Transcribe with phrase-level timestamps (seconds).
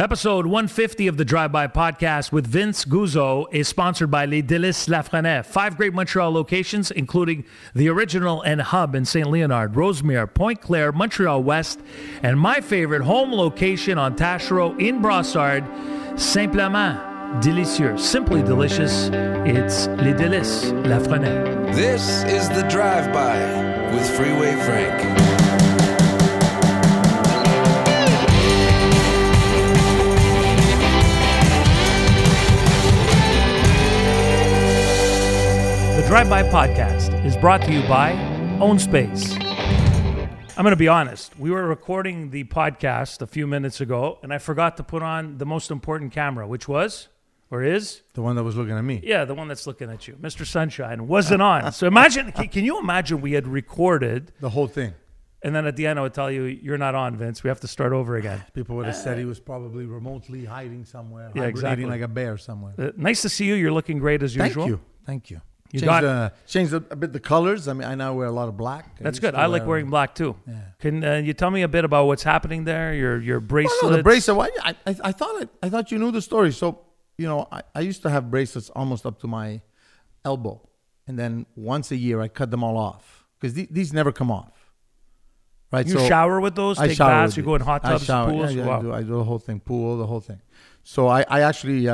[0.00, 4.88] Episode 150 of the Drive By podcast with Vince Guzzo is sponsored by Les Délices
[4.88, 5.44] Lafrenaie.
[5.44, 9.28] Five great Montreal locations, including the original and hub in St.
[9.28, 11.80] Leonard, Rosemere, Pointe Claire, Montreal West,
[12.22, 15.66] and my favorite home location on Taschereau in Brossard,
[16.16, 17.00] Simplement
[17.42, 17.98] Délicieux.
[17.98, 19.08] Simply delicious.
[19.46, 21.74] It's Les Délices Lafrenaie.
[21.74, 23.36] This is the Drive By
[23.92, 25.37] with Freeway Frank.
[36.08, 38.12] Drive By podcast is brought to you by
[38.60, 39.34] Own Space.
[39.36, 41.38] I'm going to be honest.
[41.38, 45.36] We were recording the podcast a few minutes ago, and I forgot to put on
[45.36, 47.08] the most important camera, which was,
[47.50, 49.02] or is, The one that was looking at me.
[49.04, 50.14] yeah, the one that's looking at you.
[50.14, 50.46] Mr.
[50.46, 51.72] Sunshine wasn't on.
[51.72, 54.94] So imagine, can, you imagine we had recorded, The whole thing.
[55.42, 57.44] and then at the end I would tell you, you're not on, Vince.
[57.44, 58.42] We have to start over again.
[58.54, 61.30] People would have said he was probably remotely hiding somewhere.
[61.34, 61.84] Yeah, exactly.
[61.84, 62.72] like a bear somewhere.
[62.78, 63.54] Uh, nice to see you.
[63.54, 64.64] You're looking great as Thank usual.
[64.64, 64.80] Thank you.
[65.04, 65.40] Thank you.
[65.70, 67.68] You changed, got- uh, changed a, a bit the colors.
[67.68, 68.98] I mean, I now wear a lot of black.
[68.98, 69.34] That's used good.
[69.34, 70.34] I like wear- wearing black too.
[70.46, 70.54] Yeah.
[70.78, 72.94] Can uh, you tell me a bit about what's happening there?
[72.94, 73.82] Your your Oh, bracelets.
[73.82, 74.36] no, the bracelet.
[74.38, 74.50] Why?
[74.62, 76.52] I, I, I thought it, I thought you knew the story.
[76.52, 76.80] So
[77.18, 79.60] you know, I, I used to have bracelets almost up to my
[80.24, 80.66] elbow,
[81.06, 84.30] and then once a year I cut them all off because these, these never come
[84.30, 84.52] off.
[85.70, 85.86] Right.
[85.86, 86.78] You so shower with those?
[86.78, 87.36] I Take shower baths?
[87.36, 88.30] You go in hot I tubs, shower.
[88.30, 88.54] pools?
[88.54, 88.78] Yeah, yeah, wow.
[88.78, 90.40] I, do, I do the whole thing, pool, the whole thing.
[90.82, 91.86] So I, I actually,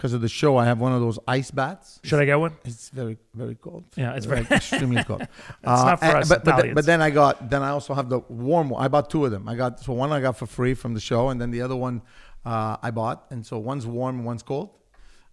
[0.00, 2.00] because of the show, I have one of those ice bats.
[2.04, 2.56] Should I get one?
[2.64, 3.84] It's very, very cold.
[3.96, 5.20] Yeah, it's very- extremely cold.
[5.20, 5.28] it's
[5.62, 8.70] not for us but, but, but then I got, then I also have the warm
[8.70, 8.82] one.
[8.82, 9.46] I bought two of them.
[9.46, 11.76] I got so one I got for free from the show, and then the other
[11.76, 12.00] one
[12.46, 13.26] uh, I bought.
[13.30, 14.70] And so one's warm, and one's cold.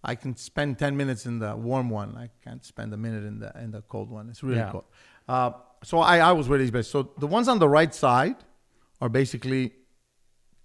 [0.04, 2.14] I can spend ten minutes in the warm one.
[2.18, 4.28] I can't spend a minute in the in the cold one.
[4.28, 4.70] It's really Yeah.
[4.70, 4.84] cold.
[5.26, 6.90] Uh, so I, I was wear these best.
[6.90, 8.36] So the ones on the right side
[9.00, 9.72] are basically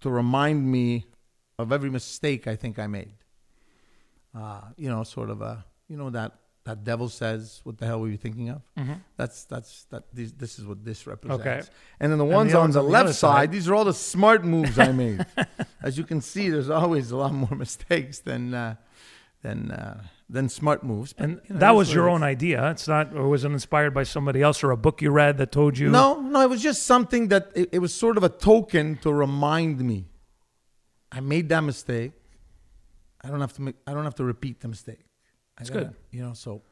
[0.02, 1.06] to remind me
[1.58, 3.14] of every mistake I think I made.
[4.34, 6.32] Uh, you know, sort of a, you know that
[6.64, 8.62] that devil says, "What the hell were you thinking of?"
[9.16, 10.04] That's that's that.
[10.12, 11.40] This, this is what this represents.
[11.46, 11.62] Okay.
[12.00, 13.52] And then the the ones other on the on the left side, side.
[13.52, 15.24] these are all the smart moves I made.
[15.82, 18.76] As you can see, there's always a lot more mistakes than uh,
[19.42, 21.12] than uh, than smart moves.
[21.12, 22.70] But, And you know, that was your own idea.
[22.70, 25.52] It's not, or was it inspired by somebody else or a book you read that
[25.52, 25.90] told you?
[25.90, 29.12] No, no, it was just something that it, it was sort of a token to
[29.12, 30.06] remind me.
[31.12, 32.12] I made that mistake.
[33.24, 33.76] I don't have to make.
[33.86, 35.04] I don't have to repeat the mistake.
[35.56, 35.94] That's gotta- good.
[36.10, 36.62] You know, so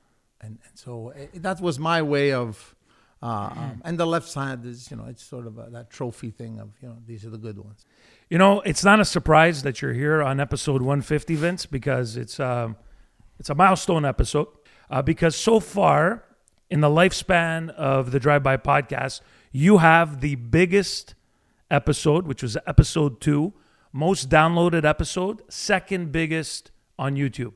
[0.41, 2.75] and, and so it, that was my way of.
[3.23, 6.33] Uh, um, and the left side is, you know, it's sort of a, that trophy
[6.33, 7.87] thing of, you know, these are the good ones.
[8.29, 12.41] You know, it's not a surprise that you're here on episode 150, Vince, because it's
[12.41, 12.75] um,
[13.39, 14.49] it's a milestone episode.
[14.91, 16.25] Uh, because so far
[16.69, 19.21] in the lifespan of the Drive By podcast,
[19.53, 21.15] you have the biggest
[21.71, 23.53] episode, which was episode two,
[23.93, 27.55] most downloaded episode, second biggest on YouTube.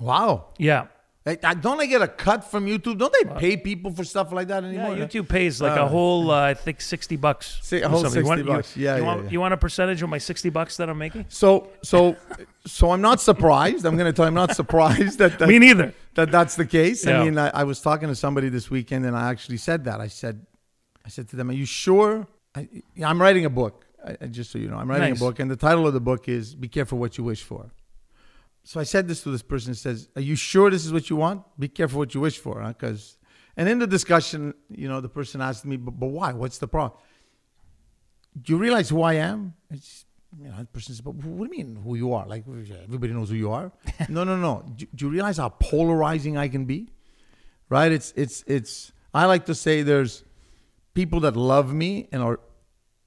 [0.00, 0.48] Wow.
[0.58, 0.86] Yeah.
[1.26, 2.96] I, I- don't I get a cut from YouTube?
[2.98, 4.96] Don't they pay people for stuff like that anymore?
[4.96, 5.04] Yeah.
[5.04, 7.70] YouTube pays like a Uh, whole, uh, I think, sixty bucks.
[7.72, 8.22] A whole something.
[8.24, 8.76] You 60 want- you- bucks.
[8.76, 9.30] Yeah, you yeah, want, yeah.
[9.30, 11.26] You want a percentage of my sixty bucks that I'm making?
[11.28, 12.16] So, so,
[12.66, 13.84] so I'm not surprised.
[13.84, 15.92] I'm going to tell you, I'm not surprised that, that Me neither.
[16.14, 17.04] that that's the case.
[17.04, 17.20] Yeah.
[17.20, 20.00] I mean, I, I was talking to somebody this weekend, and I actually said that.
[20.00, 20.46] I said,
[21.04, 22.66] I said to them, "Are you sure?" I,
[23.04, 23.84] I'm writing a book.
[24.20, 25.20] I, just so you know, I'm writing Nice.
[25.20, 27.70] a book, and the title of the book is "Be Careful What You Wish For."
[28.62, 29.74] So I said this to this person.
[29.74, 31.42] Says, "Are you sure this is what you want?
[31.58, 33.16] Be careful what you wish for, because."
[33.56, 36.32] And in the discussion, you know, the person asked me, "But, but why?
[36.32, 36.98] What's the problem?"
[38.40, 39.54] Do you realize who I am?
[39.70, 40.06] It's,
[40.38, 42.26] you know, the person says, "But what do you mean who you are?
[42.26, 43.72] Like everybody knows who you are."
[44.08, 44.64] no, no, no.
[44.76, 46.88] Do, do you realize how polarizing I can be?
[47.68, 47.92] Right?
[47.92, 48.92] It's it's it's.
[49.12, 50.22] I like to say there's
[50.94, 52.40] people that love me and are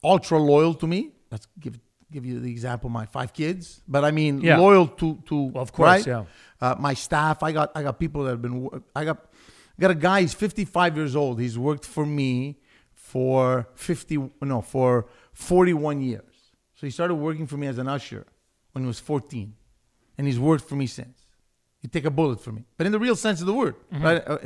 [0.04, 1.12] ultra loyal to me.
[1.32, 1.80] Let's give
[2.12, 2.90] give you the example.
[2.90, 4.58] My five kids, but I mean Yeah.
[4.58, 5.36] loyal to to.
[5.54, 6.08] Well, of course, right?
[6.08, 6.24] yeah.
[6.62, 7.42] Uh, my staff.
[7.44, 8.70] I got I got people that have been.
[8.96, 9.18] I got
[9.80, 10.22] got a guy.
[10.22, 11.40] He's 55 years old.
[11.40, 12.60] He's worked for me
[12.94, 16.24] for 50 no for 41 years.
[16.76, 18.26] So he started working for me as an usher
[18.72, 19.54] when he was 14,
[20.18, 21.28] and he's worked for me since.
[21.82, 24.22] He take a bullet for me, but in the real sense of the word, right?
[24.26, 24.38] Uh?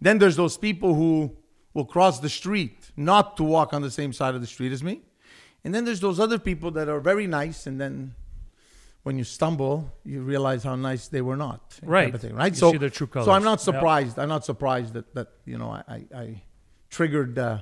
[0.00, 1.36] Then there's those people who
[1.74, 4.82] will cross the street not to walk on the same side of the street as
[4.82, 5.02] me,
[5.64, 8.14] and then there's those other people that are very nice, and then
[9.02, 11.78] when you stumble, you realize how nice they were not.
[11.82, 12.14] Right.
[12.14, 12.52] of thing, right?
[12.52, 14.18] You so, see their true so I'm not surprised.
[14.18, 16.42] I'm not surprised that that you know I I, I
[16.90, 17.58] triggered uh,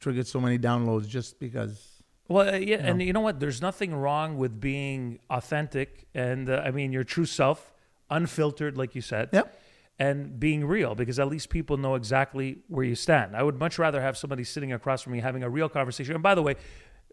[0.00, 1.92] triggered so many downloads just because.
[2.28, 3.38] Well, uh, yeah, and you know what?
[3.38, 7.72] There's nothing wrong with being authentic, and uh, I mean your true self,
[8.10, 9.30] unfiltered, like you said.
[9.32, 9.62] Yep.
[9.98, 13.34] And being real, because at least people know exactly where you stand.
[13.34, 16.14] I would much rather have somebody sitting across from me having a real conversation.
[16.14, 16.56] And by the way,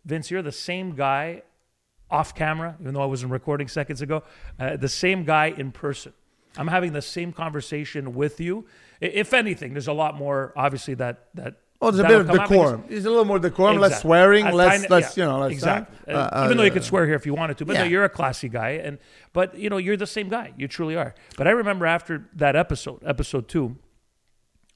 [0.03, 1.43] Vince, you're the same guy
[2.11, 4.23] off camera, even though I wasn't recording seconds ago.
[4.59, 6.11] Uh, the same guy in person.
[6.57, 8.65] I'm having the same conversation with you.
[8.99, 11.59] If anything, there's a lot more obviously that that.
[11.83, 12.83] Oh, there's a bit of come out because- decorum.
[12.87, 16.13] There's a little more decorum, less swearing, less, less, yeah, you know, less, exactly.
[16.13, 17.83] uh, Uh, Even though you uh, could swear here if you wanted to, but no,
[17.83, 18.97] you're a classy guy, and
[19.33, 20.53] but you know you're the same guy.
[20.57, 21.13] You truly are.
[21.37, 23.75] But I remember after that episode, episode two,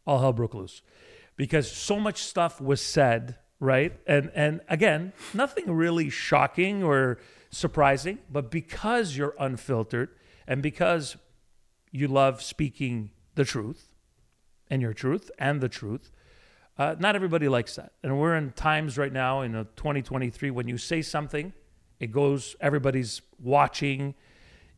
[0.06, 0.82] all hell broke loose
[1.36, 3.94] because so much stuff was said, right?
[4.06, 7.20] And and again, nothing really shocking or
[7.50, 10.10] surprising, but because you're unfiltered
[10.48, 11.16] and because
[11.92, 13.88] you love speaking the truth
[14.70, 16.12] and your truth and the truth.
[16.78, 20.68] Uh, not everybody likes that, and we're in times right now in uh, 2023 when
[20.68, 21.54] you say something,
[22.00, 22.56] it goes.
[22.62, 24.14] Everybody's watching.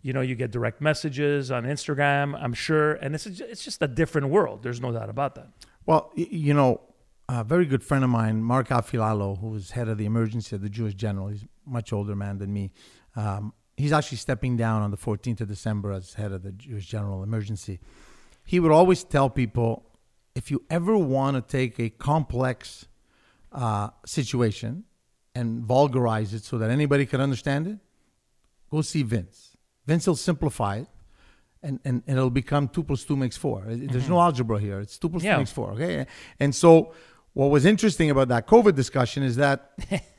[0.02, 2.42] You know, you get direct messages on Instagram.
[2.42, 4.64] I'm sure, and it's it's just a different world.
[4.64, 5.50] There's no doubt about that.
[5.86, 6.82] Well, you know,
[7.28, 10.62] a very good friend of mine, Marc Afilalo, who was head of the emergency at
[10.62, 12.72] the Jewish General, he's a much older man than me.
[13.16, 16.86] Um, he's actually stepping down on the 14th of December as head of the Jewish
[16.88, 17.80] General Emergency.
[18.46, 19.89] He would always tell people
[20.40, 22.86] if you ever want to take a complex
[23.52, 24.72] uh, situation
[25.36, 27.78] and vulgarize it so that anybody can understand it,
[28.72, 29.58] go see Vince.
[29.86, 30.88] Vince will simplify it.
[31.62, 33.58] And, and, and it'll become two plus two makes four.
[33.68, 34.80] There's no algebra here.
[34.80, 35.34] It's two plus Yeah.
[35.34, 35.72] two makes four.
[35.74, 36.06] Okay.
[36.40, 36.94] And so,
[37.34, 39.58] what was interesting about that COVID discussion is that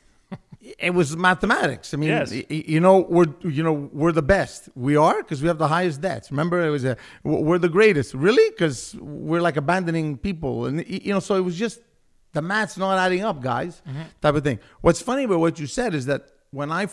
[0.79, 1.93] it was mathematics.
[1.93, 2.31] I mean, Yes.
[2.49, 4.69] you know, we're you know we're the best.
[4.75, 6.29] We are because we have the highest debts.
[6.31, 8.13] Remember, it was a we're the greatest.
[8.13, 11.79] Really, because we're like abandoning people, and you know, so it was just
[12.33, 13.81] the math's not adding up, guys.
[14.21, 14.59] Type of thing.
[14.81, 16.21] What's funny about what you said is that
[16.51, 16.87] when I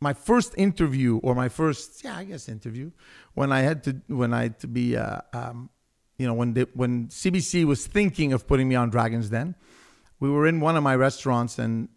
[0.00, 2.90] my first interview or my first yeah I guess interview
[3.34, 5.68] when I had to when I had to be uh, um,
[6.16, 9.54] you know when when CBC was thinking of putting me on Dragons Den,
[10.18, 11.88] we were in one of my restaurants and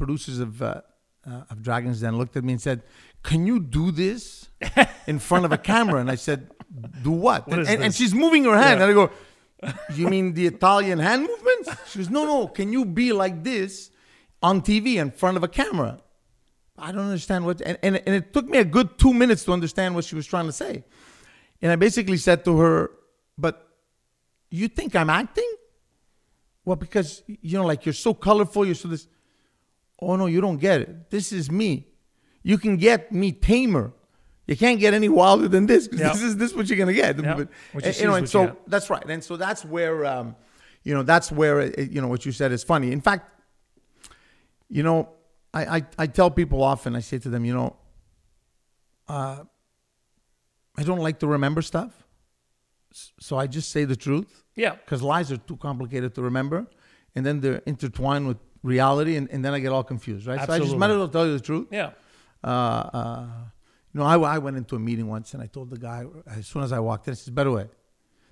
[0.00, 0.80] producers of uh,
[1.30, 2.78] uh, of Dragons Den looked at me and said,
[3.28, 4.48] "Can you do this
[5.12, 6.40] in front of a camera?" And I said,
[7.06, 8.88] "Do what?" What and, and, and she's moving her hand, Yeah.
[8.88, 9.04] and I go,
[9.98, 12.38] "You mean the Italian hand movements?" She goes, "No, no.
[12.58, 13.90] Can you be like this
[14.42, 15.92] on TV in front of a camera?"
[16.82, 19.52] I don't understand what, and, and, and it took me a good two minutes to
[19.52, 20.82] understand what she was trying to say.
[21.60, 22.90] And I basically said to her,
[23.36, 23.54] But
[24.50, 25.50] you think I'm acting?
[26.64, 29.06] Well, because, you know, like you're so colorful, you're so this.
[30.00, 31.10] Oh, no, you don't get it.
[31.10, 31.86] This is me.
[32.42, 33.92] You can get me tamer.
[34.46, 35.88] You can't get any wilder than this.
[35.92, 36.08] Yeah.
[36.12, 37.22] This is this is what you're gonna get.
[37.22, 37.34] Yeah.
[37.74, 39.04] But, you you know, and so you that's right.
[39.08, 40.34] And so that's where, um,
[40.82, 42.90] you know, that's where it, you know what you said is funny.
[42.90, 43.30] In fact,
[44.68, 45.10] you know,
[45.52, 47.76] I, I, I tell people often, I say to them, you know,
[49.08, 49.44] uh,
[50.76, 51.92] I don't like to remember stuff.
[53.20, 54.74] So I just say the truth Yeah.
[54.74, 56.66] because lies are too complicated to remember.
[57.14, 59.16] And then they're intertwined with reality.
[59.16, 60.44] And, and then I get all confused, right?
[60.46, 61.68] So I just might as well tell you the truth.
[61.70, 61.90] Yeah.
[62.42, 63.26] Uh, uh,
[63.92, 66.46] you know, I, I went into a meeting once and I told the guy, as
[66.46, 67.66] soon as I walked in, I said, by the way,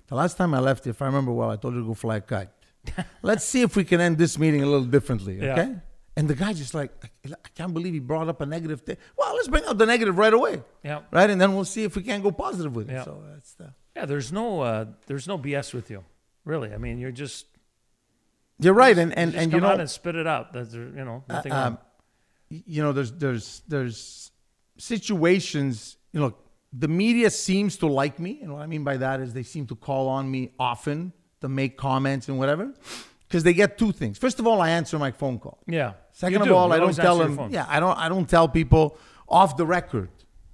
[0.07, 2.17] the last time I left, if I remember well, I told you to go fly
[2.17, 2.49] a kite.
[3.21, 5.53] Let's see if we can end this meeting a little differently, Yeah.
[5.53, 5.75] okay?
[6.17, 6.91] And the guy just like,
[7.25, 8.97] I I can't believe he brought up a negative thing.
[9.17, 11.01] Well, let's bring up the negative right away, Yeah.
[11.11, 11.29] right?
[11.29, 12.93] And then we'll see if we can go positive with it.
[12.93, 13.03] Yeah.
[13.05, 13.73] So that's the.
[13.95, 14.05] Yeah.
[14.05, 16.03] There's no uh, there's no BS with you,
[16.43, 16.73] really.
[16.73, 17.45] I mean, you're just
[18.59, 20.51] You're right, and and, and you know, and spit it out.
[20.53, 21.51] That's you know nothing.
[21.51, 21.77] um,
[22.49, 24.31] you know, there's there's there's
[24.77, 25.97] situations.
[26.11, 26.33] You know,
[26.73, 29.65] the media seems to like me, and what I mean by that is they seem
[29.67, 32.73] to call on me often to make comments and whatever,
[33.27, 34.17] because they get two things.
[34.17, 35.59] First of all, I answer my phone call.
[35.67, 35.93] yeah.
[36.11, 37.49] Second of all, You I don't tell them.
[37.49, 37.97] Yeah, I don't.
[37.97, 38.97] I don't tell people
[39.29, 40.09] off the record.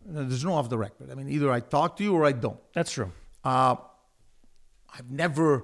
[0.07, 1.09] Uh, There's no off the record.
[1.11, 2.59] I mean, either I talk to you or I don't.
[2.75, 3.11] That's true.
[3.43, 3.77] Uh,
[4.95, 5.63] I've never,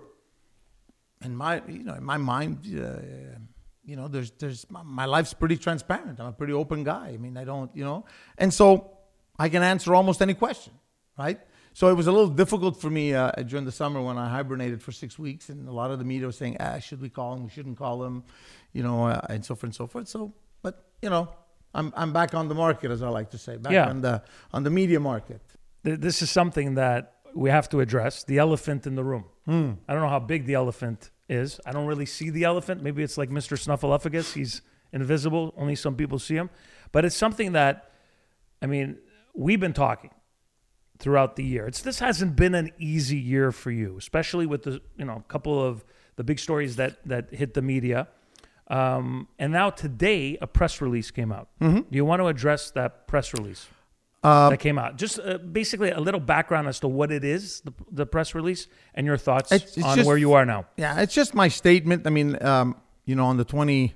[1.24, 3.40] in my you know, in my mind, uh,
[3.84, 6.20] you know, there's there's my, my life's pretty transparent.
[6.20, 7.10] I'm a pretty open guy.
[7.14, 8.06] I mean, I don't, you know,
[8.38, 8.98] and so
[9.40, 10.74] I can answer almost any question,
[11.18, 11.40] right?
[11.74, 14.84] So it was a little difficult for me uh, during the summer when I hibernated
[14.84, 17.34] for six weeks, and a lot of the media was saying, "Ah, should we call
[17.36, 17.44] him?
[17.46, 18.24] We shouldn't call him,"
[18.74, 20.08] you know, uh, and so forth and so forth.
[20.10, 21.30] So, but you know,
[21.74, 23.90] I'm I'm back on the market, as I like to say, back Yeah.
[23.90, 25.42] on the on the media market.
[25.84, 28.24] This is something that we have to address.
[28.24, 29.26] The elephant in the room.
[29.46, 29.72] Hmm.
[29.88, 31.60] I don't know how big the elephant is.
[31.66, 32.84] I don't really see the elephant.
[32.84, 33.58] Maybe it's like Mr.
[33.58, 34.34] Snuffleupagus.
[34.34, 34.62] He's
[34.92, 35.54] invisible.
[35.58, 36.50] Only some people see him.
[36.92, 37.92] But it's something that,
[38.62, 38.98] I mean,
[39.34, 40.12] we've been talking
[41.00, 41.66] throughout the year.
[41.66, 45.32] It's this hasn't been an easy year for you, especially with the you know a
[45.32, 45.84] couple of
[46.16, 48.08] the big stories that that hit the media.
[48.68, 51.50] Um, and now today, a press release came out.
[51.60, 51.80] Mm-hmm.
[51.80, 53.68] Do you want to address that press release
[54.24, 54.98] Uh, that came out?
[54.98, 58.68] Just uh, basically a little background as to what it is, the, the press release,
[58.94, 60.66] and your thoughts It's- it's on just- where you are now.
[60.78, 62.06] Yeah, it's just my statement.
[62.06, 62.76] I mean, um,
[63.06, 63.96] you know, on the twenty,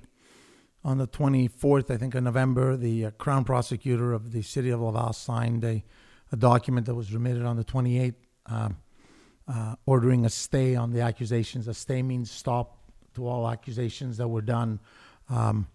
[0.84, 4.80] on the 24th, I think, of November, the uh, Crown Prosecutor of the City of
[4.80, 5.84] Laval signed a,
[6.32, 8.14] a document that was remitted on the 28th,
[8.46, 8.76] um,
[9.48, 11.66] uh, ordering a stay on the accusations.
[11.66, 12.78] A stay means stop
[13.14, 14.78] to all accusations that were done
[15.28, 15.66] um,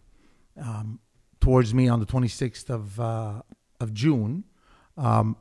[0.62, 1.00] um,
[1.41, 3.41] towards me on the 26th of uh,
[3.82, 4.44] of June.
[4.98, 5.36] Um,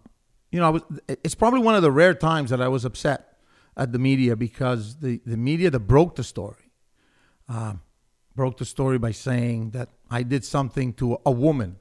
[0.50, 3.38] you know, I was, it's probably one of the rare times that I was upset
[3.76, 6.70] at the media because the, the media that broke the story
[7.48, 7.74] uh,
[8.34, 11.76] broke the story by saying that I did something to a woman,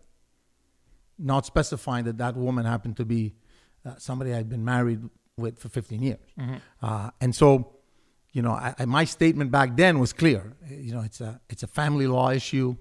[1.18, 3.36] not specifying that that woman happened to be
[3.86, 5.02] uh, somebody I'd been married
[5.38, 6.20] with for 15 years.
[6.82, 7.76] Uh, and so,
[8.34, 10.54] you know, I, I, my statement back then was clear.
[10.70, 12.76] You know, it's a it's a family law issue,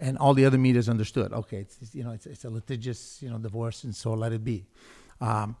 [0.00, 1.32] and all the other media's understood.
[1.32, 4.32] Okay, it's, it's you know it's, it's a litigious you know divorce, and so let
[4.32, 4.66] it be.
[5.20, 5.56] Um,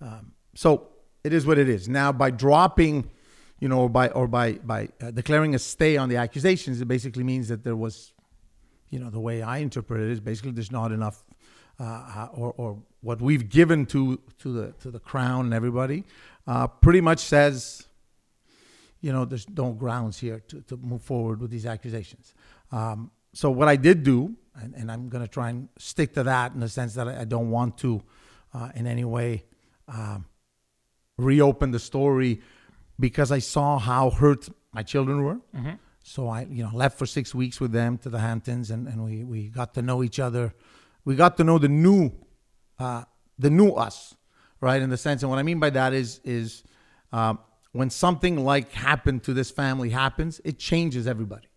[0.00, 0.88] um, so
[1.24, 1.88] it is what it is.
[1.88, 3.10] Now, by dropping,
[3.60, 7.24] you know, by or by by uh, declaring a stay on the accusations, it basically
[7.24, 8.12] means that there was,
[8.90, 11.22] you know, the way I interpret it is basically there's not enough,
[11.78, 16.04] uh, uh or or what we've given to to the to the crown and everybody,
[16.46, 17.86] uh, pretty much says,
[19.00, 22.34] you know, there's no grounds here to, to move forward with these accusations.
[22.70, 26.24] Um, so what I did do, and, and I'm going to try and stick to
[26.24, 28.02] that in the sense that I, I don't want to,
[28.54, 29.44] uh, in any way.
[29.88, 30.26] Um,
[31.18, 32.40] reopen the story
[32.98, 35.40] because I saw how hurt my children were.
[35.54, 35.72] Mm-hmm.
[36.04, 39.04] So I, you know, left for six weeks with them to the Hamptons, and, and
[39.04, 40.54] we, we got to know each other.
[41.04, 42.12] We got to know the new,
[42.78, 43.04] uh,
[43.38, 44.14] the new us,
[44.60, 44.82] right?
[44.82, 46.64] In the sense, and what I mean by that is is
[47.12, 47.38] um,
[47.72, 51.48] when something like happened to this family happens, it changes everybody.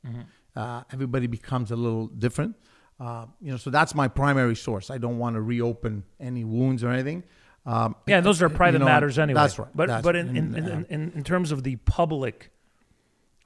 [0.56, 2.56] Uh, everybody becomes a little different.
[3.00, 4.90] Uh, you know, so that's my primary source.
[4.90, 7.24] I don't want to reopen any wounds or anything.
[7.66, 9.42] Um, Yeah, those are private you know, matters anyway.
[9.42, 9.68] That's right.
[9.76, 12.52] But That's but in, in, in, in, in terms of the public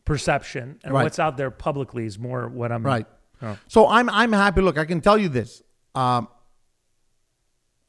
[0.06, 1.04] perception and Right.
[1.04, 3.08] what's out there publicly is more what I'm Right.
[3.42, 3.58] Oh.
[3.68, 4.62] So I'm I'm happy.
[4.62, 5.64] Look, I can tell you this.
[5.96, 6.28] Um,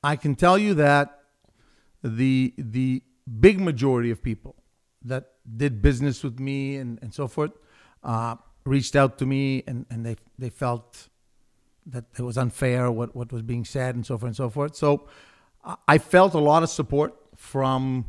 [0.03, 1.19] I can tell you that
[2.03, 3.03] the the
[3.41, 4.55] big majority of people
[5.05, 7.53] that did business with me and, and so forth
[8.05, 11.09] uh, reached out to me and, and they they felt
[11.87, 14.77] that it was unfair what, what was being said and so forth and so forth.
[14.77, 15.09] So
[15.89, 18.05] I- felt a lot of support from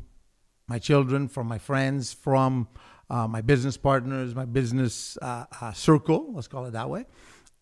[0.68, 2.68] my children, from my friends, from
[3.10, 7.06] uh, my business partners, my business uh, uh, circle, let's call it that way.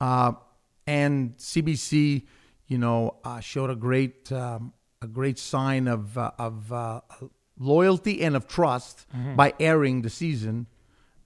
[0.02, 0.34] Uh,
[0.86, 2.26] and CBC,
[2.68, 7.02] you know, uh, showed a great um, a great sign of uh, of uh,
[7.58, 9.06] loyalty and of trust
[9.36, 10.68] by airing the season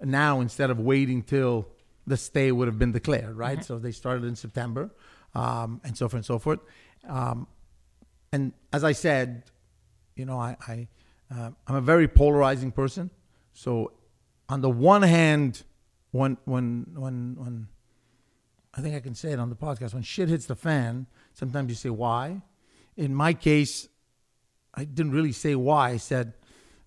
[0.02, 1.68] now instead of waiting till
[2.06, 3.64] the stay would have been declared, right?
[3.64, 4.92] So they started in September,
[5.34, 6.60] um, and so forth and so forth.
[7.08, 7.48] Um,
[8.32, 9.44] and as I said,
[10.16, 10.88] you know, I, I
[11.34, 13.10] uh, I'm a very polarizing person.
[13.54, 13.94] So,
[14.50, 15.64] on the one hand,
[16.12, 17.68] when when when when
[18.74, 21.70] I think I can say it on the podcast, when shit hits the fan, sometimes
[21.70, 22.42] you say why.
[22.96, 23.88] In my case,
[24.74, 25.92] I didn't really say why.
[25.92, 26.34] I said,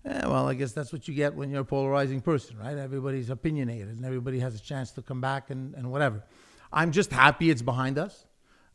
[0.07, 2.77] eh, well, I guess that's what you get when you're a polarizing person, right?
[2.77, 6.23] Everybody's opinionated and everybody has a chance to come back and, and whatever.
[6.71, 8.25] I'm just happy it's behind us.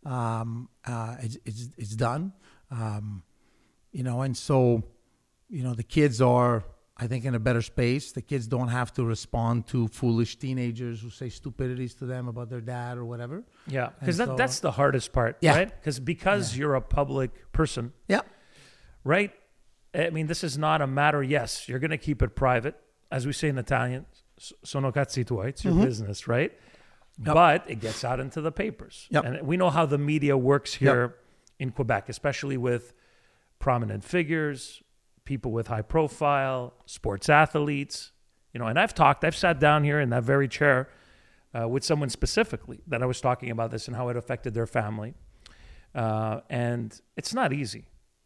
[0.05, 2.33] Um, uh, it's, it's, it's done.
[2.71, 3.23] Um,
[3.93, 4.83] you know, and so,
[5.49, 6.65] you know, the kids are,
[6.97, 8.12] I think, in a better space.
[8.12, 12.49] The kids don't have to respond to foolish teenagers who say stupidities to them about
[12.49, 13.45] their dad or whatever.
[13.67, 15.57] Yeah, because that, so- that's the hardest part, Yeah.
[15.57, 15.69] right?
[15.81, 18.21] Because because you're a public person, Yeah.
[19.05, 19.33] right?
[19.95, 21.23] I mean, this is not a matter.
[21.23, 22.77] Yes, you're going to keep it private,
[23.11, 24.07] as we say in Italian.
[24.65, 25.49] Sono cazzi tuoi.
[25.49, 25.77] It's Mm-hmm.
[25.79, 26.53] your business, right?
[27.19, 29.25] But it gets out into the papers, Yep.
[29.25, 31.17] and we know how the media works here
[31.59, 32.95] in Quebec, especially with
[33.59, 34.83] prominent figures,
[35.25, 38.13] people with high profile, sports athletes.
[38.55, 39.25] You know, and I've talked.
[39.25, 40.89] I've sat down here in that very chair
[41.55, 44.67] uh, with someone specifically that I was talking about this and how it affected their
[44.67, 45.15] family.
[45.95, 47.85] Uh, and it's not easy.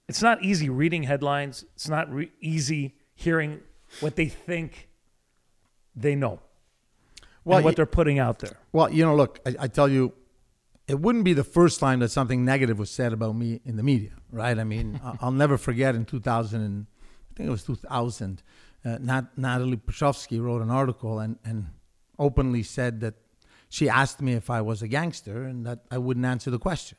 [0.09, 1.65] It's not easy reading headlines.
[1.75, 3.61] It's not re- easy hearing
[4.01, 4.89] what they think
[5.95, 6.41] they know
[7.45, 8.57] Well, and what they're putting out there.
[8.73, 10.13] Well, you know, look, I, I tell you,
[10.87, 13.83] it wouldn't be the first time that something negative was said about me in the
[13.83, 14.57] media, right?
[14.57, 16.87] I mean, I'll never forget in 2000, and
[17.31, 18.43] I think it was 2000,
[18.85, 21.67] uh, Nat, Natalie Petrowski wrote an article and, and
[22.19, 23.15] openly said that
[23.69, 26.97] she asked me if I was a gangster and that I wouldn't answer the question.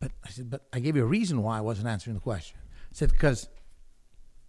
[0.00, 2.58] But I said, but I gave you a reason why I wasn't answering the question.
[2.66, 3.48] I said, because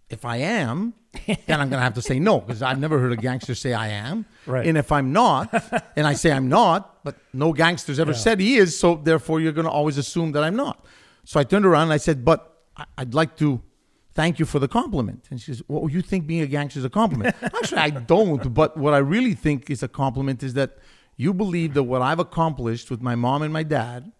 [0.08, 0.94] if I am,
[1.26, 3.72] then I'm going to have to say no because I've never heard a gangster say
[3.72, 4.24] I am.
[4.46, 4.66] Right.
[4.66, 5.52] And if I'm not,
[5.96, 9.52] and I say I'm not, but no gangster's ever said he is, so therefore you're
[9.52, 10.84] going to always assume that I'm not.
[11.24, 12.64] So I turned around and I said, but
[12.96, 13.62] I'd like to
[14.14, 15.26] thank you for the compliment.
[15.30, 17.36] And she says, well, you think being a gangster is a compliment?
[17.42, 18.52] Actually, I don't.
[18.54, 20.78] But what I really think is a compliment is that
[21.16, 24.10] you believe that what I've accomplished with my mom and my dad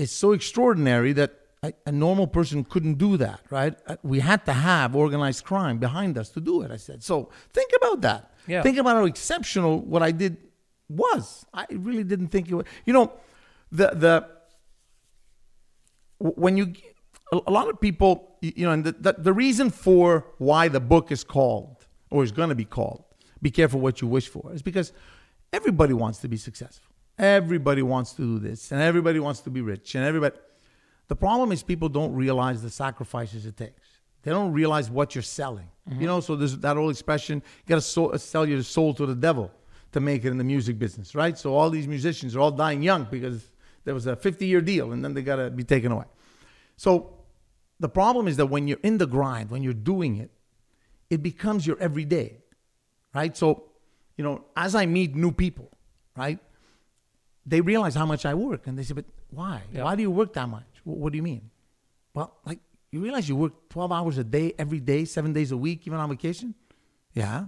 [0.00, 1.30] is so extraordinary that
[1.62, 3.74] a, a normal person couldn't do that, right?
[3.86, 6.70] Uh, We had to have organized crime behind us to do it.
[6.70, 7.02] I said.
[7.02, 7.14] So
[7.52, 8.22] think about that.
[8.46, 8.62] Yeah.
[8.62, 10.36] Think about how exceptional what I did
[10.88, 11.44] was.
[11.52, 12.66] I really didn't think it was.
[12.86, 13.06] You know,
[13.70, 14.14] the the
[16.18, 16.72] when you
[17.32, 20.80] a lot of people you you know and the, the, the reason for why the
[20.80, 21.76] book is called
[22.10, 23.04] or is going to be called
[23.40, 24.92] be careful what you wish for is because
[25.52, 26.89] everybody wants to be successful
[27.20, 30.36] everybody wants to do this and everybody wants to be rich and everybody
[31.08, 33.88] the problem is people don't realize the sacrifices it takes.
[34.22, 35.68] They don't realize what you're selling.
[35.98, 39.14] You know so there's that old expression you got to sell your soul to the
[39.14, 39.50] devil
[39.92, 41.36] to make it in the music business right?
[41.36, 43.50] So all these musicians are all dying young because
[43.84, 46.06] there was a 50 year deal and then they got to be taken away.
[46.76, 47.20] So
[47.80, 50.30] the problem is that when you're in the grind, when you're doing it,
[51.08, 52.36] it becomes your everyday,
[53.14, 53.36] right?
[53.36, 53.64] So,
[54.16, 55.70] you know, as I meet new people,
[56.16, 56.38] right,
[57.50, 59.56] they realize how much I work and they say, but why?
[59.72, 59.84] Yeah.
[59.84, 60.70] Why do you work that much?
[60.84, 61.42] Wh- What do you mean?
[62.14, 62.60] Well, like,
[62.92, 65.98] you realize you work 12 hours a day, every day, seven days a week, even
[65.98, 66.54] on vacation?
[67.14, 67.38] Yeah.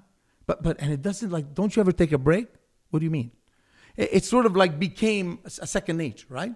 [0.47, 2.47] But, but, and it doesn't like, don't you ever take a break?
[2.91, 3.31] What do you mean?
[3.97, 6.55] It, it sort of like became a second nature, right?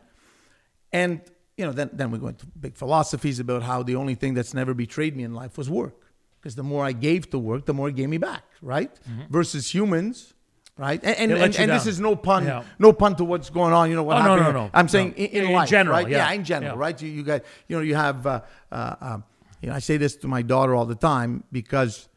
[0.93, 1.21] And
[1.57, 4.53] you know, then then we go into big philosophies about how the only thing that's
[4.55, 5.97] never betrayed me in life was work,
[6.39, 8.93] because the more I gave to work, the more it gave me back, right?
[9.09, 9.33] Mm-hmm.
[9.33, 10.35] Versus humans,
[10.79, 11.03] right?
[11.05, 12.65] And and, and, and this is no pun, Yeah.
[12.79, 13.89] no pun to what's going on.
[13.91, 14.41] You know what Oh, no, happened?
[14.55, 14.69] no, here.
[14.69, 14.71] no.
[14.75, 15.25] I'm saying No.
[15.25, 16.09] in, in In life, general, right?
[16.09, 16.33] yeah.
[16.33, 16.81] in general, Yeah.
[16.81, 17.01] right?
[17.03, 18.27] You you got you know you have.
[18.27, 18.41] Uh,
[18.73, 19.25] uh, um,
[19.63, 22.09] you know, I say this to my daughter all the time because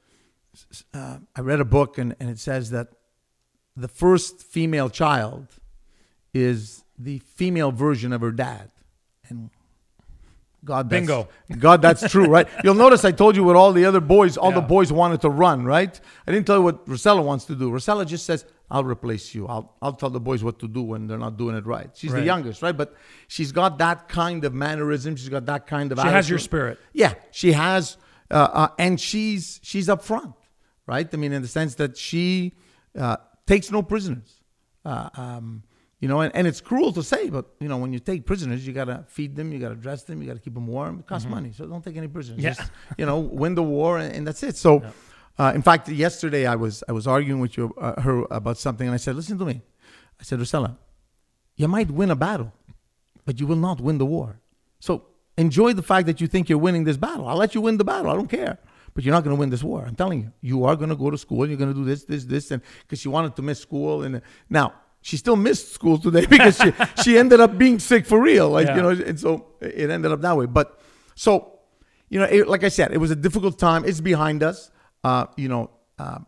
[0.94, 2.90] uh, I read a book and, and it says that
[3.78, 5.48] the first female child
[6.34, 8.72] is the female version of her dad.
[9.30, 9.52] And
[10.64, 11.30] God, that's, Bingo.
[11.58, 12.48] God, that's true, right?
[12.64, 15.30] You'll notice I told you what all the other boys, all the boys wanted to
[15.30, 16.00] run, right?
[16.28, 17.72] I didn't tell you what Rosella wants to do.
[17.72, 19.48] Rosella just says, I'll replace you.
[19.48, 21.90] I'll, I'll tell the boys what to do when they're not doing it right.
[21.96, 22.76] She's the youngest, right?
[22.76, 22.94] But
[23.28, 25.16] she's got that kind of mannerism.
[25.16, 26.78] She's got that kind of She has your spirit.
[26.94, 27.98] Yeah, she has,
[28.30, 30.36] uh, uh, and she's she's upfront,
[30.86, 31.08] right?
[31.12, 32.54] I mean, in the sense that she
[32.98, 33.18] uh,
[33.48, 34.42] takes no prisoners.
[34.86, 35.64] Uh, um,
[36.00, 38.66] you know, and, and it's cruel to say, but you know, when you take prisoners,
[38.66, 41.00] you gotta feed them, you gotta dress them, you gotta keep them warm.
[41.00, 42.40] It costs money, so don't take any prisoners.
[42.40, 42.48] Mm-hmm.
[42.48, 42.54] Yeah.
[42.54, 44.56] Just, you know, win the war, and, and that's it.
[44.56, 44.84] So,
[45.38, 48.88] uh, in fact, yesterday I was I was arguing with you uh, her about something,
[48.88, 49.62] and I said, listen to me.
[50.20, 50.78] I said, Rosella,
[51.56, 52.52] you might win a battle,
[53.26, 54.40] but you will not win the war.
[54.80, 55.06] So
[55.38, 57.28] enjoy the fact that you think you're winning this battle.
[57.28, 58.12] I'll let you win the battle.
[58.12, 58.58] I don't care.
[58.94, 59.86] But you're not going to win this war.
[59.86, 60.32] I'm telling you.
[60.42, 61.48] You are going to go to school.
[61.48, 64.04] You're going to do this, this, this, and because she wanted to miss school.
[64.04, 68.20] And now she still missed school today because she she ended up being sick for
[68.22, 68.50] real.
[68.50, 68.76] Like Yeah.
[68.76, 70.46] you know, and so it ended up that way.
[70.46, 70.80] But
[71.16, 71.60] so
[72.10, 73.86] you know, it, like I said, it was a difficult time.
[73.86, 74.72] It's behind us.
[75.04, 76.20] Uh, you know, uh,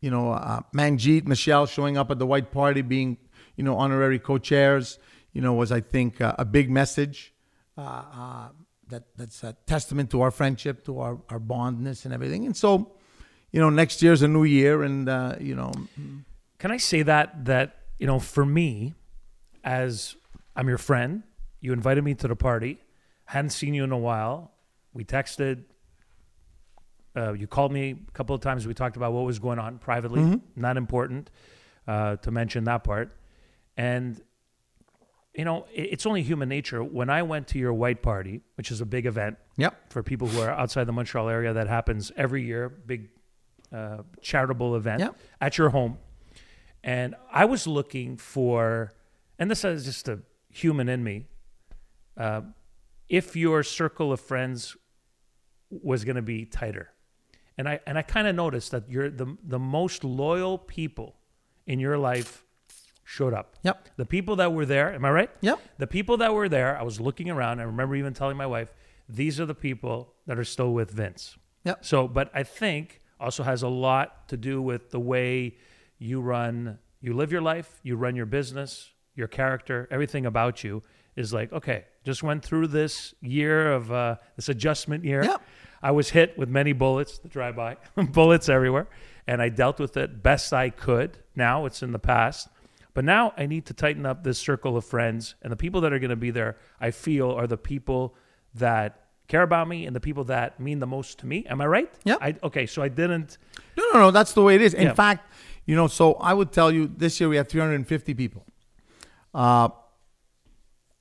[0.00, 3.18] you know, uh, Manjit, Michele showing up at the white party, being,
[3.56, 4.98] you know, honorary co-chairs,
[5.32, 7.32] you know, was I think uh, a big message.
[7.76, 8.48] Uh, uh,
[8.88, 12.44] that that's a testament to our friendship, to our our bondness and everything.
[12.46, 12.92] And so,
[13.52, 15.72] you know, next year's a new year, and uh, you know,
[16.58, 18.92] Can I say that that you know for me,
[19.64, 20.14] as
[20.54, 21.22] I'm your friend,
[21.62, 22.76] you invited me to the party,
[23.24, 24.52] hadn't seen you in a while.
[24.92, 25.64] We texted.
[27.16, 28.66] Uh, you called me a couple of times.
[28.66, 30.38] We talked about what was going on privately.
[30.54, 31.30] Not important
[31.88, 33.16] uh, to mention that part.
[33.78, 34.20] And
[35.34, 36.84] you know, it, it's only human nature.
[36.84, 40.28] When I went to your white party, which is a big event, yep, for people
[40.28, 43.08] who are outside the Montreal area that happens every year, big
[43.72, 45.16] uh, charitable event Yep.
[45.40, 45.96] at your home.
[46.84, 48.92] And I was looking for,
[49.38, 50.20] and this is just a
[50.50, 51.26] human in me,
[52.18, 52.42] uh,
[53.08, 54.76] if your circle of friends
[55.70, 56.90] was going to be tighter.
[57.56, 61.16] And I, and I kind of noticed that you're the, the most loyal people
[61.66, 62.44] in your life
[63.02, 63.56] showed up.
[63.62, 65.30] yep, The people that were there, am I right?
[65.40, 67.60] yep, The people that were there, I was looking around.
[67.60, 68.74] I remember even telling my wife,
[69.08, 71.36] these are the people that are still with Vince.
[71.64, 71.84] Yep.
[71.84, 75.56] So, but I think also has a lot to do with the way
[75.98, 80.82] you run, you live your life, you run your business, your character, everything about you
[81.16, 85.22] is like, okay, just went through this year of uh, this adjustment year.
[85.24, 85.42] Yep.
[85.82, 88.88] I was hit with many bullets, the drive by, bullets everywhere,
[89.26, 91.18] and I dealt with it best I could.
[91.36, 92.48] Now it's in the past.
[92.94, 95.92] But now I need to tighten up this circle of friends, and the people that
[95.92, 98.14] are going to be there, I feel, are the people
[98.54, 101.44] that care about me and the people that mean the most to me.
[101.46, 101.92] Am I right?
[102.04, 102.16] Yeah.
[102.20, 103.38] I, okay, so I didn't.
[103.76, 104.10] No, no, no.
[104.10, 104.74] That's the way it is.
[104.74, 104.94] In Yeah.
[104.94, 105.28] fact,
[105.66, 108.44] you know, so I would tell you this year we had 350 people.
[109.32, 109.68] Uh,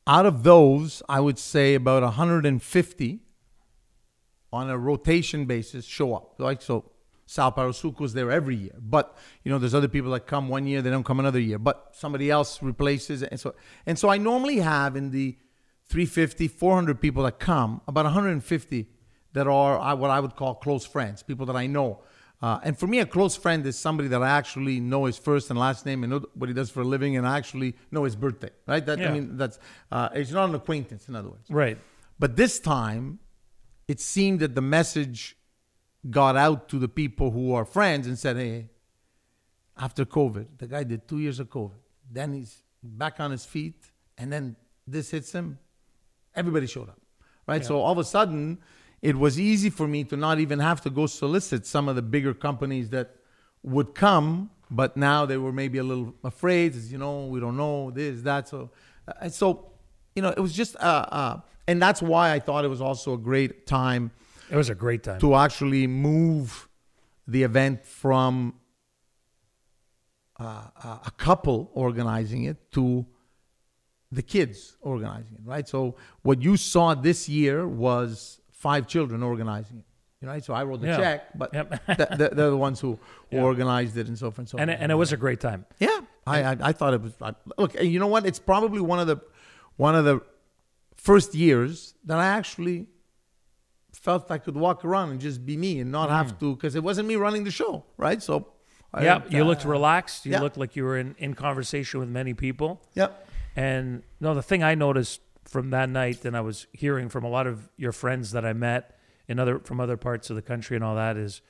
[0.05, 3.19] out of those, I would say about 150
[4.51, 6.35] on a rotation basis show up.
[6.39, 6.91] Like so,
[7.25, 8.75] Sal Parasuco's there every year.
[8.79, 11.57] But, you know, there's other people that come one year, they don't come another year.
[11.57, 13.29] But somebody else replaces it.
[13.31, 15.37] And so, and so I normally have in the
[15.85, 18.87] 350, 400 people that come, about 150
[19.33, 22.03] that are what I would call close friends, people that I know.
[22.43, 25.49] Uh, and for me, a close friend is somebody that I actually know his first
[25.49, 28.03] and last name and know what he does for a living and I actually know
[28.03, 28.85] his birthday, right?
[28.85, 29.09] That, Yeah.
[29.09, 31.49] I mean, that's, uh, it's not an acquaintance, in other words.
[31.49, 31.77] Right.
[32.19, 33.19] But this time,
[33.87, 35.37] it seemed that the message
[36.09, 38.71] got out to the people who are friends and said, hey,
[39.77, 41.79] after COVID, the guy did two years of COVID.
[42.11, 43.85] Then he's back on his feet,
[44.17, 45.59] and then this hits him.
[46.35, 46.99] Everybody showed up,
[47.47, 47.63] right?
[47.63, 48.59] So all of a sudden,
[49.09, 52.01] it was easy for me to not even have to go solicit some of the
[52.01, 53.07] bigger companies that
[53.61, 56.73] would come, but now they were maybe a little afraid.
[56.73, 58.47] As you know, we don't know this, that.
[58.47, 58.71] So,
[59.07, 59.73] uh, and so,
[60.15, 63.13] you know, it was just, uh, uh, and that's why I thought it was also
[63.13, 64.11] a great time
[64.49, 65.19] It was a great time.
[65.19, 66.69] to actually move
[67.27, 68.55] the event from
[70.39, 70.43] uh,
[70.89, 73.05] a a couple organizing it to
[74.11, 75.67] the kids organizing it, right?
[75.67, 80.43] So what you saw this year was five children organizing it, right?
[80.47, 80.97] So I wrote the Yeah.
[81.03, 81.67] check, but Yep.
[81.99, 82.91] th- th- they're the ones who,
[83.29, 83.49] who Yeah.
[83.51, 84.73] organized it and so forth and so and on.
[84.75, 85.61] it, and it was a great time.
[85.87, 85.99] Yeah,
[86.33, 87.13] I, I I thought it was.
[87.29, 88.21] I, look, you know what?
[88.29, 89.17] It's probably one of the
[89.87, 90.17] one of the
[91.09, 91.73] first years
[92.09, 92.79] that I actually
[94.05, 96.83] felt I could walk around and just be me and not have to because it
[96.89, 97.73] wasn't me running the show,
[98.05, 98.21] right?
[98.29, 98.33] So,
[98.93, 100.25] I, Yeah, you uh, looked relaxed.
[100.25, 100.41] You yeah.
[100.43, 102.69] looked like you were in, in conversation with many people.
[102.95, 103.09] Yep.
[103.55, 107.29] And no, the thing I noticed from that night, and I was hearing from a
[107.29, 110.75] lot of your friends that I met in other from other parts of the country
[110.75, 111.41] and all that is,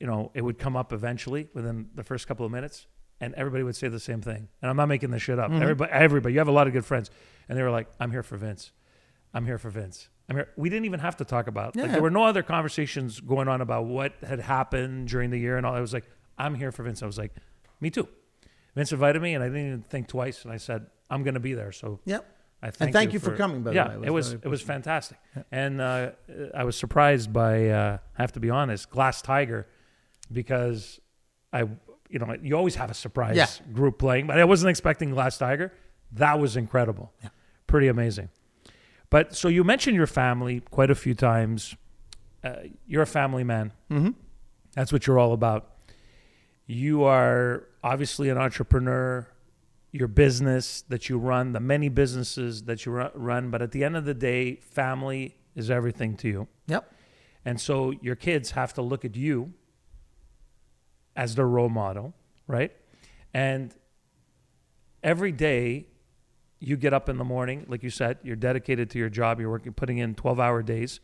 [0.00, 2.86] you know, it would come up eventually within the first couple of minutes,
[3.20, 4.48] and everybody would say the same thing.
[4.62, 5.50] And I'm not making this shit up.
[5.50, 5.62] Mm-hmm.
[5.62, 7.10] Everybody, everybody, you have a lot of good friends,
[7.48, 8.72] and they were like, "I'm here for Vince.
[9.34, 10.08] I'm here for Vince.
[10.28, 11.76] I'm here." We didn't even have to talk about.
[11.76, 11.92] Like Yeah.
[11.92, 15.66] there were no other conversations going on about what had happened during the year and
[15.66, 15.74] all.
[15.74, 16.04] I was like,
[16.38, 17.32] "I'm here for Vince." I was like,
[17.80, 18.08] "Me too."
[18.74, 20.44] Vince invited me, and I didn't even think twice.
[20.44, 22.24] And I said, "I'm going to be there." So Yep.
[22.60, 23.62] I thank and thank you for, coming.
[23.62, 24.66] By yeah, the way, it was it was appreciated.
[24.66, 25.18] fantastic,
[25.52, 26.10] and uh,
[26.54, 27.68] I was surprised by.
[27.68, 29.66] Uh, I have to be honest, Glass Tiger,
[30.32, 30.98] because
[31.52, 31.60] I,
[32.10, 33.46] you know, you always have a surprise Yeah.
[33.72, 35.72] group playing, but I wasn't expecting Glass Tiger.
[36.12, 37.12] That was incredible,
[37.66, 38.28] pretty amazing.
[39.10, 41.76] But so you mentioned your family quite a few times.
[42.42, 42.54] Uh,
[42.86, 43.72] you're a family man.
[43.90, 44.10] Mm-hmm.
[44.74, 45.70] That's what you're all about.
[46.66, 49.26] You are obviously an entrepreneur.
[49.90, 53.96] Your business that you run, the many businesses that you run, but at the end
[53.96, 56.48] of the day, family is everything to you.
[56.66, 56.92] Yep.
[57.44, 59.54] And so your kids have to look at you
[61.16, 62.14] as their role model,
[62.46, 62.72] right?
[63.34, 63.74] And
[65.02, 65.86] every day
[66.60, 69.50] you get up in the morning, like you said, you're dedicated to your job, you're
[69.50, 71.00] working, putting in 12 hour days,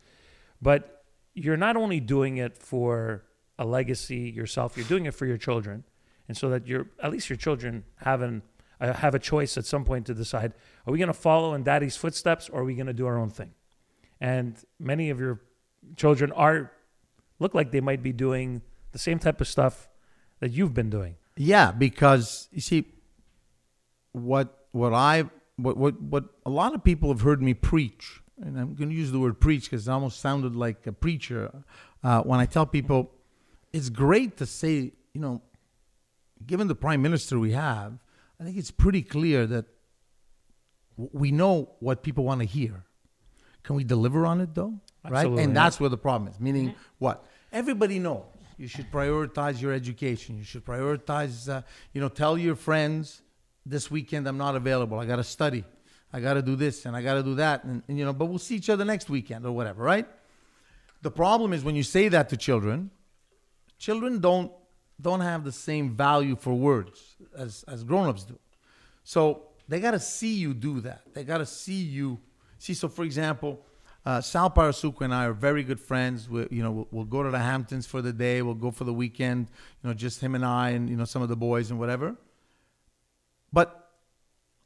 [0.61, 3.23] but you're not only doing it for
[3.57, 5.83] a legacy yourself, you're doing it for your children.
[6.27, 8.21] And so that you're, at least your children have
[8.79, 10.53] an, uh, have a choice at some point to decide,
[10.85, 13.17] are we going to follow in daddy's footsteps or are we going to do our
[13.17, 13.53] own thing?
[14.19, 15.41] And many of your
[15.95, 16.71] children are,
[17.39, 18.61] look like they might be doing
[18.91, 19.89] the same type of stuff
[20.39, 21.15] that you've been doing.
[21.37, 22.85] Yeah, because you see,
[24.13, 25.25] what what I
[25.57, 28.95] what what what a lot of people have heard me preach, and I'm going to
[28.95, 31.63] use the word preach because it almost sounded like a preacher.
[32.03, 33.11] Uh, when I tell people,
[33.73, 35.41] it's great to say, you know,
[36.45, 37.99] given the prime minister we have,
[38.39, 39.65] I think it's pretty clear that
[40.97, 42.83] we know what people want to hear.
[43.63, 44.79] Can we deliver on it though?
[45.11, 45.25] right?
[45.25, 46.39] And that's where the problem is.
[46.39, 47.25] Meaning what?
[47.51, 48.25] Everybody knows
[48.57, 50.37] you should prioritize your education.
[50.37, 51.61] You should prioritize, uh,
[51.93, 53.21] you know, tell your friends
[53.65, 54.99] this weekend I'm not available.
[54.99, 55.63] I got to study.
[56.13, 57.63] I got to do this and I got to do that.
[57.63, 60.07] And, and, you know, but we'll see each other next weekend or whatever, right?
[61.01, 62.91] The problem is when you say that to children,
[63.77, 64.51] children don't
[65.01, 68.39] don't have the same value for words as as grown-ups do.
[69.03, 71.01] So they got to see you do that.
[71.13, 72.19] They got to see you
[72.57, 72.73] see.
[72.73, 73.61] So for example,
[74.05, 76.29] uh, Sal Parasuco and I are very good friends.
[76.29, 78.41] We, you know, we'll, we'll go to the Hamptons for the day.
[78.41, 79.47] We'll go for the weekend.
[79.83, 82.15] You know, just him and I, and you know some of the boys and whatever.
[83.51, 83.89] But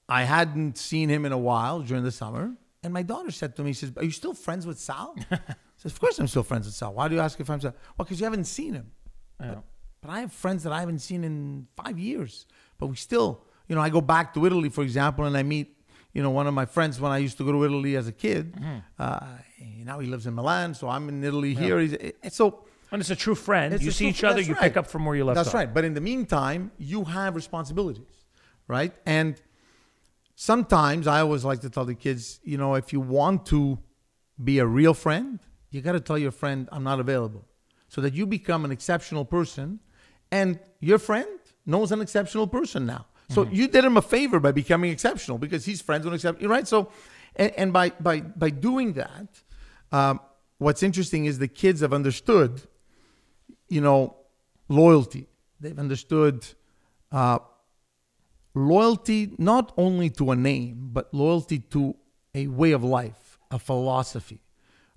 [0.08, 3.63] I hadn't seen him in a while during the summer, and my daughter said to
[3.63, 5.38] me, "She says, are you still friends with Sal?" I
[5.78, 6.94] said, "Of course I'm still friends with Sal.
[6.94, 8.92] Why do you ask if I'm still?" Well, because you haven't seen him.
[9.39, 9.56] Yeah.
[10.01, 12.45] But I have friends that I haven't seen in five years.
[12.77, 15.75] But we still, you know, I go back to Italy, for example, and I meet,
[16.13, 18.12] you know, one of my friends when I used to go to Italy as a
[18.13, 18.53] kid.
[18.55, 18.77] Mm-hmm.
[18.97, 19.19] Uh,
[19.83, 21.79] now he lives in Milan, so I'm in Italy here.
[21.79, 24.63] He's, and so When it's a true friend, you see each other, that's you right.
[24.63, 25.43] pick up from where you left off.
[25.45, 25.59] that's off.
[25.59, 25.73] right.
[25.73, 28.15] But in the meantime, you have responsibilities,
[28.67, 28.93] right?
[29.05, 29.39] And
[30.35, 33.79] sometimes I always like to tell the kids, you know, if you want to
[34.41, 35.39] be a real friend,
[35.71, 37.45] you got to tell your friend, I'm not available.
[37.89, 39.79] so that you become an exceptional person,
[40.32, 41.28] and your friend
[41.65, 43.06] knows an exceptional person now.
[43.32, 46.68] So you did him a favor by becoming exceptional because he's friends with exceptional, right?
[46.68, 46.89] So,
[47.36, 49.28] and, and by by by doing that,
[49.92, 50.20] um,
[50.58, 52.63] what's interesting is the kids have understood,
[53.68, 54.15] you know,
[54.68, 55.28] loyalty.
[55.60, 56.48] They've understood
[57.12, 57.39] uh,
[58.56, 61.96] loyalty not only to a name, but loyalty to
[62.34, 64.42] a way of life, a philosophy,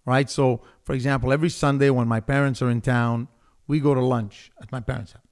[0.06, 0.30] right?
[0.30, 3.28] So, for example, every Sunday when my parents are in town,
[3.66, 5.22] we go to lunch at my parents' house.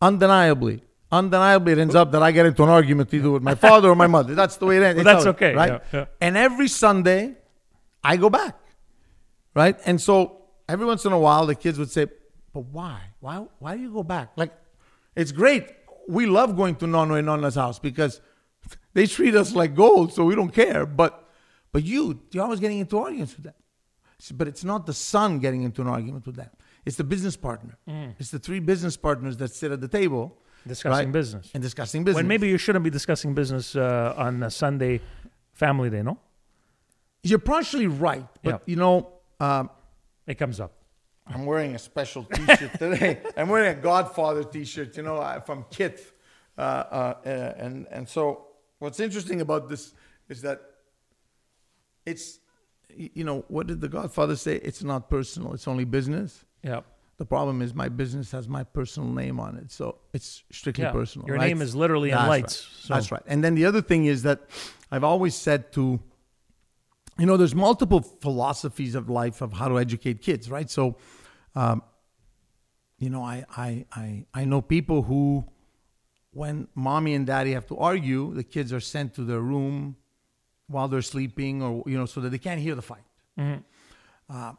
[0.00, 3.88] Undeniably, undeniably, it ends up that I get into an argument either with my father
[3.88, 4.34] or my mother.
[4.34, 5.02] That's the way it ends.
[5.02, 5.72] Well, that's okay, right?
[5.92, 6.04] yeah, yeah.
[6.20, 7.36] And every Sunday,
[8.02, 8.56] I go back,
[9.54, 9.76] right?
[9.86, 12.06] And so every once in a while, the kids would say,
[12.52, 13.00] "But why?
[13.20, 13.46] Why?
[13.58, 14.32] Why do you go back?
[14.36, 14.52] Like,
[15.16, 15.70] it's great.
[16.08, 18.20] We love going to Nono and Nona's house because
[18.94, 20.84] they treat us like gold, so we don't care.
[20.84, 21.26] But,
[21.72, 23.54] but you, you're always getting into arguments with them.
[24.34, 26.50] But it's not the son getting into an argument with them.
[26.86, 27.76] It's the business partner.
[28.18, 31.12] It's the three business partners that sit at the table Discussing right?
[31.12, 31.50] business.
[31.54, 32.16] and discussing business.
[32.20, 35.00] When maybe you shouldn't be discussing business uh, on a Sunday
[35.52, 36.18] family day, no?
[37.22, 38.58] you're partially right, but Yeah.
[38.72, 38.94] you know.
[39.40, 39.70] Um,
[40.26, 40.72] It comes up.
[41.26, 43.20] I'm wearing a special T-shirt today.
[43.36, 46.00] I'm wearing a Godfather T-shirt, you know, uh, from Kit,
[46.56, 48.22] uh, uh, uh, and and so
[48.78, 49.94] what's interesting about this
[50.28, 50.58] is that
[52.06, 52.38] it's,
[53.16, 54.56] you know, what did the Godfather say?
[54.56, 55.52] It's not personal.
[55.54, 56.44] It's only business.
[56.64, 56.80] Yeah.
[57.16, 60.90] The problem is my business has my personal name on it, so it's strictly Yeah.
[60.90, 61.28] personal.
[61.28, 61.46] Your right?
[61.46, 62.44] name is literally in That's lights.
[62.44, 62.82] Right.
[62.82, 63.22] So That's right.
[63.26, 64.40] And then the other thing is that
[64.90, 66.00] I've always said to,
[67.16, 70.68] you know, there's multiple philosophies of life of how to educate kids, right?
[70.68, 70.96] So,
[71.54, 71.82] um,
[72.98, 75.44] you know, I, I, I, I know people who,
[76.32, 79.96] when mommy and daddy have to argue, the kids are sent to their room
[80.66, 83.04] while they're sleeping or, you know, so that they can't hear the fight.
[84.28, 84.52] Uh,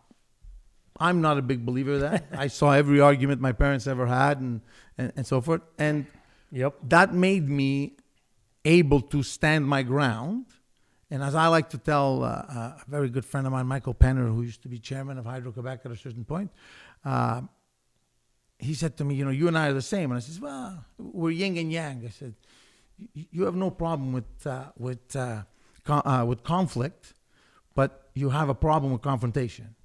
[1.00, 2.26] I'm not a big believer of that.
[2.32, 4.62] I saw every argument my parents ever had and,
[4.98, 5.62] and, and so forth.
[5.78, 6.06] And
[6.52, 6.76] Yep.
[6.90, 7.98] that made me
[8.64, 10.46] able to stand my ground.
[11.12, 13.94] And as I like to tell uh, uh, a very good friend of mine, Michael
[13.94, 16.50] Penner, who used to be chairman of Hydro Quebec at a certain point,
[17.04, 17.42] uh,
[18.58, 20.12] he said to me, You know, you and I are the same.
[20.12, 22.04] And I said, Well, we're yin and yang.
[22.06, 22.34] I said,
[23.14, 25.44] "You- You have no problem with, uh, with, uh,
[25.84, 27.14] con- uh, with conflict,
[27.76, 29.76] but you have a problem with confrontation.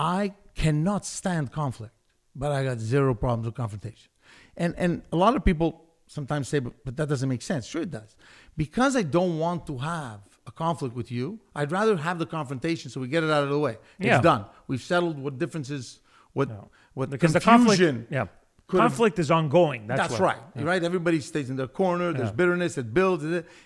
[0.00, 1.94] I cannot stand conflict,
[2.34, 4.10] but I got zero problems with confrontation.
[4.56, 7.66] And and a lot of people sometimes say, but, but that doesn't make sense.
[7.66, 8.16] Sure, it does.
[8.56, 12.90] Because I don't want to have a conflict with you, I'd rather have the confrontation
[12.90, 13.76] so we get it out of the way.
[13.98, 14.20] It's Yeah.
[14.20, 14.46] done.
[14.66, 16.00] We've settled what differences,
[16.32, 16.48] what
[16.94, 18.26] what Because the conflict, yeah,
[18.66, 19.86] could have- conflict is ongoing.
[19.86, 20.38] That's, That's, right.
[20.56, 20.82] Right?
[20.82, 22.12] Everybody stays in their corner.
[22.12, 22.34] There's Yeah.
[22.34, 23.22] bitterness that builds,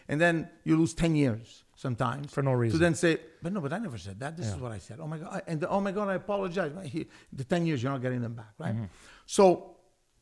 [0.09, 2.33] and then you lose 10 years sometimes.
[2.33, 2.79] For no reason.
[2.79, 4.39] To then say, but no, but I never said that.
[4.39, 4.97] This is what I said.
[5.03, 5.43] Oh my God.
[5.47, 6.73] And oh my God, I apologize.
[6.95, 7.09] He-
[7.41, 8.53] The 10 years, you're not getting them back.
[8.59, 8.75] Right?
[8.75, 8.85] Mm-hmm.
[9.27, 9.43] So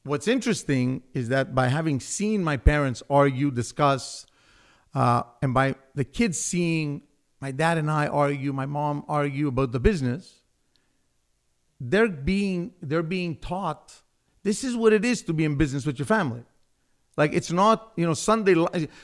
[0.02, 4.26] what's interesting is that by having seen my parents argue, discuss,
[4.92, 7.02] uh, and by the kids seeing
[7.40, 10.42] my dad and I argue, my mom argue about the business,
[11.80, 14.02] they're being they're being taught
[14.44, 16.42] this is what it is to be in business with your family.
[17.16, 18.54] Like it's not you know Sunday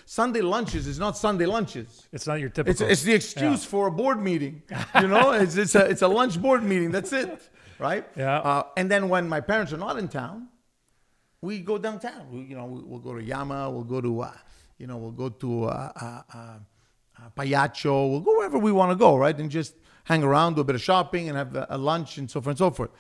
[0.07, 2.09] Sunday lunches is not Sunday lunches.
[2.13, 2.71] It's not your typical.
[2.87, 4.63] It's, it's the excuse for a board meeting.
[5.01, 6.91] You know, it's, it's a it's a lunch board meeting.
[6.91, 7.39] That's it,
[7.79, 8.07] right?
[8.17, 8.39] Yeah.
[8.39, 10.49] Uh, and then when my parents are not in town,
[11.43, 12.27] we go downtown.
[12.33, 13.71] We, you know, we- we'll go to Yama.
[13.71, 14.33] We'll go to, uh,
[14.79, 18.11] you know, we'll go to uh, uh, uh, uh, Payacho.
[18.11, 19.39] We'll go wherever we want to go, right?
[19.39, 22.31] And just hang around, do a bit of shopping, and have a, a lunch, and
[22.31, 22.91] so forth and so forth.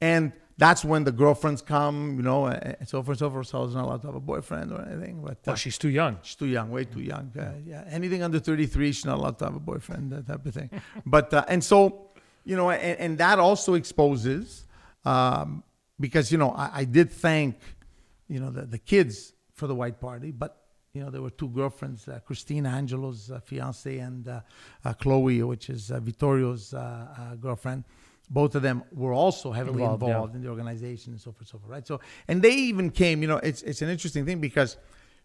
[0.00, 3.46] And that's when the girlfriends come, you know, and so forth and so forth.
[3.46, 5.22] So I was not allowed to have a boyfriend or anything.
[5.22, 6.18] But well, uh, she's too young.
[6.22, 7.30] She's too young, way too young.
[7.38, 10.52] Uh, yeah, anything under 33, she's not allowed to have a boyfriend, that type of
[10.52, 10.68] thing.
[11.06, 12.08] but, uh, and so,
[12.44, 14.66] you know, and, and that also exposes,
[15.04, 15.62] um,
[16.00, 17.56] because, you know, I, I did thank,
[18.28, 20.56] you know, the, the kids for the white party, but,
[20.92, 24.40] you know, there were two girlfriends, uh, Christina Angelo's uh, fiance and uh,
[24.84, 26.74] uh, Chloe, which is uh, Vittorio's
[27.40, 27.84] girlfriend.
[28.30, 30.36] Both of them were also heavily Involved, involved, yeah.
[30.36, 31.86] in the organization and so forth, and so forth, right?
[31.86, 34.76] So, and they even came, you know, it's, it's an interesting thing because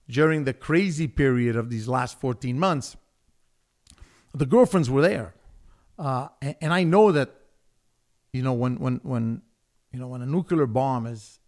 [0.09, 2.95] during the crazy period of these last 14 months,
[4.33, 5.33] the girlfriends were there.
[5.99, 7.33] Uh, and, and I know that,
[8.31, 9.41] you know, when, when, when,
[9.91, 11.39] you know, when a nuclear bomb is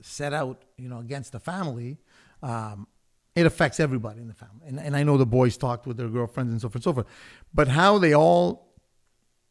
[0.00, 1.98] set out, you know, against a family,
[2.42, 2.86] um,
[3.34, 4.66] it affects everybody in the family.
[4.66, 6.92] And, and I know the boys talked with their girlfriends and so forth and so
[6.92, 7.06] forth.
[7.54, 8.74] But how they all,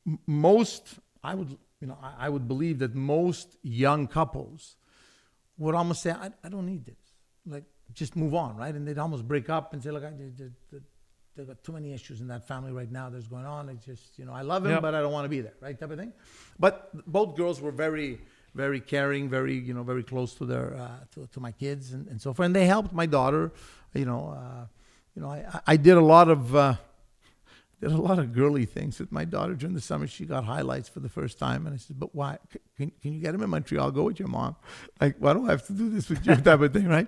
[0.05, 4.75] m- most, I would, you know, I, I would believe that most young couples
[5.57, 6.97] would almost say, I, I don't need this.
[7.45, 8.73] Like, just move on, right?
[8.73, 10.81] And they'd almost break up and say, look, I, the, the, the
[11.35, 13.69] they've got too many issues in that family right now that's going on.
[13.69, 14.81] It's just, you know, I love him, Yep.
[14.81, 15.77] but I don't want to be there, right?
[15.79, 16.13] Type of thing.
[16.59, 18.19] But both girls were very,
[18.55, 22.07] very caring, very, you know, very close to their, uh, to, to my kids and,
[22.07, 22.45] and so forth.
[22.47, 23.51] And they helped my daughter,
[23.93, 24.65] you know, uh,
[25.15, 26.75] you know, I, I- I did a lot of, uh,
[27.81, 30.07] did a lot of girly things with my daughter during the summer.
[30.07, 32.37] She got highlights for the first time, and I said, "But why?
[32.77, 33.91] Can, can you get him in Montreal?
[33.91, 34.55] Go with your mom.
[34.99, 37.07] Like, why do I have to do this with you?" type of thing, right?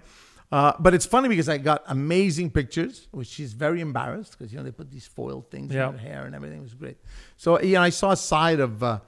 [0.51, 4.57] Uh, but it's funny because I got amazing pictures, which she's very embarrassed because you
[4.59, 5.89] know they put these foil things Yeah.
[5.89, 6.97] in her hair and everything It was great.
[7.37, 8.99] So you know, I saw a side of uh,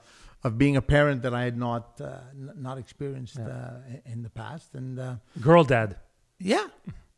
[0.44, 4.30] of being a parent that I had not uh, n- not experienced uh, in the
[4.30, 5.96] past, and uh, Girl dad.
[6.38, 6.66] yeah,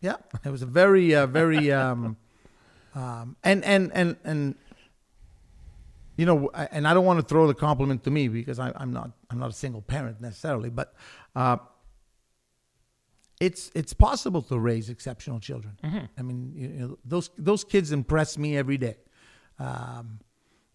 [0.01, 0.17] yeah.
[0.45, 2.17] It was a very, uh, very, um,
[2.95, 4.55] um, and and and and
[6.17, 8.73] you know, I- and I don't want to throw the compliment to me because I,
[8.75, 10.93] I'm not, I'm not a single parent necessarily, but
[11.37, 11.59] uh,
[13.41, 15.77] it's it's possible to raise exceptional children.
[16.19, 18.97] I mean, you know, those those kids impress me every day.
[19.61, 20.19] Um,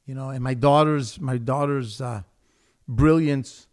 [0.05, 2.23] you know, and my daughter's my daughter's uh,
[2.87, 3.67] brilliance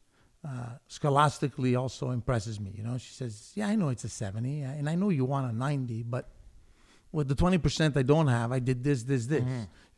[0.45, 2.73] uh, scholastically also impresses me.
[2.77, 5.53] You know, she says, "Yeah, I know it's a seventy, and I know you want
[5.53, 6.29] a ninety, but
[7.13, 9.45] with the twenty percent I don't have, I did this, this, this.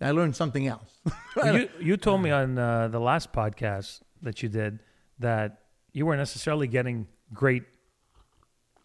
[0.01, 1.01] I learned something else."
[1.45, 4.81] You you told me on uh, the last podcast that you did
[5.19, 7.65] that you weren't necessarily getting great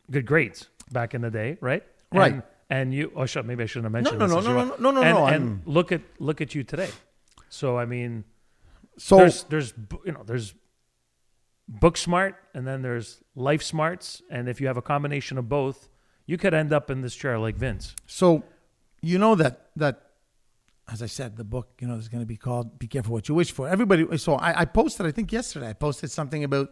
[0.09, 1.83] good grades back in the day, right?
[2.11, 2.33] Right.
[2.33, 4.61] And, and you oh shut maybe I shouldn't have mentioned no, this no, since no,
[4.61, 6.89] you no, no, no, and, no, And look at look at you today.
[7.49, 8.23] So I mean,
[8.97, 9.73] so there's there's
[10.05, 10.53] you know there's
[11.67, 15.89] book smart and then there's life smarts and if you have a combination of both,
[16.27, 17.95] you could end up in this chair like Vince.
[18.05, 18.43] So,
[19.01, 20.03] you know that that,
[20.91, 23.27] as I said, the book you know is going to be called "Be Careful What
[23.27, 24.17] You Wish For." Everybody.
[24.17, 25.07] So I, I posted.
[25.07, 26.69] I think yesterday I posted something about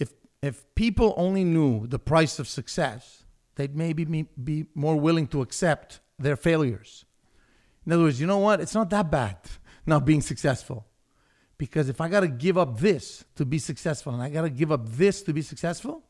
[0.00, 0.12] if
[0.42, 5.42] if people only knew the price of success, they'd maybe be, be more willing to
[5.42, 7.04] accept their failures.
[7.86, 8.60] In other words, you know what?
[8.60, 9.36] It's not that bad
[9.86, 10.86] not being successful.
[11.58, 14.50] Because if I got to give up this to be successful and I got to
[14.50, 16.04] give up this to be successful,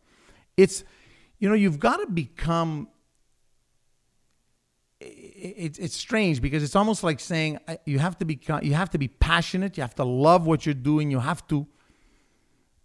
[0.57, 0.85] it's,
[1.41, 2.89] you know, you've got to become
[5.01, 8.99] it's it's strange because it's almost like saying you have to be you have to
[8.99, 11.67] be passionate, you have to love what you're doing, you have to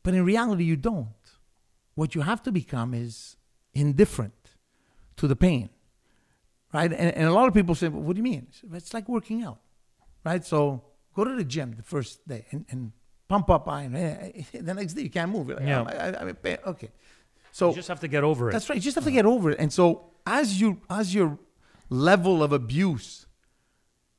[0.06, 1.08] but in reality you don't.
[1.96, 3.38] What you have to become is
[3.74, 4.52] indifferent
[5.18, 5.70] to the pain.
[6.72, 6.92] Right?
[6.94, 8.48] And, and a lot of people say, well, what do you mean?
[8.74, 9.60] It's like working out.
[10.24, 10.46] Right?
[10.46, 10.84] So
[11.16, 12.92] go to the gym the first day and, and
[13.28, 13.94] pump up iron.
[14.54, 15.50] The next day you can't move.
[15.50, 15.82] Like, Yeah.
[15.82, 16.92] "Oh, I, I, I, okay.
[17.58, 18.52] So You just have to get over it.
[18.52, 18.76] that's right.
[18.76, 19.60] You just have to get over it.
[19.60, 19.86] And so
[20.40, 21.40] as you as your
[21.90, 23.28] level of abuse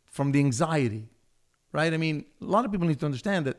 [0.07, 1.05] from the anxiety,
[1.71, 1.93] right?
[1.93, 3.59] I mean, a lot of people need to understand that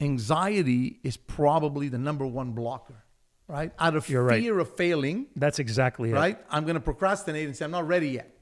[0.00, 3.04] anxiety is probably the number one blocker,
[3.48, 3.70] right?
[3.78, 4.40] Out of You're right.
[4.42, 6.14] fear of failing, That's exactly it.
[6.14, 6.38] right?
[6.50, 8.32] I'm going to procrastinate and say I'm not ready yet.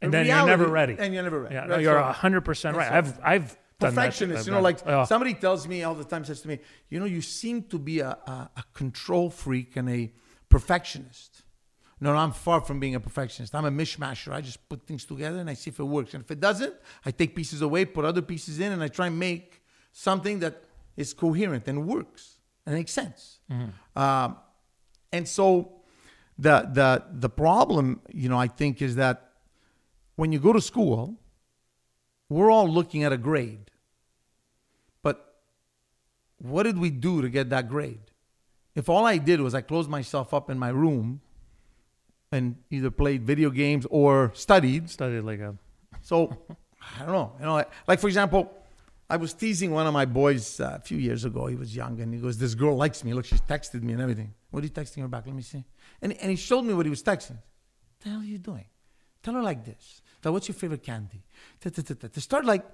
[0.00, 0.96] And In then reality- you're never ready.
[0.98, 1.54] And you're never ready.
[1.54, 2.90] Yeah, no, you're hundred percent right.
[2.90, 3.58] I've I've.
[3.80, 4.46] Perfectionist.
[4.46, 5.04] You know, like Oh.
[5.04, 6.58] somebody tells me all the time, says to me,
[6.90, 10.12] you know, you seem to be a, a, a control freak and a
[10.48, 11.42] perfectionist.
[12.00, 13.54] No, no, I'm far from being a perfectionist.
[13.54, 14.32] I'm a mishmasher.
[14.32, 16.14] I just put things together and I see if it works.
[16.14, 19.08] And if it doesn't, I take pieces away, put other pieces in, and I try
[19.08, 19.62] and make
[19.92, 20.62] something that
[20.96, 23.40] is coherent and works and makes sense.
[23.96, 24.36] Um,
[25.12, 25.72] and so
[26.38, 29.32] the the the problem, you know, I think is that
[30.14, 31.16] when you go to school,
[32.28, 33.70] we're all looking at a grade.
[35.02, 35.40] But
[36.38, 38.00] what did we do to get that grade?
[38.74, 41.20] If all I did was I closed myself up in my room
[42.30, 45.56] and either played video games or studied, studied like a
[46.02, 46.36] so
[47.00, 47.32] I don't know.
[47.40, 48.52] You know, like for example,
[49.10, 51.46] I was teasing one of my boys uh, a few years ago.
[51.46, 53.14] He was young, and he goes, "This girl likes me.
[53.14, 54.34] Look, she's texted me and everything.
[54.50, 55.26] What are you texting her back?
[55.26, 55.64] Let me see."
[56.02, 57.38] And and he showed me what he was texting.
[57.38, 58.66] What the hell are you doing?
[59.22, 60.02] Tell her like this.
[60.24, 61.22] Her, what's your favorite candy?
[61.60, 62.64] To start like,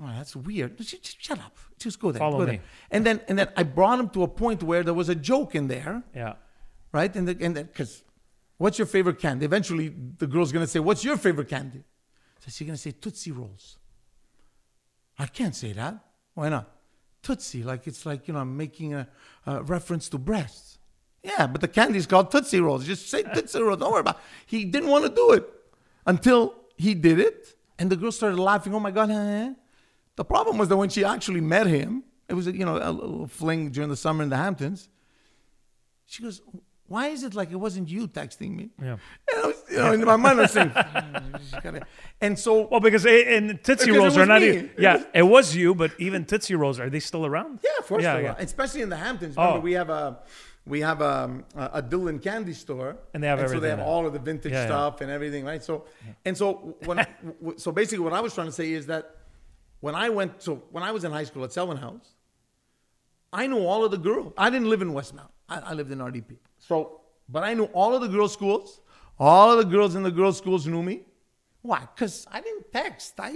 [0.00, 0.78] oh, that's weird.
[0.78, 1.56] Just, just shut up.
[1.78, 2.20] Just go there.
[2.20, 2.52] Follow go me.
[2.52, 2.60] there.
[2.90, 5.54] And then and then I brought him to a point where there was a joke
[5.54, 6.34] in there yeah.
[6.92, 7.14] right?
[7.14, 8.04] And the, and because
[8.58, 9.44] what's your favorite candy?
[9.44, 11.82] Eventually, the girl's gonna say, "What's your favorite candy?"
[12.40, 13.78] So she's gonna say Tootsie Rolls.
[15.18, 15.98] I can't say that.
[16.34, 16.70] Why not?
[17.22, 19.08] Tootsie, like it's like you know, I'm making a,
[19.46, 20.78] a reference to breasts.
[21.22, 22.86] Yeah, but the candy's called Tootsie Rolls.
[22.86, 23.80] Just say Tootsie Rolls.
[23.80, 24.16] Don't worry about.
[24.16, 24.22] It.
[24.46, 25.44] He didn't want to do it
[26.06, 28.74] until he did it, and the girl started laughing.
[28.74, 29.10] Oh my god!
[29.10, 29.52] eh?"
[30.16, 33.26] The problem was that when she actually met him, it was you know a little
[33.26, 34.88] fling during the summer in the Hamptons.
[36.06, 36.40] She goes,
[36.88, 38.96] "Why is it like it wasn't you texting me?" Yeah.
[39.30, 40.72] And I was, you know, in my mind, I was saying,
[41.62, 41.86] gotta-"
[42.20, 44.64] and so, Well, because it, and Tootsie Rolls are not even.
[44.66, 47.60] It Yeah, was- it was you, but even Tootsie Rolls are they still around?
[47.62, 48.32] yeah, of course, Yeah, they yeah.
[48.32, 48.36] are.
[48.40, 49.36] especially in the Hamptons.
[49.36, 49.60] Remember, Oh.
[49.60, 50.18] we have a
[50.66, 53.86] we have um, a, a Dylan candy store, And they have so they have now.
[53.86, 54.66] all of the vintage Yeah, yeah.
[54.66, 55.62] stuff and everything, right?
[55.64, 55.84] So,
[56.26, 57.06] and so when
[57.64, 59.04] so basically what I was trying to say is that
[59.80, 62.08] when I went so when I was in high school at Selwyn House,
[63.32, 64.32] I knew all of the girls.
[64.36, 65.30] I didn't live in Westmount.
[65.48, 66.36] I, I lived in RDP.
[66.68, 68.80] So, but I knew all of the girls' schools.
[69.18, 70.96] All of the girls in the girls' schools knew me.
[71.62, 71.80] Why?
[71.92, 73.14] Because I didn't text.
[73.18, 73.32] I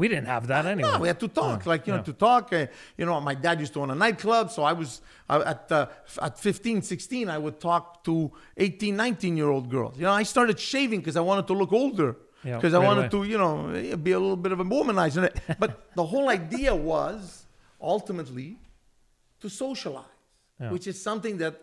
[0.00, 0.90] We didn't have that anyway.
[0.90, 1.64] no, we had to talk.
[1.72, 2.52] like, you know, to talk.
[2.52, 2.66] Uh,
[2.98, 4.50] you know, my dad used to own a nightclub.
[4.50, 5.00] So I was
[5.30, 5.86] uh, at, uh,
[6.26, 9.94] at 15, 16, I would talk to 18, 19 year old girls.
[9.96, 12.16] You know, I started shaving because I wanted to look older.
[12.44, 13.24] Yeah, Because I wanted away.
[13.26, 15.30] to, you know, eh, be a little bit of a womanizer.
[15.60, 17.46] But the whole idea was
[17.80, 18.58] ultimately
[19.40, 20.06] to socialize,
[20.60, 20.72] Yeah.
[20.72, 21.54] which is something that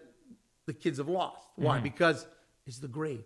[0.70, 1.44] the kids have lost.
[1.56, 1.76] Why?
[1.76, 1.84] Mm-hmm.
[1.92, 2.28] Because
[2.68, 3.24] it's the grade.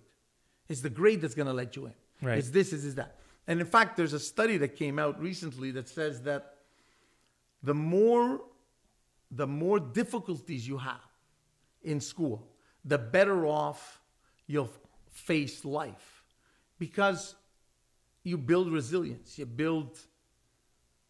[0.69, 1.93] It's the grade that's going to let you in.
[2.21, 2.37] Right.
[2.39, 3.11] It's this, it's is that.
[3.47, 6.41] And in fact, there's a study that came out recently that says that
[7.61, 8.41] the more
[9.41, 11.07] the more difficulties you have
[11.81, 12.37] in school,
[12.85, 13.99] the better off
[14.47, 14.69] you'll
[15.11, 16.23] face life.
[16.77, 17.35] Because
[18.23, 19.91] you build resilience, you build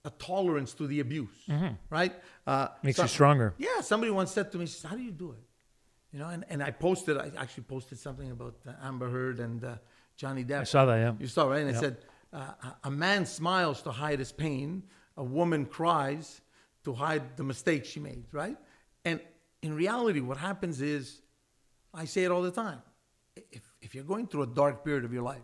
[0.05, 1.39] a tolerance to the abuse,
[1.89, 2.13] right?
[2.47, 2.87] Uh, Mm-hmm.
[2.87, 3.53] Makes so- you stronger.
[3.57, 5.43] Yeah, somebody once said to me, says, "How do you do it?"
[6.13, 9.63] You know, and, and I posted, I actually posted something about uh, Amber Heard and
[9.63, 9.75] uh,
[10.15, 10.61] Johnny Depp.
[10.61, 11.13] I saw that, yeah.
[11.19, 11.61] You saw, right?
[11.61, 11.81] And it Yep.
[11.81, 11.97] said,
[12.31, 14.83] uh, a- a man smiles to hide his pain,
[15.17, 16.41] a woman cries
[16.83, 18.57] to hide the mistake she made, right?
[19.05, 19.19] And
[19.63, 21.21] in reality, what happens is,
[21.95, 22.81] I say it all the time.
[23.51, 25.41] If, if you're going through a dark period of your life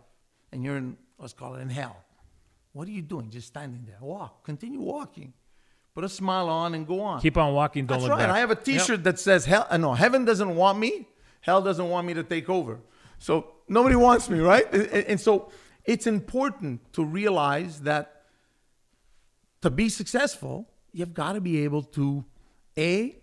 [0.52, 1.96] and you're in, let's call it in hell,
[2.72, 3.30] what are you doing?
[3.30, 3.98] Just standing there.
[4.00, 4.44] Walk.
[4.44, 5.32] Continue walking.
[5.94, 7.20] Put a smile on and go on.
[7.20, 7.86] Keep on walking.
[7.86, 8.26] Don't That's look right.
[8.26, 8.36] back.
[8.36, 11.08] I have a T-shirt that says "Hell." uh, No, heaven doesn't want me.
[11.40, 12.78] Hell doesn't want me to take over.
[13.18, 14.72] So nobody wants me, right?
[14.72, 15.50] And so
[15.84, 18.22] it's important to realize that
[19.62, 22.24] to be successful, you've got to be able to
[22.78, 23.16] a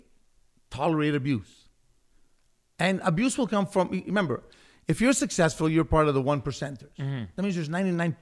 [0.69, 1.69] tolerate abuse,
[2.79, 3.89] and abuse will come from.
[4.05, 4.43] Remember,
[4.87, 6.93] if you're successful, you're part of the one percenters.
[6.99, 7.23] Mm-hmm.
[7.35, 8.15] That means there's 99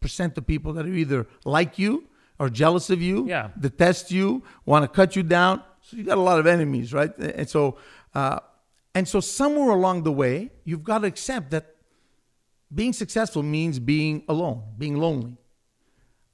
[0.00, 2.04] percent of people that are either like you
[2.38, 3.50] or jealous of you, Yeah.
[3.58, 5.62] detest you, want to cut you down.
[5.82, 7.16] So you got a lot of enemies, right?
[7.18, 7.78] And so,
[8.14, 8.40] uh,
[8.94, 11.74] and so somewhere along the way, you've got to accept that
[12.74, 15.36] being successful means being alone, being lonely.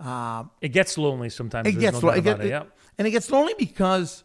[0.00, 1.68] Uh, It gets lonely sometimes.
[1.68, 2.48] it gets no lo- doubt it get-.
[2.48, 2.64] Yeah.
[2.98, 4.24] and it gets lonely because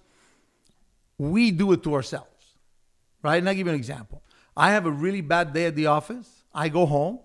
[1.17, 2.45] we do it to ourselves,
[3.23, 3.37] right?
[3.37, 4.23] And I'll give you an example.
[4.55, 6.43] I have a really bad day at the office.
[6.53, 7.19] I go home.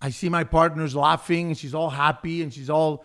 [0.00, 3.04] I see my partner's laughing and she's all happy and she's all,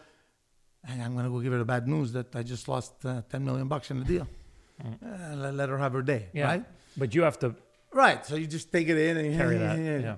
[0.87, 3.21] and I'm going to go give her the bad news that I just lost uh,
[3.29, 4.27] 10 million bucks in the deal.
[4.83, 6.35] Uh, let, let her have her day, Mm.
[6.39, 6.45] Yeah.
[6.45, 6.65] right?
[6.97, 7.55] But you have to
[7.93, 8.25] Right.
[8.25, 9.77] So you just take it in and you carry that.
[9.77, 10.15] Yeah.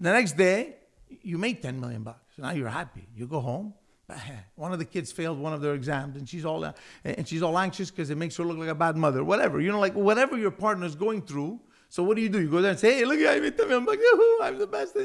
[0.00, 0.76] the next day,
[1.22, 2.38] you make 10 million bucks.
[2.38, 3.06] Now you're happy.
[3.16, 3.74] You go home.
[4.54, 6.64] One of the kids failed one of their exams, and she's all
[7.04, 9.22] and she's all anxious because it makes her look like a bad mother.
[9.22, 11.60] Whatever you know, like whatever your partner's going through.
[11.90, 12.40] So what do you do?
[12.40, 14.02] You go there and say, "Hey, look, I made 10 million bucks.
[14.42, 14.96] I'm the best."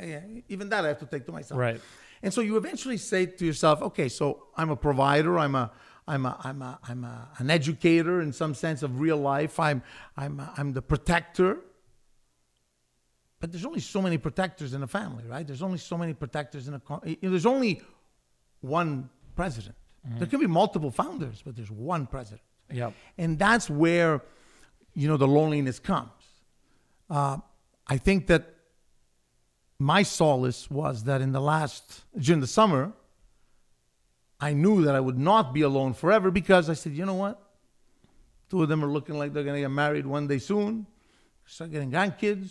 [0.00, 1.58] Yeah, Even that I have to take to myself.
[1.58, 1.80] Right.
[2.22, 5.38] And so you eventually say to yourself, "Okay, so I'm a provider.
[5.38, 5.70] I'm a
[6.08, 9.60] I'm a, I'm a, I'm a, an educator in some sense of real life.
[9.60, 9.82] I'm,
[10.16, 11.58] I'm, a, I'm the protector.
[13.40, 15.46] But there's only so many protectors in a family, right?
[15.46, 16.80] There's only so many protectors in a.
[17.04, 17.82] you know, There's only
[18.62, 19.76] one president.
[20.16, 22.40] There can be multiple founders, but there's one president.
[22.72, 22.94] Yep.
[23.18, 24.22] And that's where,
[24.94, 26.10] you know, the loneliness comes.
[27.10, 27.38] Uh,
[27.86, 28.54] I think that
[29.78, 32.92] my solace was that in the last, during the summer,
[34.40, 37.40] I knew that I would not be alone forever because I said, you know what?
[38.50, 40.86] Two of them are looking like they're going to get married one day soon,
[41.46, 42.50] start getting grandkids.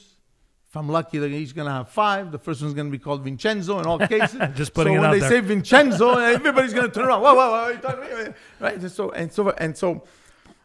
[0.70, 2.32] If I'm lucky, they're each going to have five.
[2.32, 4.40] The first one's going to be called Vincenzo in all cases.
[4.54, 5.30] Just putting so it when out they there.
[5.30, 7.22] say Vincenzo, everybody's going to turn around.
[7.22, 7.68] Whoa, whoa, whoa!
[7.70, 8.34] You talking?
[8.60, 8.78] Right?
[8.78, 10.04] And so and so and so,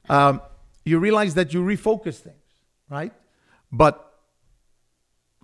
[0.09, 0.43] um,
[0.85, 2.35] you realize that you refocus things,
[2.91, 3.13] right?
[3.71, 4.12] But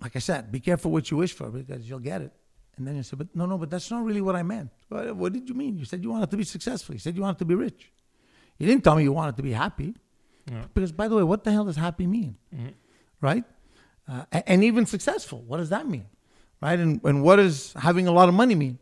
[0.01, 2.31] like I said, be careful what you wish for because you'll get it.
[2.77, 4.71] And then you say, but no, no, but that's not really what I meant.
[4.87, 5.77] What, what did you mean?
[5.77, 6.95] You said you wanted to be successful.
[6.95, 7.91] You said you wanted to be rich.
[8.57, 9.95] You didn't tell me you wanted to be happy.
[10.73, 12.37] Because, by the way, what the hell does happy mean?
[13.21, 13.43] Right?
[14.07, 16.05] Uh, and even successful, what does that mean?
[16.61, 16.79] Right?
[16.79, 18.79] And, and what does having a lot of money mean?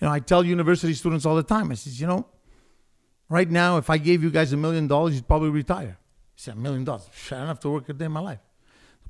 [0.00, 2.26] You know, I tell university students all the time, I says, you know,
[3.28, 5.98] right now, if I gave you guys a million dollars, you'd probably retire.
[6.36, 7.08] You say, a million dollars?
[7.32, 8.40] I don't have to work a day in my life.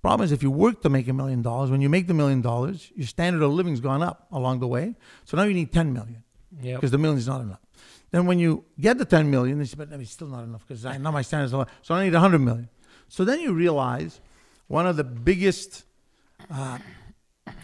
[0.05, 2.13] The problem is if you work to make a million dollars, when you make the
[2.13, 4.97] million dollars, your standard of living's gone up along the way.
[5.25, 6.23] So now you need 10 million
[6.61, 6.77] Yep.
[6.77, 7.63] because the million is not enough.
[8.11, 10.85] Then when you get the 10 million, they say, but it's still not enough because
[10.85, 11.67] now my standards are low.
[11.81, 12.69] So I need 100 million.
[13.09, 14.21] So then you realize
[14.67, 15.85] one of the biggest
[16.51, 16.77] uh,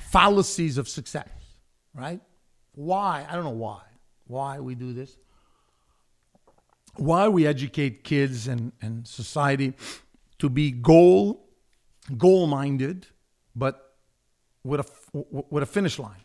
[0.08, 1.28] fallacies of success,
[1.94, 2.22] right?
[2.74, 3.26] Why?
[3.28, 3.82] I don't know why.
[4.28, 5.14] Why we do this.
[6.96, 9.74] why we educate kids and, and society
[10.38, 11.49] to be goal
[12.16, 13.06] goal minded,
[13.54, 13.94] but
[14.64, 16.24] with a with a finish line,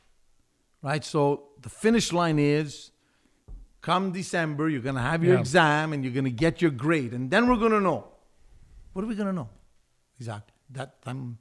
[0.82, 1.04] right?
[1.04, 2.92] So the finish line is
[3.82, 5.40] come December, you're gonna have your Yeah.
[5.40, 8.08] exam and you're gonna get your grade, and then we're gonna know.
[8.94, 9.50] What are we gonna know?
[10.18, 10.54] Exactly.
[10.72, 11.38] That I'm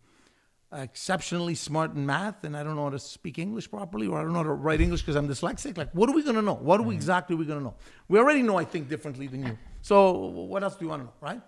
[0.72, 4.22] exceptionally smart in math and I don't know how to speak English properly or I
[4.22, 5.76] don't know how to write English because I'm dyslexic.
[5.76, 6.54] Like, what are we going to know?
[6.54, 6.96] What are we mm-hmm.
[6.96, 7.74] exactly we going to know?
[8.08, 9.58] We already know I think differently than you.
[9.82, 11.40] So what else do you want to know, right?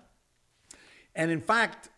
[1.15, 1.89] And in fact,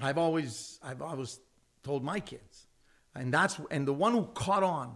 [0.00, 1.40] I've always I've always
[1.82, 2.66] told my kids,
[3.14, 4.94] and that's and the one who caught on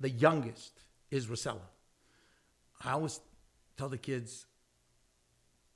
[0.00, 0.72] the youngest
[1.10, 1.68] is Rosella.
[2.84, 3.20] I always
[3.76, 4.46] tell the kids,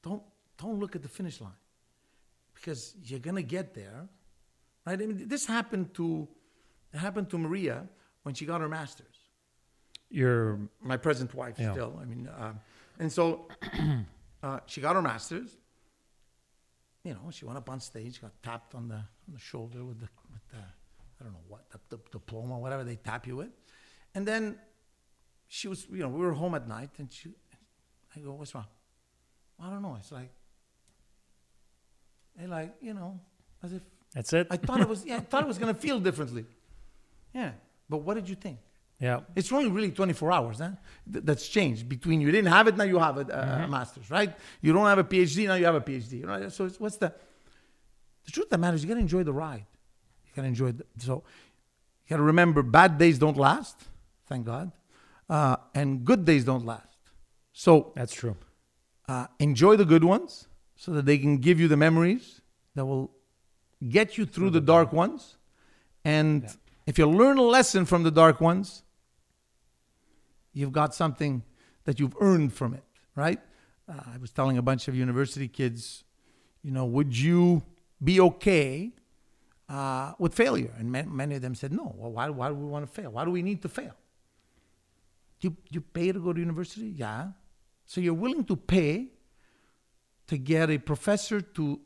[0.03, 0.23] don't
[0.59, 1.53] don't look at the finish line
[2.55, 4.09] because you're gonna get there,
[4.87, 5.01] right?
[5.01, 6.29] I mean, this happened to
[6.93, 7.87] it happened to Maria
[8.23, 9.07] when she got her master's.
[10.11, 11.73] Your My present wife, Yeah.
[11.73, 11.99] still.
[12.01, 12.55] I mean, uh,
[12.99, 13.49] and so
[14.43, 15.57] uh, she got her master's.
[17.05, 20.01] You know, she went up on stage, got tapped on the on the shoulder with
[20.01, 23.51] the with the I don't know what the, the diploma, whatever they tap you with,
[24.15, 24.59] and then
[25.49, 27.31] she was, you know, we were home at night, and she,
[28.15, 28.67] I go, what's wrong?
[29.61, 29.97] I don't know.
[29.99, 30.31] It's like,
[32.37, 33.19] they like, you know,
[33.63, 33.83] as if
[34.15, 34.47] that's it.
[34.51, 36.45] I thought it was, yeah, I thought it was gonna feel differently.
[37.35, 37.53] Yeah,
[37.91, 38.59] but what did you think?
[39.01, 39.21] Yeah.
[39.37, 40.71] It's only really 24 hours, huh?
[41.13, 43.63] Th- that's changed between you didn't have it, now you have it, uh, Mm-hmm.
[43.65, 44.35] a master's, right?
[44.61, 46.51] You don't have a PhD, now you have a PhD, right?
[46.53, 47.13] So it's, what's the,
[48.25, 49.65] the truth of the matter is you gotta enjoy the ride.
[50.27, 51.23] You gotta enjoy the, so
[52.07, 53.77] you gotta remember bad days don't last,
[54.27, 54.73] thank God,
[55.31, 56.85] uh, and good days don't last.
[57.53, 58.37] So That's true.
[59.09, 62.41] uh, enjoy the good ones so that they can give you the memories
[62.75, 63.11] that will
[63.89, 65.37] get you through the dark ones.
[66.05, 66.47] And
[66.87, 68.83] if you learn a lesson from the dark ones,
[70.53, 71.43] you've got something
[71.85, 72.85] that you've earned from it,
[73.15, 73.41] right?
[73.89, 76.05] Uh, I was telling a bunch of university kids,
[76.63, 77.63] you know, would you
[78.03, 78.93] be okay
[79.69, 80.73] uh, with failure?
[80.79, 81.95] And ma- many of them said, no.
[81.97, 83.11] Well, why, why do we want to fail?
[83.11, 83.95] Why do we need to fail?
[85.41, 86.89] You, you pay to go to university?
[86.89, 87.29] Yeah.
[87.87, 89.09] So you're willing to pay
[90.27, 91.81] to get a professor to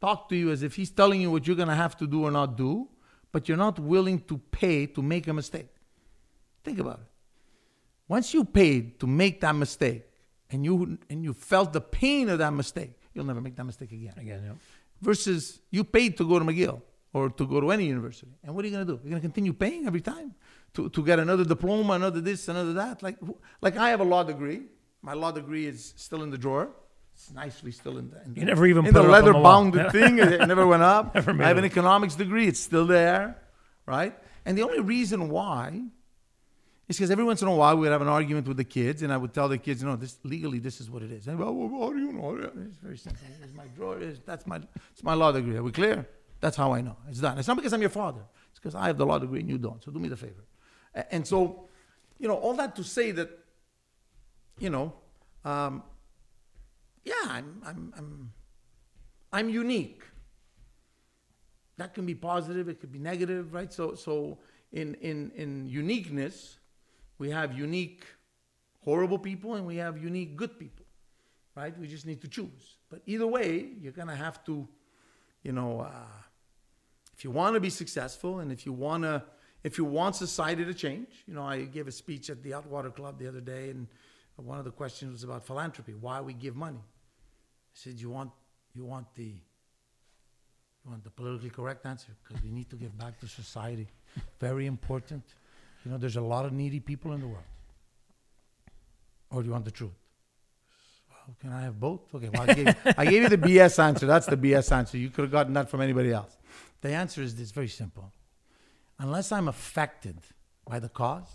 [0.00, 2.24] talk to you as if he's telling you what you're going to have to do
[2.24, 2.88] or not do,
[3.32, 5.68] but you're not willing to pay to make a mistake.
[6.64, 7.09] Think about it.
[8.10, 10.02] Once you paid to make that mistake
[10.50, 13.92] and you and you felt the pain of that mistake, you'll never make that mistake
[13.92, 14.14] again.
[14.16, 14.52] Again, yeah.
[15.00, 16.82] Versus you paid to go to McGill
[17.12, 18.32] or to go to any university.
[18.42, 18.98] And what are you going to do?
[19.04, 20.34] You're going to continue paying every time
[20.74, 23.00] to, to get another diploma, another this, another that.
[23.00, 23.16] Like,
[23.60, 24.62] like I have a law degree.
[25.02, 26.70] My law degree is still in the drawer.
[27.14, 29.24] It's nicely still in the, in the You never even in put the it up
[29.24, 30.18] on leather bound thing.
[30.18, 31.14] It never went up.
[31.14, 31.60] Never made I have it.
[31.60, 32.48] an economics degree.
[32.48, 33.40] It's still there,
[33.86, 34.18] right?
[34.44, 35.84] And the only reason why
[36.90, 39.02] is because every once in a while we would have an argument with the kids,
[39.02, 41.28] and I would tell the kids, you know, this legally this is what it is.
[41.28, 42.34] And well, well, how do you know?
[42.34, 43.22] It's very simple.
[43.42, 43.98] It's my drawer.
[44.00, 44.60] It's, that's my
[44.92, 45.56] it's my law degree.
[45.56, 46.06] Are we clear?
[46.40, 46.96] That's how I know.
[47.08, 47.38] It's done.
[47.38, 48.22] It's not because I'm your father.
[48.50, 49.82] It's because I have the law degree and you don't.
[49.84, 50.44] So do me the favor.
[51.10, 51.68] And so,
[52.18, 53.30] you know, all that to say that,
[54.58, 54.92] you know,
[55.44, 55.82] um,
[57.04, 58.32] yeah, I'm I'm I'm
[59.32, 60.02] I'm unique.
[61.76, 62.68] That can be positive.
[62.68, 63.72] It could be negative, right?
[63.72, 64.38] So so
[64.72, 66.59] in in in uniqueness,
[67.20, 68.02] we have unique
[68.82, 70.86] horrible people and we have unique good people,
[71.54, 71.78] right?
[71.78, 72.76] We just need to choose.
[72.88, 74.66] But either way, you're gonna have to,
[75.42, 75.90] you know, uh,
[77.14, 79.22] if you want to be successful and if you want to,
[79.62, 82.88] if you want society to change, you know, I gave a speech at the Atwater
[82.88, 83.86] Club the other day, and
[84.36, 86.78] one of the questions was about philanthropy, why we give money.
[86.80, 88.30] I said, you want,
[88.74, 93.20] you want the, you want the politically correct answer because we need to give back
[93.20, 93.88] to society.
[94.40, 95.22] Very important.
[95.84, 97.44] You know, there's a lot of needy people in the world.
[99.30, 99.92] Or do you want the truth?
[101.08, 102.12] Well, can I have both?
[102.14, 104.06] Okay, well, I gave, I gave you the BS answer.
[104.06, 104.98] That's the BS answer.
[104.98, 106.36] You could have gotten that from anybody else.
[106.80, 108.12] The answer is this very simple.
[108.98, 110.18] Unless I'm affected
[110.66, 111.28] by the cause,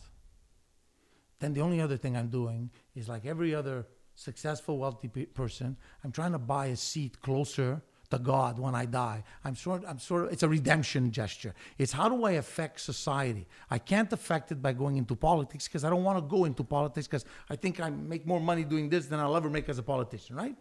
[1.40, 5.78] then the only other thing I'm doing is like every other successful, wealthy pe- person,
[6.04, 7.82] I'm trying to buy a seat closer
[8.16, 9.24] to God when I die.
[9.44, 11.54] I'm sort, I'm sort of, it's a redemption gesture.
[11.78, 13.46] It's how do I affect society?
[13.70, 16.64] I can't affect it by going into politics because I don't want to go into
[16.64, 19.78] politics because I think I make more money doing this than I'll ever make as
[19.78, 20.56] a politician, right?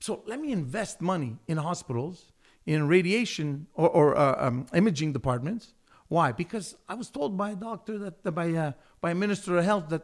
[0.00, 2.32] So let me invest money in hospitals,
[2.66, 5.74] in radiation or, or uh, um, imaging departments.
[6.08, 6.32] Why?
[6.32, 9.88] Because I was told by a doctor that by uh, by a minister of health
[9.88, 10.02] that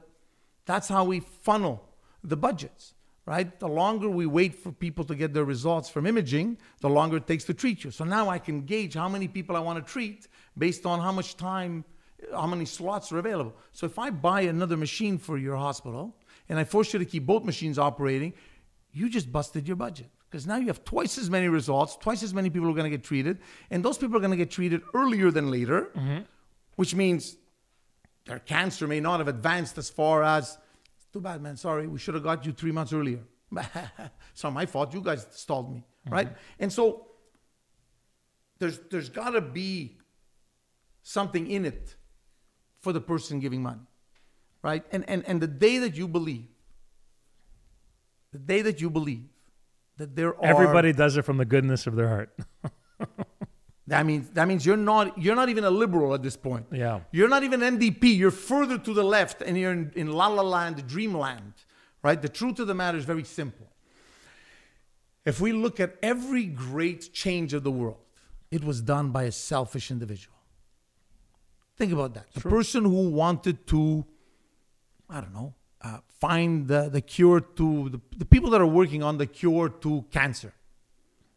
[0.64, 1.84] that's how we funnel
[2.24, 2.94] the budgets.
[3.26, 3.60] Right?
[3.60, 7.26] The longer we wait for people to get their results from imaging, the longer it
[7.26, 7.90] takes to treat you.
[7.90, 10.26] So now I can gauge how many people I want to treat
[10.58, 11.84] based on how much time,
[12.32, 13.54] how many slots are available.
[13.72, 16.16] So if I buy another machine for your hospital,
[16.48, 18.32] and I force you to keep both machines operating,
[18.92, 20.08] you just busted your budget.
[20.28, 22.96] Because now you have twice as many results, twice as many people are going to
[22.96, 23.38] get treated,
[23.70, 26.20] and those people are going to get treated earlier than later, mm-hmm.
[26.76, 27.36] which means
[28.26, 30.58] their cancer may not have advanced as far as,
[31.12, 33.20] too bad, man, sorry, we should have got you three months earlier.
[34.32, 36.14] it's not my fault, you guys stalled me, mm-hmm.
[36.14, 36.28] right?
[36.58, 37.08] And so
[38.58, 39.98] there's, there's got to be
[41.02, 41.96] something in it
[42.80, 43.80] for the person giving money,
[44.62, 44.84] right?
[44.92, 46.46] And, and, and the day that you believe,
[48.32, 49.24] the day that you believe
[49.96, 52.36] that there are Everybody does it from the goodness of their heart.
[53.90, 56.66] that means that means you're not you're not even a liberal at this point.
[56.70, 57.00] Yeah.
[57.10, 58.16] You're not even NDP.
[58.16, 61.54] You're further to the left, and you're in, in La La Land, dreamland,
[62.00, 62.22] right?
[62.22, 63.66] The truth of the matter is very simple.
[65.24, 67.98] If we look at every great change of the world,
[68.52, 70.36] it was done by a selfish individual.
[71.76, 72.32] Think about that.
[72.32, 74.04] The person who wanted to,
[75.08, 79.02] I don't know, uh, find the, the cure to the, the people that are working
[79.02, 80.52] on the cure to cancer.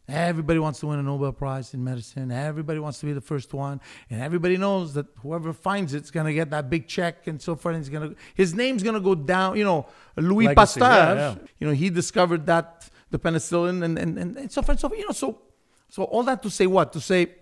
[0.09, 2.29] Everybody wants to win a Nobel Prize in medicine.
[2.29, 3.79] Everybody wants to be the first one,
[4.09, 7.55] and everybody knows that whoever finds it's going to get that big check and so
[7.55, 7.75] forth.
[7.75, 9.55] And he's going to his name's going to go down.
[9.57, 9.85] You know,
[10.17, 10.85] Louis Legacy, Pasteur.
[10.85, 11.35] yeah, yeah.
[11.57, 14.89] You know, he discovered that the penicillin and and, and, and so forth and so
[14.89, 14.99] forth.
[14.99, 15.41] You know, so
[15.87, 16.91] so all that to say what?
[16.93, 17.35] To say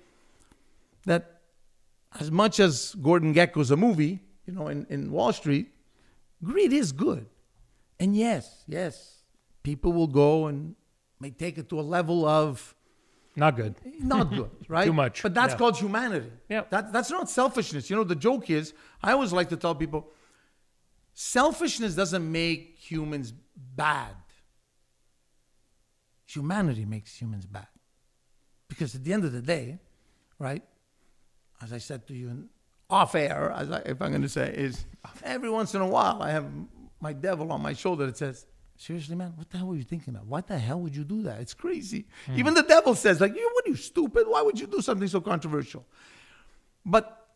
[1.05, 1.41] that
[2.19, 5.71] as much as Gordon Gekko's a movie, you know, in, in Wall Street,
[6.43, 7.25] greed is good.
[7.99, 9.23] And yes, yes,
[9.63, 10.75] people will go and
[11.21, 12.75] may take it to a level of
[13.35, 13.75] Not good.
[13.99, 14.85] not good, right?
[14.85, 15.57] Too much, But that's yeah.
[15.57, 16.31] called humanity.
[16.49, 16.63] Yeah.
[16.69, 17.89] That, that's not selfishness.
[17.89, 20.09] You know, the joke is, I always like to tell people,
[21.13, 23.33] selfishness doesn't make humans
[23.75, 24.15] bad.
[26.27, 27.67] Humanity makes humans bad.
[28.67, 29.79] Because at the end of the day,
[30.39, 30.63] right,
[31.61, 32.49] as I said to you in
[32.89, 34.85] off air, as I, if I'm going to say, is
[35.23, 36.45] every once in a while I have
[36.99, 38.45] my devil on my shoulder that says,
[38.81, 40.27] Seriously, man, what the hell were you thinking of?
[40.27, 41.39] What the hell would you do that?
[41.39, 42.07] It's crazy.
[42.25, 42.39] Hmm.
[42.39, 44.23] Even the devil says, like, you, what are you stupid?
[44.27, 45.85] Why would you do something so controversial?
[46.83, 47.27] But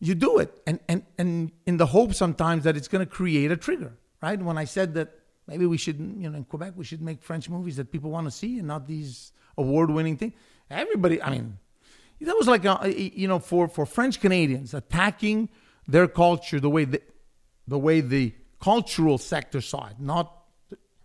[0.00, 3.50] you do it, and and and in the hope sometimes that it's going to create
[3.52, 4.40] a trigger, right?
[4.40, 5.10] When I said that
[5.46, 8.26] maybe we should, you know, in Quebec we should make French movies that people want
[8.26, 10.32] to see, and not these award-winning things.
[10.70, 11.58] Everybody, I mean,
[12.22, 15.50] that was like a, you know, for for French Canadians attacking
[15.86, 17.02] their culture the way the,
[17.68, 20.42] the way the cultural sector saw it, not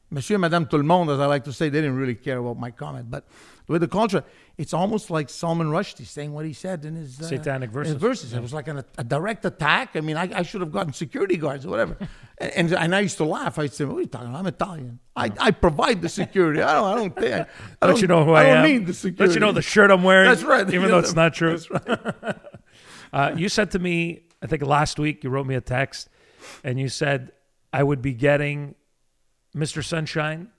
[0.09, 2.37] Monsieur and Madame Tout le Monde, as I like to say, they didn't really care
[2.37, 3.27] about my comment, but
[3.67, 4.23] with the culture,
[4.57, 7.93] it's almost like Salman Rushdie saying what he said in his uh, Satanic in his
[7.93, 7.95] verses.
[7.95, 8.33] verses.
[8.33, 9.97] It was like an, a direct attack.
[9.97, 11.97] I mean, I, I should have gotten security guards or whatever.
[12.37, 13.59] and, and and I used to laugh.
[13.59, 14.39] I'd say, "What are you talking about?
[14.39, 14.99] I'm Italian.
[15.17, 16.61] I, I provide the security.
[16.61, 17.33] I don't I don't think.
[17.33, 17.39] I,
[17.81, 18.63] I Let don't, you know who I, I don't am.
[18.63, 19.27] need the security.
[19.27, 20.29] Let you know the shirt I'm wearing.
[20.29, 20.73] That's right.
[20.73, 21.57] Even though it's not true.
[21.57, 22.35] That's right.
[23.13, 26.09] Uh, you said to me, I think last week, you wrote me a text,
[26.61, 27.31] and you said
[27.71, 28.75] I would be getting
[29.55, 29.83] Mr.
[29.83, 30.49] Sunshine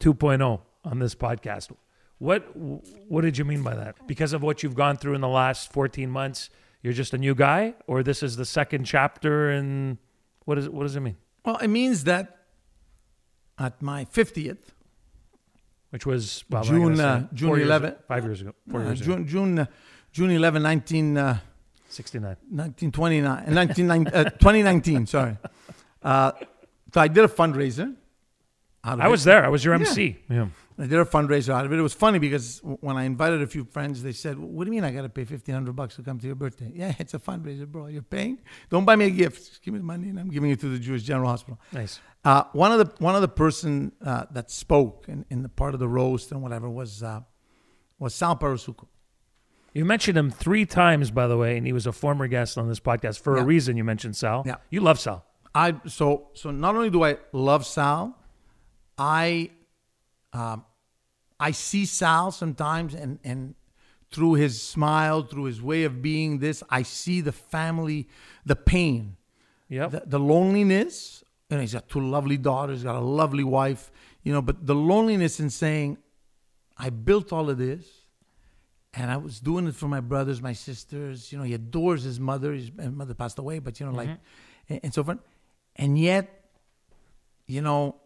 [0.00, 1.70] 2.0 on this podcast.
[2.18, 4.06] What what did you mean by that?
[4.06, 6.48] Because of what you've gone through in the last 14 months,
[6.82, 9.98] you're just a new guy, or this is the second chapter, and
[10.44, 11.16] what is what does it mean?
[11.44, 12.38] Well, it means that
[13.58, 14.58] at my 50th,
[15.90, 17.94] Which was well, June, uh, June Four years 11.
[18.08, 19.66] five years ago, four uh, years ago, June June uh,
[20.12, 21.18] June 11, 19.
[21.18, 21.38] Uh,
[21.88, 22.36] 69.
[22.50, 25.36] 1929, 19, uh, 2019, sorry.
[26.96, 27.94] So I did a fundraiser.
[28.82, 29.10] out of I it.
[29.10, 29.44] was there.
[29.44, 30.16] I was your MC.
[30.30, 30.46] Yeah.
[30.78, 31.78] I did a fundraiser out of it.
[31.78, 34.76] It was funny because when I invited a few friends, they said, "What do you
[34.76, 37.12] mean I got to pay fifteen hundred bucks to come to your birthday?" Yeah, it's
[37.12, 37.88] a fundraiser, bro.
[37.88, 38.38] You're paying.
[38.70, 39.46] Don't buy me a gift.
[39.46, 41.60] Just give me the money, and I'm giving it to the Jewish General Hospital.
[41.70, 42.00] Nice.
[42.24, 45.74] Uh, one of the one of the person uh, that spoke in, in the part
[45.74, 47.20] of the roast and whatever was uh,
[47.98, 48.86] was Sal Parasuco.
[49.74, 52.68] You mentioned him three times, by the way, and he was a former guest on
[52.68, 53.76] this podcast for a reason.
[53.76, 54.44] You mentioned Sal.
[54.46, 54.54] Yeah.
[54.70, 55.26] You love Sal.
[55.56, 58.14] I so so not only do I love Sal,
[58.98, 59.50] I
[60.32, 60.64] um,
[61.40, 63.54] I see Sal sometimes and and
[64.10, 68.08] through his smile, through his way of being this, I see the family,
[68.44, 69.16] the pain,
[69.68, 69.90] Yep.
[69.90, 71.24] the, the loneliness.
[71.50, 73.90] And he's got two lovely daughters, got a lovely wife,
[74.24, 75.98] you know, but the loneliness in saying,
[76.76, 77.86] I built all of this
[78.94, 81.30] and I was doing it for my brothers, my sisters.
[81.30, 82.52] You know, he adores his mother.
[82.52, 84.10] His mother passed away, but you know, like,
[84.68, 85.18] and, and so forth.
[85.76, 86.44] And yet,
[87.46, 87.96] you know,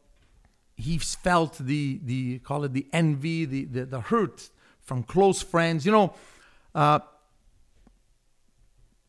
[0.77, 4.51] he's felt the the call it the envy, the the, the hurt
[4.81, 5.87] from close friends.
[5.87, 6.15] You know,
[6.75, 6.99] uh,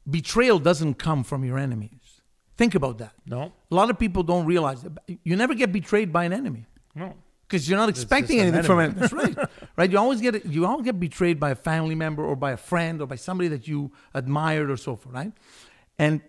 [0.10, 2.22] betrayal doesn't come from your enemies.
[2.58, 3.14] Think about that.
[3.26, 3.52] no.
[3.72, 4.92] A lot of people don't realize that
[5.24, 7.16] you never get betrayed by an enemy No.
[7.48, 8.96] because you're not expecting just an anything from it.
[9.00, 9.36] That's right,
[9.78, 9.90] right.
[9.92, 13.02] You always get you always get betrayed by a family member or by a friend
[13.02, 15.32] or by somebody that you admired or so forth, right?
[15.98, 16.22] And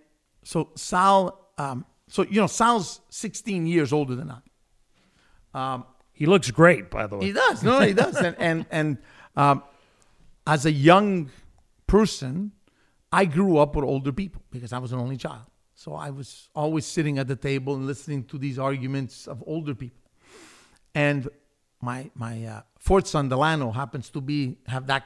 [0.45, 4.30] so Sal, um, So you know, Sal's 16 years older than
[5.54, 5.82] I.
[6.12, 7.24] He looks great, by the way.
[7.28, 7.62] He does.
[7.62, 8.16] No, he does.
[8.16, 8.98] And and and
[9.34, 9.62] um,
[10.46, 11.30] as a young
[11.86, 12.52] person,
[13.10, 15.46] I grew up with older people because I was an only child.
[15.74, 19.74] So I was always sitting at the table and listening to these arguments of older
[19.74, 20.04] people.
[20.94, 21.30] And
[21.80, 25.04] my my uh, fourth son Delano happens to be have that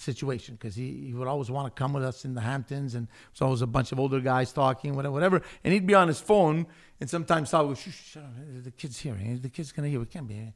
[0.00, 3.08] situation because he, he would always want to come with us in the Hamptons and
[3.32, 6.20] so always a bunch of older guys talking whatever whatever and he'd be on his
[6.20, 6.66] phone
[7.00, 8.30] and sometimes Sal would go shh, shh, shut up
[8.62, 10.52] the kid's hearing eh, the kid's gonna hear we can't be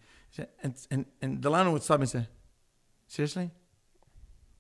[0.63, 2.27] and and and Delano would stop me and say
[3.09, 3.51] seriously?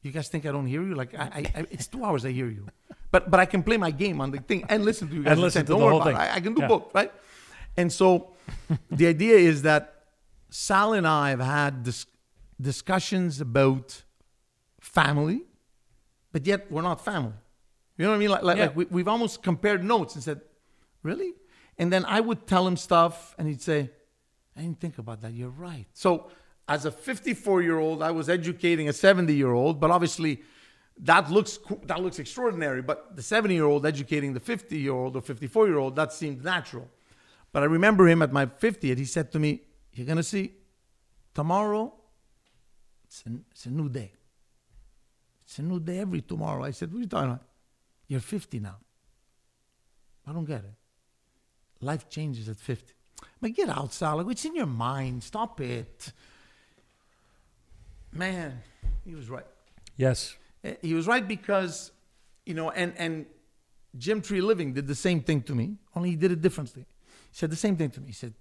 [0.02, 0.94] You guys think I don't hear you?
[0.96, 2.66] Like I, I, I it's two hours I hear you.
[3.12, 5.32] But but I can play my game on the thing and listen to you guys
[5.32, 6.16] And listen to the the whole Don't thing.
[6.16, 6.68] I, I can do Yeah.
[6.68, 7.12] both right?
[7.76, 8.32] And so
[8.90, 9.82] the idea is that
[10.50, 12.06] Sal and I have had dis-
[12.60, 14.02] discussions about
[14.92, 15.42] family,
[16.32, 17.32] but yet we're not family.
[17.96, 18.30] You know what I mean?
[18.30, 18.66] Like, like, Yeah.
[18.66, 20.40] like we, we've almost compared notes and said,
[21.02, 21.32] really?
[21.78, 23.90] And then I would tell him stuff and he'd say,
[24.56, 25.32] I didn't think about that.
[25.32, 25.86] You're right.
[25.94, 26.30] So
[26.68, 30.42] as a 54 year old, I was educating a 70 year old, but obviously
[30.98, 32.82] that looks that looks extraordinary.
[32.82, 36.12] But the 70 year old educating the 50 year old or 54 year old, that
[36.12, 36.88] seemed natural.
[37.52, 38.98] But I remember him at my 50th.
[38.98, 39.62] He said to me,
[39.94, 40.52] "You're gonna see,
[41.34, 41.94] tomorrow,
[43.04, 44.12] it's a, it's a new day.
[45.52, 47.44] It's a new day every tomorrow." I said, "What are you talking about?
[48.08, 48.78] You're 50 now.
[50.26, 50.74] I don't get it.
[51.82, 52.94] Life changes at 50.
[53.38, 54.26] But get out, Sal.
[54.30, 55.22] It's in your mind.
[55.22, 56.12] Stop it.
[58.12, 58.62] Man,
[59.04, 59.46] he was right.
[59.98, 60.36] Yes.
[60.64, 61.92] Uh, He was right because,
[62.46, 63.26] you know, and and
[63.98, 66.86] Jim Treliving did the same thing to me, only he did it differently.
[67.30, 68.06] He said the same thing to me.
[68.06, 68.32] He said,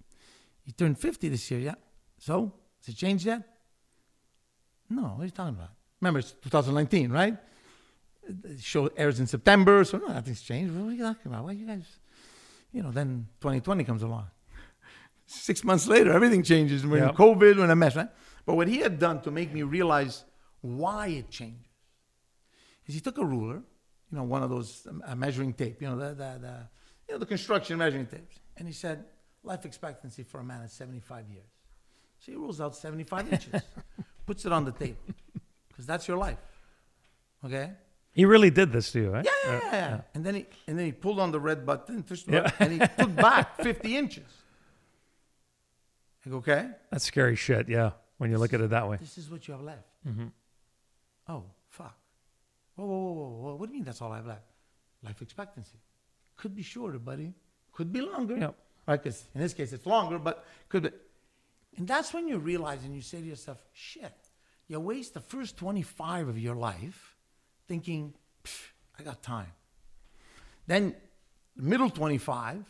[0.63, 1.75] "You turned 50 this year, yeah?
[2.19, 3.41] So, has it changed yet?"
[4.89, 5.75] No, what are you talking about?
[6.01, 7.37] Remember, it's 2019, right?
[8.27, 10.73] The show airs in September, so no, nothing's changed.
[10.75, 11.43] What are you talking about?
[11.45, 11.85] Why you guys,
[12.71, 14.25] you know, then 2020 comes along.
[15.25, 16.85] Six months later, everything changes.
[16.85, 17.09] We're Yeah.
[17.09, 18.09] in COVID, we're in a mess, right?
[18.45, 20.23] But what he had done to make me realize
[20.61, 21.67] why it changes
[22.87, 23.57] is he took a ruler,
[24.11, 26.67] you know, one of those um, uh, measuring tape, you know, the, the, the,
[27.07, 29.05] you know, the construction measuring tapes, and he said
[29.43, 31.45] life expectancy for a man is 75 years.
[32.19, 33.61] So he rules out 75 inches,
[34.25, 34.97] puts it on the table,
[35.81, 36.37] because that's your life.
[37.43, 37.71] Okay.
[38.13, 39.25] He really did this to you, right?
[39.25, 40.01] Uh, yeah, yeah, yeah, yeah.
[40.13, 42.51] And then he and then he pulled on the red button, Yeah.
[42.59, 44.23] and he took back 50 inches.
[46.29, 48.97] Go, okay, That's scary shit, yeah, when you look at it that way.
[48.97, 49.87] this is what you have left.
[50.07, 50.27] Mm-hmm.
[51.29, 51.97] Oh, fuck.
[52.75, 53.55] Whoa, whoa, whoa, whoa, whoa.
[53.55, 54.45] What do you mean that's all I have left?
[55.03, 55.79] Life expectancy.
[56.37, 57.33] Could be shorter, buddy.
[57.71, 58.37] Could be longer.
[58.37, 58.51] Yeah.
[58.87, 59.01] Right?
[59.01, 60.89] Because in this case, it's longer, but could be.
[61.77, 64.13] And that's when you realize and you say to yourself, shit,
[64.71, 67.17] you waste the first 25 of your life
[67.67, 68.13] thinking,
[68.97, 69.51] I got time.
[70.65, 70.95] Then,
[71.57, 72.63] middle 25,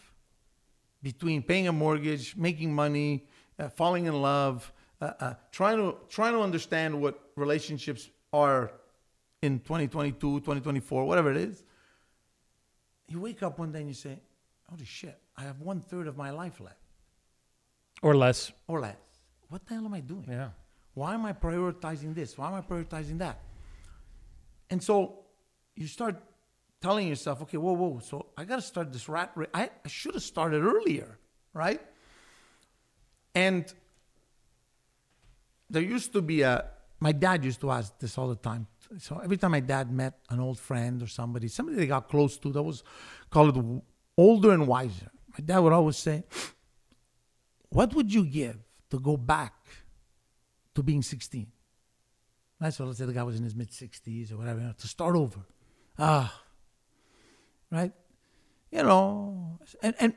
[1.03, 3.27] between paying a mortgage, making money,
[3.59, 8.71] uh, falling in love, uh, uh, trying to trying to understand what relationships are
[9.43, 11.63] in 2022, 2024, whatever it is.
[13.07, 14.19] You wake up one day and you say,
[14.69, 15.19] "Holy shit!
[15.37, 16.81] I have one third of my life left,
[18.01, 18.51] Or less.
[18.67, 18.97] or less.
[19.49, 20.25] What the hell am I doing?
[20.27, 20.49] Yeah.
[20.93, 22.37] Why am I prioritizing this?
[22.37, 23.39] Why am I prioritizing that?
[24.69, 25.19] And so
[25.75, 26.21] you start
[26.81, 29.49] telling yourself, okay, whoa, whoa, so I got to start this rat race.
[29.53, 31.19] I, I should have started earlier,
[31.53, 31.81] right?
[33.35, 33.71] And
[35.69, 36.65] there used to be a,
[36.99, 38.67] my dad used to ask this all the time.
[38.99, 42.37] So every time my dad met an old friend or somebody, somebody they got close
[42.39, 42.83] to, that was
[43.29, 43.81] called
[44.17, 45.09] older and wiser.
[45.37, 46.23] My dad would always say,
[47.69, 48.57] what would you give
[48.89, 49.53] to go back
[50.75, 51.47] to being 16?
[52.59, 52.73] Right?
[52.73, 54.87] So let's say the guy was in his mid 60s or whatever, you know, to
[54.87, 55.39] start over.
[55.97, 56.41] Ah,
[57.71, 57.91] right?
[58.71, 60.13] You know, and, and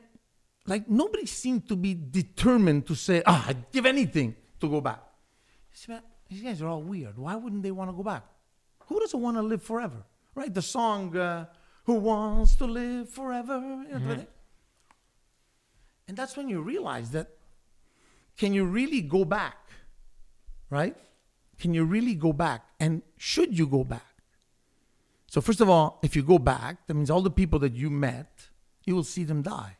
[0.66, 5.02] like nobody seemed to be determined to say, ah, I'd give anything to go back.
[6.28, 7.18] These guys are all weird.
[7.18, 8.24] Why wouldn't they want to go back?
[8.86, 10.04] Who doesn't want to live forever?
[10.34, 10.52] Right?
[10.52, 11.46] The song, uh,
[11.84, 13.84] Who Wants to Live Forever?
[13.90, 14.26] You know,
[16.08, 17.28] And that's when you realize that
[18.36, 19.56] can you really go back?
[20.74, 20.96] Right?
[21.60, 22.66] Can you really go back?
[22.80, 24.14] And should you go back?
[25.28, 27.90] So, first of all, if you go back, that means all the people that you
[27.90, 28.48] met,
[28.84, 29.76] you will see them die.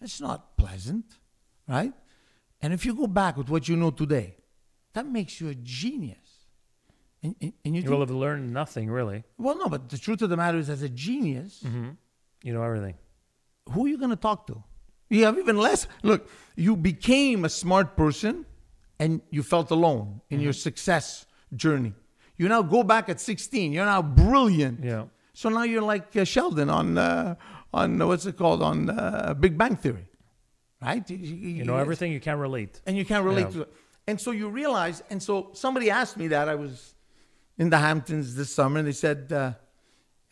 [0.00, 1.04] It's not pleasant,
[1.68, 1.92] right?
[2.60, 4.34] And if you go back with what you know today,
[4.94, 6.18] that makes you a genius.
[7.22, 9.22] And, and, and you You will have learned nothing, really.
[9.38, 11.90] well, no, but the truth of the matter is, as a genius, mm-hmm.
[12.44, 12.96] You know everything.
[13.70, 14.60] who are you going to talk to?
[15.08, 15.86] You have even less.
[16.02, 18.44] Look, you became a smart person
[19.02, 21.26] and you felt alone in your success
[21.62, 21.92] journey.
[22.40, 23.72] You now go back at 16.
[23.72, 24.78] You're now brilliant.
[24.84, 25.04] Yeah.
[25.34, 27.34] So now you're like uh, Sheldon on uh,
[27.80, 30.06] on uh, what's it called on uh, Big Bang Theory,
[30.88, 31.04] right?
[31.10, 32.12] You, you- You know everything.
[32.16, 32.80] You can't relate.
[32.86, 33.56] and you can't relate Yeah.
[33.56, 33.70] to it.
[34.08, 36.94] And so you realize, and so somebody asked me that I was
[37.62, 39.52] in the Hamptons this summer, and they said, uh,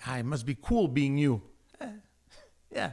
[0.07, 1.35] ah, "It must be cool being you."
[2.79, 2.91] Yeah.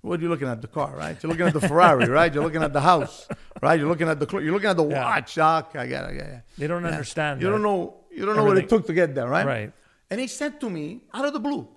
[0.00, 0.62] What are you looking at?
[0.62, 1.20] The car, right?
[1.22, 2.32] You're looking at the Ferrari, right?
[2.32, 3.26] You're looking at the house,
[3.60, 3.78] right?
[3.78, 5.02] You're looking at the cl- you're looking at the Yeah.
[5.04, 5.36] watch.
[5.38, 6.16] Ah, I get it.
[6.16, 6.42] It.
[6.56, 6.90] They don't Yeah.
[6.90, 7.42] understand.
[7.42, 8.04] You don't know.
[8.10, 9.46] You don't know what it took to get there, right?
[9.46, 9.72] Right.
[10.10, 11.68] And he said to me, out of the blue,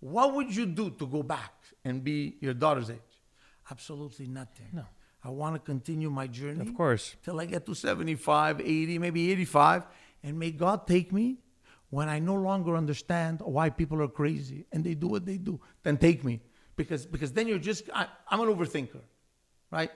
[0.00, 1.52] "What would you do to go back
[1.84, 2.98] and be your daughter's age?"
[3.70, 4.68] Absolutely nothing.
[4.72, 4.84] No.
[5.22, 7.14] I want to continue my journey Of course.
[7.22, 9.86] till I get to 75, 80, maybe 85,
[10.22, 11.38] and may God take me
[11.90, 15.60] when I no longer understand why people are crazy and they do what they do.
[15.82, 16.40] Then take me
[16.82, 19.02] because because then you're just I, I'm an overthinker,
[19.70, 19.90] right?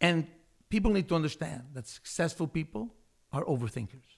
[0.00, 0.26] And
[0.68, 2.94] people need to understand that successful people
[3.32, 4.08] are overthinkers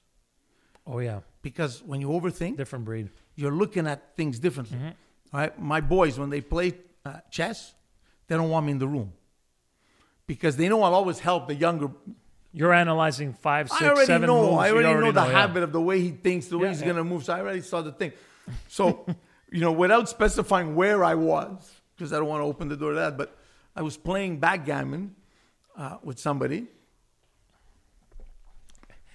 [0.86, 1.20] Oh yeah.
[1.42, 3.10] because when you overthink, Different breed.
[3.36, 4.78] you're looking at things differently.
[4.78, 4.88] Mm-hmm.
[5.34, 6.74] All right, my boys when they play
[7.04, 7.74] uh, chess,
[8.26, 9.12] they don't want me in the room
[10.26, 11.88] because they know I'll always help the younger.
[12.52, 14.42] You're analyzing five, six, I already seven know.
[14.42, 14.62] moves.
[14.62, 15.40] I You already, know the yeah.
[15.40, 16.86] habit of the way he thinks, the way Yeah, he's yeah.
[16.88, 17.24] gonna move.
[17.24, 18.12] So I already saw the thing.
[18.68, 19.04] So,
[19.54, 22.90] you know, without specifying where I was, because I don't want to open the door
[22.90, 23.36] to that, but
[23.76, 25.14] I was playing backgammon
[25.78, 26.66] uh, with somebody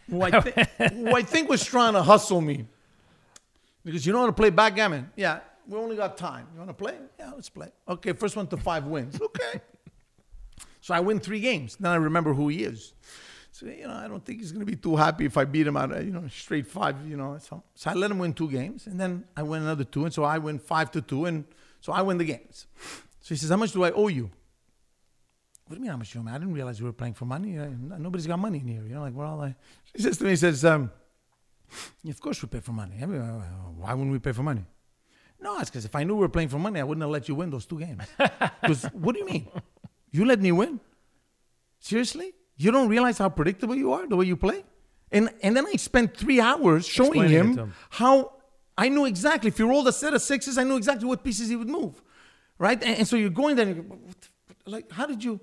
[0.09, 2.67] who I, thi- who I think was trying to hustle me.
[3.83, 5.11] Because you know how to play backgammon?
[5.17, 6.47] Yeah, we only got time.
[6.53, 6.95] You want to play?
[7.19, 7.67] Yeah, let's play.
[7.89, 9.19] Okay, first one to five wins.
[9.21, 9.59] Okay.
[10.79, 11.75] so I win three games.
[11.77, 12.93] Then I remember who he is.
[13.60, 15.68] So, you know, I don't think he's going to be too happy if I beat
[15.68, 17.38] him out, you know, straight five, you know.
[17.39, 20.14] So, so I let him win two games, and then I win another two, and
[20.14, 21.43] so I win five to two, and
[21.82, 22.68] so I win the games.
[23.20, 24.32] So he says, How much do I owe you?
[25.66, 26.32] What do you mean, how much do you owe me?
[26.32, 27.60] I didn't realize we were playing for money.
[27.60, 28.84] Uh, Nobody's got money in here.
[28.84, 29.55] You know, like, we're all like,
[29.93, 30.89] he says to me, he says, um,
[32.07, 32.95] Of course we pay for money.
[33.01, 33.41] I uh,
[33.78, 34.64] why wouldn't we pay for money?
[35.41, 37.28] No, it's because if I knew we were playing for money, I wouldn't have let
[37.28, 38.03] you win those two games.
[38.62, 39.49] Because what do you mean?
[40.12, 40.80] You let me win?
[41.80, 42.34] Seriously?
[42.60, 44.64] You don't realize how predictable you are the way you play?
[45.12, 47.74] And and then I spent three hours showing him, him.
[47.89, 48.34] how
[48.78, 51.47] I knew exactly if he rolled a set of sixes, I knew exactly what pieces
[51.47, 52.03] he would move.
[52.57, 52.80] Right?
[52.84, 55.39] And, and so you're going there and you go, what the, like, how did you?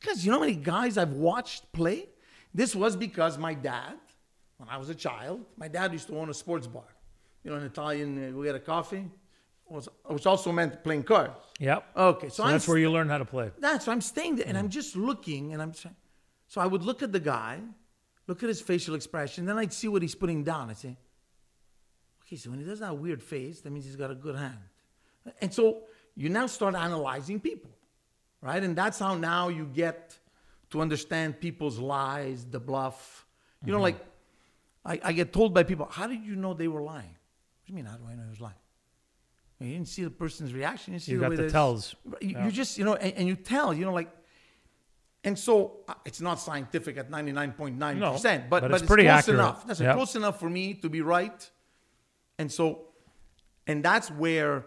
[0.00, 2.08] Because you know how many guys I've watched play?
[2.52, 3.96] This was because my dad,
[4.58, 6.90] when I was a child, my dad used to own a sports bar.
[7.44, 9.04] You know, an Italian, uh, go get a coffee,
[9.68, 11.32] was, which also meant playing cards.
[11.60, 11.86] Yep.
[11.96, 13.50] Okay, so, So I'm that's where you learn how to play.
[13.58, 15.94] that's so I'm staying there and I'm just looking and I'm saying,
[16.48, 17.60] so I would look at the guy,
[18.26, 20.70] look at his facial expression, then I'd see what he's putting down.
[20.70, 20.96] I'd say,
[22.22, 24.58] okay, so when he does that weird face, that means he's got a good hand.
[25.40, 25.82] And so
[26.14, 27.70] you now start analyzing people,
[28.40, 28.62] right?
[28.62, 30.18] And that's how now you get
[30.70, 33.26] to understand people's lies, the bluff.
[33.64, 33.82] You know, mm-hmm.
[33.82, 34.06] like
[34.84, 37.04] I, I get told by people, how did you know they were lying?
[37.06, 38.54] What do you mean, how do I know he was lying?
[39.58, 40.92] You didn't see the person's reaction.
[40.92, 41.94] You, see You the got the tells.
[42.20, 42.44] You, Yeah.
[42.44, 44.10] you just, you know, and, and you tell, you know, like,
[45.26, 49.02] and so uh, it's not scientific at 99.9%, No, but, but but, it's it's, pretty
[49.02, 49.40] close accurate.
[49.40, 49.66] enough.
[49.66, 49.94] That's Yep.
[49.96, 51.50] close enough for me to be right.
[52.38, 52.86] And so,
[53.66, 54.64] and that's where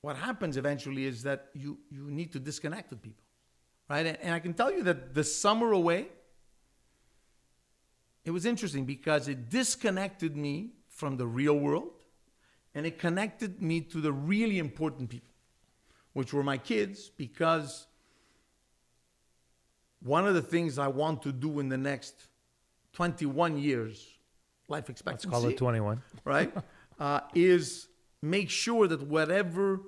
[0.00, 3.22] what happens eventually is that you, you need to disconnect with people,
[3.88, 4.04] right?
[4.04, 6.08] And, and I can tell you that the summer away,
[8.24, 11.92] it was interesting because it disconnected me from the real world
[12.74, 15.30] and it connected me to the really important people,
[16.12, 17.86] which were my kids, because
[20.04, 22.14] one of the things I want to do in the next
[22.92, 24.06] 21 years,
[24.68, 26.02] life Let's expectancy, call it 21.
[26.24, 26.52] right,
[27.00, 27.88] uh, is
[28.22, 29.80] make sure that whatever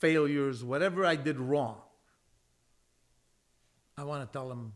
[0.00, 1.78] failures, whatever I did wrong,
[3.96, 4.72] I want to tell them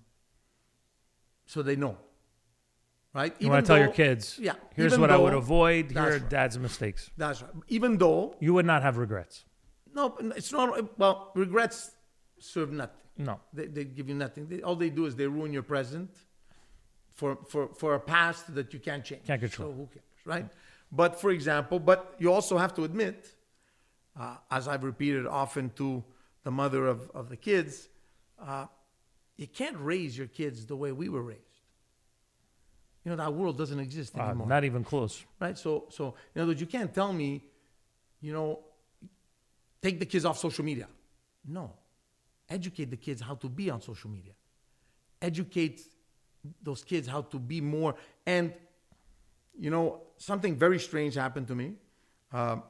[1.46, 1.98] so they know.
[3.14, 3.34] Right?
[3.40, 4.52] You want to tell your kids, Yeah.
[4.74, 5.90] here's what I would avoid.
[5.90, 6.28] Here are right.
[6.28, 7.10] dad's mistakes.
[7.16, 7.50] That's right.
[7.68, 9.44] Even though, You would not have regrets.
[9.94, 11.92] no, it's not, well, regrets
[12.38, 13.00] serve nothing.
[13.18, 13.40] No.
[13.52, 14.46] They, they give you nothing.
[14.48, 16.10] They, all they do is they ruin your present
[17.14, 19.24] for, for, for a past that you can't change.
[19.26, 19.70] Can't control.
[19.70, 20.46] So who cares, right?
[20.92, 23.32] But for example, but you also have to admit,
[24.18, 26.04] uh, as I've repeated often to
[26.44, 27.88] the mother of, of the kids,
[28.40, 28.66] uh,
[29.36, 31.40] you can't raise your kids the way we were raised.
[33.04, 35.24] You know, that world doesn't exist Uh, anymore not even close.
[35.40, 35.56] right?
[35.56, 37.42] So, so in other words, you can't tell me,
[38.20, 38.60] you know,
[39.80, 40.88] take the kids off social media.
[41.46, 41.72] No,
[42.48, 44.32] educate the kids how to be on social media.
[45.20, 45.80] Educate
[46.62, 47.94] those kids how to be more.
[48.26, 48.52] And
[49.58, 51.74] you know, something very strange happened to me.
[52.32, 52.62] Um,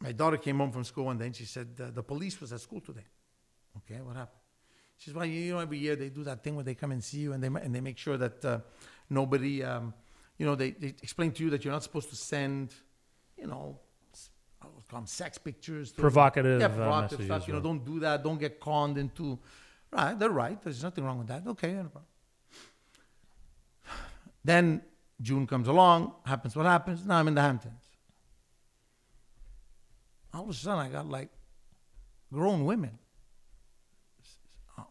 [0.00, 2.60] my daughter came home from school and then she said the, the police was at
[2.60, 3.06] school today.
[3.78, 4.40] Okay, what happened?
[4.96, 6.92] She says, well, you you know, every year they do that thing where they come
[6.92, 8.58] and see you and they and they make sure that uh,
[9.08, 9.94] nobody, um,
[10.38, 12.72] you know, they, they explain to you that you're not supposed to send,
[13.36, 13.78] you know,
[14.90, 15.92] s- I would call them sex pictures.
[15.92, 17.46] to- Provocative, Yeah, uh, provocative stuff.
[17.48, 18.22] You know, don't do that.
[18.22, 19.38] Don't get conned into.
[19.92, 20.60] Right, they're right.
[20.62, 21.46] There's nothing wrong with that.
[21.46, 22.04] Okay, no problem.
[24.44, 24.82] Then
[25.20, 27.04] June comes along, happens what happens.
[27.04, 27.82] Now I'm in the Hamptons.
[30.32, 31.28] All of a sudden, I got like
[32.32, 32.98] grown women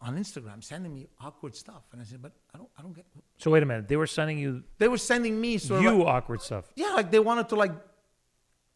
[0.02, 3.06] on Instagram sending me awkward stuff, and I said, "But I don't, I don't get."
[3.38, 3.88] So wait a minute.
[3.88, 6.70] They were sending you They were sending me sort of you like, awkward stuff.
[6.76, 7.72] yeah, like they wanted to like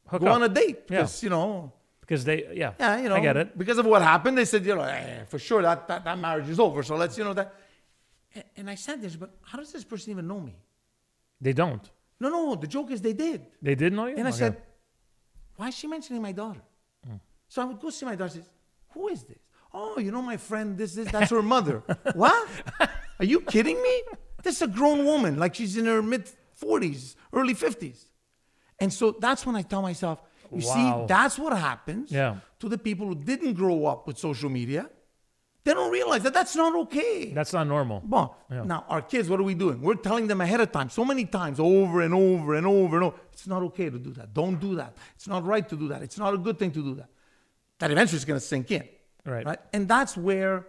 [0.07, 0.35] Hook go up.
[0.37, 1.03] on a date Yeah.
[1.03, 3.57] because you know, because they yeah yeah, you know, I get it.
[3.59, 4.37] because of what happened.
[4.39, 6.83] They said, you know, eh, for sure that, that that marriage is over.
[6.83, 7.55] So let's, you know, that.
[8.57, 10.57] And, I said this, but how does this person even know me?
[11.41, 11.89] They don't.
[12.19, 13.47] No, no, the joke is they did.
[13.63, 14.17] They did know you.
[14.17, 14.39] And I Okay.
[14.39, 14.57] said,
[15.57, 16.61] why is she mentioning my daughter?
[17.07, 17.17] Hmm.
[17.49, 18.33] So I would go see my daughter.
[18.33, 18.49] Says,
[18.93, 19.39] who is this?
[19.73, 20.77] Oh, you know my friend.
[20.77, 21.83] This, is that's her mother.
[22.15, 22.49] what?
[23.21, 24.03] Are you kidding me?
[24.43, 28.07] This is a grown woman, like she's in her mid forties, early fifties.
[28.81, 30.20] And so that's when I tell myself,
[30.53, 30.75] you Wow.
[30.75, 32.37] see, that's what happens Yeah.
[32.61, 34.89] to the people who didn't grow up with social media.
[35.64, 37.33] They don't realize that that's not okay.
[37.33, 38.03] that's not normal.
[38.07, 39.81] Well, now our kids, what are we doing?
[39.81, 43.05] We're telling them ahead of time, so many times, over and over and over and
[43.07, 43.16] over.
[43.33, 44.35] It's not okay to do that.
[44.35, 44.95] Don't do that.
[45.14, 46.03] It's not right to do that.
[46.03, 47.09] It's not a good thing to do that.
[47.79, 48.87] That eventually is going to sink in,
[49.25, 49.47] Right.
[49.47, 50.66] Right, and that's where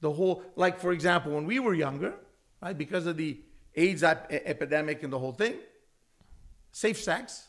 [0.00, 2.14] the whole, like for example, when we were younger,
[2.62, 3.38] right, because of the
[3.76, 5.56] AIDS ep- epidemic and the whole thing,
[6.72, 7.48] safe sex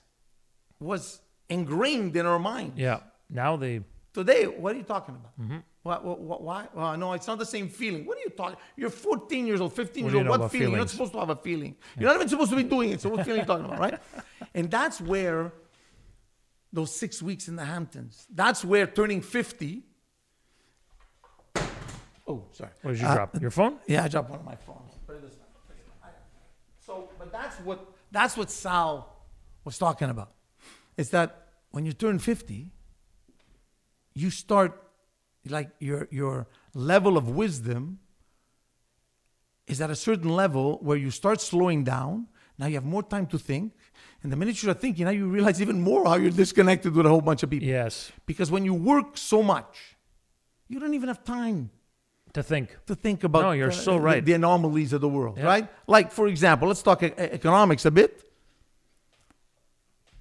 [0.79, 2.79] was ingrained in our minds.
[2.79, 2.99] Yeah.
[3.29, 3.81] Now they
[4.13, 5.39] Today, what are you talking about?
[5.39, 5.57] Mm-hmm.
[5.83, 6.67] What, what, what, why?
[6.73, 8.05] Well, no, it's not the same feeling.
[8.05, 8.57] What are you talking?
[8.75, 10.27] You're 14 years old, 15 years old.
[10.27, 10.71] What about feeling?
[10.71, 11.75] You're not supposed to have a feeling.
[11.97, 12.99] You're not even supposed to be doing it.
[13.01, 13.99] So what feeling are you talking about, right?
[14.53, 15.53] And that's where
[16.73, 18.27] those six weeks in the Hamptons.
[18.33, 19.83] That's where turning 50.
[22.27, 22.71] Oh, sorry.
[22.81, 23.41] what did you Uh, drop?
[23.41, 23.77] Your phone?
[23.87, 24.91] Yeah, I dropped one of my phones.
[25.07, 25.45] Put it this way.
[26.85, 29.25] So, but that's what that's what Sal
[29.63, 30.31] was talking about.
[30.97, 32.69] Is that when you turn 50,
[34.13, 34.77] you start
[35.47, 37.99] like your your level of wisdom
[39.67, 42.27] is at a certain level where you start slowing down.
[42.57, 43.73] Now you have more time to think.
[44.21, 47.05] And the minute you start thinking, now you realize even more how you're disconnected with
[47.05, 47.67] a whole bunch of people.
[47.67, 48.11] Yes.
[48.25, 49.97] Because when you work so much,
[50.67, 51.71] you don't even have time
[52.33, 52.77] To think.
[52.85, 54.23] to think about No, you're uh, so the- right.
[54.25, 55.45] the, anomalies of the world, Yeah.
[55.45, 55.67] right?
[55.87, 58.23] Like, for example, let's talk e- economics a bit.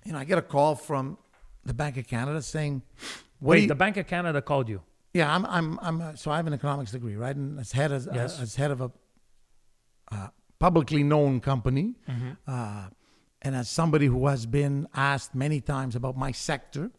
[0.05, 1.19] You know, I get a call from
[1.65, 2.83] the Bank of Canada saying,
[3.41, 4.83] Wait, the Bank of Canada called you.
[5.15, 7.35] yeah, I'm, I'm, I'm, uh, so I have an economics degree, right?
[7.37, 8.39] And as head, as, Yes.
[8.39, 8.91] uh, as head of a
[10.13, 12.31] uh, publicly known company, Mm-hmm.
[12.47, 12.85] uh,
[13.43, 16.91] and as somebody who has been asked many times about my sector,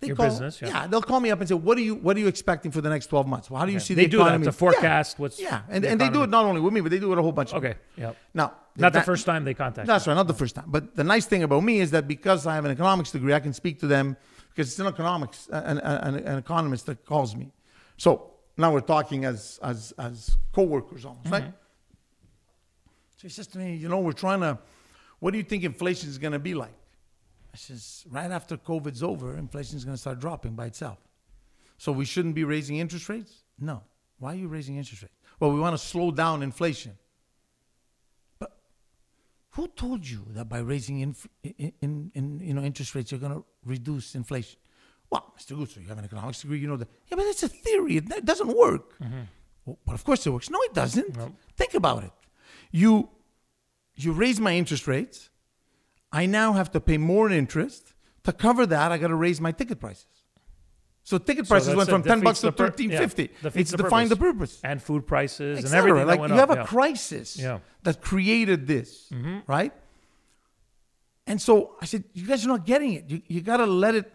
[0.00, 0.08] they Mm-hmm.
[0.08, 0.86] Your call, business, yeah.
[0.86, 2.88] they'll call me up and say, "What are you, what are you expecting for the
[2.88, 3.50] next 12 months?
[3.50, 5.84] Well, how do you see They the do that economy?" to forecast what's Yeah, and,
[5.84, 7.32] the and they do it not only with me, but they do it a whole
[7.32, 7.52] bunch.
[7.52, 7.74] Okay.
[7.96, 8.16] Yep.
[8.32, 9.86] Now, Not the first time they contact.
[9.86, 10.64] That's right, not the first time.
[10.68, 13.40] But the nice thing about me is that because I have an economics degree, I
[13.40, 14.16] can speak to them
[14.48, 17.52] because it's an economics, an, an, an economist that calls me.
[17.98, 21.52] So now we're talking as as as coworkers almost, right?
[23.16, 24.58] So he says to me, you know, we're trying to.
[25.18, 26.72] What do you think inflation is going to be like?
[27.52, 30.98] I says, right after COVID's over, inflation is going to start dropping by itself.
[31.78, 33.42] So we shouldn't be raising interest rates?
[33.58, 33.82] No.
[34.18, 35.14] Why are you raising interest rates?
[35.40, 36.96] Well, we want to slow down inflation.
[38.38, 38.52] But
[39.50, 43.20] who told you that by raising inf- in, in, in, you know, interest rates, you're
[43.20, 44.58] going to reduce inflation?
[45.10, 45.56] Well, Mr.
[45.58, 46.88] Guzzo, you have an economics degree, you know that.
[47.08, 47.96] Yeah, but it's a theory.
[47.96, 48.98] It, it doesn't work.
[49.00, 49.20] Mm-hmm.
[49.64, 50.50] Well, but of course it works.
[50.50, 51.16] No, it doesn't.
[51.56, 52.12] Think about it.
[52.70, 53.08] You,
[53.96, 55.30] you raise my interest rates.
[56.12, 57.94] I now have to pay more in interest.
[58.24, 60.06] To cover that, I got to raise my ticket prices.
[61.02, 63.30] So ticket prices that's went from ten bucks to thirteen yeah, fifty.
[63.54, 64.60] It's the defined the purpose.
[64.62, 66.06] and food prices and everything.
[66.06, 66.66] Like you have up, a yeah.
[66.66, 67.54] crisis Yeah.
[67.54, 67.64] Mm-hmm.
[67.84, 69.10] that created this,
[69.46, 69.72] right?
[71.26, 73.08] And so I said, you guys are not getting it.
[73.08, 74.12] You, you got to let it,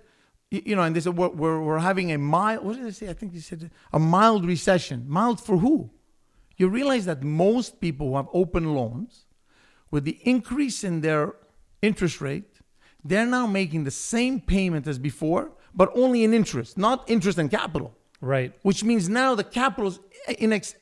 [0.51, 0.81] you, you know.
[0.83, 2.63] And they said we're, we're, we're having a mild.
[2.65, 3.09] What did they say?
[3.09, 5.05] I think they said a mild recession.
[5.07, 5.91] Mild for who?
[6.57, 9.25] You realize that most people who have open loans,
[9.91, 11.35] with the increase in their
[11.85, 12.49] interest rate,
[13.03, 17.49] they're now making the same payment as before, but only in interest, not interest and
[17.51, 18.51] capital Right.
[18.63, 19.99] which means now the capital is
[20.39, 20.75] in ex-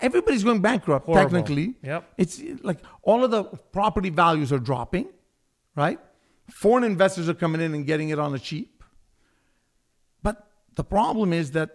[0.00, 1.22] everybody's going bankrupt Horrible.
[1.22, 2.02] technically Yep.
[2.22, 3.44] it's like all of the
[3.78, 5.06] property values are dropping
[5.74, 5.98] right
[6.62, 8.82] foreign investors are coming in and getting it on the cheap
[10.22, 10.36] but
[10.76, 11.70] the problem is that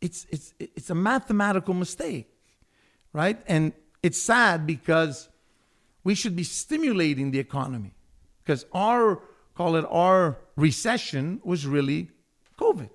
[0.00, 2.28] it's it's it's a mathematical mistake
[3.12, 3.72] right and
[4.02, 5.28] it's sad because
[6.04, 7.92] we should be stimulating the economy
[8.42, 9.20] because our
[9.54, 12.10] call it our recession was really
[12.58, 12.90] covid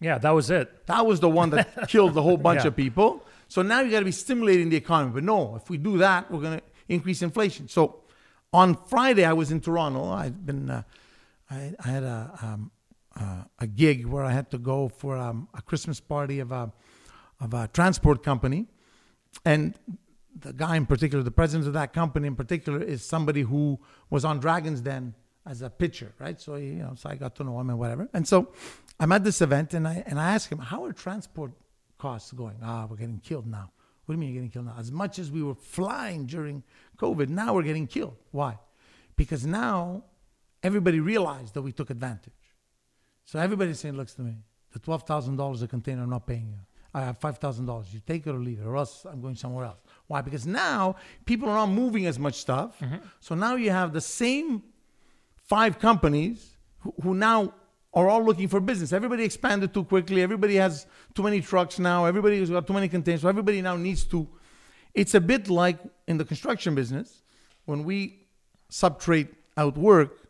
[0.00, 0.86] Yeah, that was it.
[0.86, 2.68] that was the one that killed the whole bunch Yeah.
[2.68, 3.08] of people.
[3.48, 5.12] So now you got to be stimulating the economy.
[5.18, 7.68] But no, if we do that, we're going to increase inflation.
[7.68, 7.82] So
[8.52, 10.02] on Friday, I was in Toronto.
[10.22, 10.82] I've been uh,
[11.50, 12.70] I, I had a um,
[13.20, 16.72] uh, a gig where I had to go for um, a Christmas party of a
[17.44, 18.66] of a transport company,
[19.44, 19.74] and
[20.38, 23.78] the guy in particular, the president of that company in particular, is somebody who
[24.10, 25.14] was on Dragons Den
[25.46, 26.40] as a pitcher, right?
[26.40, 28.08] So you know, so I got to know him and whatever.
[28.12, 28.52] And so
[28.98, 31.52] I'm at this event, and I and I asked him, "How are transport
[31.98, 33.70] costs going?" Ah, we're getting killed now.
[34.04, 34.76] What do you mean you're getting killed now?
[34.78, 36.62] As much as we were flying during
[36.98, 38.16] COVID, now we're getting killed.
[38.32, 38.58] Why?
[39.16, 40.04] Because now
[40.62, 42.32] everybody realized that we took advantage.
[43.24, 44.34] So everybody's saying, looks to me,
[44.72, 46.58] the $12,000 a container, I'm not paying you.
[46.92, 47.92] I have $5,000.
[47.92, 49.80] You take it or leave it, or else I'm going somewhere else.
[50.06, 50.20] Why?
[50.20, 52.78] Because now people are not moving as much stuff.
[52.80, 52.96] Mm-hmm.
[53.20, 54.62] So now you have the same
[55.36, 57.54] five companies who, who now
[57.94, 58.92] are all looking for business.
[58.92, 60.22] Everybody expanded too quickly.
[60.22, 62.04] Everybody has too many trucks now.
[62.04, 63.22] Everybody's got too many containers.
[63.22, 64.28] So everybody now needs to.
[64.92, 67.22] It's a bit like in the construction business
[67.64, 68.26] when we
[68.70, 70.28] subtrade out work,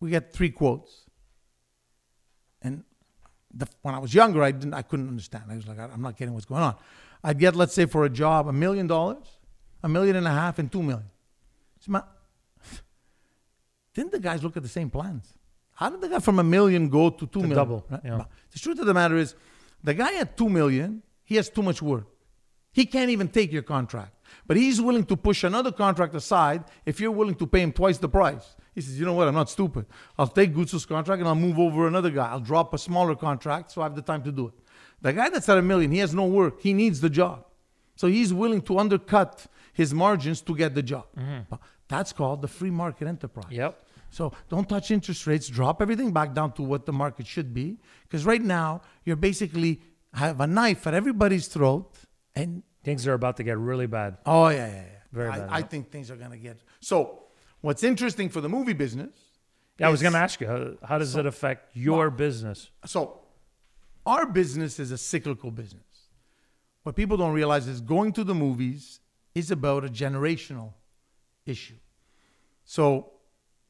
[0.00, 1.06] we get three quotes.
[2.62, 2.84] And
[3.52, 5.44] the, when I was younger, I didn't, I couldn't understand.
[5.50, 6.76] I was like, I'm not getting what's going on.
[7.22, 9.26] I'd get, let's say, for a job, a million dollars,
[9.82, 11.10] a million and a half, and two million.
[11.80, 12.02] So my,
[13.94, 15.34] didn't the guys look at the same plans?
[15.74, 17.26] How did the guy from a million go to two?
[17.26, 17.56] two million?
[17.56, 18.00] double, right?
[18.04, 18.24] yeah.
[18.52, 19.34] The truth of the matter is,
[19.82, 22.06] the guy at two million, he has too much work.
[22.72, 24.14] He can't even take your contract.
[24.46, 27.98] But he's willing to push another contract aside if you're willing to pay him twice
[27.98, 28.54] the price.
[28.74, 29.86] He says, you know what, I'm not stupid.
[30.16, 32.28] I'll take Guzzo's contract and I'll move over another guy.
[32.28, 34.54] I'll drop a smaller contract so I have the time to do it.
[35.02, 36.60] The guy that's at a million, he has no work.
[36.60, 37.44] He needs the job.
[37.96, 41.06] So he's willing to undercut his margins to get the job.
[41.16, 41.40] Mm-hmm.
[41.48, 43.50] But That's called the free market enterprise.
[43.50, 43.82] Yep.
[44.10, 45.48] So don't touch interest rates.
[45.48, 47.78] Drop everything back down to what the market should be.
[48.02, 49.80] Because right now you're basically
[50.14, 51.94] have a knife at everybody's throat.
[52.34, 54.16] And Things are about to get really bad.
[54.24, 54.82] oh yeah, yeah, yeah.
[55.12, 56.58] Very I, bad, I think things are gonna get.
[56.80, 57.24] So
[57.60, 59.14] what's interesting for the movie business?
[59.78, 62.68] Yeah, I was going to ask you, how, how does it affect your business?
[62.84, 63.19] So
[64.06, 65.82] our business is a cyclical business.
[66.82, 69.00] What people don't realize is going to the movies
[69.34, 70.72] is about a generational
[71.46, 71.76] issue.
[72.64, 73.12] So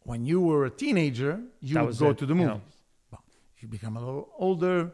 [0.00, 2.46] when you were a teenager, you That would go it, to the yeah.
[2.46, 2.74] movies.
[3.10, 3.22] Well,
[3.58, 4.92] you become a little older,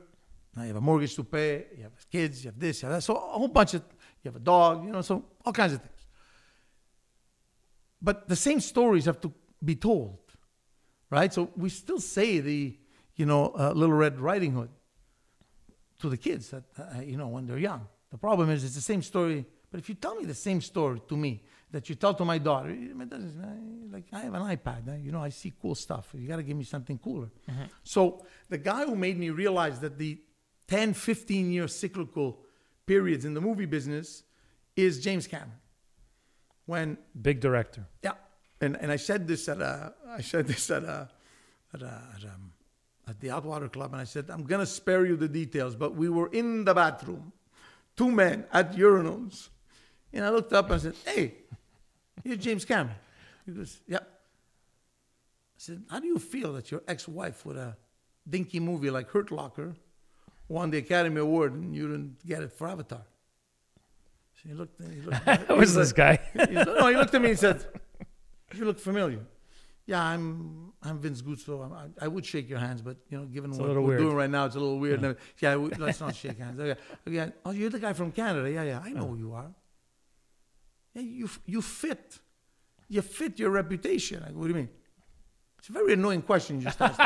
[0.56, 2.96] now you have a mortgage to pay, you have kids, you have this, you have
[2.96, 3.02] that.
[3.02, 3.82] So a whole bunch of,
[4.22, 5.92] you have a dog, you know, so all kinds of things.
[8.00, 9.32] But the same stories have to
[9.62, 10.18] be told,
[11.10, 11.32] right?
[11.32, 12.78] So we still say the,
[13.16, 14.70] you know, uh, Little Red Riding Hood
[15.98, 17.86] to the kids that uh, you know when they're young.
[18.10, 19.44] The problem is it's the same story.
[19.70, 21.42] But if you tell me the same story to me
[21.72, 23.16] that you tell to my daughter, uh,
[23.90, 26.08] like I have an iPad, uh, you know, I see cool stuff.
[26.14, 27.30] You got to give me something cooler.
[27.82, 30.18] So the guy who made me realize that the
[30.68, 32.38] 10, 15 year cyclical
[32.86, 34.22] periods in the movie business
[34.76, 35.52] is James Cameron.
[36.66, 37.86] When Big director.
[38.02, 38.12] yeah,
[38.60, 41.08] and and I said this at a I said this at a
[41.72, 42.52] at a, at, um,
[43.08, 46.08] at the Atwater Club, and I said I'm gonna spare you the details, but we
[46.08, 47.32] were in the bathroom,
[47.96, 49.48] two men at urinals,
[50.12, 51.34] and I looked up and I said, "Hey,
[52.24, 52.96] you're James Cameron."
[53.44, 57.76] He goes, "Yep." I said, "How do you feel that your ex-wife with a
[58.28, 59.74] dinky movie like Hurt Locker
[60.48, 63.04] won the Academy Award and you didn't get it for Avatar?"
[64.34, 64.82] So he looked.
[64.82, 66.18] He looked Who is this guy?
[66.32, 67.64] he, no, he looked at me and said,
[68.52, 69.20] "You look familiar."
[69.86, 71.72] Yeah, I'm I'm Vince Guzzo.
[71.72, 74.00] I, I would shake your hands, but you know, given a what we're weird.
[74.00, 75.16] doing right now, it's a little weird.
[75.38, 76.58] Yeah, we, let's not shake hands.
[76.58, 76.80] Okay.
[77.06, 77.32] okay.
[77.44, 78.50] Oh, you're the guy from Canada.
[78.50, 78.80] Yeah, yeah.
[78.84, 79.54] I know who you are.
[80.94, 82.18] Yeah, you you fit.
[82.88, 84.22] You fit your reputation.
[84.24, 84.68] I go, what do you mean?
[85.58, 87.00] It's a very annoying question you just asked.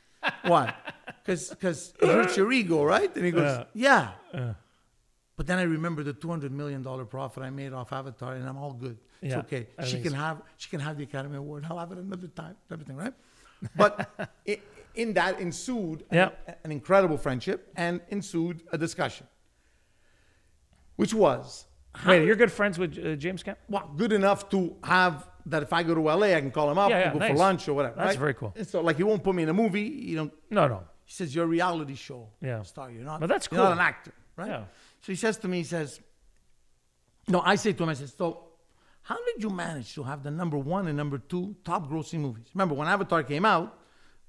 [0.42, 0.74] Why?
[1.22, 3.14] Because because it hurts your ego, right?
[3.14, 4.12] And he goes, yeah.
[5.36, 8.48] But then I remember the two hundred million dollar profit I made off Avatar, and
[8.48, 8.98] I'm all good.
[9.22, 9.66] It's Yeah, okay.
[9.84, 10.16] She can so.
[10.16, 11.64] have she can have the Academy Award.
[11.68, 12.56] I'll have it another time.
[12.70, 13.14] Everything, right?
[13.76, 14.10] But
[14.48, 14.60] i
[14.94, 16.54] in that ensued an- Yeah.
[16.64, 19.26] an, incredible friendship and ensued a discussion,
[20.96, 21.66] which was
[22.06, 23.62] Wait, you're good friends with uh, James Cameron?
[23.68, 26.76] well, good enough to have that if I go to LA, I can call him
[26.78, 27.94] up, Yeah, yeah, go for lunch or whatever.
[27.96, 28.18] That's right?
[28.18, 28.52] very cool.
[28.56, 29.82] And so, like, he won't put me in a movie.
[29.82, 30.82] You know, No, no.
[31.04, 32.62] he says you're a reality show Yeah.
[32.62, 32.90] star.
[32.90, 33.20] You're not.
[33.20, 33.58] But that's cool.
[33.58, 34.48] You're not an actor, right?
[34.48, 34.64] Yeah.
[35.02, 36.00] So he says to me, he says,
[37.28, 38.45] "No." I say to him, I says, "So,
[39.06, 42.46] how did you manage to have the number one and number two top grossing movies?
[42.54, 43.78] Remember when Avatar came out?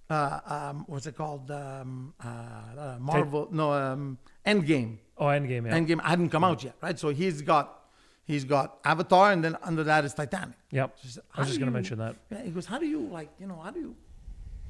[0.08, 1.49] Uh, um, what's it called?
[1.49, 3.48] Um, uh, uh, Marvel?
[3.52, 4.99] No, um, Endgame.
[5.18, 5.78] Oh, Endgame, yeah.
[5.78, 6.98] Endgame hadn't come out yet, right?
[6.98, 7.86] So he's got
[8.26, 10.58] he's got Avatar, and then under that is Titanic.
[10.70, 10.95] Yep.
[11.02, 12.16] So said, I was just going to mention that.
[12.30, 13.32] Yeah, he goes, "How do you like?
[13.40, 13.95] You know, how do you?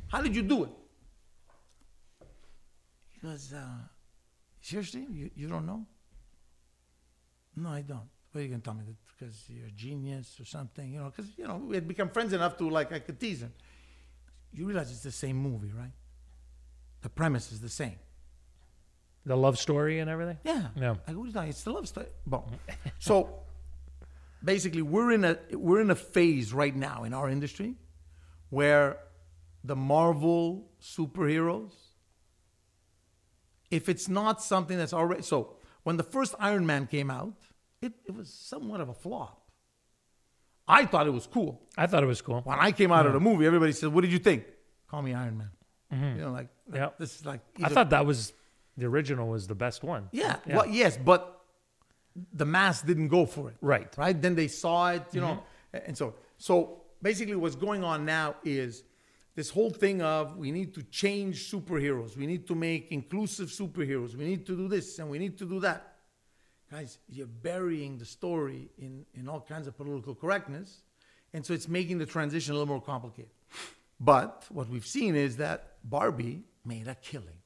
[0.07, 0.69] How did you do it?"
[3.09, 3.65] He goes, uh,
[4.61, 5.85] "Seriously, you, you don't know?"
[7.57, 8.09] No, I don't.
[8.35, 10.91] Are you gonna tell me that because you're a genius or something?
[10.91, 13.41] You know, because you know we had become friends enough to like I could tease
[13.41, 13.53] him.
[14.53, 15.91] you realize it's the same movie, right?
[17.01, 17.97] The premise is the same.
[19.25, 20.37] The love story and everything.
[20.43, 20.67] Yeah.
[20.75, 20.95] Yeah.
[21.07, 21.49] I what are you talking?
[21.49, 22.07] It's the love story.
[22.25, 22.43] Bon.
[22.99, 23.39] so
[24.43, 27.75] basically, we're in a we're in a phase right now in our industry
[28.49, 28.97] where
[29.63, 31.71] the Marvel superheroes,
[33.69, 37.33] if it's not something that's already so, when the first Iron Man came out,
[37.81, 39.43] it, it was somewhat of a flop.
[40.67, 41.61] I thought it was cool.
[41.77, 42.41] I thought it was cool.
[42.41, 44.43] When I came out of the movie, everybody said, "What did you think?"
[44.89, 45.49] Call me Iron Man.
[45.93, 46.19] Mm-hmm.
[46.19, 46.89] You know, like Yeah.
[46.99, 48.33] this is like I thought that was
[48.75, 50.09] the original was the best one.
[50.11, 50.57] yeah, Yeah.
[50.57, 51.41] Well, yes, but
[52.33, 53.57] the mass didn't go for it.
[53.61, 53.95] Right.
[53.97, 54.19] Right.
[54.19, 55.43] Then they saw it, you know,
[55.73, 55.87] mm-hmm.
[55.87, 58.83] and so so basically, what's going on now is
[59.35, 62.17] this whole thing of we need to change superheroes.
[62.17, 64.15] We need to make inclusive superheroes.
[64.15, 65.96] We need to do this and we need to do that.
[66.69, 70.81] Guys, you're burying the story in in all kinds of political correctness,
[71.33, 73.31] and so it's making the transition a little more complicated.
[73.99, 77.39] But what we've seen is that Barbie made a killing.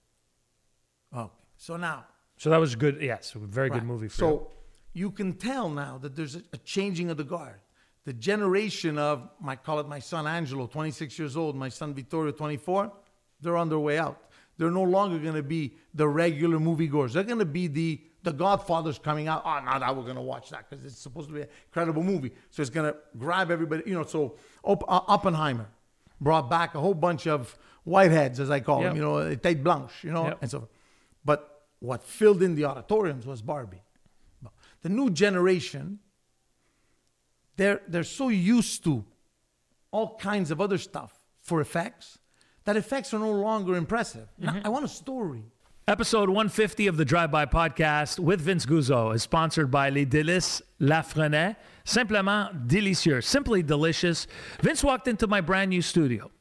[1.16, 2.06] Okay, so now
[2.38, 3.02] So that was good.
[3.02, 4.08] Yes, a very good movie.
[4.08, 4.52] For so
[4.94, 7.60] you can tell now that there's a, a changing of the guard.
[8.04, 12.32] The generation of, I call it my son Angelo, 26 years old, my son Vittorio,
[12.32, 12.92] 24,
[13.42, 14.20] they're on their way out.
[14.58, 17.14] They're no longer going to be the regular moviegoers.
[17.14, 19.42] They're going to be the the Godfather's coming out.
[19.46, 22.04] Oh, now that we're going to watch that because it's supposed to be an incredible
[22.04, 22.32] movie.
[22.50, 23.84] So it's going to grab everybody.
[23.86, 25.68] You know, so Op- uh, Oppenheimer
[26.20, 27.58] brought back a whole bunch of
[27.88, 28.96] whiteheads, as I call them.
[28.96, 30.04] You know, tête blanche.
[30.04, 30.38] You know, Yep.
[30.42, 30.68] and so.
[31.26, 33.82] But what filled in the auditoriums was Barbie.
[34.84, 36.00] The new generation,
[37.58, 39.06] they're, they're so used to
[39.92, 42.18] all kinds of other stuff for effects
[42.66, 44.28] that effects are no longer impressive.
[44.38, 45.44] Now, I want a story.
[45.92, 50.62] Episode 150 of the Drive By Podcast with Vince Guzzo is sponsored by Les Délices
[50.80, 51.58] Lafrenaie.
[51.84, 54.26] Simplement délicieux, simply delicious.
[54.62, 56.32] Vince walked into my brand new studio.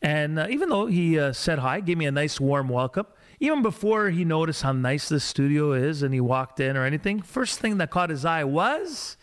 [0.00, 3.04] And uh, even though he uh, said hi, gave me a nice warm welcome,
[3.40, 7.20] even before he noticed how nice this studio is and he walked in or anything,
[7.20, 9.18] first thing that caught his eye was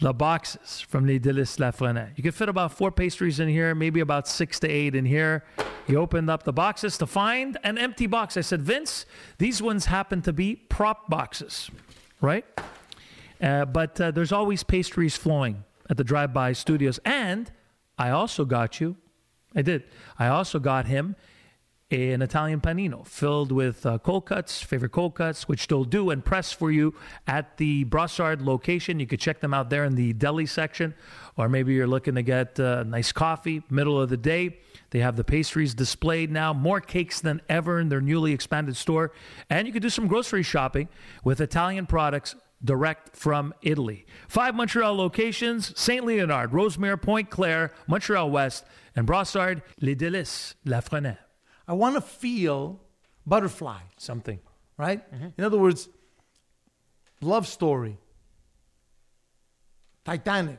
[0.00, 2.10] the boxes from Les Délices Lafrenaie.
[2.16, 5.44] You could fit about four pastries in here, maybe about six to eight in here.
[5.86, 8.36] He opened up the boxes to find an empty box.
[8.36, 9.06] I said, Vince,
[9.38, 11.70] these ones happen to be prop boxes,
[12.20, 12.44] right?
[13.40, 16.98] Uh, but uh, there's always pastries flowing at the Drive By Studios.
[17.04, 17.50] And
[17.98, 18.96] I also got you,
[19.54, 19.84] I did,
[20.18, 21.14] I also got him
[21.94, 26.24] an Italian panino filled with uh, cold cuts, favorite cold cuts, which they'll do and
[26.24, 26.94] press for you
[27.26, 29.00] at the Brossard location.
[29.00, 30.94] You could check them out there in the deli section,
[31.36, 34.58] or maybe you're looking to get uh, nice coffee, middle of the day.
[34.90, 39.12] They have the pastries displayed now, more cakes than ever in their newly expanded store.
[39.50, 40.88] And you could do some grocery shopping
[41.24, 44.06] with Italian products direct from Italy.
[44.28, 46.04] Five Montreal locations St.
[46.04, 48.64] Leonard, Rosemere, Pointe Claire, Montreal West,
[48.96, 51.23] and Brossard, Les Délices, La Lafrenaie.
[51.66, 52.80] I want to feel
[53.26, 54.40] butterfly, Something.
[54.76, 55.00] right?
[55.12, 55.28] Mm-hmm.
[55.38, 55.88] In other words,
[57.20, 57.98] love story,
[60.04, 60.58] Titanic,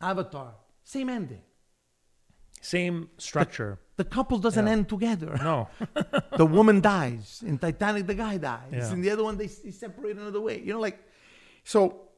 [0.00, 1.42] Avatar, same ending.
[2.60, 3.80] Same structure.
[3.96, 5.36] The couple doesn't end together.
[5.36, 5.68] No.
[6.36, 7.42] the woman dies.
[7.44, 8.70] In Titanic, the guy dies.
[8.72, 8.92] Yeah.
[8.92, 10.60] In the other one, they, they separate another way.
[10.60, 10.98] You know, like,
[11.64, 12.08] so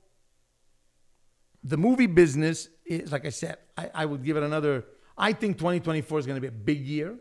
[1.63, 4.85] the movie business is, like I said, I, I would give it another,
[5.17, 7.17] I think 2024 is going to be a big year.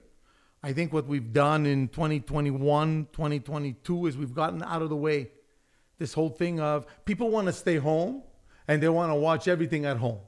[0.63, 5.29] I think what we've done in 2021, 2022 is we've gotten out of the way
[5.99, 8.23] this whole thing of people want to stay home
[8.67, 10.19] and they want to watch everything at home.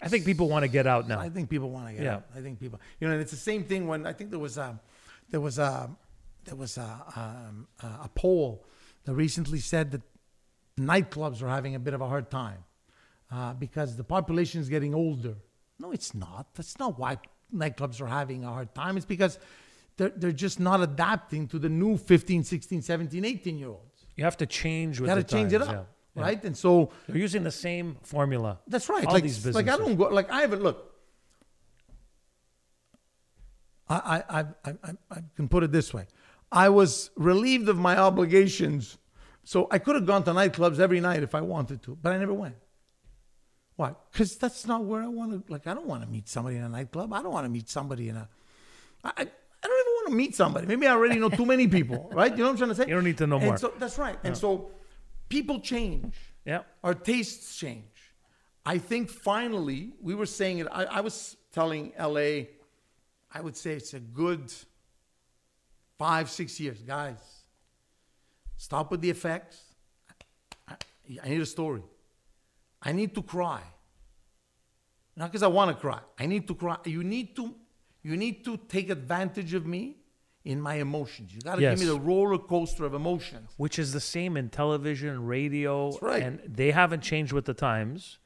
[0.00, 1.20] I think people want to get out now.
[1.20, 2.14] I think people want to get Yeah.
[2.16, 2.24] out.
[2.34, 4.56] I think people, you know, and it's the same thing when I think there was
[4.58, 4.80] a,
[5.30, 5.90] there was a,
[6.44, 8.66] there was a, um, a, a poll
[9.04, 10.02] that recently said that
[10.78, 12.64] nightclubs are having a bit of a hard time
[13.30, 15.36] uh, because the population is getting older.
[15.78, 16.54] No, it's not.
[16.54, 17.18] That's not why
[17.54, 18.96] nightclubs are having a hard time.
[18.96, 19.38] It's because
[19.96, 24.06] they're, they're just not adapting to the new 15, 16, 17, 18 year olds.
[24.16, 25.82] You have to change with Got to the change it up, yeah.
[26.16, 26.22] Yeah.
[26.22, 26.44] right?
[26.44, 28.60] And so They're using the same formula.
[28.66, 29.04] That's right.
[29.04, 30.08] All like, these like I don't go.
[30.08, 30.92] Like I haven't look.
[33.88, 36.06] I I, I I I can put it this way.
[36.52, 38.98] I was relieved of my obligations,
[39.42, 42.18] so I could have gone to nightclubs every night if I wanted to, but I
[42.18, 42.54] never went.
[43.76, 43.94] Why?
[44.12, 45.52] Because that's not where I want to.
[45.52, 47.12] Like I don't want to meet somebody in a nightclub.
[47.12, 48.28] I don't want to meet somebody in a.
[49.02, 49.24] I, I
[49.66, 50.66] don't even want to meet somebody.
[50.66, 52.30] Maybe I already know too many people, right?
[52.30, 52.86] You know what I'm trying to say?
[52.86, 53.56] You don't need to know And more.
[53.56, 54.18] So, that's right.
[54.22, 54.70] And so,
[55.28, 56.14] people change
[56.44, 56.62] Yeah.
[56.82, 57.84] our tastes change.
[58.66, 60.68] I think finally, we were saying it.
[60.70, 62.46] I, I was telling LA,
[63.32, 64.52] I would say it's a good
[65.98, 66.78] five, six years.
[66.82, 67.18] Guys,
[68.56, 69.60] stop with the effects.
[70.68, 70.74] I,
[71.22, 71.82] I need a story.
[72.84, 73.62] I need to cry.
[75.16, 76.00] not because I want to cry.
[76.18, 76.76] I need to cry.
[76.84, 77.54] You need to,
[78.02, 79.98] you need to take advantage of me
[80.44, 81.32] in my emotions.
[81.32, 81.78] You got to Yes.
[81.78, 83.48] give me the roller coaster of emotions.
[83.56, 86.22] which is the same in television, radio, That's right.
[86.22, 88.18] and they haven't changed with the times.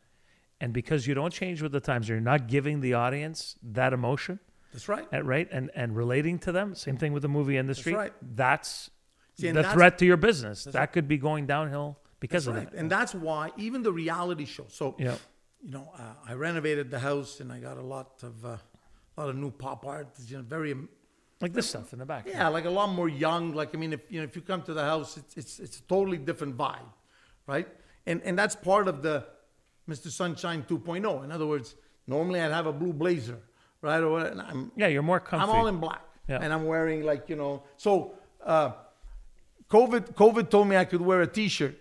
[0.60, 4.40] And because you don't change with the times, you're not giving the audience that emotion,
[4.72, 5.06] That's right.
[5.12, 5.47] uh, right?
[5.52, 6.74] And and relating to them.
[6.74, 7.93] Same thing with the movie industry.
[7.93, 8.12] That's right.
[8.35, 8.90] That's
[9.39, 10.64] See, the that's- threat to your business.
[10.64, 12.70] That could be going downhill because That's of right.
[12.73, 12.78] that.
[12.81, 14.66] And that's why even the reality show.
[14.69, 15.16] So, Yeah.
[15.62, 18.49] you know, uh, I renovated the house and I got a lot of, uh,
[19.16, 20.09] a lot of new pop art.
[20.27, 20.74] You know, very,
[21.40, 22.27] Like this stuff in the back.
[22.27, 23.53] yeah, like a lot more young.
[23.55, 25.77] Like, I mean, if you know, if you come to the house, it's it's it's
[25.78, 26.89] a totally different vibe,
[27.47, 27.69] right?
[28.07, 29.16] And and that's part of the
[29.89, 30.09] Mr.
[30.11, 31.23] Sunshine 2.0.
[31.24, 31.77] In other words,
[32.07, 33.39] normally I'd have a blue blazer,
[33.82, 34.03] right?
[34.03, 35.45] Or and I'm Yeah, you're more comfy.
[35.45, 36.43] I'm all in black, Yeah.
[36.43, 37.62] and I'm wearing like you know.
[37.77, 38.15] So,
[38.45, 38.73] uh,
[39.70, 41.77] COVID COVID told me I could wear a T-shirt,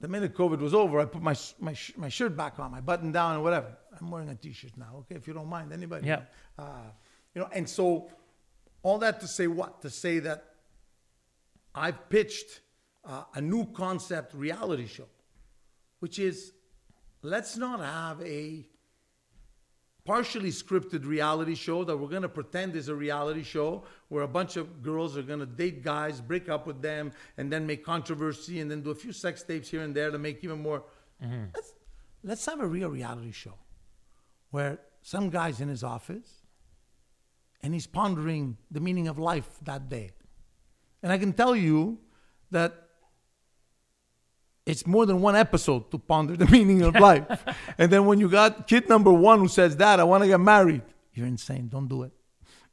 [0.00, 3.12] the minute COVID was over, I put my my my shirt back on, my button
[3.12, 3.76] down, and whatever.
[4.00, 4.94] I'm wearing a T-shirt now.
[4.98, 6.06] Okay, if you don't mind, anybody.
[6.06, 6.22] Yeah.
[6.58, 6.90] Uh,
[7.34, 8.10] you know, and so
[8.82, 9.82] all that to say what?
[9.82, 10.44] To say that
[11.74, 12.60] I've pitched
[13.04, 15.08] uh, a new concept reality show,
[15.98, 16.52] which is
[17.22, 18.66] let's not have a
[20.08, 24.28] partially scripted reality show that we're going to pretend is a reality show where a
[24.38, 27.84] bunch of girls are going to date guys, break up with them, and then make
[27.84, 30.82] controversy and then do a few sex tapes here and there to make even more.
[31.22, 31.44] Mm-hmm.
[31.54, 31.74] Let's,
[32.24, 33.52] let's have a real reality show
[34.50, 36.40] where some guy's in his office
[37.62, 40.12] and he's pondering the meaning of life that day.
[41.02, 41.98] And I can tell you
[42.50, 42.87] that
[44.68, 47.24] it's more than one episode to ponder the meaning of life.
[47.78, 50.40] and then when you got kid number one who says that, I want to get
[50.40, 50.82] married,
[51.14, 51.68] you're insane.
[51.68, 52.12] Don't do it.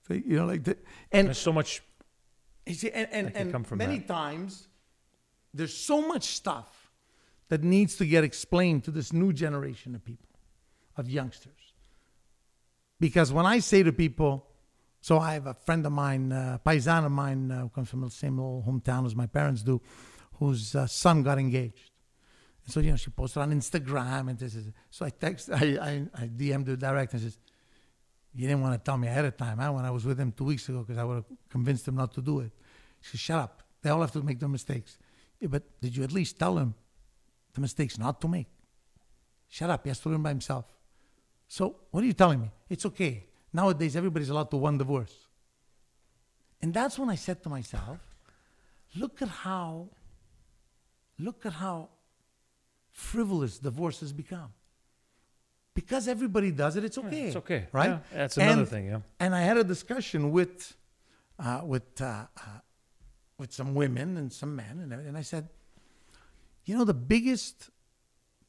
[0.05, 0.83] So, you know, like that.
[1.11, 1.81] And There's so much.
[2.65, 4.07] you see, and, and, and many that.
[4.07, 4.67] times
[5.53, 6.91] there's so much stuff
[7.47, 10.27] that needs to get explained to this new generation of people,
[10.97, 11.73] of youngsters.
[12.99, 14.47] Because when I say to people,
[14.99, 18.01] so I have a friend of mine, uh, paisan of mine, uh, who comes from
[18.01, 19.81] the same little hometown as my parents do,
[20.39, 21.91] whose uh, son got engaged.
[22.65, 25.77] And so, you know, she posted on Instagram and this is, so I text, I,
[25.81, 27.37] I, I DM'd her direct and says,
[28.33, 29.71] you didn't want to tell me ahead of time, huh?
[29.71, 32.13] When I was with him two weeks ago, because I would have convinced him not
[32.15, 32.51] to do it.
[33.01, 33.63] She said, shut up.
[33.81, 34.97] They all have to make their mistakes.
[35.39, 36.75] Yeah, but did you at least tell him
[37.53, 38.47] the mistakes not to make?
[39.47, 39.83] Shut up.
[39.83, 40.65] He has to learn by himself.
[41.47, 42.51] So what are you telling me?
[42.67, 43.25] It's okay.
[43.53, 45.15] Nowadays, everybody's allowed to one divorce.
[46.61, 47.99] And that's when I said to myself,
[48.95, 49.89] look at how,
[51.19, 51.89] look at how
[52.91, 54.49] frivolous divorce has become.
[55.73, 57.23] Because everybody does it, it's okay.
[57.23, 57.67] it's okay.
[57.73, 57.89] Right?
[57.89, 58.99] Yeah, that's another And- thing, yeah.
[59.19, 60.75] And I had a discussion with,
[61.37, 62.41] uh, with, uh, uh,
[63.37, 65.49] with some women and some men, and, and I said,
[66.63, 67.69] you know, the biggest,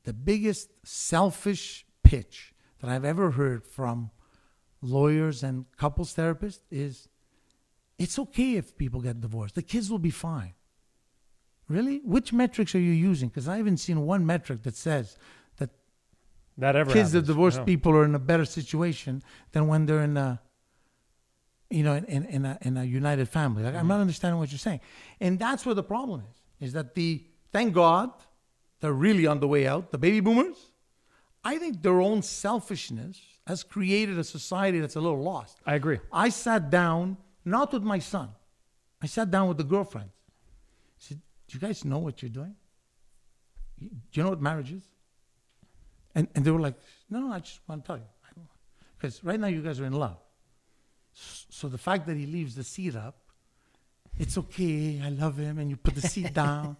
[0.04, 4.10] the biggest selfish pitch that I've ever heard from
[4.80, 7.08] lawyers and couples therapists is,
[7.98, 9.56] it's okay if people get divorced.
[9.56, 10.54] The kids will be fine.
[11.68, 12.00] Really?
[12.04, 13.28] Which metrics are you using?
[13.28, 15.18] Because I haven't seen one metric that says
[15.58, 15.70] that
[16.58, 17.26] That ever kids happens.
[17.26, 17.64] divorced Yeah.
[17.64, 19.22] people are in a better situation
[19.52, 20.40] than when they're in a
[21.68, 23.88] you know in, in, in a in a united family like i'm mm-hmm.
[23.88, 24.78] not understanding what you're saying
[25.18, 28.12] and that's where the problem is is that the thank god
[28.78, 30.70] they're really on the way out the baby boomers
[31.44, 35.98] i think their own selfishness has created a society that's a little lost I agree.
[36.12, 38.30] I sat down, not with my son.
[39.00, 40.10] I sat down with the girlfriend.
[41.48, 42.56] Do you guys know what you're doing?
[43.78, 44.82] Do you know what marriage is?
[46.14, 46.74] And, and they were like,
[47.10, 48.04] No, no, I just want to tell you.
[48.96, 50.16] Because right now you guys are in love.
[51.12, 53.16] So the fact that he leaves the seat up,
[54.18, 56.76] it's okay, I love him, and you put the seat down.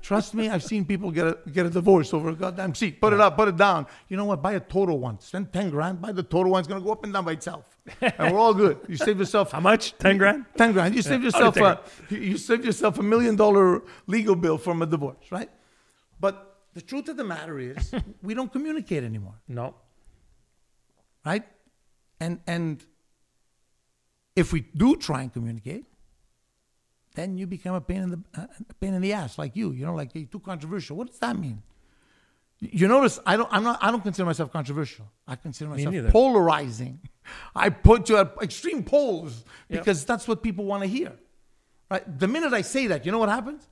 [0.00, 3.00] Trust me, I've seen people get a, get a divorce over a goddamn seat.
[3.00, 3.86] Put it up, put it down.
[4.08, 4.40] You know what?
[4.42, 5.20] Buy a Toto one.
[5.20, 6.00] Spend 10 grand.
[6.00, 6.60] Buy the Toto one.
[6.60, 7.78] It's going to go up and down by itself.
[8.00, 8.78] And we're all good.
[8.88, 9.96] You save yourself How much?
[9.98, 10.46] 10 grand?
[10.56, 10.94] 10 grand.
[10.94, 11.80] You save I'll yourself a,
[12.14, 15.50] you save yourself a million dollar legal bill from a divorce, right?
[16.20, 17.92] But the truth of the matter is,
[18.22, 19.74] we don't communicate anymore, No.
[21.26, 21.44] right?
[22.20, 22.84] And and
[24.36, 25.84] if we do try and communicate,
[27.14, 28.46] then you become a pain in the uh,
[28.80, 29.72] pain in the ass, like you.
[29.72, 30.96] You know, like you're too controversial.
[30.96, 31.62] What does that mean?
[32.60, 33.48] You notice I don't.
[33.52, 33.78] I'm not.
[33.82, 35.06] I don't consider myself controversial.
[35.26, 37.00] I consider myself polarizing.
[37.54, 39.80] I put you at extreme poles Yep.
[39.80, 41.12] because that's what people want to hear.
[41.90, 42.18] Right?
[42.18, 43.68] The minute I say that, you know what happens?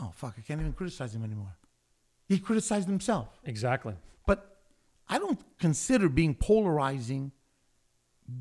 [0.00, 0.34] Oh fuck!
[0.36, 1.56] I can't even criticize him anymore.
[2.26, 3.28] He criticized himself.
[3.44, 3.94] Exactly.
[4.26, 4.58] But
[5.08, 7.32] I don't consider being polarizing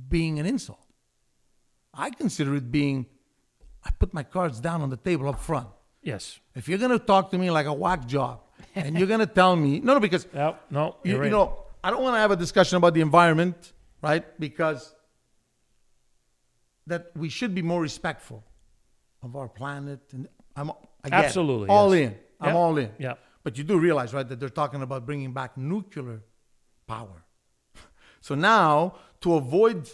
[0.10, 0.80] being an insult.
[1.94, 3.06] I consider it being,
[3.86, 5.68] I put my cards down on the table up front.
[6.02, 6.40] Yes.
[6.56, 8.42] If you're going to talk to me like a whack job
[8.76, 10.66] and you're gonna tell me no, no, because Yep.
[10.72, 11.26] No, you, right.
[11.26, 14.24] you know I don't want to have a discussion about the environment, right?
[14.40, 14.94] Because
[16.88, 18.44] that we should be more respectful
[19.22, 20.70] of our planet, and I'm
[21.04, 22.12] again, Absolutely, all yes.
[22.12, 22.18] in.
[22.40, 22.56] I'm Yeah.
[22.62, 22.92] all in.
[23.00, 23.14] Yeah.
[23.44, 26.22] But you do realize, right, that they're talking about bringing back nuclear
[26.88, 27.24] power.
[28.22, 29.90] So now, to avoid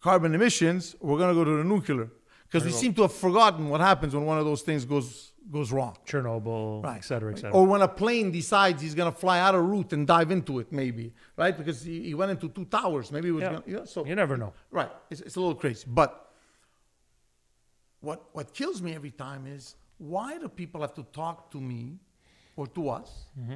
[0.00, 2.10] carbon emissions, we're going to go to the nuclear
[2.50, 5.72] because we seem to have forgotten what happens when one of those things goes goes
[5.72, 5.96] wrong.
[6.06, 6.96] Chernobyl, Right.
[6.98, 7.52] et cetera, et cetera.
[7.52, 10.58] Or when a plane decides he's going to fly out of route and dive into
[10.60, 11.56] it, maybe, right?
[11.56, 13.10] Because he, he went into two towers.
[13.10, 13.52] Maybe it was Yeah.
[13.52, 14.52] gonna, yeah, so you never know.
[14.70, 14.90] Right.
[15.10, 15.86] It's, it's a little crazy.
[15.88, 16.10] But
[18.00, 21.98] what what kills me every time is why do people have to talk to me
[22.56, 23.26] or to us?
[23.38, 23.54] Mm-hmm.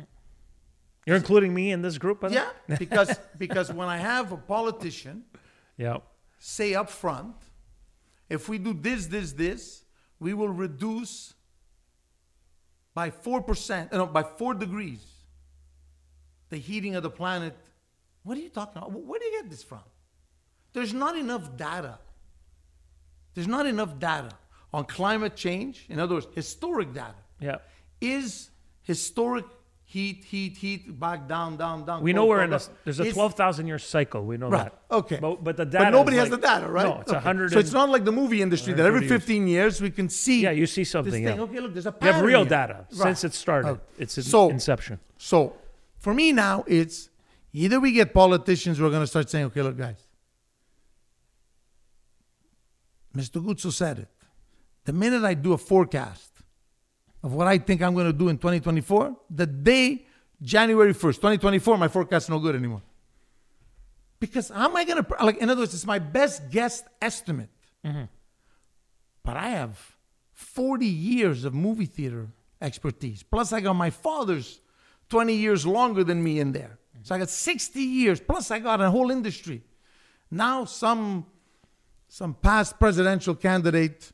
[1.06, 2.48] You're including me in this group, Yeah,
[2.78, 5.24] because because when I have a politician
[5.76, 5.98] Yeah.
[6.38, 7.36] say up front,
[8.28, 9.84] if we do this, this, this,
[10.18, 11.34] we will reduce
[12.94, 15.04] by four percent, uh, no, by four degrees,
[16.50, 17.56] the heating of the planet.
[18.22, 18.92] What are you talking about?
[18.92, 19.82] Where do you get this from?
[20.72, 21.98] There's not enough data.
[23.34, 24.30] There's not enough data
[24.72, 25.86] on climate change.
[25.88, 27.14] In other words, historic data.
[27.40, 27.58] Yeah.
[28.00, 28.50] Is
[28.82, 29.44] historic
[29.94, 32.02] heat, heat, heat, back down, down, down.
[32.02, 34.24] We know we're cold, in a, there's a 12,000 year cycle.
[34.30, 34.72] We know Right.
[34.90, 34.96] that.
[35.00, 35.18] Okay.
[35.20, 35.84] But, but the data.
[35.84, 36.86] But nobody has like- the data, right?
[36.88, 37.24] No, it's a Okay.
[37.24, 37.52] 100.
[37.52, 39.22] So it's not like the movie industry that every 130 years.
[39.22, 40.42] 15 years we can see.
[40.42, 41.12] Yeah, you see this something.
[41.12, 41.22] thing.
[41.22, 41.40] Yeah.
[41.46, 42.48] Okay, look, there's a You have real here.
[42.58, 43.04] data Right.
[43.16, 43.68] since it started.
[43.68, 43.80] Okay.
[43.98, 44.98] It's So- inception.
[45.16, 45.54] So
[46.00, 47.08] for me now, it's
[47.52, 50.00] either we get politicians who are going to start saying, okay, look, guys,
[53.16, 53.40] Mr.
[53.40, 54.08] Guzzo said it.
[54.86, 56.32] The minute I do a forecast
[57.24, 60.06] of what I think I'm going to do in 2024, the day
[60.42, 62.82] January 1st, 2024, my forecast is no good anymore.
[64.20, 67.48] Because how am I going to, like, in other words, it's my best guess estimate.
[67.84, 68.04] Mm-hmm.
[69.24, 69.96] But I have
[70.34, 72.28] 40 years of movie theater
[72.60, 73.22] expertise.
[73.22, 74.60] Plus, I got my father's
[75.08, 76.78] 20 years longer than me in there.
[77.04, 78.20] So I got 60 years.
[78.20, 79.62] Plus, I got a whole industry.
[80.30, 81.26] Now, some
[82.08, 84.12] some past presidential candidate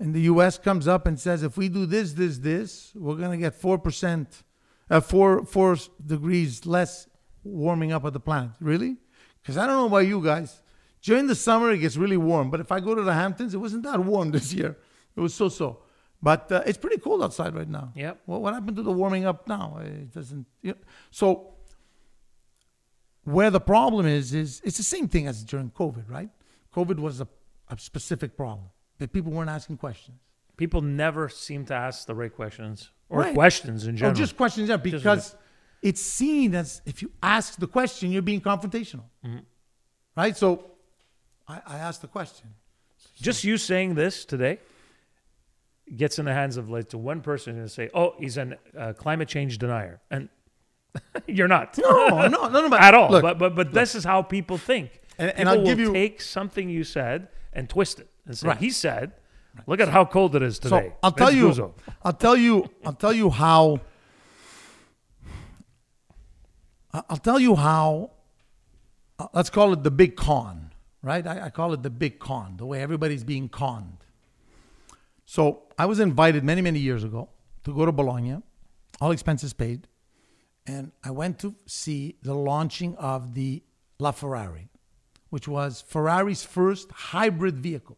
[0.00, 0.58] in the U.S.
[0.58, 3.78] comes up and says, if we do this, this, this, we're going to get four
[3.78, 4.42] percent,
[4.90, 7.08] uh, four four degrees less
[7.42, 8.50] warming up of the planet.
[8.60, 8.96] Really?
[9.42, 10.62] Because I don't know about you guys.
[11.02, 12.50] During the summer, it gets really warm.
[12.50, 14.76] But if I go to the Hamptons, it wasn't that warm this year.
[15.16, 15.82] It was so-so.
[16.20, 17.92] But uh, it's pretty cold outside right now.
[17.94, 18.22] Yep.
[18.26, 19.78] Well, what happened to the warming up now?
[19.80, 20.46] It doesn't.
[20.62, 20.78] You know,
[21.10, 21.54] so
[23.22, 26.30] where the problem is is it's the same thing as during COVID, right?
[26.74, 27.28] COVID was a,
[27.68, 28.68] a specific problem
[28.98, 30.18] that people weren't asking questions.
[30.56, 33.34] People never seem to ask the right questions or Right.
[33.34, 34.14] questions in Or general.
[34.16, 35.36] just questions, yeah, because
[35.82, 39.38] it's seen as if you ask the question, you're being confrontational, Mm-hmm.
[40.16, 40.36] right?
[40.36, 40.72] So
[41.46, 42.48] I, I asked the question.
[43.20, 44.58] Just you saying this today
[45.96, 48.92] gets in the hands of like to one person and say, "Oh, he's a uh,
[48.92, 50.28] climate change denier," and
[51.26, 53.10] you're not No, no, no, no, but at all.
[53.10, 55.00] Look, but but but this is how people think.
[55.18, 58.46] And- and I'll will give you- take something you said and twist it and say,
[58.48, 58.58] Right.
[58.58, 59.12] "He said."
[59.66, 60.90] Look at how cold it is today.
[60.90, 61.72] So I'll tell Vince you, Guzzo.
[62.04, 63.80] I'll tell you, I'll tell you how.
[66.92, 68.10] I'll tell you how.
[69.18, 70.70] uh, Let's call it the big con,
[71.02, 71.26] right?
[71.26, 73.98] I, I call it the big con, the way everybody's being conned.
[75.26, 77.28] So I was invited many, many years ago
[77.64, 78.40] to go to Bologna,
[79.00, 79.86] all expenses paid,
[80.66, 83.62] and I went to see the launching of the
[84.00, 84.68] LaFerrari,
[85.28, 87.97] which was Ferrari's first hybrid vehicle.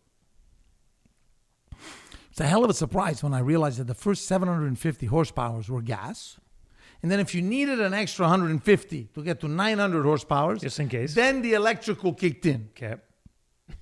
[2.41, 5.83] It's a hell of a surprise when I realized that the first 750 horsepowers were
[5.83, 6.39] gas.
[7.03, 10.89] And then if you needed an extra 150 to get to 900 horsepower, Just in
[10.89, 11.15] case.
[11.15, 12.71] then the electrical kicked in.
[12.71, 12.95] Okay.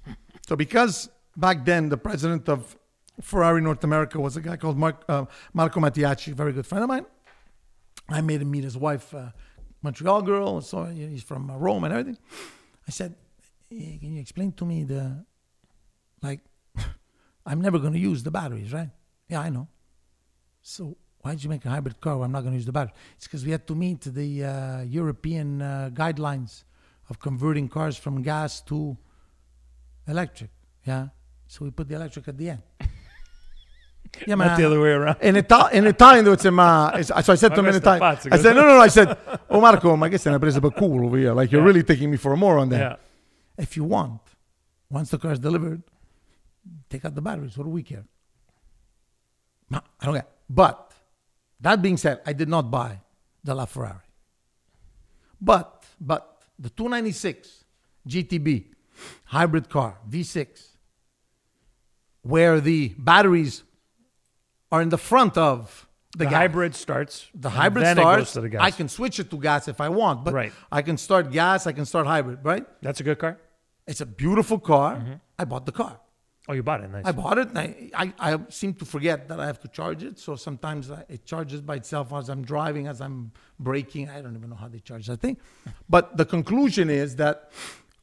[0.48, 2.76] So because back then the president of
[3.20, 6.82] Ferrari North America was a guy called Mark, uh, Marco Mattiacci, a very good friend
[6.82, 7.06] of mine.
[8.08, 9.30] I made him meet his wife, uh,
[9.82, 10.62] Montreal girl.
[10.62, 12.18] So he's from uh, Rome and everything.
[12.88, 13.14] I said,
[13.70, 15.24] "Eh, "Can you explain to me the,
[16.22, 16.40] like,
[17.46, 18.90] I'm never going to use the batteries, right?
[19.28, 19.68] Yeah, I know.
[20.62, 22.72] So why did you make a hybrid car where I'm not going to use the
[22.72, 22.92] battery?
[23.16, 26.64] It's because we had to meet the uh, European uh, guidelines
[27.10, 28.96] of converting cars from gas to
[30.06, 30.50] electric.
[30.84, 31.08] Yeah.
[31.46, 32.62] So we put the electric at the end.
[34.26, 35.18] Yeah, Not the other way around.
[35.20, 36.88] In, Ita- in Italian, though, it's a ma.
[36.98, 38.00] it's- So I said to him in Italian.
[38.02, 38.80] pazzo, I said, no, no, no.
[38.80, 39.16] I said,
[39.50, 41.34] oh, Marco, ma che una presa per culo over here?
[41.34, 41.66] Like, you're Yeah.
[41.66, 42.80] really taking me for a moron there.
[42.80, 43.62] Yeah.
[43.62, 44.22] If you want,
[44.90, 45.82] once the car is delivered,
[46.90, 47.56] take out the batteries.
[47.56, 48.04] What do we care?
[49.70, 50.26] Ma- I don't care.
[50.48, 50.92] But
[51.60, 53.00] that being said, I did not buy
[53.44, 54.00] the LaFerrari.
[55.40, 57.64] But, but the 296
[58.08, 58.66] GTB
[59.24, 60.68] hybrid car, V6,
[62.22, 63.62] where the batteries
[64.72, 65.86] are in the front of
[66.16, 66.34] the, gas.
[66.34, 67.28] hybrid starts.
[67.34, 68.32] The hybrid starts.
[68.32, 68.60] to the gas.
[68.62, 70.52] I can switch it to gas if I want, but Right.
[70.72, 71.66] I can start gas.
[71.66, 72.40] I can start hybrid.
[72.42, 72.66] Right?
[72.82, 73.38] That's a good car.
[73.86, 74.96] It's a beautiful car.
[74.96, 75.12] Mm-hmm.
[75.38, 76.00] I bought the car.
[76.48, 76.90] Oh, you bought it.
[76.90, 77.04] Nice.
[77.04, 80.02] I bought it, and I, I, I seem to forget that I have to charge
[80.02, 80.18] it.
[80.18, 84.08] So sometimes I, it charges by itself as I'm driving, as I'm braking.
[84.08, 85.36] I don't even know how they charge that thing.
[85.90, 87.52] But the conclusion is that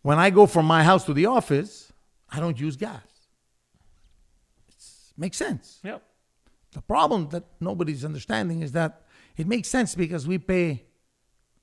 [0.03, 1.91] when I go from my house to the office,
[2.30, 3.01] I don't use gas.
[4.67, 5.80] It makes sense.
[5.84, 6.03] Yep.
[6.73, 9.01] The problem that nobody's understanding is that
[9.38, 10.84] it makes sense because we pay,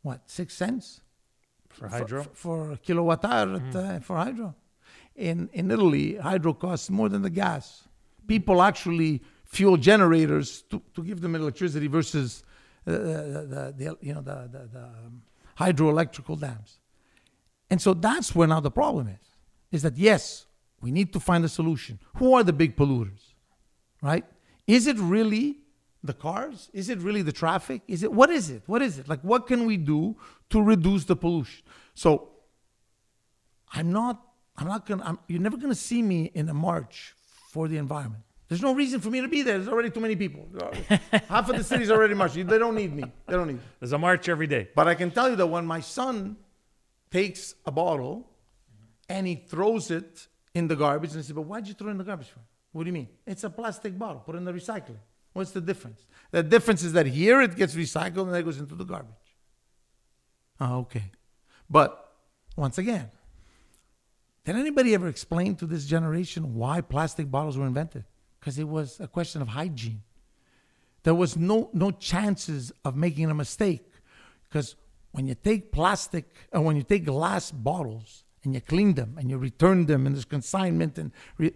[0.03, 1.01] what, six cents?
[1.69, 2.25] For hydro.
[2.25, 4.55] for, for a kilowatt hour at, uh, for hydro.
[5.17, 7.87] In in Italy, hydro costs more than the gas.
[8.27, 12.45] People actually fuel generators to, to give them electricity versus
[12.87, 15.23] uh, the, the, the you know the the, the um,
[15.59, 16.79] hydroelectrical dams.
[17.71, 19.27] And so that's where now the problem is.
[19.71, 20.47] Is that yes,
[20.81, 21.99] we need to find a solution.
[22.17, 23.35] Who are the big polluters?
[24.03, 24.25] Right?
[24.67, 25.59] Is it really
[26.03, 26.71] the cars?
[26.73, 27.83] Is it really the traffic?
[27.87, 28.63] Is it what is it?
[28.67, 29.09] What is it?
[29.09, 30.17] Like what can we do
[30.51, 31.63] to reduce the pollution?
[31.95, 32.31] So
[33.73, 34.21] I'm not
[34.57, 37.15] I'm not gonna I'm, you're never gonna see me in a march
[37.51, 38.23] for the environment.
[38.49, 39.57] There's no reason for me to be there.
[39.57, 40.47] There's already too many people.
[41.29, 42.47] Half of the city's already marching.
[42.47, 43.05] They don't need me.
[43.27, 43.63] They don't need me.
[43.81, 44.69] There's a march every day.
[44.75, 46.37] But I can tell you that when my son
[47.11, 48.29] takes a bottle
[49.09, 51.93] and he throws it in the garbage, and I say, But why'd you throw it
[51.93, 52.41] in the garbage for?
[52.73, 53.09] What do you mean?
[53.27, 54.21] It's a plastic bottle.
[54.21, 54.99] Put it in the recycling.
[55.33, 56.07] What's the difference?
[56.31, 59.15] The difference is that here it gets recycled and it goes into the garbage.
[60.61, 61.05] Oh, okay.
[61.71, 62.13] But
[62.57, 63.11] once again,
[64.45, 68.05] did anybody ever explain to this generation why plastic bottles were invented?
[68.41, 70.03] Because it was a question of hygiene.
[71.05, 73.91] There was no no chances of making a mistake
[74.49, 74.77] because
[75.13, 79.31] when you take plastic or when you take glass bottles and you clean them and
[79.31, 81.55] you return them and there's consignment and re-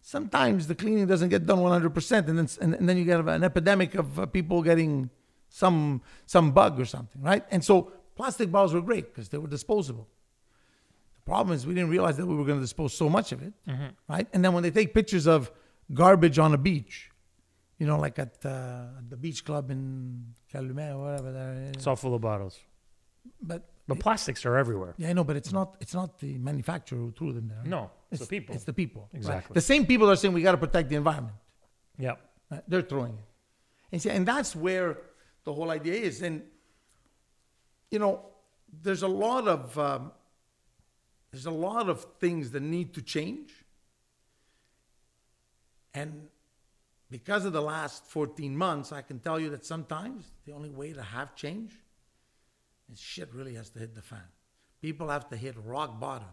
[0.00, 3.44] sometimes the cleaning doesn't get done 100% and then and, and then you get an
[3.44, 5.10] epidemic of uh, people getting
[5.48, 9.48] some some bug or something right and so plastic bottles were great because they were
[9.48, 10.08] disposable
[11.32, 13.52] problem is we didn't realize that we were going to dispose so much of it
[14.14, 15.40] right and then when they take pictures of
[16.02, 16.94] garbage on a beach
[17.80, 19.82] you know like at, uh, at the beach club in
[20.52, 22.54] Calumet or whatever there It's all full of bottles.
[23.50, 24.92] but But plastics are everywhere.
[25.02, 27.64] yeah, I know, but it's not it's not the manufacturer who threw them there.
[27.76, 27.82] No,
[28.12, 28.52] it's the people.
[28.56, 29.02] It's the people.
[29.02, 29.18] right?
[29.20, 29.54] Exactly.
[29.60, 31.36] The same people that are saying we got to protect the environment.
[32.06, 32.16] Yep.
[32.52, 32.64] right?
[32.70, 33.26] They're throwing it,
[33.90, 34.88] and see, and that's where
[35.46, 36.14] the whole idea is.
[36.26, 36.34] And
[37.94, 38.14] you know,
[38.84, 40.02] there's a lot of um,
[41.30, 43.52] there's a lot of things that need to change,
[45.94, 46.28] and
[47.10, 50.92] because of the last 14 months, I can tell you that sometimes the only way
[50.92, 51.72] to have change
[52.92, 54.22] is shit really has to hit the fan.
[54.80, 56.28] People have to hit rock bottom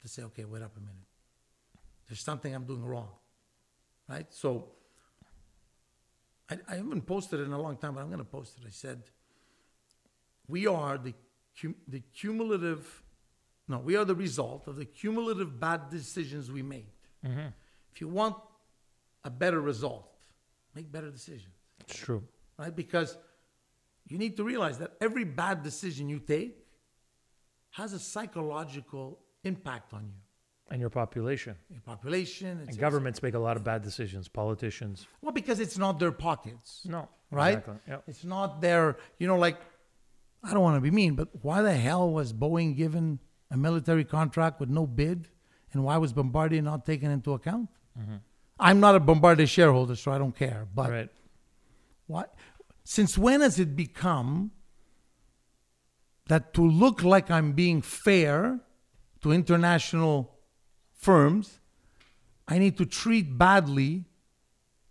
[0.00, 0.94] to say, okay, wait up a minute.
[2.08, 3.10] There's something I'm doing wrong.
[4.08, 4.26] Right?
[4.30, 4.68] So
[6.50, 8.66] I, I haven't posted it in a long time, but I'm going to post it.
[8.66, 9.02] I said,
[10.46, 11.12] we are the,
[11.86, 13.02] the cumulative,
[13.68, 16.90] no, we are the result of the cumulative bad decisions we made.
[17.24, 17.48] Mm-hmm.
[17.92, 18.36] If you want
[19.24, 20.08] a better result,
[20.74, 22.22] make better decisions It's true.
[22.58, 22.74] right?
[22.74, 23.16] Because
[24.06, 26.56] you need to realize that every bad decision you take
[27.72, 30.14] has a psychological impact on you.
[30.70, 31.56] And your population.
[31.70, 34.28] Your population, it's, And governments make a lot of bad decisions.
[34.28, 35.06] Politicians.
[35.22, 37.08] well, because it's not their pockets, No.
[37.30, 37.58] right?
[37.58, 37.74] Exactly.
[37.88, 38.02] Yep.
[38.06, 39.58] It's not their, you know, like,
[40.42, 43.18] I don't want to be mean, but why the hell was Boeing given
[43.50, 45.28] a military contract with no bid?
[45.72, 47.68] And why was Bombardier not taken into account?
[47.98, 48.16] Mm-hmm.
[48.58, 50.66] I'm not a Bombardier shareholder, so I don't care.
[50.74, 51.08] But Right.
[52.06, 52.34] What?
[52.84, 54.50] Since when has it become
[56.28, 58.60] that to look like I'm being fair
[59.20, 60.34] to international
[60.94, 61.60] firms,
[62.46, 64.06] I need to treat badly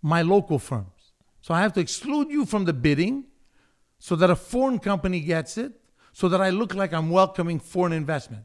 [0.01, 1.13] my local firms?
[1.41, 3.25] So I have to exclude you from the bidding
[3.99, 5.73] so that a foreign company gets it,
[6.13, 8.43] so that I look like I'm welcoming foreign investment.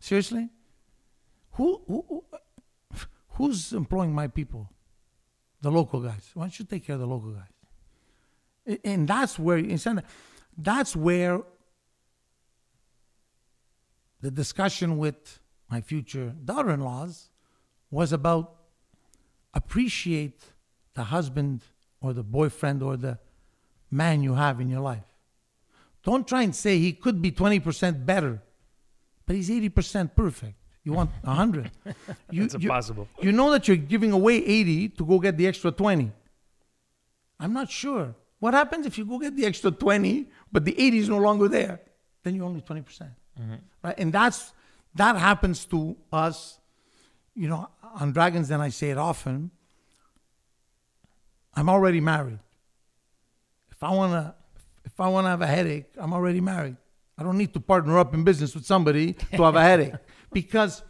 [0.00, 0.48] Seriously?
[1.52, 2.24] Who, who, who-
[3.28, 4.68] who's employing my people?
[5.62, 6.30] The local guys.
[6.34, 8.78] Why don't you take care of the local guys?
[8.84, 10.02] And that's where instead,
[10.56, 11.42] that's where
[14.20, 15.40] the discussion with
[15.70, 17.30] my future daughter-in-laws
[17.90, 18.56] was about
[19.54, 20.40] appreciate
[20.94, 21.62] the husband
[22.00, 23.18] or the boyfriend or the
[23.90, 25.04] man you have in your life.
[26.04, 28.42] Don't try and say he could be 20% better,
[29.30, 30.56] but he's 80% perfect.
[30.82, 31.70] You want 100.
[32.32, 33.06] You, It's you- impossible.
[33.20, 36.10] you know that you're giving away 80 to go get the extra 20.
[37.38, 38.16] I'm not sure.
[38.40, 41.46] What happens if you go get the extra 20, but the 80 is no longer
[41.46, 41.80] there?
[42.24, 42.84] Then you're only 20%.
[42.84, 43.54] percent mm-hmm.
[43.84, 43.94] Right?
[43.98, 44.52] And that's
[44.96, 46.58] that happens to us.
[47.36, 47.68] You know,
[48.00, 49.52] on Dragons Den I say it often.
[51.54, 52.40] I'm already married.
[53.70, 54.34] if I wanna
[54.84, 56.78] if I wanna have a headache, I'm already married.
[57.20, 59.92] I don't need to partner up in business with somebody to have a headache
[60.32, 60.82] because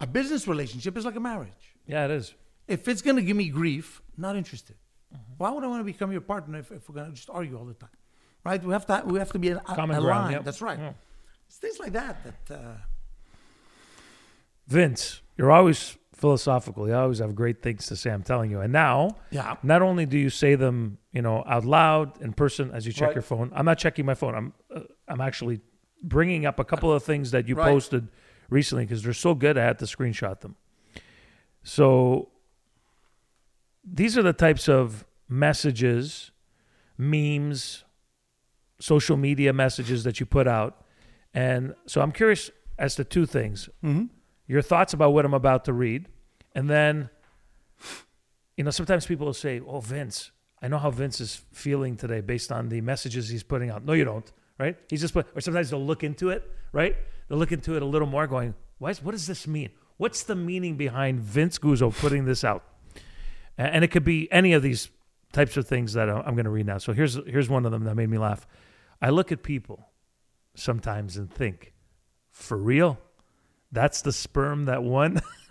[0.00, 1.64] a business relationship is like a marriage.
[1.86, 2.34] Yeah, it is.
[2.66, 4.74] If it's gonna give me grief, not interested.
[5.38, 7.64] Why would I want to become your partner if, if we're gonna just argue all
[7.64, 7.90] the time?
[8.44, 8.62] Right?
[8.62, 10.32] We have to we have to be an, Common aligned.
[10.32, 10.44] yep.
[10.44, 10.78] That's right.
[10.78, 10.92] Yeah.
[11.46, 12.14] It's things like that
[12.48, 12.54] that.
[12.60, 12.74] Uh,
[14.66, 16.88] Vince, you're always philosophical.
[16.88, 18.10] You always have great things to say.
[18.10, 18.60] I'm telling you.
[18.60, 19.56] And now, Yeah.
[19.62, 23.08] not only do you say them, you know, out loud in person as you check
[23.08, 23.14] Right.
[23.16, 23.52] your phone.
[23.54, 24.34] I'm not checking my phone.
[24.34, 25.60] I'm uh, I'm actually
[26.02, 27.66] bringing up a couple of things that you Right.
[27.66, 28.08] posted
[28.50, 29.58] recently because they're so good.
[29.58, 30.56] I had to screenshot them.
[31.62, 32.28] So
[33.84, 36.30] these are the types of messages,
[36.98, 37.84] memes,
[38.78, 40.84] social media messages that you put out.
[41.34, 44.04] And so I'm curious as to two things mm-hmm.
[44.46, 46.08] your thoughts about what I'm about to read.
[46.54, 47.10] And then,
[48.56, 50.30] you know, sometimes people will say, Oh, Vince,
[50.62, 53.84] I know how Vince is feeling today based on the messages he's putting out.
[53.84, 54.76] No, you don't, right?
[54.88, 56.96] He's just put, or sometimes they'll look into it, right?
[57.28, 59.70] They'll look into it a little more, going, Why is, What does this mean?
[59.96, 62.64] What's the meaning behind Vince Guzzo putting this out?
[63.58, 64.90] And it could be any of these
[65.32, 66.78] types of things that I'm going to read now.
[66.78, 68.46] So here's here's one of them that made me laugh.
[69.00, 69.88] I look at people
[70.54, 71.72] sometimes and think,
[72.30, 72.98] for real,
[73.72, 75.20] that's the sperm that won.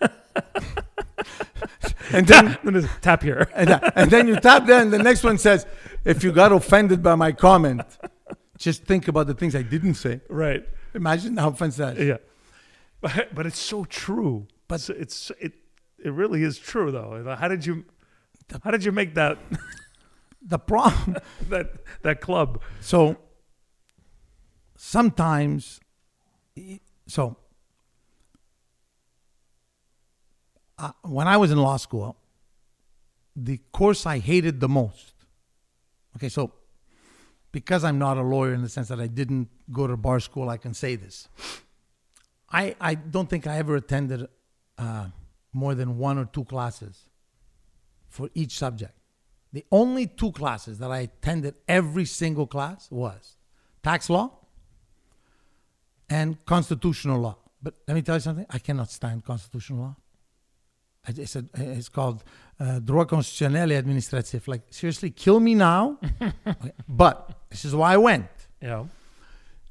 [2.12, 2.56] and then
[3.00, 3.48] Tap here.
[3.54, 5.66] and, and then you tap there, and the next one says,
[6.04, 7.82] "If you got offended by my comment,
[8.58, 10.66] just think about the things I didn't say." Right.
[10.94, 12.08] Imagine how offensive that is.
[12.08, 12.16] Yeah.
[13.00, 14.46] But but it's so true.
[14.68, 15.52] But it's it
[15.98, 17.36] it really is true though.
[17.38, 17.84] How did you
[18.62, 19.38] how did you make that
[20.46, 21.16] The problem.
[21.48, 21.72] that
[22.02, 22.62] that club?
[22.80, 23.16] So
[24.76, 25.80] sometimes,
[27.06, 27.36] so
[30.78, 32.16] uh, when I was in law school,
[33.34, 35.14] the course I hated the most.
[36.16, 36.52] Okay, so
[37.56, 40.50] because I'm not a lawyer in the sense that I didn't go to bar school,
[40.50, 41.26] I can say this.
[42.50, 44.28] I I don't think I ever attended
[44.76, 45.06] uh,
[45.54, 47.08] more than one or two classes
[48.08, 48.92] for each subject.
[49.54, 53.38] The only two classes that I attended every single class was
[53.82, 54.32] tax law
[56.10, 57.38] and constitutional law.
[57.62, 58.44] But let me tell you something.
[58.50, 59.96] I cannot stand constitutional law.
[61.08, 62.24] I- It's, a, it's called
[62.58, 64.48] uh, droit constitutionnel et administratif.
[64.48, 65.98] Like seriously, kill me now.
[66.46, 68.28] Okay, But this is why I went.
[68.62, 68.88] Know.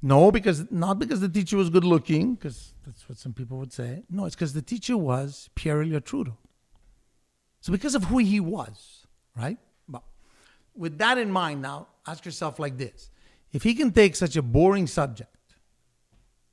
[0.02, 3.74] No, because not because the teacher was good looking, because that's what some people would
[3.74, 4.04] say.
[4.10, 6.38] No, it's because the teacher was Pierre Elliott Trudeau.
[7.62, 9.58] So because of who he was, right?
[9.90, 10.04] But
[10.76, 13.10] with that in mind, now ask yourself like this:
[13.52, 15.36] If he can take such a boring subject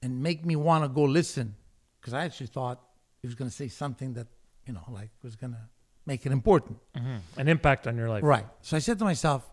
[0.03, 1.55] and make me want to go listen,
[2.01, 2.81] because I actually thought
[3.21, 4.27] he was going to say something that
[4.67, 5.61] you know, like was going to
[6.07, 6.79] make it important.
[6.97, 7.41] Mm-hmm.
[7.41, 8.23] An impact on your life.
[8.23, 8.47] Right.
[8.61, 9.49] So I said to myself,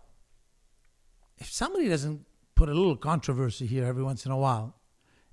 [1.38, 4.76] if somebody doesn't put a little controversy here every once in a while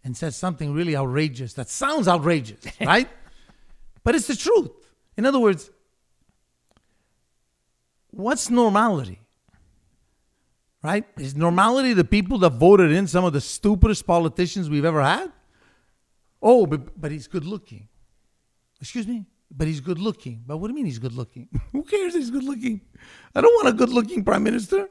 [0.04, 3.10] and says something really outrageous that sounds outrageous, right?
[4.04, 4.72] but it's the truth.
[5.18, 5.70] In other words,
[8.12, 9.20] what's normality?
[10.84, 11.06] Right?
[11.18, 15.32] Is normality the people that voted in some of the stupidest politicians we've ever had?
[16.42, 17.90] Oh, but, but he's good looking.
[18.80, 19.26] Excuse me?
[19.50, 20.44] But he's good looking.
[20.46, 21.48] But what do you mean he's good looking?
[21.72, 22.82] Who cares if he's good looking?
[23.34, 24.90] I don't want a good looking prime minister.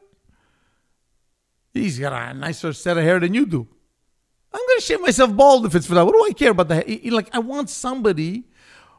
[1.74, 3.68] He's got a nicer set of hair than you do.
[4.52, 6.06] I'm going to shave myself bald if it's for that.
[6.06, 6.84] What do I care about the hair?
[6.86, 8.44] He- he- Like, I want somebody.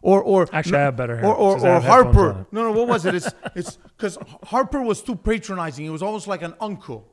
[0.03, 1.25] Or, or Actually, I have better hair.
[1.25, 2.47] Or, or, or have headphones on Harper.
[2.51, 3.15] No, no, what was it?
[3.15, 5.85] It's it's because Harper was too patronizing.
[5.85, 7.11] He was almost like an uncle.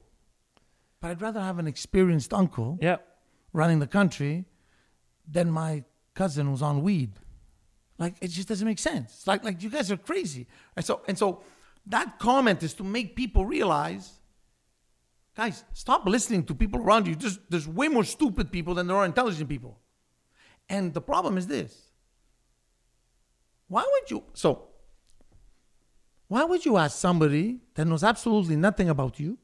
[1.01, 2.97] But I'd rather have an experienced uncle Yeah.
[3.55, 4.45] running the country
[5.27, 5.85] than my
[6.15, 7.13] cousin was on weed.
[7.99, 9.13] Like it just doesn't make sense.
[9.15, 10.47] It's like like you guys are crazy.
[10.77, 11.43] And so and so
[11.87, 14.13] that comment is to make people realize,
[15.37, 17.15] guys, stop listening to people around you.
[17.15, 19.79] Just there's way more stupid people than there are intelligent people.
[20.69, 21.91] And the problem is this.
[23.69, 24.69] Why would you so
[26.29, 29.39] why would you ask somebody that knows absolutely nothing about you,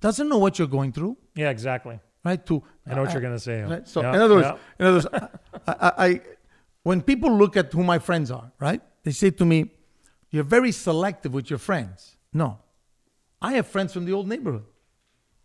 [0.00, 2.00] doesn't know what you're going through, Yeah, exactly.
[2.24, 2.44] right?
[2.46, 3.62] To I know what you're gonna say.
[3.62, 3.86] Right?
[3.86, 4.56] So Yeah, in other words, yeah.
[4.78, 5.06] in other words,
[5.66, 6.20] I, I, I,
[6.82, 8.82] when people look at who my friends are, right?
[9.04, 9.72] They say to me,
[10.30, 12.60] "You're very selective with your friends." No,
[13.40, 14.66] I have friends from the old neighborhood,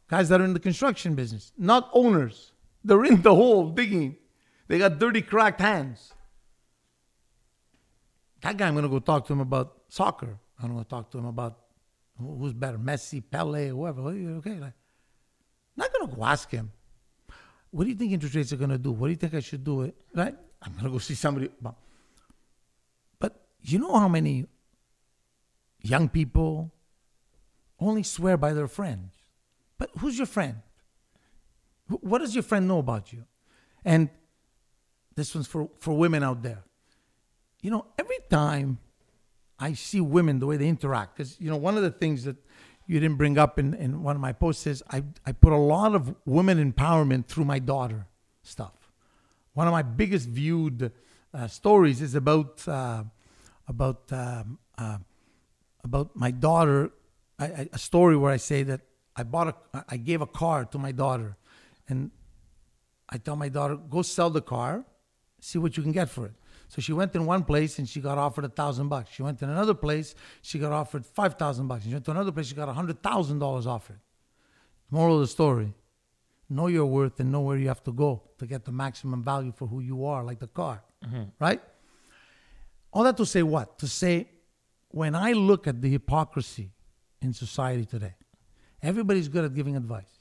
[0.07, 2.53] guys that are in the construction business, not owners.
[2.83, 4.17] They're in the hole digging.
[4.67, 6.13] They got dirty, cracked hands.
[8.41, 10.39] That guy, I'm gonna go talk to him about soccer.
[10.61, 11.59] I'm gonna talk to him about
[12.17, 14.01] who's better, Messi, Pele, whoever.
[14.01, 14.73] Okay, like,
[15.75, 16.71] not gonna go ask him
[17.71, 18.91] what do you think interest rates are going to do?
[18.91, 19.95] What do you think I should do it?
[20.15, 20.35] Right?
[20.61, 21.49] I'm going to go see somebody.
[23.19, 24.45] But, you know how many
[25.81, 26.71] young people,
[27.79, 29.13] only swear by their friends.
[29.77, 30.57] But who's your friend?
[31.87, 33.23] What does your friend know about you?
[33.85, 34.09] And
[35.15, 36.63] this one's for, for women out there.
[37.61, 38.79] You know, every time
[39.59, 42.35] I see women, the way they interact, because, you know, one of the things that
[42.85, 45.57] you didn't bring up in, in one of my posts is I, I put a
[45.57, 48.07] lot of women empowerment through my daughter
[48.43, 48.73] stuff.
[49.57, 50.91] One of my biggest viewed
[51.33, 53.05] uh, stories is about, uh,
[53.67, 54.99] about, um, uh,
[55.83, 56.91] about my daughter,
[57.39, 58.81] I, I, a story where I say that
[59.15, 61.37] I bought a, I gave a car to my daughter
[61.89, 62.11] and
[63.09, 64.85] I tell my daughter, go sell the car,
[65.41, 66.33] see what you can get for it.
[66.67, 69.09] So she went in one place and she got offered a thousand bucks.
[69.11, 70.13] She went in another place,
[70.43, 71.83] she got offered five thousand bucks.
[71.83, 74.01] She went to another place, she got a hundred thousand dollars offered.
[74.91, 75.73] Moral of the story:
[76.49, 79.51] Know your worth and know where you have to go to get the maximum value
[79.51, 81.23] for who you are, like the car, mm-hmm.
[81.39, 81.61] right?
[82.93, 83.79] All that to say what?
[83.79, 84.29] To say,
[84.89, 86.71] when I look at the hypocrisy
[87.21, 88.15] in society today,
[88.81, 90.19] everybody's good at giving advice.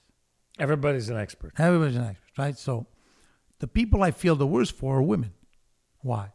[0.58, 1.52] Everybody's an expert.
[1.58, 2.58] Everybody's an expert, right?
[2.58, 2.86] So
[3.60, 5.32] the people I feel the worst for are women.
[6.00, 6.32] Why?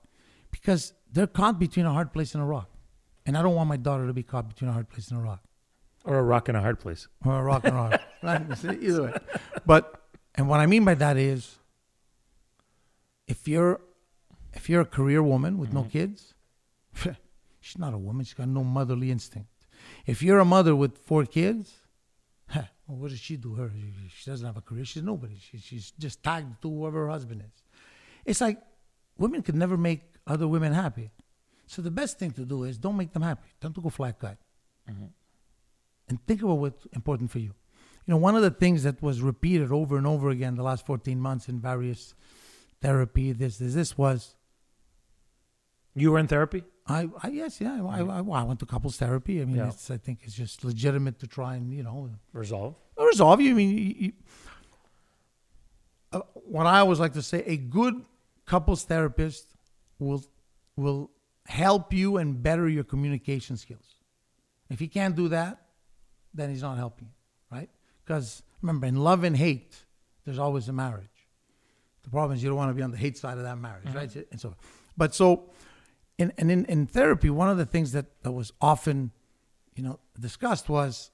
[0.51, 2.69] Because they're caught between a hard place and a rock.
[3.26, 5.23] And I don't want my daughter to be caught between a hard place and a
[5.23, 5.43] rock.
[6.03, 7.07] Or a rock and a hard place.
[7.25, 7.99] Or a rock and a hard.
[8.23, 8.63] right?
[8.81, 9.13] Either way.
[9.65, 10.01] But
[10.35, 11.57] and what I mean by that is
[13.27, 13.81] if you're
[14.53, 15.89] if you're a career woman with no mm-hmm.
[15.89, 16.33] kids,
[17.59, 19.49] she's not a woman, she's got no motherly instinct.
[20.05, 21.73] If you're a mother with four kids,
[22.55, 23.55] well, what does she do?
[23.55, 23.71] Her,
[24.09, 24.85] she doesn't have a career.
[24.85, 25.37] She's nobody.
[25.39, 27.63] She, she's just tagged to whoever her husband is.
[28.25, 28.59] It's like
[29.17, 31.11] women could never make other women happy.
[31.67, 33.47] So the best thing to do is don't make them happy.
[33.61, 34.37] Don't go flat cut.
[34.89, 35.05] Mm-hmm.
[36.11, 37.53] And think about what's important for you.
[38.05, 40.85] You know, one of the things that was repeated over and over again the last
[40.85, 42.13] 14 months in various
[42.81, 44.35] therapy, this, this, this was,
[45.95, 46.63] You were in therapy?
[46.85, 49.41] I, I yes, yeah, I, I, I went to couples therapy.
[49.41, 49.69] I mean, Yeah.
[49.69, 52.75] it's, I think it's just legitimate to try and, you know, Resolve.
[52.97, 53.51] resolve you.
[53.51, 54.11] I mean, you, you,
[56.11, 57.95] uh, what I always like to say, a good
[58.45, 59.45] couples therapist
[59.97, 60.21] will
[60.75, 61.09] will
[61.45, 63.85] help you and better your communication skills.
[64.69, 65.61] If he can't do that,
[66.33, 67.69] then he's not helping you, right?
[68.03, 69.75] Because remember, in love and hate,
[70.25, 71.07] there's always a marriage.
[72.03, 73.93] The problem is you don't want to be on the hate side of that marriage,
[73.93, 74.13] right?
[74.31, 74.55] And so,
[74.97, 75.49] but so,
[76.17, 79.11] in, and in, in therapy, one of the things that, that was often,
[79.75, 81.11] you know, discussed was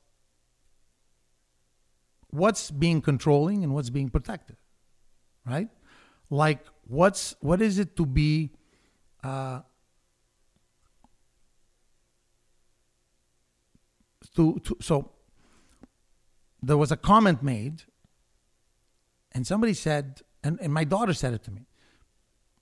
[2.30, 4.58] what's being controlling and what's being protective,
[5.46, 5.70] right?
[6.30, 8.52] Like what's what is it to be
[9.24, 9.62] uh,
[14.38, 15.12] to, to so
[16.62, 17.84] there was a comment made
[19.32, 21.66] and somebody said and, and my daughter said it to me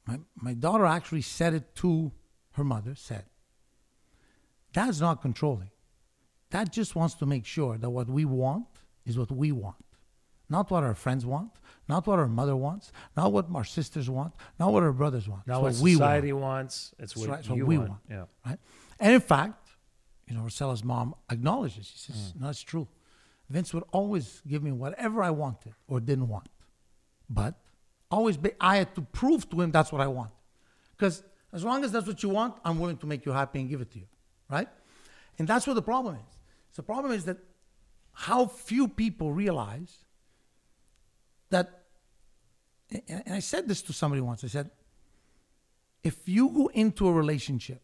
[0.07, 2.11] my, my daughter actually said it to
[2.53, 3.25] her mother said
[4.73, 5.69] that's not controlling
[6.51, 8.67] that just wants to make sure that what we want
[9.05, 9.75] is what we want
[10.47, 11.51] not what our friends want
[11.89, 15.45] not what our mother wants not what our sisters want not what our brothers want
[15.45, 16.93] Not It's what we society want wants.
[16.99, 17.89] It's what right, what we want.
[17.89, 18.01] want.
[18.09, 18.23] Yeah.
[18.45, 18.59] right?
[18.99, 19.64] And in fact,
[20.27, 21.87] you know, Rosela's mom acknowledges.
[21.87, 22.41] She says, mm.
[22.41, 22.87] "No, it's true.
[23.49, 26.49] Vince would always give me whatever I wanted or didn't want,
[27.29, 27.55] but
[28.09, 30.31] always be, I had to prove to him that's what I want.
[30.97, 31.23] Because
[31.53, 33.81] as long as that's what you want, I'm willing to make you happy and give
[33.81, 34.07] it to you,
[34.49, 34.67] right?
[35.37, 36.39] And that's what the problem is.
[36.75, 37.37] The problem is that
[38.11, 40.05] how few people realize
[41.49, 41.81] that.
[43.07, 44.43] And I said this to somebody once.
[44.43, 44.69] I said,
[46.03, 47.81] if you go into a relationship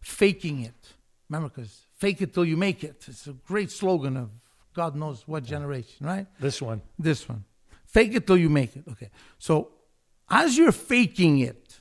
[0.00, 0.94] faking it,
[1.30, 3.04] remember, because fake it till you make it.
[3.06, 4.30] It's a great slogan of
[4.74, 6.26] God knows what generation, right?
[6.38, 6.82] This one.
[6.98, 7.44] This one.
[7.86, 8.84] Fake it till you make it.
[8.90, 9.10] Okay.
[9.38, 9.70] So
[10.28, 11.80] as you're faking it,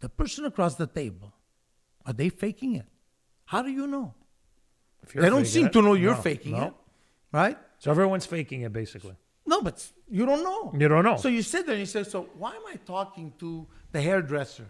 [0.00, 1.32] the person across the table,
[2.04, 2.86] are they faking it?
[3.46, 4.14] How do you know?
[5.02, 6.66] If you're They don't seem it, to know you're no, faking no.
[6.66, 6.74] it,
[7.32, 7.58] right?
[7.78, 9.16] So everyone's faking it, basically.
[9.46, 10.74] No, but you don't know.
[10.78, 11.16] You don't know.
[11.16, 14.66] So you sit there and you say, so why am I talking to the hairdresser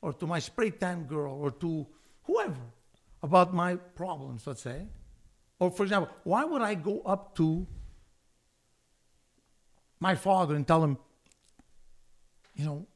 [0.00, 1.86] or to my spray tan girl or to
[2.24, 2.56] whoever
[3.26, 4.86] about my problems, let's say?
[5.58, 7.66] Or for example, why would I go up to
[10.00, 10.96] my father and tell him,
[12.54, 12.86] you know,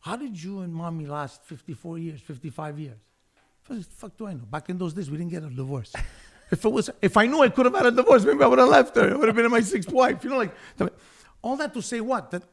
[0.00, 2.98] how did you and mommy last 54 years, 55 years?
[3.66, 4.44] What the fuck do I know?
[4.44, 5.92] Back in those days, we didn't get a divorce.
[6.50, 8.60] if it was, if I knew I could have had a divorce, maybe I would
[8.60, 9.12] have left her.
[9.12, 10.22] I would have been my sixth wife.
[10.22, 10.54] You know, like
[11.42, 12.30] all that to say what?
[12.30, 12.44] That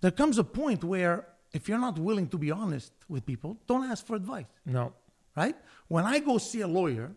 [0.00, 3.84] there comes a point where if you're not willing to be honest with people, don't
[3.90, 4.92] ask for advice, No.
[5.36, 5.56] Right?
[5.88, 7.12] When I go see a lawyer,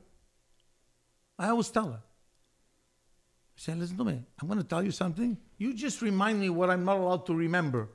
[1.39, 5.37] I always tell her, I say, listen to me, I'm going to tell you something.
[5.57, 7.89] You just remind me what I'm not allowed to remember.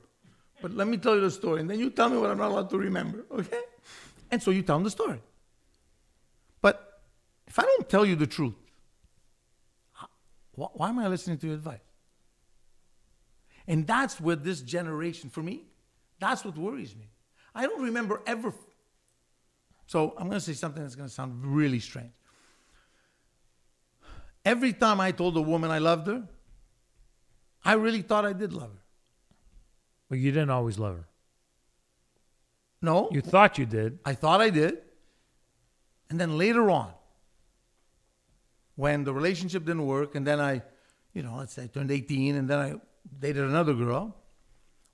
[0.61, 2.51] But let me tell you the story, and then you tell me what I'm not
[2.51, 3.61] allowed to remember, okay?
[4.31, 5.21] And so you tell them the story.
[6.61, 7.01] But
[7.47, 8.55] if I don't tell you the truth,
[10.55, 11.79] why am I listening to your advice?
[13.67, 15.63] And that's where this generation, for me,
[16.19, 17.09] that's what worries me.
[17.55, 18.53] I don't remember ever.
[19.87, 22.11] So I'm going to say something that's going to sound really strange.
[24.45, 26.23] Every time I told a woman I loved her,
[27.63, 28.83] I really thought I did love her.
[30.09, 31.07] But you didn't always love her.
[32.81, 33.99] No, You thought you did.
[34.03, 34.77] I thought I did.
[36.09, 36.91] And then later on,
[38.75, 40.61] when the relationship didn't work, and then I,
[41.13, 42.75] you know, let's say I turned 18, and then I
[43.19, 44.17] dated another girl,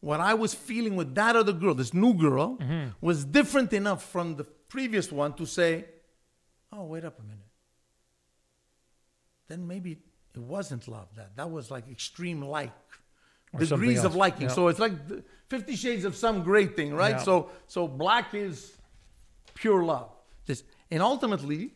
[0.02, 2.90] what I was feeling with that other girl, this new girl, mm-hmm.
[3.02, 5.86] was different enough from the previous one to say,
[6.72, 7.40] oh, wait up a minute.
[9.48, 9.98] Then maybe
[10.34, 11.08] it wasn't love.
[11.16, 12.72] That that was like extreme like,
[13.52, 14.50] Or degrees of liking.
[14.50, 14.94] So it's like
[15.50, 17.20] Fifty Shades of some great thing, right?
[17.20, 18.78] So so black is
[19.56, 20.12] pure love.
[20.46, 21.74] This and ultimately,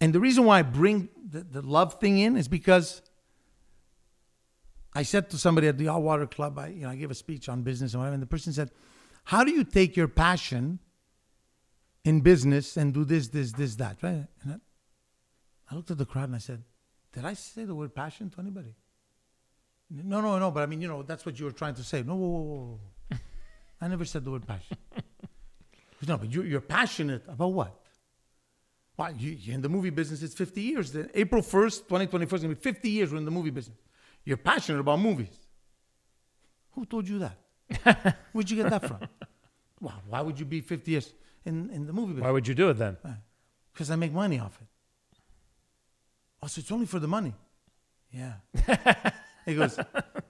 [0.00, 3.02] and the reason why I bring the, the love thing in is because
[4.94, 7.50] I said to somebody at the Atwater Club, I you know I gave a speech
[7.50, 8.70] on business and whatever, and the person said,
[9.30, 10.80] "How do you take your passion
[12.04, 14.26] in business and do this, this, this, that?" Right?
[14.42, 14.56] And I,
[15.70, 16.62] I looked at the crowd and I said,
[17.12, 18.74] "Did I say the word passion to anybody?"
[19.90, 20.50] No, no, no.
[20.50, 22.02] But I mean, you know, that's what you were trying to say.
[22.02, 22.78] No, whoa, whoa,
[23.10, 23.18] whoa.
[23.80, 24.76] I never said the word passion.
[26.06, 27.74] no, but you, you're passionate about what?
[28.96, 29.10] Why?
[29.10, 30.22] You, you're in the movie business.
[30.22, 30.92] It's 50 years.
[30.92, 33.78] Then April 1st, 2021 is going to be 50 years we're in the movie business.
[34.24, 35.34] You're passionate about movies.
[36.72, 38.16] Who told you that?
[38.32, 38.98] Where'd you get that from?
[39.80, 41.12] Why, why would you be 50 years
[41.44, 42.24] in, in the movie business?
[42.24, 42.96] Why would you do it then?
[43.72, 44.66] Because I make money off it.
[46.42, 47.34] Oh, so it's only for the money.
[48.12, 48.34] Yeah.
[49.46, 49.78] he goes,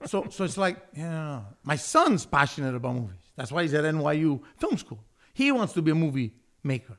[0.06, 3.20] so so it's like, know, my son's passionate about movies.
[3.36, 5.02] That's why he's at NYU Film School.
[5.32, 6.98] He wants to be a movie maker.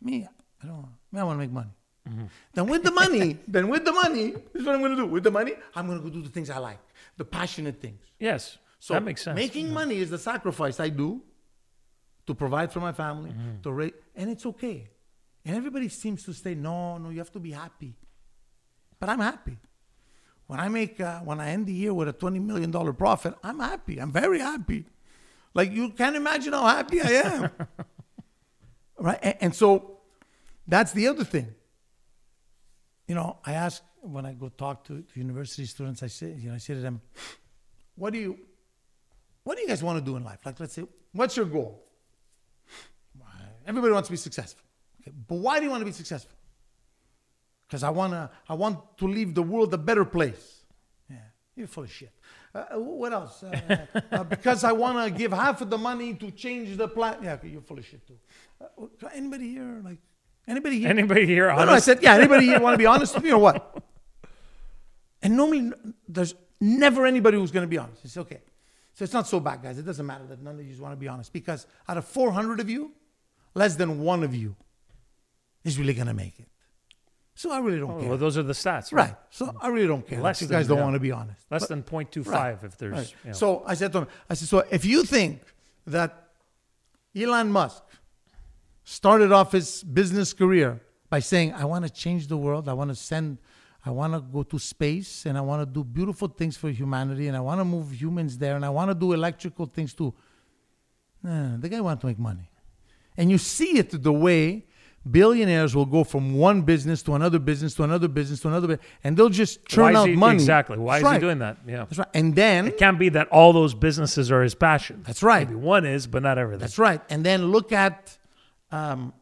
[0.00, 0.28] Me,
[0.62, 0.92] I don't want.
[1.10, 1.70] Me, I want to make money.
[2.08, 2.24] Mm-hmm.
[2.54, 5.06] Then with the money, then with the money, this is what I'm going to do.
[5.06, 6.78] With the money, I'm going to go do the things I like,
[7.16, 8.00] the passionate things.
[8.18, 8.58] Yes.
[8.78, 9.36] So that makes sense.
[9.36, 9.74] Making mm-hmm.
[9.74, 11.22] money is the sacrifice I do
[12.26, 13.60] to provide for my family, Mm-hmm.
[13.62, 14.88] to raise, and it's okay.
[15.44, 17.94] And everybody seems to say, no, no, you have to be happy.
[19.00, 19.58] But I'm happy.
[20.46, 23.34] When I make, uh, when I end the year with a twenty million dollar profit,
[23.42, 23.98] I'm happy.
[24.00, 24.84] I'm very happy.
[25.54, 27.50] Like you can't imagine how happy I am.
[28.98, 29.18] right?
[29.22, 29.98] And, and so
[30.68, 31.54] that's the other thing.
[33.08, 36.48] You know, I ask when I go talk to, to university students, I say, you
[36.48, 37.00] know, I say to them,
[37.96, 38.38] what do you
[39.44, 40.38] what do you guys want to do in life?
[40.46, 41.82] Like, let's say, what's your goal?
[43.66, 44.62] Everybody wants to be successful.
[45.00, 46.36] Okay, but why do you want to be successful?
[47.66, 50.64] Because I want to, I want to leave the world a better place.
[51.08, 51.16] Yeah,
[51.56, 52.12] you're full of shit.
[52.54, 53.42] Uh, what else?
[53.42, 57.20] Uh, uh, because I want to give half of the money to change the planet.
[57.22, 58.18] Yeah, okay, you're full of shit too.
[58.60, 59.98] Uh, anybody here, like,
[60.46, 60.90] anybody here?
[60.90, 61.48] Anybody here?
[61.48, 63.82] No, no, I said, yeah, anybody here want to be honest with me or what?
[65.22, 65.72] And normally,
[66.06, 68.04] there's never anybody who's going to be honest.
[68.04, 68.40] It's okay.
[68.94, 69.78] So it's not so bad, guys.
[69.78, 72.60] It doesn't matter that none of you want to be honest because out of 400
[72.60, 72.92] of you,
[73.54, 74.56] less than one of you
[75.64, 76.48] is really going to make it.
[77.34, 78.08] So I really don't Oh, care.
[78.10, 78.92] well, those are the stats.
[78.92, 79.14] right.
[79.30, 80.20] So I really don't care.
[80.20, 80.84] Less you than, guys don't yeah.
[80.84, 81.40] want to be honest.
[81.50, 82.58] Less But- than 0.25 Right.
[82.62, 82.92] if there's.
[82.92, 83.14] Right.
[83.24, 83.34] you know.
[83.36, 85.42] So I said to him, I said, so if you think
[85.86, 86.28] that
[87.16, 87.82] Elon Musk
[88.84, 92.90] started off his business career by saying, I want to change the world, I want
[92.90, 93.38] to send,
[93.84, 97.28] I want to go to space, and I want to do beautiful things for humanity,
[97.28, 100.12] and I want to move humans there, and I want to do electrical things too.
[101.22, 102.48] No, the guy wants to make money.
[103.16, 104.64] And you see it the way
[105.10, 108.86] billionaires will go from one business to another business to another business to another, business,
[109.02, 110.34] and they'll just churn out he, money.
[110.34, 110.78] Exactly.
[110.78, 111.58] Why That's is he doing that?
[111.66, 111.84] Yeah.
[111.84, 112.08] That's right.
[112.14, 115.02] And then It can't be that all those businesses are his passion.
[115.06, 115.48] That's right.
[115.48, 116.60] Maybe one is, but not everything.
[116.60, 117.00] That's right.
[117.10, 118.16] And then look at
[118.70, 119.12] um,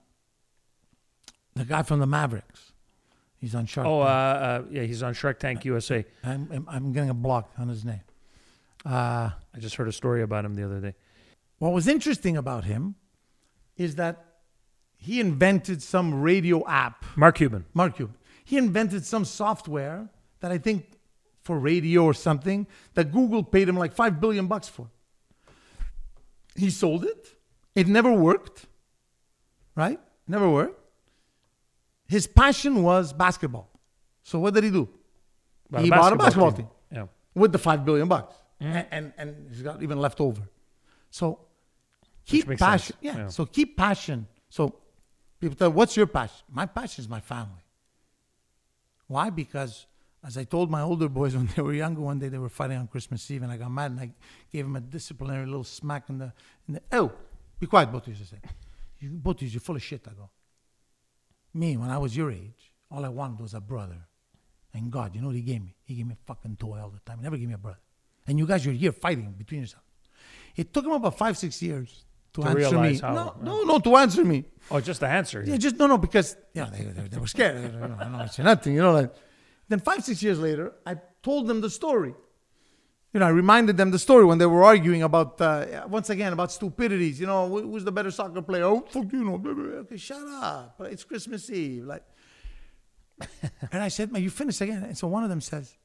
[1.54, 2.72] the guy from the Mavericks.
[3.40, 3.86] He's on Shark.
[3.86, 4.06] Oh, uh,
[4.58, 4.66] Tank.
[4.66, 6.04] uh, yeah, he's on Shark Tank USA.
[6.22, 8.02] I'm, I'm, I'm getting a block on his name.
[8.84, 10.94] Uh, I just heard a story about him the other day.
[11.58, 12.96] what was interesting about him
[13.76, 14.24] is that
[14.96, 17.04] he invented some radio app.
[17.16, 17.64] Mark Cuban.
[17.72, 18.14] Mark Cuban.
[18.44, 20.08] He invented some software
[20.40, 20.98] that I think
[21.42, 24.90] for radio or something that Google paid him like five billion bucks for.
[26.54, 27.36] He sold it.
[27.74, 28.66] It never worked.
[29.74, 30.00] Right?
[30.28, 30.78] Never worked.
[32.06, 33.70] His passion was basketball.
[34.22, 34.88] So what did he do?
[35.70, 36.66] Bought a he bought a basketball team.
[36.66, 37.06] team, Yeah.
[37.34, 38.72] with the five billion bucks, mm-hmm.
[38.76, 40.42] and, and and he's got even left over.
[41.10, 41.40] So
[42.30, 42.96] keep passion.
[43.00, 43.16] Yeah.
[43.16, 43.28] Yeah.
[43.28, 44.26] So keep passion.
[44.48, 44.74] So
[45.40, 47.64] people tell, "What's your passion?" My passion is my family.
[49.06, 49.30] Why?
[49.30, 49.86] Because
[50.22, 52.78] as I told my older boys when they were younger, one day they were fighting
[52.78, 54.10] on Christmas Eve, and I got mad and I
[54.52, 56.32] gave them a disciplinary little smack in the,
[56.68, 57.12] in the oh,
[57.58, 58.14] be quiet, both of you.
[58.20, 58.40] I said,
[59.00, 60.06] you both of you, you're full of shit.
[60.06, 60.30] I go,
[61.54, 64.06] Me, when I was your age, all I wanted was a brother.
[64.72, 65.74] And God, you know what He gave me?
[65.82, 67.18] He gave me a fucking toy all the time.
[67.18, 67.80] He never gave me a brother.
[68.26, 69.86] And you guys, you're here fighting between yourselves.
[70.54, 72.04] It took him about five, six years
[72.34, 72.98] to, To answer me.
[72.98, 73.44] how- no, yeah.
[73.44, 74.44] no, no, to answer me.
[74.70, 75.42] Oh, just the answer.
[75.46, 77.56] Yeah, just no, no, because you know they, they, they were scared.
[77.56, 77.68] I
[78.04, 78.92] don't want to say nothing, you know.
[78.92, 79.12] Like,
[79.68, 82.14] then five, six years later, I told them the story.
[83.12, 86.32] You know, I reminded them the story when they were arguing about uh, once again
[86.32, 87.18] about stupidities.
[87.18, 88.64] You know, who's the better soccer player?
[88.64, 89.36] Oh, fuck you know.
[89.36, 89.76] blah, blah, blah.
[89.78, 90.80] Okay, shut up.
[90.84, 91.84] It's Christmas Eve.
[91.86, 92.04] Like,
[93.72, 95.76] and I said, "Man, you finished again." And so one of them says,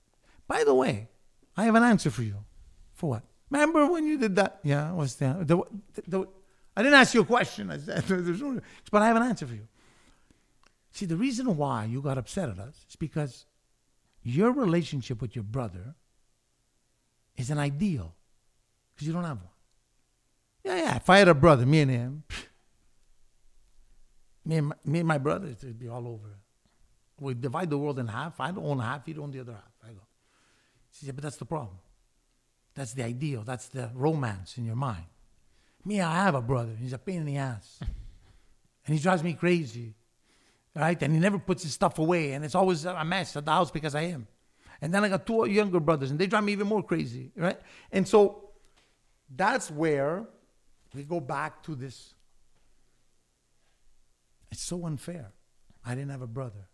[0.48, 1.10] "By the way,
[1.58, 2.46] I have an answer for you.
[2.94, 3.24] For what?
[3.50, 4.60] Remember when you did that?
[4.64, 5.62] Yeah, what's the, the,
[6.08, 6.28] the,
[6.76, 7.70] I didn't ask you a question.
[7.70, 8.04] I said,
[8.92, 9.68] but I have an answer for you.
[10.92, 13.46] See, the reason why you got upset at us is because
[14.24, 15.96] your relationship with your brother
[17.38, 18.16] is an ideal
[18.94, 19.50] because you don't have one.
[20.64, 20.96] Yeah, yeah.
[20.96, 22.24] If I had a brother, me and him,
[24.46, 26.40] me and my, me and my brother, it would be all over.
[27.20, 28.40] We divide the world in half.
[28.40, 29.72] I own half, he'd own the other half.
[29.84, 30.02] I go.
[30.92, 31.78] She said, but that's the problem.
[32.76, 33.44] That's the ideal.
[33.44, 35.06] That's the romance in your mind.
[35.86, 36.76] Me, I have a brother.
[36.78, 37.80] He's a pain in the ass.
[38.86, 39.96] and he drives me crazy.
[40.76, 41.02] Right?
[41.02, 42.34] And he never puts his stuff away.
[42.34, 44.28] And it's always a mess at the house because of him.
[44.82, 47.32] And then I got two younger brothers, and they drive me even more crazy.
[47.38, 47.60] Right?
[47.92, 48.50] And so
[49.34, 50.26] that's where
[50.94, 52.14] we go back to this.
[54.52, 55.32] It's so unfair.
[55.86, 56.68] I didn't have a brother.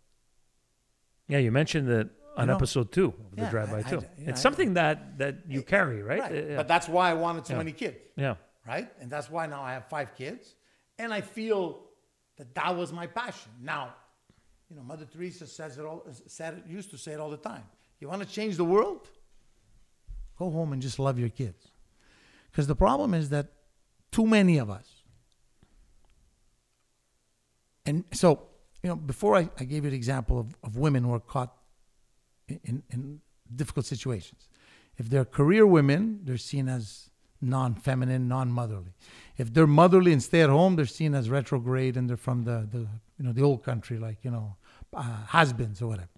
[1.28, 4.00] Yeah, you mentioned that on know, episode two of the yeah, drive by two.
[4.00, 6.22] I- it's something that that you carry, right?
[6.30, 6.56] Uh, yeah.
[6.56, 7.58] But that's why I wanted so Yeah.
[7.58, 7.96] many kids.
[8.16, 8.34] yeah.
[8.66, 8.88] right?
[9.00, 10.54] And that's why now I have five kids,
[10.98, 11.62] and I feel
[12.36, 13.50] that that was my passion.
[13.60, 13.94] Now,
[14.70, 16.06] you know, Mother Teresa says it all.
[16.28, 17.64] Said it, used to say it all the time.
[18.00, 19.10] You want to change the world?
[20.38, 21.70] Go home and just love your kids,
[22.50, 23.46] because the problem is that
[24.10, 24.88] too many of us.
[27.84, 28.46] And so,
[28.82, 31.52] you know, before I, I gave you the example of, of women who are caught
[32.48, 33.20] in, in,
[33.54, 34.48] difficult situations.
[34.96, 37.10] If they're career women, they're seen as
[37.40, 38.94] non-feminine, non-motherly.
[39.36, 42.66] If they're motherly and stay at home, they're seen as retrograde and they're from the,
[42.70, 42.78] the
[43.18, 44.56] you know the old country, like you know
[44.94, 46.08] uh, has-beens or whatever.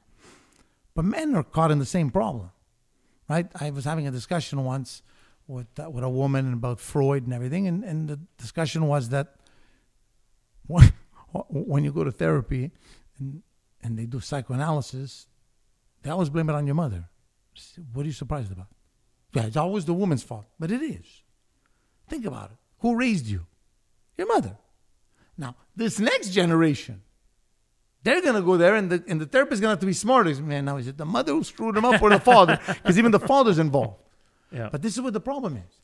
[0.94, 2.50] But men are caught in the same problem,
[3.28, 3.46] right?
[3.60, 5.02] I was having a discussion once
[5.46, 9.36] with uh, with a woman about Freud and everything, and, and the discussion was that
[10.66, 10.92] when,
[11.48, 12.70] when you go to therapy
[13.18, 13.42] and,
[13.82, 15.26] and they do psychoanalysis,
[16.04, 17.08] they always blame it on your mother.
[17.92, 18.68] What are you surprised about?
[19.32, 21.22] Yeah, it's always the woman's fault, but it is.
[22.08, 22.56] Think about it.
[22.80, 23.46] Who raised you?
[24.16, 24.56] Your mother.
[25.36, 27.02] Now, this next generation,
[28.02, 29.86] they're going to go there, and the, and the therapist is going to have to
[29.86, 30.34] be smarter.
[30.42, 32.60] Man, now is it the mother who screwed them up or the father?
[32.66, 34.02] Because even the father's involved.
[34.52, 34.68] Yeah.
[34.70, 35.80] But this is what the problem is.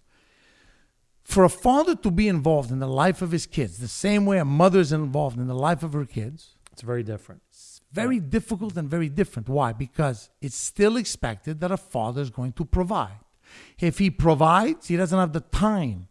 [1.25, 4.39] For a father to be involved in the life of his kids, the same way
[4.39, 7.43] a mother's involved in the life of her kids, it's very different.
[7.93, 9.49] Very difficult and very different.
[9.49, 9.73] Why?
[9.73, 13.19] Because it's still expected that a father is going to provide.
[13.81, 16.09] If he provides, he doesn't have the time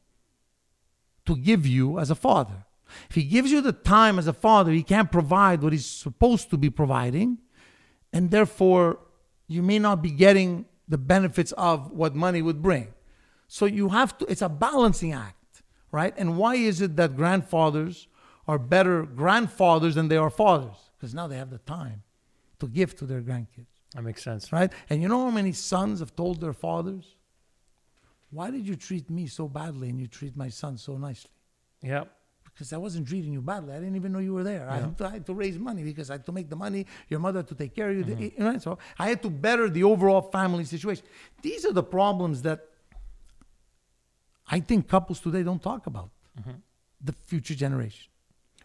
[1.26, 2.66] to give you as a father.
[3.10, 6.50] If he gives you the time as a father, he can't provide what he's supposed
[6.50, 7.38] to be providing,
[8.12, 9.00] and therefore
[9.48, 12.94] you may not be getting the benefits of what money would bring.
[13.48, 15.62] So you have to, it's a balancing act,
[15.92, 16.14] right?
[16.18, 18.08] And why is it that grandfathers
[18.48, 20.89] are better grandfathers than they are fathers?
[21.00, 22.04] Because now they have the time
[22.60, 24.52] to give to their grandkids, That makes sense.
[24.52, 24.72] right?
[24.90, 27.16] And you know how many sons have told their fathers,
[28.32, 31.32] Why did you treat me so badly and you treat my son so nicely?
[31.82, 32.04] Yeah.
[32.44, 33.72] Because I wasn't treating you badly.
[33.74, 34.70] I didn't even know you were there.
[34.70, 36.86] I, had to, I had to raise money because I had to make the money,
[37.08, 38.04] your mother had to take care of you.
[38.04, 38.22] Mm-hmm.
[38.22, 41.06] you know, So I had to better the overall family situation.
[41.42, 42.66] These are the problems that
[44.52, 46.10] I think couples today don't talk about.
[46.38, 46.52] Mm-hmm.
[47.02, 48.08] The future generation.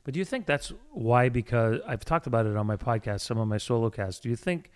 [0.04, 1.28] But do you think that's why?
[1.30, 4.20] Because I've talked about it on my podcast, some of my solo casts.
[4.20, 4.70] Do you think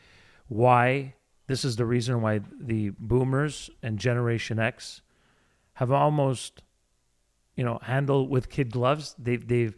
[0.48, 1.14] why
[1.46, 5.02] this is the reason why the boomers and Generation X
[5.74, 6.62] have almost,
[7.56, 9.14] you know, handled with kid gloves?
[9.18, 9.76] They've they've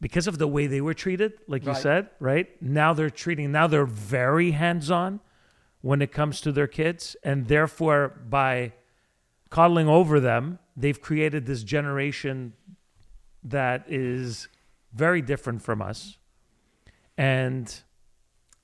[0.00, 1.80] because of the way they were treated, like you Right.
[1.82, 2.60] said, right?
[2.60, 3.52] Now they're treating.
[3.52, 5.20] Now they're very hands on
[5.80, 8.72] when it comes to their kids, and therefore by
[9.48, 12.52] coddling over them, they've created this generation
[13.44, 14.48] that is
[14.92, 16.18] very different from us.
[17.16, 17.72] And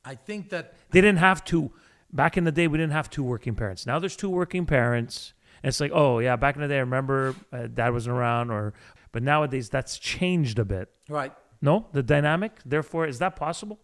[0.05, 1.73] I think that they didn't have to,
[2.13, 3.87] back in the day, we didn't have two working parents.
[3.87, 5.35] Now there's two working parents.
[5.63, 8.51] And it's like, oh, yeah, back in the day, I remember uh, dad wasn't around,
[8.51, 8.75] or,
[9.11, 10.89] but nowadays that's changed a bit.
[11.09, 11.33] right.
[11.61, 12.53] No, the dynamic.
[12.65, 13.81] Therefore, is that possible?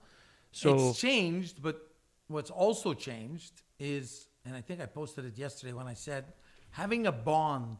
[0.53, 1.81] So, it's changed, but
[2.29, 6.35] what's also changed is, and I think I posted it yesterday when I said,
[6.71, 7.79] having a bond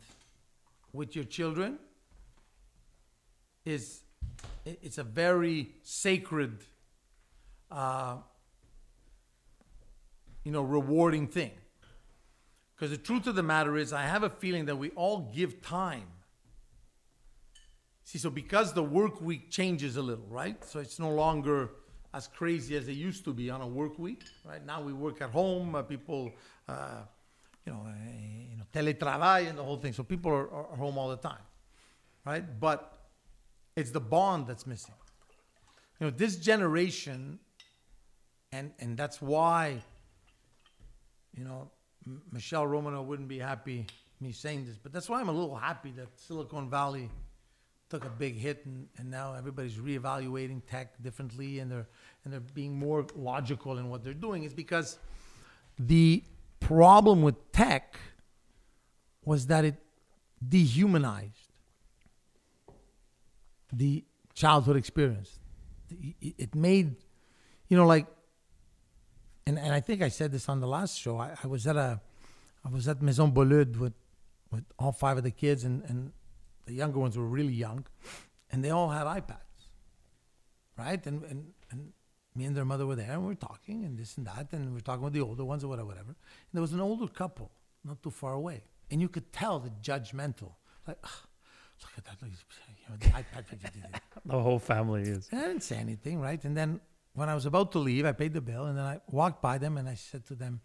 [0.93, 1.79] with your children
[3.65, 4.03] is
[4.65, 6.65] it's a very sacred,
[7.71, 8.17] uh,
[10.43, 11.53] you know, rewarding thing.
[12.75, 15.63] Because the truth of the matter is, I have a feeling that we all give
[15.63, 16.09] time.
[18.05, 20.63] See, so because the work week changes a little, right?
[20.65, 21.71] So it's no longer
[22.13, 24.65] as crazy as it used to be on a work week, right?
[24.65, 25.75] Now we work at home.
[25.75, 26.33] Uh, people,
[26.69, 27.03] uh,
[27.65, 27.93] you know, uh,
[28.51, 29.93] you know, teletrabajo and the whole thing.
[29.93, 31.43] So people are, are home all the time,
[32.25, 32.45] right?
[32.61, 32.94] But
[33.77, 34.95] it's the bond that's missing.
[36.01, 37.39] You know, this generation,
[38.53, 39.83] and and that's why,
[41.37, 41.71] you know,
[42.07, 43.87] M- Michele Romanow wouldn't be happy
[44.21, 47.11] me saying this, but that's why I'm a little happy that Silicon Valley
[47.91, 51.87] took a big hit and, and now everybody's reevaluating tech differently and they're
[52.25, 54.99] and they're being more logical in what they're doing is because
[55.79, 56.25] the
[56.61, 57.99] problem with tech
[59.25, 59.77] was that it
[60.47, 61.44] dehumanized
[63.77, 65.39] the childhood experience.
[66.21, 66.97] It made,
[67.69, 68.07] you know, like,
[69.47, 71.19] and, and I think I said this on the last show.
[71.19, 72.01] I, I was at a,
[72.65, 73.93] I was at Maison Boulud with,
[74.51, 76.13] with all five of the kids, and, and
[76.67, 77.87] the younger ones were really young,
[78.51, 79.69] and they all had iPads,
[80.79, 81.05] right?
[81.07, 81.93] And and and
[82.35, 84.73] me and their mother were there, and we are talking and this and that, and
[84.73, 86.09] we are talking with the older ones or whatever, whatever.
[86.09, 87.51] And there was an older couple
[87.85, 90.53] not too far away, and you could tell the judgmental,
[90.87, 91.11] like, "Ugh,
[91.83, 92.33] look at that, look,
[92.89, 95.29] you know, the whole family is.
[95.31, 96.43] And I didn't say anything, right?
[96.45, 96.81] And then
[97.15, 99.59] when I was about to leave, I paid the bill, and then I walked by
[99.59, 100.61] them, and I said to them,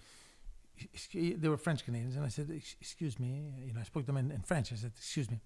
[1.13, 4.17] they were French Canadians, and I said, "Excuse me," you know, I spoke to them
[4.17, 4.71] in, in French.
[4.71, 5.41] I said, "Excuse me,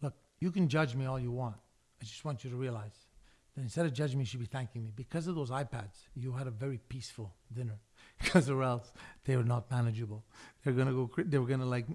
[0.00, 1.56] look, you can judge me all you want.
[2.00, 3.06] I just want you to realize
[3.54, 6.06] that instead of judging me, you should be thanking me because of those iPads.
[6.14, 7.78] You had a very peaceful dinner,
[8.22, 8.92] because or else
[9.24, 10.24] they were not manageable.
[10.64, 11.10] They're gonna go.
[11.18, 11.86] They were gonna like,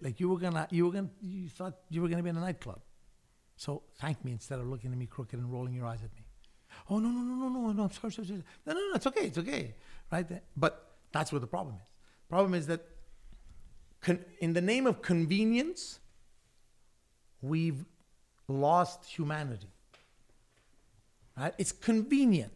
[0.00, 2.40] like you were gonna, you were gonna, you thought you were gonna be in a
[2.40, 2.80] nightclub."
[3.56, 6.22] So thank me instead of looking at me crooked and rolling your eyes at me.
[6.90, 7.82] Oh no no no no no no!
[7.84, 8.42] I'm sorry, sorry, sorry.
[8.66, 8.94] No no no!
[8.94, 9.74] It's okay, it's okay,
[10.12, 10.26] right?
[10.56, 11.82] But that's where the problem is.
[12.28, 12.84] Problem is that,
[14.02, 16.00] con- in the name of convenience,
[17.40, 17.84] we've
[18.48, 19.68] lost humanity.
[21.36, 21.54] Right?
[21.58, 22.52] It's convenient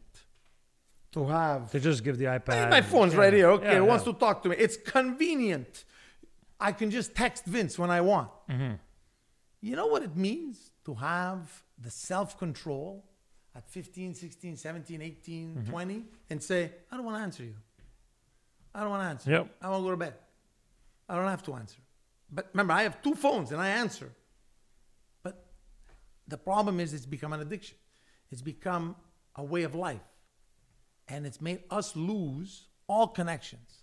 [1.12, 1.70] to have.
[1.70, 2.70] To just give the iPad.
[2.70, 3.50] my phone's right here.
[3.50, 4.12] Okay, Yeah, it wants yeah.
[4.12, 4.56] to talk to me.
[4.58, 5.84] It's convenient.
[6.58, 8.30] I can just text Vince when I want.
[8.50, 8.74] Mm-hmm.
[9.62, 13.04] You know what it means to have the self control
[13.54, 15.70] at 15, 16, 17, 18, Mm-hmm.
[15.70, 17.54] 20 and say, I don't want to answer you.
[18.74, 19.30] I don't want to answer.
[19.30, 19.54] Yep.
[19.62, 20.14] I want to go to bed.
[21.08, 21.78] I don't have to answer.
[22.32, 24.10] But remember, I have two phones and I answer.
[25.22, 25.44] But
[26.28, 27.76] the problem is it's become an addiction.
[28.30, 28.96] It's become
[29.34, 30.00] a way of life.
[31.08, 33.82] And it's made us lose all connections,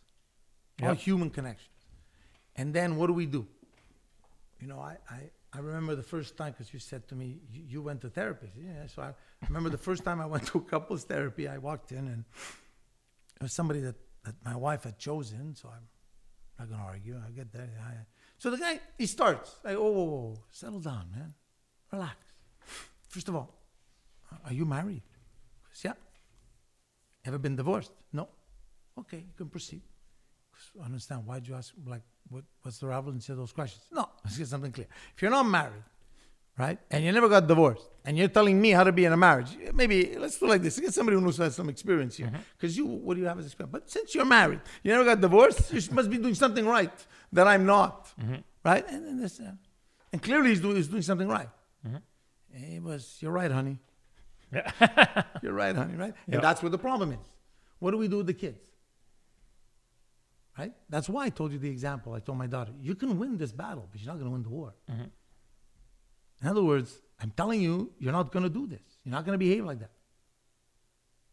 [0.82, 1.76] all human connections.
[2.56, 3.46] And then what do we do?
[4.62, 5.20] You know, I, I,
[5.54, 8.52] I remember the first time because you said to me, you, you went to therapy.
[8.58, 9.14] Yeah, so I
[9.48, 12.26] remember the first time I went to couples therapy, I walked in and
[13.40, 15.56] it was somebody that, that my wife had chosen.
[15.56, 15.88] So I'm
[16.60, 17.22] not going to argue.
[17.26, 17.70] I get that.
[17.86, 17.94] I,
[18.38, 19.56] so the guy, he starts.
[19.66, 21.34] I, oh, whoa, whoa, settle down, man.
[21.92, 22.18] Relax.
[23.08, 23.54] First of all,
[24.46, 25.04] are you married?
[25.84, 25.94] Yeah.
[27.26, 27.92] Ever been divorced?
[28.12, 28.28] No.
[29.00, 29.82] Okay, you can proceed.
[30.82, 31.26] I understand.
[31.26, 31.74] Why'd you ask?
[31.86, 33.84] Like, what, what's the relevancy of those questions?
[33.92, 34.88] No, let's get something clear.
[35.16, 35.84] If you're not married,
[36.58, 39.18] right, and you never got divorced, and you're telling me how to be in a
[39.18, 40.80] marriage, maybe let's do like this.
[40.80, 42.42] Get somebody who knows has some experience here, mm-hmm.
[42.58, 43.72] because you, what do you have as experience?
[43.72, 46.94] But since you're married, you never got divorced, you must be doing something right
[47.34, 48.36] that I'm not, mm-hmm.
[48.64, 48.86] right?
[48.90, 49.52] And then this, uh,
[50.12, 51.50] and clearly he's doing, he's doing something right.
[52.58, 53.80] And He was, you're right, honey.
[54.52, 55.24] Yeah.
[55.44, 56.14] you're right, honey, right?
[56.28, 57.20] And that's where the problem is.
[57.80, 58.64] What do we do with the kids?
[60.58, 60.74] Right?
[60.90, 62.14] That's why I told you the example.
[62.14, 64.44] I told my daughter, you can win this battle, but you're not going to win
[64.44, 64.74] the war.
[64.92, 65.04] Mm-hmm.
[66.42, 68.82] In other words, I'm telling you, you're not going to do this.
[69.04, 69.92] You're not going to behave like that.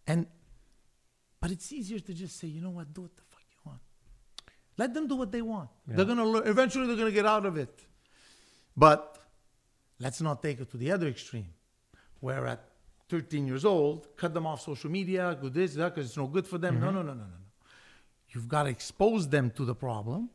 [0.06, 0.26] And,
[1.40, 3.80] but it's easier to just say, you know what, do what the fuck you want.
[4.76, 5.70] Let them do what they want.
[5.86, 6.46] They're going to learn.
[6.46, 7.80] Eventually, they're going to get out of it.
[8.76, 9.18] But
[9.98, 11.48] let's not take it to the other extreme,
[12.20, 12.62] where at
[13.08, 16.46] 13 years old, cut them off social media, do this, that, because it's no good
[16.46, 16.80] for them.
[16.80, 16.96] No, mm-hmm.
[16.96, 17.43] no, no, no, no, no.
[18.34, 20.28] You've got to expose them to the problem.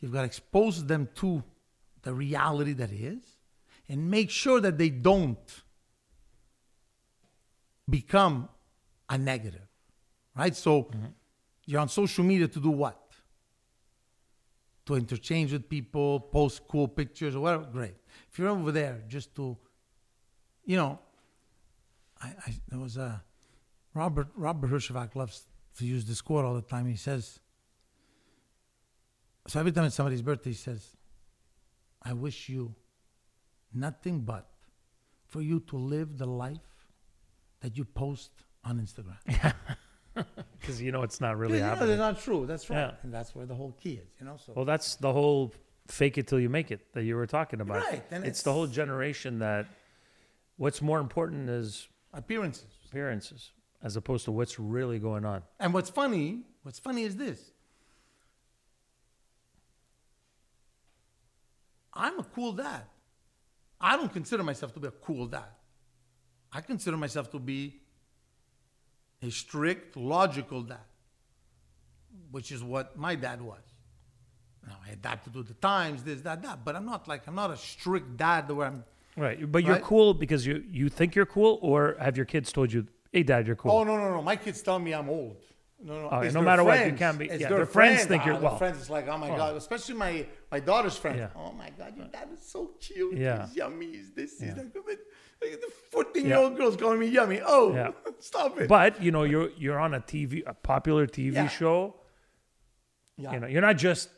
[0.00, 1.42] You've got to expose them to
[2.02, 3.22] the reality that is,
[3.88, 5.62] and make sure that they don't
[7.88, 8.48] become
[9.08, 9.66] a negative,
[10.36, 10.54] right?
[10.54, 11.06] So mm-hmm.
[11.66, 12.98] you're on social media to do what?
[14.86, 17.64] To interchange with people, post cool pictures or whatever.
[17.64, 17.96] Great.
[18.30, 19.56] If you're over there just to,
[20.64, 20.98] you know,
[22.22, 23.22] I, I there was a
[23.94, 25.47] Robert Robert Herjavec loves
[25.78, 26.86] to use this quote all the time.
[26.86, 27.40] He says,
[29.46, 30.96] so every time it's somebody's birthday, he says,
[32.02, 32.74] I wish you
[33.72, 34.48] nothing but
[35.26, 36.58] for you to live the life
[37.60, 38.30] that you post
[38.64, 39.54] on Instagram.
[40.58, 41.90] Because you know it's not really you know, happening.
[41.90, 42.44] they're not true.
[42.44, 42.76] That's right.
[42.76, 42.90] Yeah.
[43.04, 44.36] And that's where the whole key is, you know?
[44.36, 45.54] So Well, that's the whole
[45.86, 47.82] fake it till you make it that you were talking about.
[47.84, 49.66] Right, and it's, the whole generation that
[50.56, 52.66] what's more important is appearances.
[52.90, 53.52] appearances
[53.82, 55.42] as opposed to what's really going on.
[55.60, 57.40] And what's funny, what's funny is this.
[61.94, 62.82] I'm a cool dad.
[63.80, 65.50] I don't consider myself to be a cool dad.
[66.52, 67.80] I consider myself to be
[69.22, 70.78] a strict, logical dad,
[72.30, 73.60] which is what my dad was.
[74.66, 77.34] Now, I adapted to do the times, this, that, that, but I'm not like, I'm
[77.34, 78.84] not a strict dad where I'm,
[79.16, 79.50] Right.
[79.50, 82.86] But you're cool because you, you think you're cool, or have your kids told you,
[83.12, 83.72] hey, dad, you're cool?
[83.72, 85.36] oh, no, no, no, my kids tell me I'm old.
[85.80, 87.98] No, no, Oh, it's no matter what, you can't be- It's yeah, their their friends
[87.98, 88.78] friends think you're- their well, friends.
[88.78, 91.18] It's like, oh my god, especially my my daughter's friends.
[91.18, 91.30] Yeah.
[91.36, 93.16] Oh my god, your dad is so cute.
[93.16, 93.46] Yeah.
[93.46, 93.86] He's yummy.
[93.86, 94.40] He's this.
[94.40, 94.54] He's Yeah.
[94.54, 94.74] that.
[94.74, 97.40] The fourteen year old girl's calling me yummy.
[97.46, 97.92] Oh, Yeah.
[98.18, 98.68] stop it.
[98.68, 101.94] But you know, you're you're on a TV, a popular TV show.
[103.16, 103.32] yeah.
[103.34, 104.08] You know, you're not just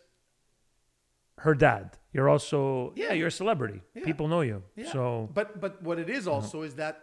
[1.39, 1.99] her dad.
[2.15, 3.83] You're also yeah, you're a celebrity.
[4.03, 4.63] People know you.
[4.77, 4.91] Yeah.
[4.93, 6.95] So but but what it is also is that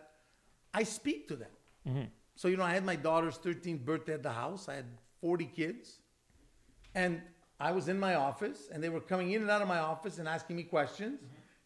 [0.73, 1.51] I speak to them.
[1.87, 2.03] Mm-hmm.
[2.35, 4.67] So you know, I had my daughter's 13th birthday at the house.
[4.69, 4.85] I had
[5.21, 5.99] 40 kids,
[6.93, 7.21] and
[7.59, 10.19] I was in my office, and they were coming in and out of my office
[10.19, 11.19] and asking me questions,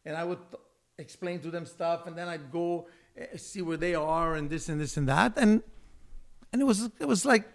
[0.06, 0.58] and I would t-
[0.98, 2.88] explain to them stuff, and then I'd go
[3.18, 5.62] eh, see where they are and this and this and that, and
[6.54, 7.46] and it was it was like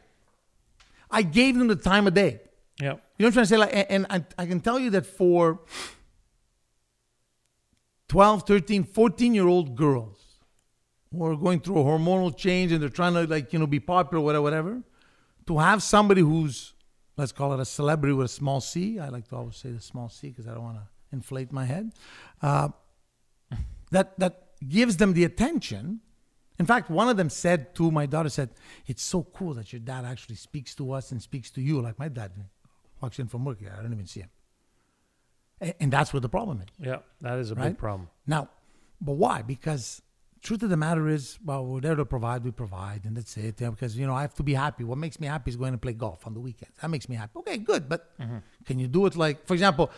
[1.10, 2.40] I gave them the time of day.
[2.80, 3.56] yeah, You know what I'm trying to say?
[3.56, 5.60] Like, and, and I, I can tell you that for
[8.08, 10.25] 12, 13, 14 year old girls
[11.12, 13.80] who are going through a hormonal change and they're trying to, like, you know, be
[13.80, 14.82] popular, whatever, whatever,
[15.46, 16.74] to have somebody who's,
[17.16, 19.80] let's call it a celebrity with a small c, I like to always say the
[19.80, 21.92] small c because I don't want to inflate my head,
[22.42, 22.68] uh,
[23.90, 26.00] that, that gives them the attention.
[26.58, 28.50] In fact, one of them said to my daughter, said,
[28.86, 31.80] it's so cool that your dad actually speaks to us and speaks to you.
[31.80, 32.32] Like my dad
[33.00, 34.30] walks in from work, I don't even see him.
[35.60, 36.86] And, and that's where the problem is.
[36.86, 38.08] yeah, that is a big problem.
[38.26, 38.48] Now,
[39.00, 39.42] but why?
[39.42, 40.02] Because
[40.42, 43.60] truth of the matter is, well, we're there to provide, we provide, and that's it.
[43.60, 44.84] Yeah, because you know, I have to be happy.
[44.84, 46.76] What makes me happy is going to play golf on the weekends.
[46.80, 47.32] That makes me happy.
[47.36, 48.12] Okay, good, but
[48.64, 49.90] can you do it like, for example,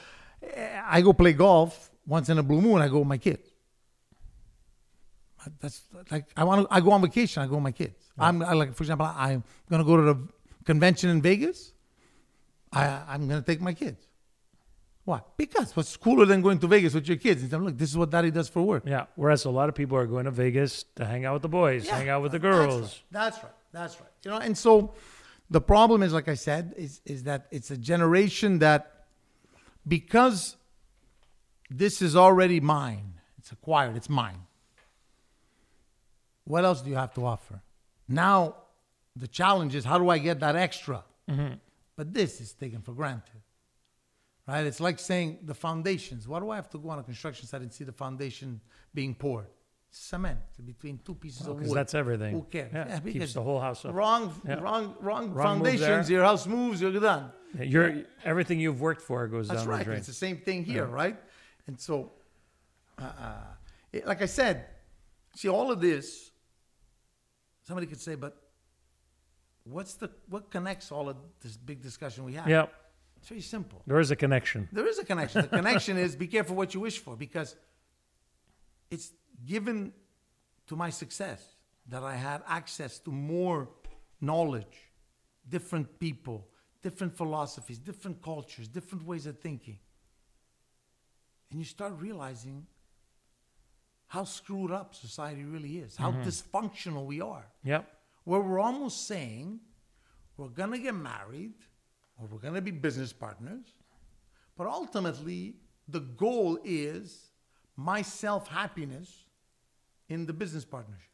[0.43, 2.81] eh, I go play golf once in a blue moon.
[2.81, 3.47] I go with my kids.
[5.60, 6.74] That's like I want to.
[6.74, 7.43] I go on vacation.
[7.43, 8.10] I go with my kids.
[8.19, 10.28] I'm I like, for example, I'm gonna go to the
[10.65, 11.73] convention in Vegas.
[12.73, 14.08] I I'm gonna take my kids.
[15.09, 15.23] Why?
[15.39, 17.41] Because what's cooler than going to Vegas with your kids?
[17.41, 18.83] And tell them, look, this is what daddy does for work.
[18.85, 19.07] Yeah.
[19.15, 21.87] Whereas a lot of people are going to Vegas to hang out with the boys,
[21.87, 22.81] Yeah, hang out with the that's girls.
[22.83, 23.03] right.
[23.11, 23.53] That's right.
[23.73, 24.11] That's right.
[24.23, 24.93] You know, and so
[25.49, 29.07] the problem is, like I said, is is that it's a generation that
[29.87, 30.57] because
[31.71, 34.41] this is already mine, it's acquired, it's mine.
[36.45, 37.63] What else do you have to offer?
[38.09, 38.57] Now,
[39.17, 41.03] the challenge is how do I get that extra?
[41.31, 41.55] Mm-hmm.
[41.97, 43.41] But this is taken for granted.
[44.49, 44.65] Right?
[44.66, 46.27] It's like saying the foundations.
[46.27, 48.61] Why do I have to go on a construction site and see the foundation
[48.95, 49.47] being poured?
[49.91, 51.59] Cement between two pieces of wood.
[51.61, 52.33] Because that's everything.
[52.35, 52.70] Who cares?
[52.73, 53.95] Yeah, keeps the whole house up.
[53.95, 54.55] Wrong, Yeah.
[54.61, 56.09] wrong, wrong, Wrong foundations.
[56.09, 56.81] Your house moves.
[56.81, 57.31] You're done.
[57.61, 59.79] You're everything you've worked for goes That's down right.
[59.79, 59.99] the drain.
[59.99, 61.16] It's the same thing here, right?
[61.66, 62.12] And so,
[62.99, 63.35] uh, uh,
[63.93, 64.66] it- like I said,
[65.35, 66.31] see all of this.
[67.65, 68.35] Somebody could say, but
[69.65, 72.49] what's the what connects all of this big discussion we have?
[72.49, 72.66] Yeah,
[73.19, 73.82] It's very simple.
[73.86, 74.69] there is a connection.
[74.73, 75.43] There is a connection.
[75.43, 77.57] The connection is be careful what you wish for because
[78.90, 79.12] it's
[79.45, 79.93] given
[80.69, 81.43] to my success
[81.89, 83.69] that I had access to more
[84.20, 84.90] knowledge,
[85.49, 86.47] different people,
[86.82, 89.78] different philosophies, different cultures, different ways of thinking.
[91.51, 92.66] And you start realizing
[94.07, 96.23] how screwed up society really is, how mm-hmm.
[96.23, 97.86] dysfunctional we are Yep.
[98.24, 99.61] where we're almost saying
[100.36, 101.55] we're going to get married
[102.19, 103.66] or we're going to be business partners,
[104.57, 105.55] but ultimately
[105.89, 107.31] the goal is
[107.77, 109.24] my self happiness
[110.09, 111.05] in the business partnership.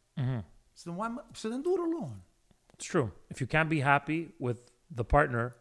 [0.75, 1.15] So then why?
[1.35, 2.21] So then do it alone.
[2.75, 3.13] It's true.
[3.31, 4.59] If you can't be happy with
[4.91, 5.55] the partner,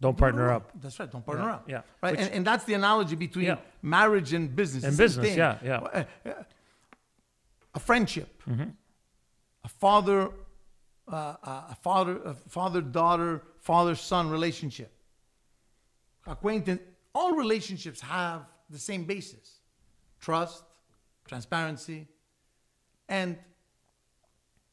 [0.00, 0.56] don't partner alone.
[0.56, 0.70] up.
[0.80, 1.10] That's right.
[1.10, 1.68] Don't partner Yeah, up.
[1.68, 1.82] yeah.
[2.02, 2.12] Right.
[2.12, 3.56] Which- and, and that's the analogy between Yeah.
[3.82, 4.84] marriage and business.
[4.84, 5.76] And business, same yeah, yeah.
[5.78, 6.32] Uh, uh,
[7.74, 8.68] A friendship, Mm-hmm.
[9.64, 10.30] a father,
[11.10, 14.92] uh, a father, a father daughter, father son relationship,
[16.26, 16.80] acquaintance.
[17.14, 19.60] All relationships have the same basis:
[20.20, 20.64] trust,
[21.26, 22.08] transparency,
[23.08, 23.38] and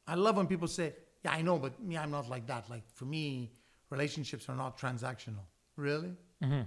[0.07, 0.93] I love when people say,
[1.23, 2.69] "Yeah, I know, but me, I'm not like that.
[2.69, 3.51] Like for me,
[3.89, 5.45] relationships are not transactional."
[5.75, 6.13] Really?
[6.43, 6.61] Mm-hmm.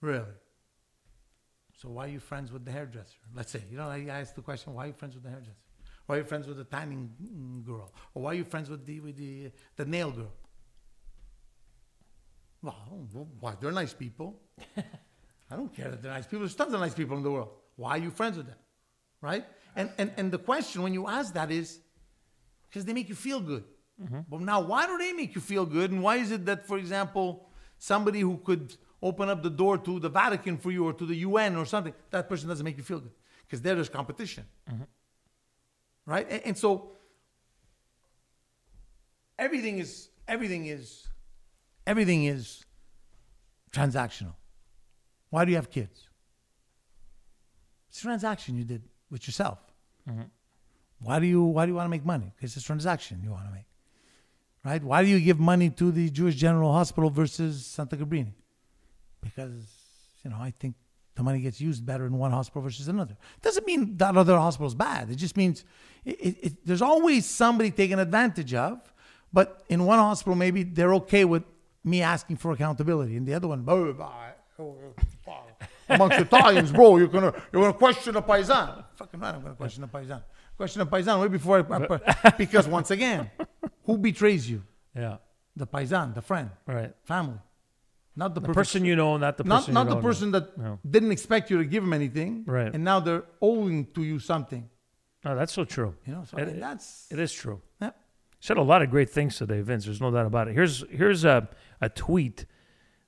[0.00, 0.34] Really?
[1.80, 3.16] So why are you friends with the hairdresser?
[3.34, 5.56] Let's say, you know, I asked the question, why are you friends with the hairdresser?
[6.10, 7.92] Why are you friends with the tanning girl?
[8.14, 10.32] Or why are you friends with the with the the nail girl?
[12.62, 13.06] Well,
[13.38, 13.54] why?
[13.60, 14.40] They're nice people.
[15.50, 16.40] I don't care that they're nice people.
[16.40, 17.50] There's tons of nice people in the world.
[17.76, 18.56] Why are you friends with them?
[19.20, 19.44] Right?
[19.76, 21.78] And and and the question when you ask that is
[22.68, 23.62] because they make you feel good.
[24.02, 24.22] Mm-hmm.
[24.28, 25.92] But now, why do they make you feel good?
[25.92, 30.00] And why is it that, for example, somebody who could open up the door to
[30.00, 32.82] the Vatican for you or to the UN or something, that person doesn't make you
[32.82, 33.12] feel good?
[33.46, 34.44] Because there's competition.
[34.68, 34.82] Mm-hmm.
[36.10, 36.26] Right?
[36.28, 36.90] And, and so
[39.38, 41.06] everything is everything is
[41.86, 42.64] everything is
[43.70, 44.34] transactional.
[45.30, 46.08] Why do you have kids?
[47.88, 49.58] It's a transaction you did with yourself.
[50.08, 50.22] Mm-hmm.
[50.98, 52.32] Why do you Why do you want to make money?
[52.34, 53.70] Because it's a transaction you want to make,
[54.64, 54.82] right?
[54.82, 58.34] Why do you give money to the Jewish General Hospital versus Santa Cabrini?
[59.20, 59.62] Because
[60.24, 60.74] you know I think
[61.20, 63.12] the money gets used better in one hospital versus another.
[63.36, 65.10] It Doesn't mean that other hospital is bad.
[65.10, 65.64] It just means
[66.04, 68.78] it, it, it, there's always somebody taken advantage of.
[69.32, 71.44] But in one hospital, maybe they're okay with
[71.84, 73.16] me asking for accountability.
[73.16, 74.32] In the other one, "Oh, bye.
[74.58, 74.76] Oh,
[75.28, 75.44] oh,
[75.90, 78.82] amongst Italians, bro, you're gonna you're gonna question a paisan.
[78.96, 80.22] Fucking right, I'm gonna question a paisan.
[80.56, 83.30] Question a paisan way before I, I- because once again,
[83.84, 84.62] who betrays you?
[84.96, 85.16] Yeah.
[85.56, 86.92] The paisan, the friend, Right.
[87.04, 87.38] family,
[88.22, 90.08] not the, The person you know, not the person not you the know.
[90.08, 90.72] person that No.
[90.94, 92.72] didn't expect you to give him anything, Right.
[92.74, 94.62] And now they're owing to you something.
[95.24, 95.90] No, that's so true.
[96.06, 97.58] You know, so It- and that's It is true.
[97.82, 97.92] yeah.
[98.48, 99.84] said a lot of great things today, Vince.
[99.86, 100.52] There's no doubt about it.
[100.54, 101.38] Here's here's a,
[101.80, 102.38] a tweet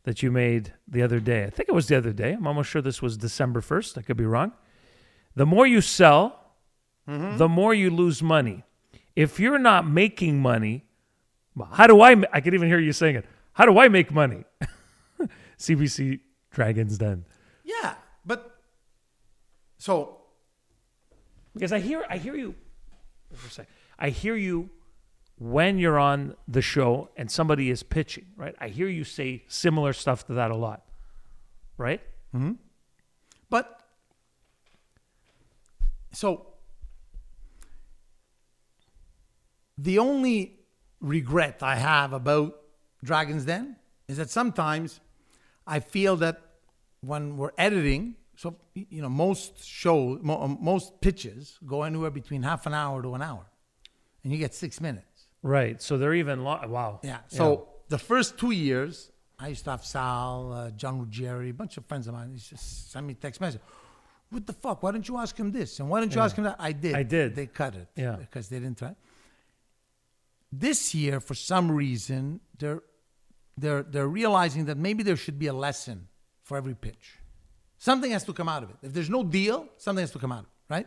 [0.06, 0.64] that you made
[0.94, 1.40] the other day.
[1.48, 2.32] I think it was the other day.
[2.38, 3.90] I'm almost sure this was December 1st.
[3.98, 4.50] I could be wrong.
[5.40, 6.22] The more you sell,
[7.08, 7.38] mm-hmm.
[7.38, 8.58] the more you lose money.
[9.14, 10.84] If you're not making money,
[11.78, 12.10] how do I?
[12.36, 13.24] I could even hear you saying it.
[13.58, 14.44] How do I make money?
[15.62, 16.20] CBC
[16.50, 17.24] Dragons Den.
[17.64, 17.94] Yeah,
[18.26, 18.60] but
[19.78, 20.18] so
[21.54, 22.54] Because I hear I hear you.
[23.98, 24.70] I hear you
[25.38, 28.54] when you're on the show and somebody is pitching, right?
[28.60, 30.82] I hear you say similar stuff to that a lot.
[31.78, 32.00] Right?
[32.32, 32.52] Hmm.
[33.48, 33.80] But
[36.12, 36.46] so
[39.78, 40.58] the only
[41.00, 42.60] regret I have about
[43.04, 43.76] Dragon's Den
[44.08, 45.00] is that sometimes
[45.66, 46.40] I feel that
[47.00, 52.42] when we're editing, so you know, most show, mo- um, most pitches go anywhere between
[52.42, 53.46] half an hour to an hour,
[54.22, 55.28] and you get six minutes.
[55.42, 55.80] Right.
[55.82, 57.00] So they're even lo- wow.
[57.02, 57.18] Yeah.
[57.28, 61.76] So the first two years, I used to have Sal, uh, John Ruggieri, a bunch
[61.76, 62.30] of friends of mine.
[62.32, 63.60] He just send me text message.
[64.30, 64.82] What the fuck?
[64.82, 65.78] Why don't you ask him this?
[65.80, 66.56] And why don't you ask him that?
[66.58, 66.94] I did.
[66.94, 67.34] I did.
[67.34, 67.88] They cut it.
[67.96, 68.16] Yeah.
[68.16, 68.94] Because they didn't try.
[70.50, 72.82] This year, for some reason, they're
[73.56, 76.08] they're they're realizing that maybe there should be a lesson
[76.42, 77.18] for every pitch.
[77.78, 78.76] Something has to come out of it.
[78.82, 80.86] If there's no deal, something has to come out of it, right?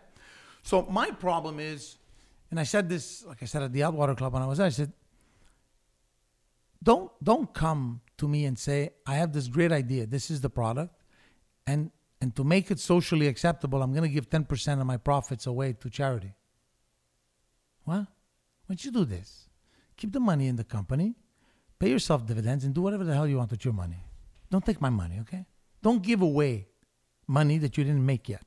[0.63, 1.97] So my problem is,
[2.49, 4.67] and I said this, like I said at the Atwater Club when I was there,
[4.67, 4.93] I said,
[6.81, 10.05] don't don't come to me and say I have this great idea.
[10.05, 11.03] This is the product,
[11.67, 14.97] and and to make it socially acceptable, I'm going to give ten percent of my
[14.97, 16.33] profits away to charity.
[17.83, 17.97] What?
[17.97, 18.07] Why
[18.69, 19.49] don't you do this?
[19.97, 21.15] Keep the money in the company,
[21.79, 24.03] pay yourself dividends, and do whatever the hell you want with your money.
[24.49, 25.45] Don't take my money, okay?
[25.81, 26.67] Don't give away
[27.27, 28.43] money that you didn't make yet.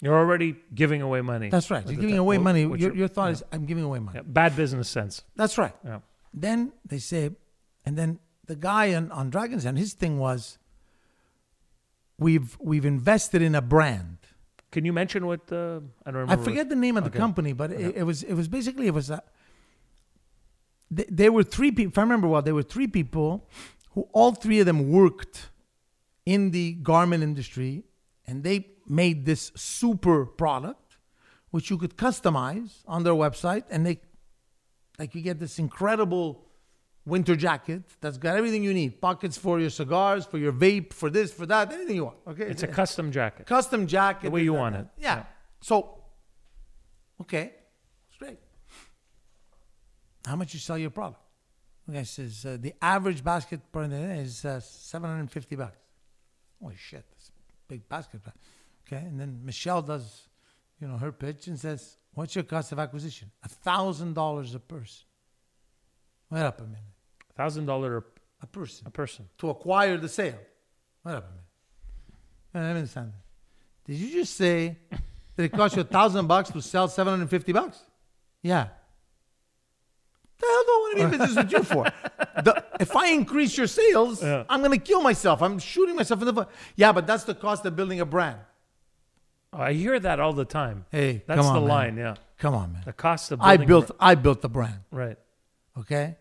[0.00, 1.48] You're already giving away money.
[1.48, 1.86] That's right.
[1.86, 2.62] You're giving away money.
[2.62, 3.32] Your, your thought yeah.
[3.32, 4.18] is, I'm giving away money.
[4.18, 5.22] Yeah, bad business sense.
[5.36, 5.74] That's right.
[5.84, 6.00] Yeah.
[6.34, 7.30] Then they say,
[7.84, 10.58] and then the guy on, on Dragon's Den, his thing was,
[12.18, 14.18] we've we've invested in a brand.
[14.72, 16.42] Can you mention what uh, I don't remember?
[16.42, 17.18] I forget the name of the Okay.
[17.18, 19.22] company, but it, it was it was basically it was a.
[20.96, 21.90] th- There were three people.
[21.92, 23.48] If I remember well, there were three people
[23.92, 25.50] who all three of them worked
[26.24, 27.84] in the garment industry,
[28.26, 30.96] and they made this super product,
[31.50, 34.00] which you could customize on their website, and they,
[34.98, 36.46] like, you get this incredible
[37.04, 41.10] winter jacket that's got everything you need: pockets for your cigars, for your vape, for
[41.10, 42.16] this, for that, anything you want.
[42.28, 43.46] Okay, It's a custom jacket.
[43.46, 44.86] custom jacket The way you want it.
[44.96, 45.16] Yeah.
[45.16, 45.24] Yeah.
[45.60, 45.98] So,
[47.20, 47.52] okay.
[50.24, 51.20] How much you sell your product?
[51.86, 55.56] The guy says uh, the average basket per day is uh, seven hundred and fifty
[55.56, 55.78] bucks.
[56.62, 57.32] Holy shit, that's a
[57.68, 58.20] big basket.
[58.86, 60.28] Okay, and then Michele does,
[60.80, 63.30] you know, her pitch and says, "What's your cost of acquisition?
[63.42, 65.04] A thousand dollars a person."
[66.30, 66.78] Wait up a minute.
[67.36, 68.04] Thousand dollar
[68.42, 69.28] A person a person.
[69.38, 70.38] to acquire the sale.
[71.04, 71.44] Wait up a minute.
[72.54, 73.12] Let me understand.
[73.86, 74.78] Did you just say
[75.34, 77.82] that it cost you a thousand bucks to sell seven hundred and fifty bucks?
[78.42, 78.68] Yeah.
[80.42, 81.84] The hell do I want to be in business with you for?
[82.42, 84.44] The, if I increase your sales, Yeah.
[84.48, 85.40] I'm going to kill myself.
[85.40, 86.48] I'm shooting myself in the foot.
[86.76, 88.38] Yeah, but that's the cost of building a brand.
[89.52, 90.86] Oh, I hear that all the time.
[90.90, 91.68] Hey, That's on, the man.
[91.68, 92.14] line, yeah.
[92.38, 92.82] Come on, man.
[92.84, 94.80] The cost of I building a built br- I built the brand.
[94.90, 95.18] right.
[95.78, 96.16] Okay.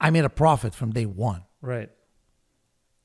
[0.00, 1.90] I made a profit from day one, Right.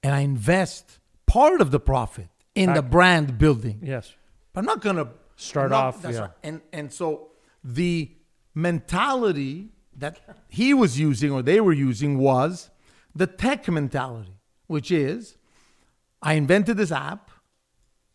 [0.04, 3.80] and I invest part of the profit in the brand building.
[3.84, 4.14] Yes.
[4.54, 6.22] But I'm not gonna Start not- off, that's yeah.
[6.22, 6.32] right.
[6.44, 7.30] And and so
[7.64, 8.12] the
[8.58, 12.72] mentality that he was using or they were using was
[13.16, 14.34] the tech mentality,
[14.66, 15.38] which is
[16.22, 17.30] I invented this app.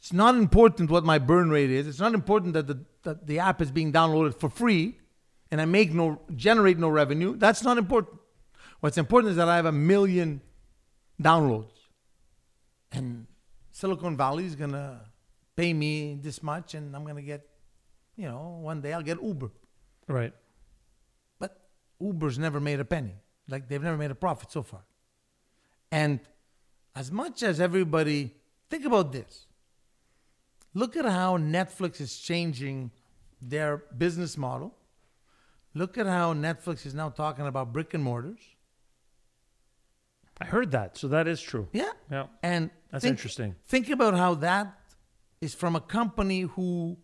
[0.01, 1.87] It's not important what my burn rate is.
[1.87, 4.99] It's not important that the that the app is being downloaded for free
[5.51, 7.37] and I make no generate no revenue.
[7.37, 8.19] That's not important.
[8.81, 10.41] What's important is that I have a million
[11.21, 11.79] downloads.
[12.91, 13.27] And
[13.71, 15.03] Silicon Valley is gonna
[15.57, 17.49] pay me this much and I'm gonna get,
[18.17, 19.51] you know, one day I'll get Uber.
[20.09, 20.33] Right.
[21.39, 21.61] But
[22.01, 23.15] Uber's never made a penny.
[23.49, 24.85] Like they've never made a profit so far.
[25.91, 26.21] And
[26.95, 28.35] as much as everybody
[28.71, 29.47] think about this.
[30.75, 32.91] Look at how Netflix is changing
[33.41, 34.75] their business model.
[35.75, 38.41] Look at how Netflix is now talking about brick and mortars.
[40.41, 40.97] I heard that.
[40.97, 41.69] So that is true.
[41.73, 41.93] Yeah.
[42.11, 42.27] Yeah.
[42.43, 43.55] And That's think- interesting.
[43.67, 44.79] Think about how that
[45.41, 46.97] is from a company who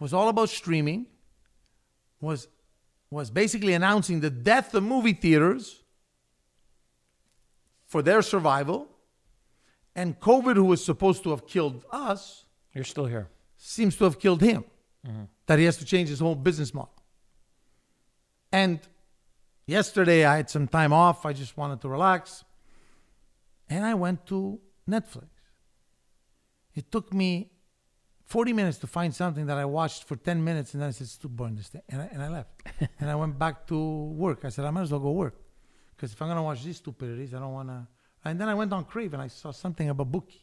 [0.00, 1.06] was all about streaming,
[2.20, 2.48] was
[3.10, 5.82] was basically announcing the death of movie theaters
[7.86, 8.88] for their survival,
[9.94, 12.44] and COVID, who was supposed to have killed us,
[12.74, 13.28] You're still here.
[13.56, 14.64] seems to have killed him.
[15.06, 15.24] Mm-hmm.
[15.46, 16.92] That he has to change his whole business model.
[18.50, 18.80] And
[19.66, 21.24] yesterday I had some time off.
[21.24, 22.44] I just wanted to relax.
[23.70, 25.28] And I went to Netflix.
[26.74, 27.52] It took me
[28.26, 31.04] 40 minutes to find something that I watched for 10 minutes and then I said,
[31.04, 31.82] it's too boring this thing.
[31.88, 32.50] And I, and I left.
[33.00, 34.44] and I went back to work.
[34.44, 35.36] I said, I might as well go work.
[35.94, 37.86] Because if I'm going to watch these stupidities, I don't want to.
[38.24, 40.42] And then I went on Crave and I saw something about Bookie.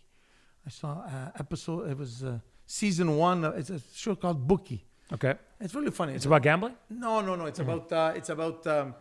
[0.66, 3.44] I saw uh, episode, it was uh, season one.
[3.44, 4.86] Uh, it's a show called Bookie.
[5.12, 5.36] Okay.
[5.60, 6.14] It's really funny.
[6.14, 6.76] It's about gambling?
[6.90, 7.46] No, no, no.
[7.46, 8.96] It's about uh, it's about um,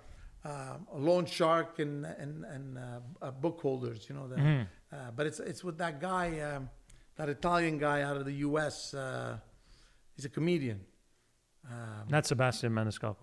[0.44, 4.06] uh, a loan shark and and and uh, uh, book holders.
[4.08, 6.68] You know, the, uh, but it's it's with that guy, um,
[7.16, 8.94] that Italian guy out of the U.S.
[8.94, 9.38] Uh,
[10.14, 10.80] he's a comedian.
[12.08, 13.16] Not Sebastian Maniscalco.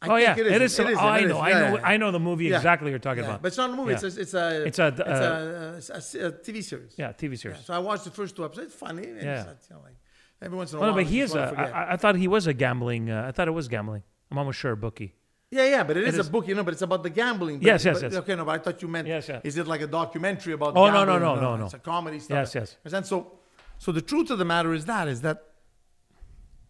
[0.00, 0.52] I oh yeah, it is.
[0.52, 0.78] it is.
[0.80, 1.38] It is, oh, I know.
[1.38, 1.76] I know.
[1.76, 2.56] yeah, I know the movie Yeah.
[2.56, 3.42] exactly you're talking Yeah, about.
[3.42, 3.92] But it's not a movie.
[3.92, 6.94] It's a, it's a It's a, it's a, it's a, a TV series.
[6.98, 7.64] yeah, TV series.
[7.64, 8.68] So I watched the first two episodes.
[8.68, 9.02] It's funny.
[9.04, 9.44] It's, Yeah.
[9.44, 9.94] you know, like
[10.40, 10.96] every once in a Well, while.
[10.98, 11.42] but he is a.
[11.56, 13.10] I, I thought he was a gambling.
[13.10, 14.02] Uh, I thought it was gambling.
[14.30, 15.14] I'm almost sure a bookie.
[15.52, 16.26] Yeah, yeah, but it is, is.
[16.28, 17.58] a book, you know, but it's about the gambling.
[17.58, 18.20] But, Yes, yes, but- yes.
[18.22, 19.42] Okay, no, but I thought you meant, Yes, yes.
[19.44, 21.64] is it like a documentary about Oh, no, no, no, no, no.
[21.66, 22.54] It's a comedy stuff.
[22.54, 22.94] Yes, yes.
[22.94, 23.32] And so,
[23.76, 25.42] so the truth of the matter is that, is that,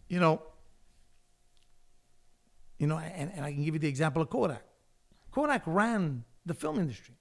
[0.09, 0.41] you know,
[2.77, 4.63] you know, and, and I can give you the example of Kodak.
[5.31, 7.15] Kodak ran the film industry.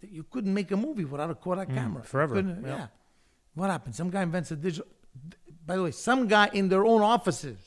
[0.00, 2.02] That You couldn't make a movie without a Kodak camera.
[2.02, 2.76] Mm, forever, Couldn't- yeah.
[2.76, 2.86] yeah.
[3.54, 3.94] What happened?
[3.94, 4.86] Some guy invents a digital.
[5.66, 7.58] By the way, some guy in their own offices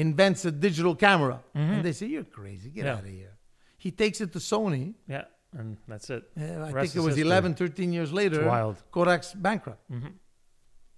[0.00, 2.70] invents a digital camera, and they say, "You're crazy.
[2.70, 2.86] Get Mm-hmm.
[2.86, 2.92] Yeah.
[2.98, 3.34] out of here."
[3.78, 4.94] He takes it to Sony.
[5.08, 5.24] Yeah,
[5.58, 6.22] and that's it.
[6.38, 7.22] Uh, I think it was history.
[7.22, 8.44] 11, 13 years later.
[8.46, 8.76] wild.
[8.76, 8.90] Mm-hmm.
[9.00, 9.82] Kodak's bankrupt.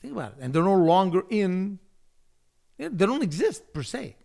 [0.01, 1.79] Think about it, and they're no longer in.
[2.79, 4.17] They don't exist per se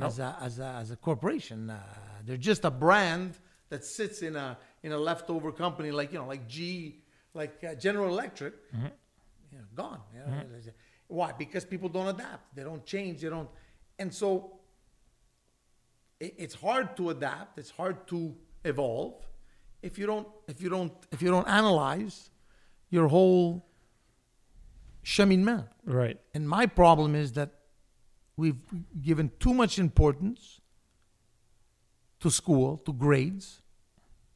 [0.00, 1.70] as a as a, as a corporation.
[1.70, 1.78] Uh,
[2.24, 3.38] they're just a brand
[3.68, 7.02] that sits in a in a leftover company like you know like G
[7.34, 8.54] like uh, General Electric.
[8.72, 8.86] Mm-hmm.
[9.52, 10.00] You know, gone.
[10.14, 10.42] You know,
[11.08, 11.32] Why?
[11.32, 12.54] Because people don't adapt.
[12.56, 13.20] They don't change.
[13.20, 13.48] They don't,
[13.98, 14.58] and so
[16.20, 17.58] it's hard to adapt.
[17.58, 19.14] It's hard to evolve
[19.82, 22.30] if you don't if you don't if you don't analyze
[22.90, 23.66] your whole
[25.04, 25.66] cheminement.
[25.84, 26.18] Right.
[26.34, 27.50] And my problem is that
[28.36, 28.58] we've
[29.00, 30.60] given too much importance
[32.20, 33.62] to school, to grades,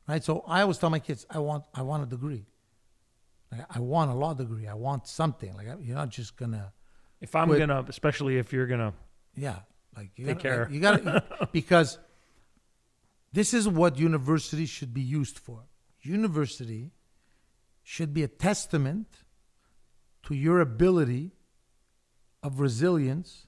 [0.08, 0.22] right?
[0.22, 2.44] So I always tell my kids, I want, I want a degree.
[3.50, 4.68] Like, I want a law degree.
[4.68, 5.54] I want something.
[5.56, 6.72] Like you're not just gonna,
[7.20, 7.58] If I'm Quit.
[7.58, 8.92] gonna, especially if you're gonna,
[9.36, 9.56] yeah.
[9.96, 10.68] Like you Take gotta, care.
[10.70, 11.98] You got to because
[13.32, 15.64] this is what university should be used for.
[16.02, 16.90] University
[17.82, 19.06] should be a testament
[20.24, 21.32] to your ability
[22.42, 23.46] of resilience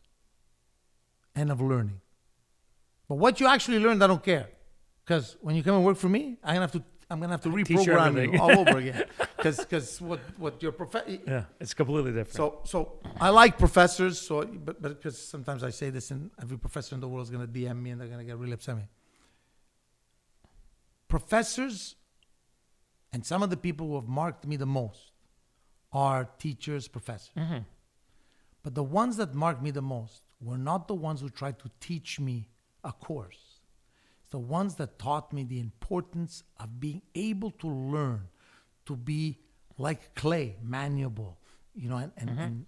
[1.35, 2.01] and of learning.
[3.09, 4.49] But what you actually learned, I don't care.
[5.05, 6.83] Because when you come and work for me, I'm gonna have to
[7.13, 9.05] I'm gonna have to reprogram you all over again.
[9.37, 12.35] Because because what what your prof- yeah, it's completely different.
[12.35, 14.21] so, so I like professors.
[14.21, 17.31] So, but but because sometimes I say this, and every professor in the world is
[17.31, 18.89] going to DM me, and they're going to get really upset me.
[21.09, 21.97] Professors,
[23.13, 25.13] and some of the people who have marked me the most,
[25.93, 27.35] are teachers, professors.
[27.37, 27.59] Mm-hmm.
[28.63, 31.71] But the ones that marked me the most were not the ones who tried to
[31.81, 32.49] teach me
[32.85, 33.52] a course.
[34.33, 38.29] The ones that taught me the importance of being able to learn,
[38.87, 39.39] to be
[39.77, 41.39] like clay, malleable,
[41.75, 42.41] you know, and, and, mm-hmm.
[42.41, 42.67] and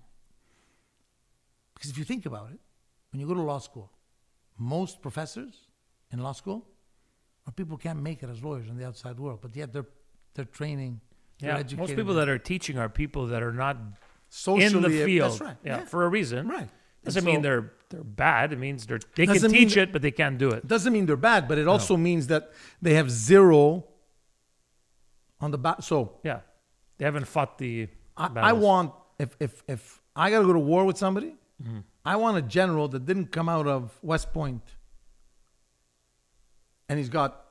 [1.74, 2.60] because if you think about it,
[3.10, 3.90] when you go to law school,
[4.58, 5.54] most professors
[6.12, 6.66] in law school
[7.46, 9.88] are people who can't make it as lawyers in the outside world, but yet they're
[10.34, 11.00] they're training.
[11.38, 13.78] They're Yeah, most people that are teaching are people that are not
[14.28, 15.32] socially in the field.
[15.32, 15.56] That's right.
[15.64, 15.84] Yeah, Yeah.
[15.84, 16.46] for a reason.
[16.46, 16.68] Right.
[17.04, 18.52] Doesn't And mean they're they're bad.
[18.52, 20.66] It means they're they can Doesn't mean teach it, but they can't do it.
[20.66, 22.52] doesn't mean they're bad, but it also means that
[22.82, 23.84] they have zero
[25.40, 25.82] on the back.
[25.82, 26.40] So Yeah,
[26.98, 27.88] they haven't fought the.
[28.16, 31.78] I, I want if if if I got to go to war with somebody, Mm-hmm.
[32.04, 34.64] I want a general that didn't come out of West Point,
[36.88, 37.44] and he's got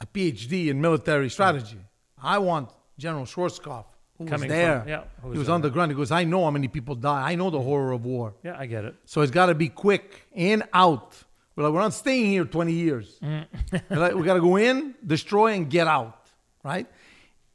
[0.00, 1.78] a PhD in military strategy.
[2.22, 3.86] I want General Schwarzkopf,
[4.18, 4.80] who Coming was there.
[4.80, 5.90] from- yeah, who he was was on the ground.
[5.92, 7.30] He goes, "I know how many people die.
[7.30, 8.96] I know the horror of war." Yeah, I get it.
[9.04, 11.16] So it's got to be quick in out.
[11.54, 13.18] We're like, we're not staying here 20 years.
[13.20, 13.46] Mm.
[13.90, 16.28] We're like, we got to go in, destroy, and get out,
[16.62, 16.86] right?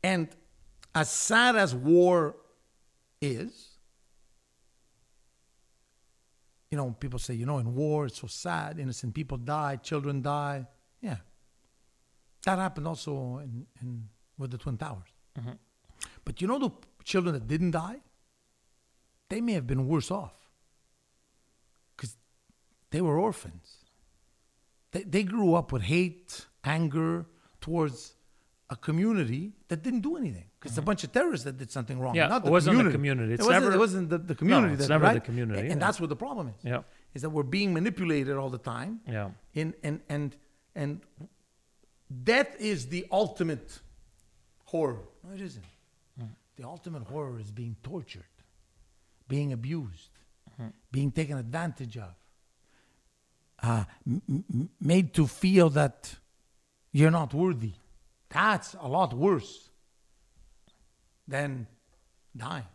[0.03, 0.27] And
[0.94, 2.35] as sad as war
[3.22, 3.77] is,
[6.69, 10.22] you know, people say, you know, in war it's so sad, innocent people die, children
[10.22, 10.68] die.
[11.02, 11.18] Yeah,
[12.45, 15.07] that happened also in, in with the twin towers.
[15.40, 15.52] Mm-hmm.
[16.25, 16.71] But you know, the
[17.03, 17.97] children that didn't die,
[19.29, 20.33] they may have been worse off
[21.95, 22.15] because
[22.91, 23.77] they were orphans.
[24.91, 27.25] They, they grew up with hate, anger
[27.61, 28.15] towards
[28.69, 30.85] a community that didn't do anything because it's a mm-hmm.
[30.85, 32.15] bunch of terrorists that did something wrong.
[32.15, 32.97] Yeah, not it wasn't the community.
[32.97, 33.33] community.
[33.33, 34.73] It's it wasn't, never- it wasn't the, the community.
[34.73, 35.73] it's that, never the community, And, yeah.
[35.73, 36.63] and that's what the problem is.
[36.63, 36.81] Yeah.
[37.13, 39.01] Is that we're being manipulated all the time.
[39.07, 39.31] Yeah.
[39.53, 40.35] In, and, and,
[40.75, 41.01] and
[42.23, 43.79] death is the ultimate
[44.65, 45.03] horror.
[45.23, 45.63] No, it isn't.
[46.55, 48.25] The ultimate horror is being tortured,
[49.27, 50.09] being abused,
[50.91, 52.13] being taken advantage of,
[53.61, 56.15] uh, m- m- made to feel that
[56.91, 57.73] you're not worthy.
[58.30, 59.69] That's a lot worse
[61.27, 61.67] than
[62.35, 62.65] dying.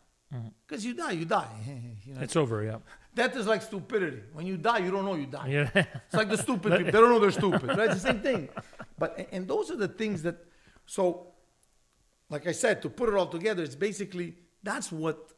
[0.67, 1.49] Because you die, you die.
[2.05, 2.21] you know?
[2.21, 2.63] It's over.
[2.63, 2.79] Yeah.
[3.15, 4.23] Death is like stupidity.
[4.33, 5.49] When you die, you don't know you die.
[5.49, 5.71] Yeah.
[5.75, 6.85] It's like the stupid people.
[6.85, 7.91] They don't know they're stupid, right?
[7.91, 8.49] It's the same thing.
[8.99, 10.37] But and those are the things that.
[10.87, 11.29] So,
[12.31, 15.33] like I said, to put it all together, it's basically that's what.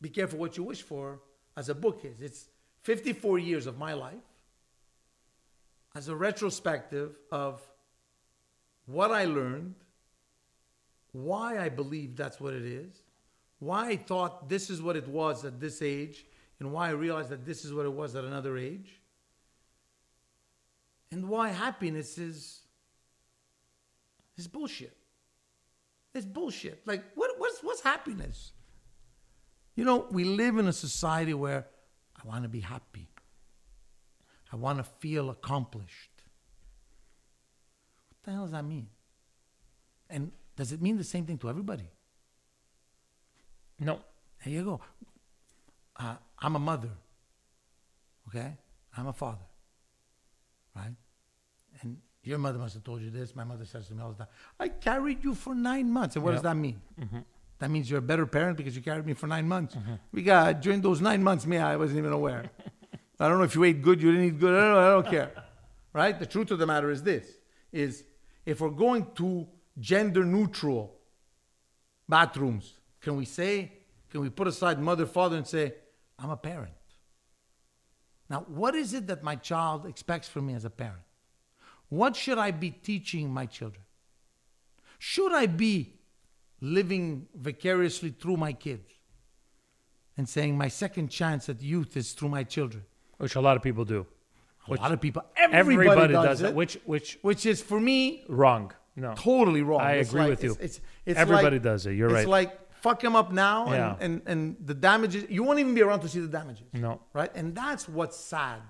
[0.00, 1.18] Be careful what you wish for
[1.56, 2.22] as a book is.
[2.22, 2.48] It's
[2.82, 4.14] 54 years of my life
[5.96, 7.60] as a retrospective of
[8.86, 9.74] what I learned,
[11.12, 13.02] why I believe that's what it is,
[13.58, 16.24] why I thought this is what it was at this age,
[16.60, 19.00] and why I realized that this is what it was at another age,
[21.10, 22.60] and why happiness is
[24.36, 24.96] is bullshit.
[26.14, 26.86] It's bullshit.
[26.86, 28.52] Like what, what's what's happiness?
[29.76, 31.66] You know, we live in a society where
[32.16, 33.08] I want to be happy.
[34.52, 36.10] I want to feel accomplished.
[38.08, 38.88] What the hell does that mean?
[40.10, 41.88] And does it mean the same thing to everybody?
[43.78, 44.00] No.
[44.44, 44.80] There you go.
[45.96, 46.90] Uh, I'm a mother.
[48.28, 48.56] Okay?
[48.96, 49.44] I'm a father.
[50.74, 50.94] Right?
[51.82, 51.98] And
[52.28, 53.34] your mother must have told you this.
[53.34, 54.28] My mother says to me all the time,
[54.60, 56.14] I carried you for nine months.
[56.16, 56.80] And what does that mean?
[57.00, 57.20] Mm-hmm.
[57.58, 59.74] That means you're a better parent because you carried me for nine months.
[59.74, 59.94] Mm-hmm.
[60.12, 62.50] We got during those nine months, me, I wasn't even aware.
[63.20, 64.54] I don't know if you ate good, you didn't eat good.
[64.54, 65.32] I don't, know, I don't care.
[65.92, 66.18] Right?
[66.18, 67.26] The truth of the matter is this:
[67.72, 68.04] is
[68.44, 69.48] if we're going to
[69.80, 70.94] gender neutral
[72.08, 73.72] bathrooms, can we say,
[74.10, 75.74] can we put aside mother, father, and say,
[76.18, 76.74] I'm a parent?
[78.30, 81.02] Now, what is it that my child expects from me as a parent?
[81.88, 83.82] What should I be teaching my children?
[84.98, 85.94] Should I be
[86.60, 88.90] living vicariously through my kids
[90.16, 92.84] and saying my second chance at youth is through my children?
[93.18, 94.06] Which a lot of people do.
[94.68, 96.54] A lot of people, everybody, Everybody, does, does, it, it.
[96.54, 98.70] Which which which is for me wrong.
[98.96, 99.14] No.
[99.14, 99.80] totally wrong.
[99.80, 100.50] I It's agree like- with you.
[100.52, 101.92] It's, it's, it's Everybody like- does it.
[101.94, 102.28] You're it's right.
[102.28, 103.96] like fuck him up now, and, Yeah.
[104.04, 105.24] and and the damages.
[105.30, 106.66] You won't even be around to see the damages.
[106.74, 107.00] No.
[107.14, 107.30] right?
[107.34, 108.60] And that's what's sad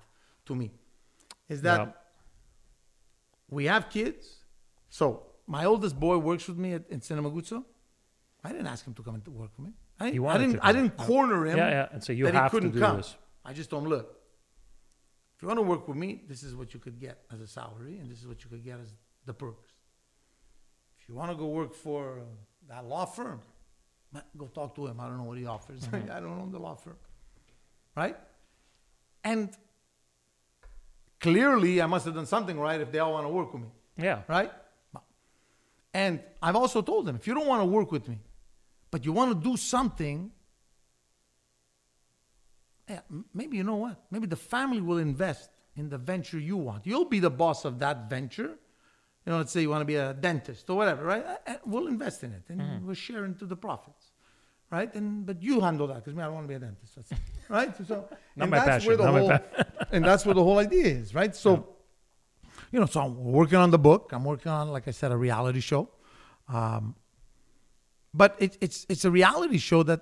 [0.46, 0.70] to me,
[1.48, 1.92] is that Yeah.
[3.50, 4.36] We have kids.
[4.88, 7.64] So my oldest boy works with me at, in Cinema Guzzo.
[8.44, 9.72] I didn't ask him to come and work for me.
[10.00, 10.54] I, He I didn't.
[10.54, 11.56] to I didn't corner him.
[11.58, 11.88] Yeah, yeah.
[11.92, 12.96] And so you that have he to couldn't do come.
[12.98, 13.16] this.
[13.44, 14.14] I just told him, look.
[15.36, 17.46] If you want to work with me, this is what you could get as a
[17.46, 18.92] salary, and this is what you could get as
[19.24, 19.72] the perks.
[21.00, 22.22] If you want to go work for uh,
[22.68, 23.40] that law firm,
[24.36, 24.98] go talk to him.
[24.98, 25.82] I don't know what he offers.
[25.92, 26.10] Mm-hmm.
[26.10, 26.96] I don't know the law firm,
[27.96, 28.16] right?
[29.22, 29.50] And
[31.20, 33.68] clearly, I must have done something right if they all want to work with me
[33.96, 34.22] Yeah.
[34.28, 34.52] right?
[35.94, 38.18] And I've also told them if you don't want to work with me,
[38.90, 40.30] but you want to do something,
[42.88, 43.00] yeah,
[43.34, 44.00] maybe you know what?
[44.10, 46.86] Maybe the family will invest in the venture you want.
[46.86, 48.58] You'll be the boss of that venture.
[49.24, 51.24] You know, let's say you want to be a dentist or whatever, right?
[51.46, 52.86] And we'll invest in it and mm-hmm.
[52.86, 54.10] we'll share into the profits,
[54.70, 54.92] right?
[54.94, 57.12] And but you handle that because me, I don't want to be a dentist, that's,
[57.48, 57.74] right?
[57.86, 59.32] So, and that's where the whole,
[59.92, 61.34] and that's where the whole idea is, right?
[61.34, 61.68] So,
[62.72, 64.10] you know, so I'm working on the book.
[64.12, 65.88] I'm working on, like I said, a reality show.
[66.48, 66.94] Um,
[68.14, 70.00] but it, it's it's a reality show that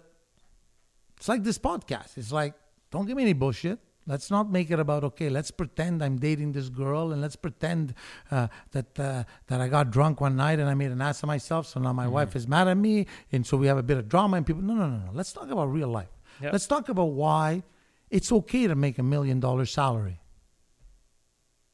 [1.16, 2.16] it's like this podcast.
[2.16, 2.54] It's like,
[2.90, 3.78] don't give me any bullshit.
[4.08, 5.28] Let's not make it about okay.
[5.28, 7.94] Let's pretend I'm dating this girl, and let's pretend
[8.30, 11.26] uh, that uh, that I got drunk one night and I made an ass of
[11.26, 11.66] myself.
[11.66, 14.08] So now my wife is mad at me, and so we have a bit of
[14.08, 14.36] drama.
[14.36, 15.10] And people, no, no, no, no.
[15.12, 16.08] Let's talk about real life.
[16.40, 16.52] Yep.
[16.52, 17.64] Let's talk about why
[18.10, 20.20] it's okay to make a million dollar salary.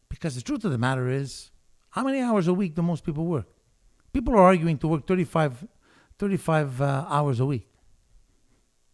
[0.08, 1.50] Because the truth of the matter is,
[1.90, 3.48] how many hours a week do most people work?
[4.12, 5.66] People are arguing to work 35,
[6.18, 7.68] 35 uh, hours a week.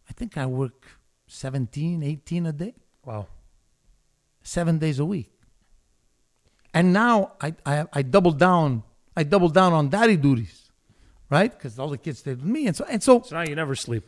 [0.09, 0.87] I think I work
[1.27, 2.75] 17, 18 a day,
[3.09, 3.25] Wow.
[4.43, 5.31] seven days a week.
[6.73, 8.83] And now I, I, I double down.
[9.17, 10.69] I double down on daddy duties,
[11.29, 11.51] right?
[11.51, 13.21] Because all the kids stayed with me, and so and so.
[13.23, 14.03] So now you never sleep.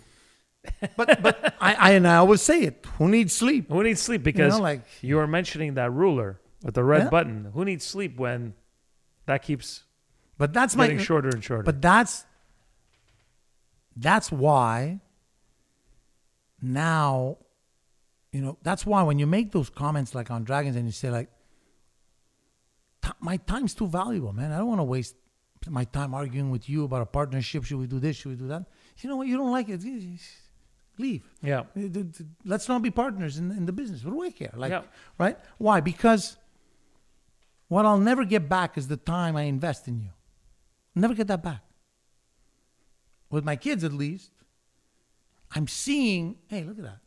[0.96, 2.86] But but I, I and I always say it.
[3.00, 3.72] Who needs sleep?
[3.72, 4.22] Who needs sleep?
[4.22, 7.10] Because you, know, like- you were mentioning that ruler with the red Yeah.
[7.10, 7.50] button.
[7.56, 8.54] Who needs sleep when
[9.26, 9.84] that keeps
[10.38, 11.64] But that's getting my shorter and shorter?
[11.64, 12.26] But that's
[13.98, 15.02] that's why
[16.62, 17.38] now,
[18.32, 21.10] you know, that's why when you make those comments like on dragons and you say
[21.10, 21.30] like,
[23.20, 24.52] my time's too valuable, man.
[24.52, 25.16] I don't want to waste
[25.68, 27.64] my time arguing with you about a partnership.
[27.66, 28.16] Should we do this?
[28.18, 28.66] Should we do that?
[29.00, 29.28] You know what?
[29.28, 29.82] You don't like it.
[30.98, 31.28] Leave.
[31.42, 31.64] yeah.
[32.46, 34.04] Let's not be partners in, in the business.
[34.04, 34.52] What do I care?
[34.56, 34.84] Like, Yeah.
[35.18, 35.38] right?
[35.58, 35.80] Why?
[35.82, 36.38] Because
[37.68, 40.10] what I'll never get back is the time I invest in you.
[40.94, 41.62] Never get that back.
[43.30, 44.32] With my kids, at least,
[45.56, 47.00] I'm seeing, hey, look at that.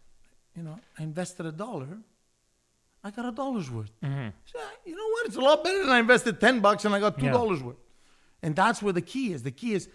[0.56, 1.88] You know, I invested a dollar.
[3.02, 3.90] I got a dollar's worth.
[4.02, 5.26] So, you know what?
[5.26, 7.76] It's a lot better than I invested 10 bucks and I got $2 worth.
[8.42, 9.42] And that's where the key is.
[9.42, 9.88] The key is,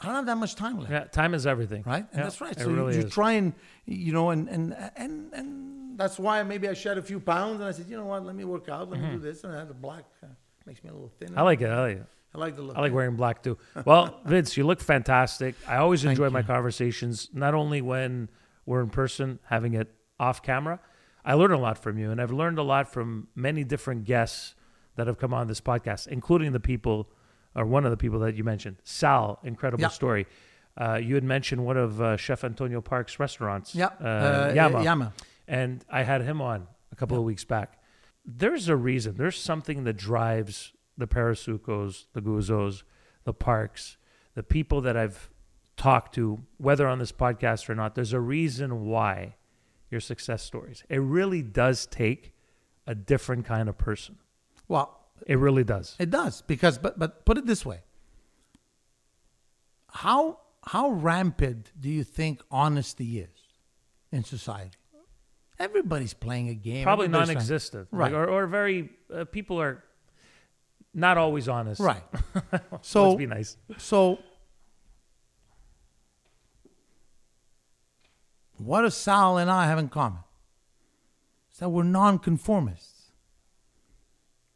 [0.00, 1.04] I don't have that much time left Yeah.
[1.04, 1.82] Time is everything.
[1.86, 2.06] right?
[2.10, 2.58] And Yeah, that's right.
[2.58, 3.12] So you- really you, is.
[3.12, 3.52] try and
[3.86, 7.64] you know, and and and and that's why maybe I shed a few pounds, and
[7.68, 9.58] I said, you know what, let me work out, let me do this, and I
[9.58, 10.26] had the black uh,
[10.66, 11.30] makes me a little thinner.
[11.32, 11.38] Mm-hmm.
[11.38, 11.70] I like it.
[11.70, 12.06] I like it.
[12.34, 12.76] I like the look.
[12.76, 13.56] I like wearing black too.
[13.86, 15.54] Well, Vince, you look fantastic.
[15.66, 18.28] I always enjoy my conversations, not only when
[18.66, 20.80] we're in person, having it off camera.
[21.24, 24.54] I learned a lot from you, and I've learned a lot from many different guests
[24.96, 27.08] that have come on this podcast, including the people,
[27.54, 29.38] or one of the people that you mentioned, Sal.
[29.42, 29.88] Incredible Yeah.
[29.88, 30.26] story.
[30.76, 34.82] Uh, you had mentioned one of uh, Chef Antonio Park's restaurants, Yeah, uh, uh, Yama.
[34.84, 35.12] Yama.
[35.48, 37.78] and I had him on a couple of weeks back.
[38.24, 39.16] There's a reason.
[39.16, 42.82] There's something that drives the Parasucos, the Guzzos,
[43.24, 43.96] the Parks,
[44.34, 45.30] the people that I've
[45.76, 47.94] talked to, whether on this podcast or not.
[47.94, 49.36] There's a reason why
[49.90, 50.82] your success stories.
[50.88, 52.32] It really does take
[52.86, 54.16] a different kind of person.
[54.68, 55.96] Well, It really does.
[55.98, 57.80] it does because, but but put it this way:
[59.88, 63.28] how how rampant do you think honesty is
[64.12, 64.76] in society?
[65.58, 66.82] Everybody's playing a game.
[66.84, 68.12] Probably Everybody's non-existent, Right.
[68.12, 69.82] Like, or, or very uh, people are
[70.92, 71.80] not always honest.
[71.80, 72.02] Right.
[72.52, 73.56] Let's So be nice.
[73.78, 74.18] So,
[78.58, 80.20] what do Sal and I have in common?
[81.52, 83.10] Is that we're nonconformists,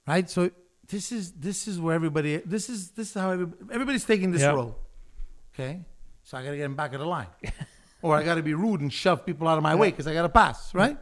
[0.07, 0.29] right?
[0.29, 0.51] So
[0.89, 4.43] this is this is where everybody this is this is how every, everybody's taking this
[4.43, 4.55] Yep.
[4.55, 4.75] road.
[5.55, 5.85] Okay,
[6.23, 7.27] so I got to get them back of the line,
[8.03, 10.13] or I got to be rude and shove people out of my way because I
[10.15, 10.97] got to pass, right?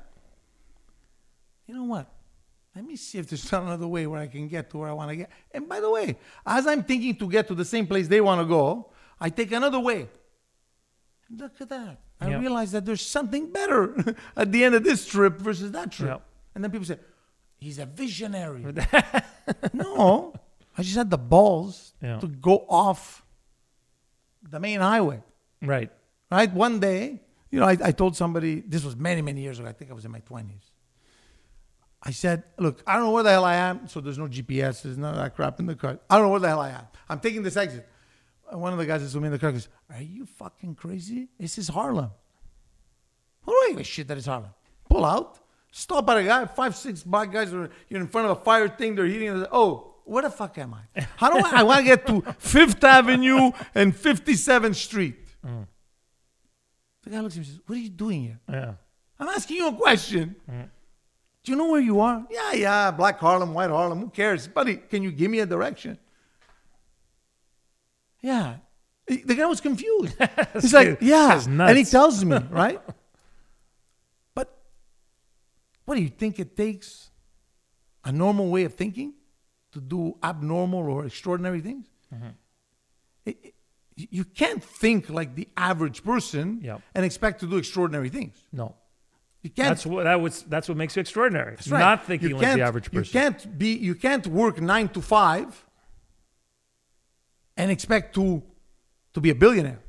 [1.66, 2.10] You know what?
[2.74, 4.92] Let me see if there's not another way where I can get to where I
[4.92, 5.30] want to get.
[5.52, 8.40] And by the way, as I'm thinking to get to the same place they want
[8.40, 10.08] to go, I take another way.
[11.30, 11.98] Look at that.
[12.20, 12.38] I Yeah.
[12.40, 16.08] realize that there's something better at the end of this trip versus that trip.
[16.08, 16.18] Yeah.
[16.54, 16.98] And then people say,
[17.58, 18.62] he's a visionary.
[19.72, 20.34] no,
[20.76, 22.18] I just had the balls Yeah.
[22.20, 23.24] to go off
[24.42, 25.22] the main highway
[25.62, 25.90] Right.
[26.30, 26.52] right?
[26.52, 29.72] One day, you know, I, I told somebody, this was many, many years ago, I
[29.72, 30.70] think I was in my 20s.
[32.02, 34.82] I said, look, I don't know where the hell I am, so there's no GPS,
[34.82, 35.98] there's none of that crap in the car.
[36.08, 36.86] I don't know where the hell I am.
[37.08, 37.88] I'm taking this exit.
[38.52, 41.28] One of the guys that's with me in the car goes, Are you fucking crazy?
[41.38, 42.10] This is Harlem.
[43.42, 44.50] Who do I give a shit that it's Harlem?
[44.88, 45.38] Pull out,
[45.70, 48.68] stop at a guy, five, six black guys are you're in front of a fire
[48.68, 49.46] thing, they're heating.
[49.52, 51.06] Oh, where the fuck am I?
[51.16, 55.16] How do I, I want to get to Fifth Avenue and 57th Street?
[55.46, 55.66] Mm.
[57.02, 58.40] The guy looks at me and says, What are you doing here?
[58.48, 58.74] Yeah.
[59.20, 60.36] I'm asking you a question.
[60.50, 60.70] Mm.
[61.42, 62.26] Do you know where you are?
[62.30, 64.46] Yeah, yeah, black Harlem, white Harlem, who cares?
[64.48, 65.98] Buddy, can you give me a direction?
[68.22, 68.56] Yeah.
[69.06, 70.14] The guy was confused.
[70.54, 71.40] He's like, yeah.
[71.46, 72.80] And he tells me, right?
[74.34, 74.54] But
[75.84, 77.10] What do you think it takes?
[78.04, 79.14] A normal way of thinking
[79.72, 81.86] to do abnormal or extraordinary things?
[82.14, 82.28] Mm-hmm.
[83.26, 83.54] It- it-
[84.10, 86.82] you can't think like the average person Yep.
[86.94, 88.36] and expect to do extraordinary things.
[88.52, 88.76] No.
[89.42, 89.70] You can't.
[89.70, 91.56] That's what that was that's what makes you extraordinary.
[91.56, 91.80] That's right.
[91.80, 93.02] Not thinking like the average person.
[93.04, 93.72] You can't be.
[93.76, 95.64] You can't work nine to five
[97.58, 98.42] and expect to
[99.14, 99.80] to be a billionaire.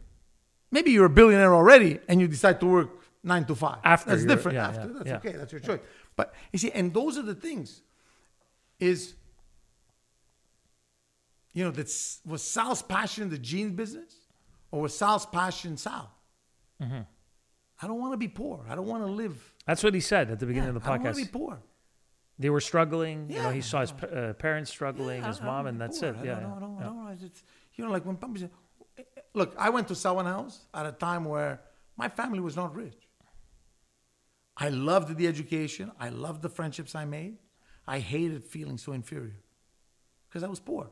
[0.71, 2.89] Maybe you're a billionaire already, and you decide to work
[3.23, 3.79] nine to five.
[3.83, 4.55] After that's different.
[4.55, 5.17] yeah, After yeah, that's yeah.
[5.17, 5.31] okay.
[5.37, 5.79] That's your choice.
[6.17, 7.81] But you see, and those are the things.
[8.79, 9.15] Is
[11.53, 14.13] you know that's was Sal's passion in the jeans business,
[14.71, 16.11] or was Sal's passion Sal?
[16.81, 17.01] Mm-hmm.
[17.81, 18.65] I don't want to be poor.
[18.69, 19.37] I don't want to live.
[19.65, 20.91] That's what he said at the beginning of the podcast.
[20.91, 21.59] I don't want to be poor.
[22.37, 23.29] They were struggling.
[23.29, 26.13] You know, he saw his uh, parents struggling, his mom, and that's it.
[26.15, 26.23] poor.
[26.23, 26.39] I Yeah.
[26.39, 27.43] don't- yeah, I don't, I don't, I don't, it's-
[27.79, 28.51] you know, like when Pumpy said,
[28.97, 31.61] eh, eh, look, I went to someone house at a time where
[31.95, 33.07] my family was not rich.
[34.57, 35.89] I loved the education.
[35.97, 37.37] I loved the friendships I made.
[37.87, 39.39] I hated feeling so inferior
[40.27, 40.91] because I was poor.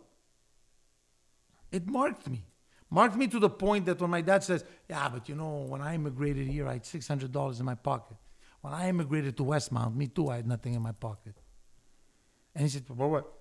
[1.74, 2.46] It marked me.
[2.90, 5.82] Marked me to the point that when my dad says, Yeah, but you know, when
[5.82, 8.16] I immigrated here, I had $600 in my pocket.
[8.62, 11.36] When I immigrated to Westmount, me too, I had nothing in my pocket.
[12.56, 13.37] And he said, Well, what?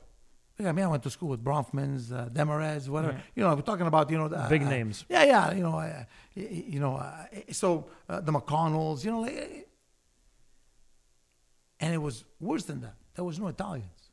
[0.58, 3.20] Yeah, I mean, I went to school with Bronfmans, uh, Desmarais, whatever.
[3.34, 5.04] You know, we're talking about, you know, the, Big uh, names.
[5.08, 6.04] Yeah, yeah, you know, uh,
[6.34, 9.68] you know, uh, so uh, the McConnells, you know, like,
[11.78, 12.94] and it was worse than that.
[13.14, 14.10] There was no Italians,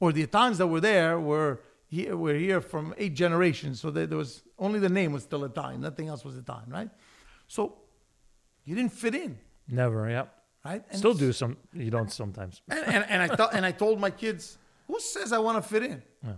[0.00, 3.80] or the Italians that were there were here, were here from eight generations.
[3.80, 5.80] So there, there was only the name was still Italian.
[5.80, 6.90] Nothing else was Italian, right?
[7.46, 7.76] So
[8.64, 10.08] you didn't fit in, Never.
[10.08, 10.34] Yep.
[10.64, 10.82] right?
[10.90, 11.56] And Still do some.
[11.72, 12.62] You don't sometimes.
[12.68, 14.58] and, and, and I thought, and I told my kids,
[14.88, 16.02] "Who says I want to fit in?
[16.24, 16.32] Yeah.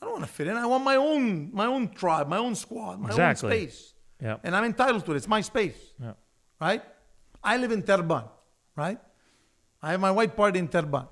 [0.00, 0.56] I don't want to fit in.
[0.56, 3.46] I want my own, my own tribe, my own squad, my Exactly.
[3.46, 4.38] own space, Yeah.
[4.42, 5.16] and I'm entitled to it.
[5.16, 6.14] It's my space, Yeah.
[6.60, 6.82] right?
[7.44, 8.28] I live in Terrebonne,
[8.76, 8.98] right?
[9.82, 11.08] I have my white party in Terrebonne.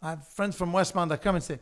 [0.00, 1.60] I have friends from Westmount that come and say,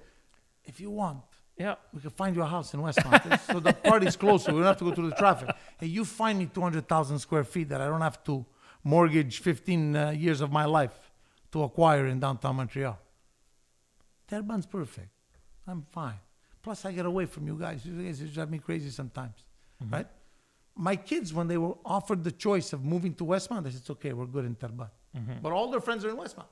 [0.65, 1.23] "If you want,
[1.59, 1.75] Yeah.
[1.93, 3.39] we can find you a house in Westmount.
[3.53, 4.51] so the party's closer.
[4.53, 5.55] We don't have to go through the traffic.
[5.79, 8.47] Hey, you find me 200,000 square feet that I don't have to
[8.83, 11.13] mortgage 15 uh, years of my life
[11.53, 12.99] to acquire in downtown Montreal.
[14.31, 15.11] Terrebonne's perfect.
[15.67, 16.21] I'm fine.
[16.63, 17.85] Plus, I get away from you guys.
[17.85, 19.45] You guys drive me crazy sometimes,
[19.83, 19.93] mm-hmm.
[19.93, 20.07] right?
[20.77, 23.91] My kids, when they were offered the choice of moving to Westmount, they said, it's
[23.91, 24.91] okay, we're good in Terrebonne.
[25.17, 25.33] Mm-hmm.
[25.43, 26.47] But all their friends are in Westmount.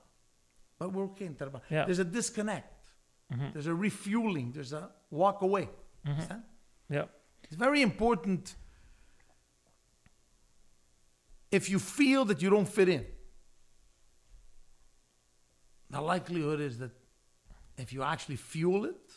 [0.79, 1.63] But we're okay in Terrebonne.
[1.71, 1.85] Yeah.
[1.85, 2.89] There's a disconnect.
[3.33, 3.47] Mm-hmm.
[3.53, 4.53] There's a refueling.
[4.53, 5.69] There's a walk away.
[6.07, 6.43] Understand?
[6.91, 7.05] Yeah.
[7.45, 8.55] It's very important
[11.51, 13.07] if you feel that you don't fit in.
[15.91, 16.91] The likelihood is that
[17.79, 19.13] if you actually fuel it,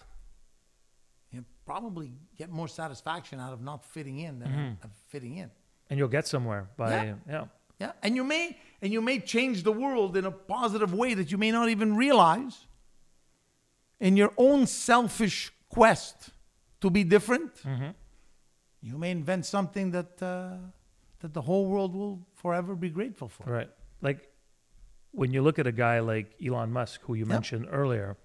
[1.31, 5.49] you probably get more satisfaction out of not fitting in than of fitting in.
[5.89, 7.15] And you'll get somewhere by Yeah.
[7.29, 7.45] yeah.
[7.79, 11.31] Yeah, and you may and you may change the world in a positive way that
[11.31, 12.67] you may not even realize.
[13.99, 16.29] In your own selfish quest
[16.81, 17.51] to be different,
[18.81, 20.57] you may invent something that uh,
[21.21, 23.43] that the whole world will forever be grateful for.
[23.51, 23.69] Right.
[24.01, 24.29] Like
[25.11, 28.15] when you look at a guy like Elon Musk, who you mentioned earlier,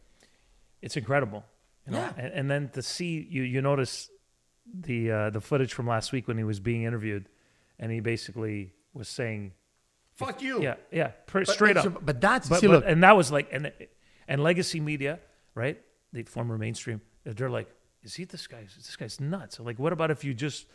[0.83, 1.45] it's incredible.
[1.87, 1.99] You know?
[1.99, 2.13] Yeah.
[2.17, 4.11] And, and then to see you, you notice
[4.73, 7.29] the uh, the footage from last week when he was being interviewed,
[7.79, 9.53] and he basically was saying,
[10.15, 10.63] Fuck you.
[10.63, 13.49] "Yeah, yeah, But- straight up." But that's But, see, but- look, and that was like
[13.53, 13.73] and
[14.27, 15.21] and legacy media,
[15.55, 15.81] right?
[16.13, 17.69] The former mainstream, they're like,
[18.03, 20.67] "Is he this guy's this guy's nuts?" Like, what about if you just,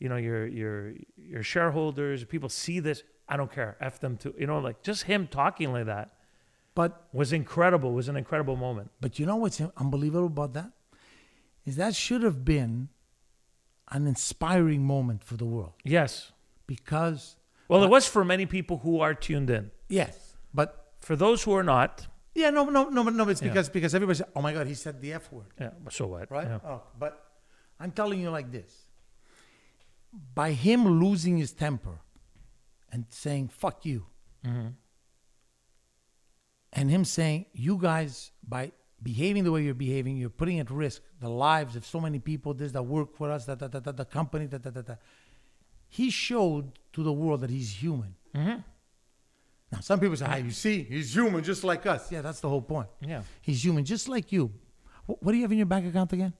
[0.00, 3.02] you know, your your your shareholders, people see this?
[3.28, 3.76] I don't care.
[3.80, 4.34] F them too.
[4.38, 6.10] You know, like just him talking like that
[6.78, 7.88] but was incredible.
[7.92, 8.88] Was an incredible moment.
[9.00, 10.70] But you know what's unbelievable about that?
[11.68, 12.88] Is that should have been
[13.96, 15.72] an inspiring moment for the world.
[15.96, 16.32] Yes.
[16.74, 17.20] Because,
[17.68, 19.64] Well, it was for many people who are tuned in.
[19.88, 20.14] yes,
[20.54, 20.68] but
[21.08, 21.92] For those who are not,
[22.42, 23.48] yeah, no, no, no, but no, it's Yeah.
[23.48, 25.70] because because everybody said, oh my God, he said the F word, yeah.
[25.98, 26.30] So what?
[26.36, 26.46] right?
[26.52, 26.70] Yeah.
[26.72, 27.12] Oh, but
[27.80, 28.70] I'm telling you like this
[30.40, 31.96] by him losing his temper
[32.92, 34.00] and saying, fuck you,
[34.46, 34.68] Mm-hmm.
[36.72, 38.72] And him saying, you guys, by
[39.02, 42.52] behaving the way you're behaving, you're putting at risk the lives of so many people,
[42.54, 45.00] this that work for us, that, that, that, that the company, that, that, that.
[45.88, 48.14] He showed to the world that he's human.
[48.34, 48.60] Mm-hmm.
[49.72, 52.10] Now, some people say, ah, you see, he's human just like us.
[52.10, 52.88] Yeah, that's the whole point.
[53.00, 53.22] Yeah.
[53.42, 54.50] He's human just like you.
[55.06, 56.32] Wh- What do you have in your bank account again?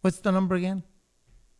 [0.00, 0.82] What's the number again?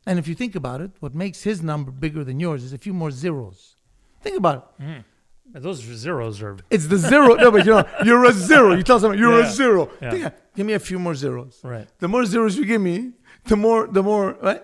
[0.07, 2.79] And if you think about it, what makes his number bigger than yours is a
[2.79, 3.77] few more zeros.
[4.21, 5.05] Think about it.
[5.55, 7.35] Those zeros are It's the zero.
[7.35, 8.75] no, but you know, you're a zero.
[8.75, 9.47] You tell someone you're Yeah.
[9.49, 9.91] a zero.
[10.01, 10.31] Yeah.
[10.57, 11.61] Give me a few more zeros.
[11.62, 11.87] right.
[11.99, 13.12] The more zeros you give me,
[13.45, 14.62] the more, the more, right?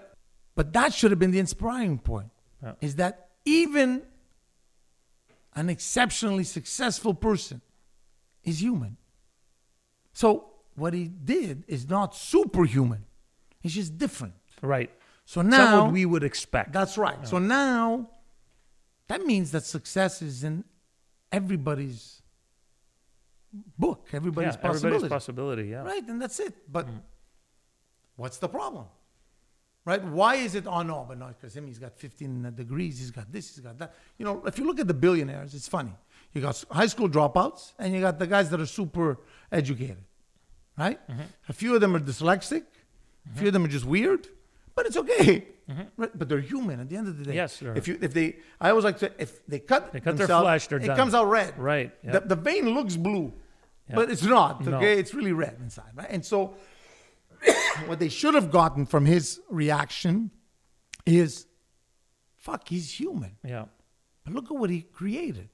[0.54, 2.30] But that should have been the inspiring point.
[2.62, 2.72] Yeah.
[2.80, 4.02] Is that even
[5.54, 7.60] an exceptionally successful person
[8.44, 8.96] is human.
[10.12, 13.04] So what he did is not superhuman.
[13.62, 14.34] It's just different.
[14.62, 14.90] Right.
[15.24, 16.72] So now what we would expect.
[16.72, 17.26] that's right.
[17.26, 18.08] So now
[19.08, 20.64] that means that success is in
[21.32, 22.22] everybody's
[23.78, 24.96] book, everybody's yeah, possibility.
[24.96, 25.68] everybody's possibility.
[25.68, 25.82] Yeah.
[25.82, 26.54] Right, and that's it.
[26.70, 26.98] But hmm.
[28.16, 28.86] what's the problem?
[29.84, 30.04] Right?
[30.04, 33.32] Why is it, oh no, but no, because him, he's got 15 degrees, he's got
[33.32, 33.94] this, he's got that.
[34.18, 35.92] You know, if you look at the billionaires, it's funny.
[36.34, 39.18] You got high school dropouts, and you got the guys that are super
[39.50, 40.04] educated,
[40.76, 41.00] right?
[41.08, 41.22] Mm-hmm.
[41.48, 43.46] A few of them are dyslexic, a few mm-hmm.
[43.46, 44.26] of them are just weird,
[44.74, 45.46] but it's okay.
[45.68, 46.10] Right?
[46.18, 47.34] But they're human at the end of the day.
[47.34, 50.16] Yes, they're- If you, if they, I always like to, if they cut, They cut
[50.16, 50.96] their flesh, they're it done.
[50.96, 51.58] comes out red.
[51.58, 52.12] Right, yeah.
[52.12, 53.34] The, the vein looks blue,
[53.88, 53.96] Yeah.
[53.96, 54.64] but it's not.
[54.64, 54.78] No.
[54.78, 56.08] Okay, it's really red inside, right?
[56.08, 56.54] And so,
[57.86, 60.30] what they should have gotten from his reaction
[61.04, 61.46] is,
[62.36, 63.66] "Fuck, he's human." Yeah.
[64.24, 65.50] But look at what he created,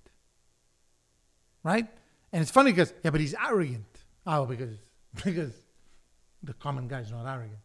[1.62, 1.88] right?
[2.32, 3.84] And it's funny because yeah, but he's arrogant.
[4.26, 4.76] Oh, because
[5.24, 5.52] because
[6.42, 7.58] the common guy's not arrogant,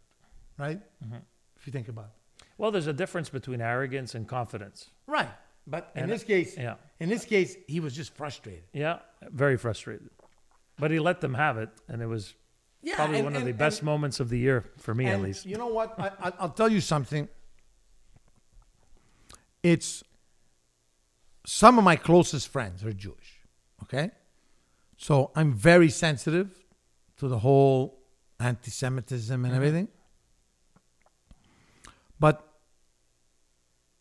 [0.58, 0.80] right?
[1.03, 1.16] Mm-hmm.
[1.58, 2.11] If you think about it,
[2.60, 4.90] Well, there's a difference between arrogance and confidence.
[5.08, 5.30] right?
[5.66, 6.76] But in And- this case, yeah.
[7.00, 8.66] in this case, he was just frustrated.
[8.74, 9.00] Yeah.
[9.32, 10.10] Very frustrated.
[10.78, 12.36] But he let them have it, and it was
[12.82, 15.22] Yeah, probably and- one of and- the best moments of the year for me, at
[15.22, 15.46] least.
[15.46, 15.98] You know what?
[15.98, 17.30] I, I, I'll tell you something.
[19.64, 20.04] It's
[21.46, 23.40] some of my closest friends are Jewish.
[23.84, 24.12] Okay,
[24.98, 26.50] so I'm very sensitive
[27.18, 28.02] to the whole
[28.40, 29.56] anti-Semitism and mm-hmm.
[29.56, 29.88] everything.
[32.20, 32.46] But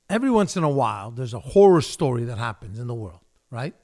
[0.09, 3.20] every once in a while, there's a horror story that happens in the world,
[3.51, 3.75] right?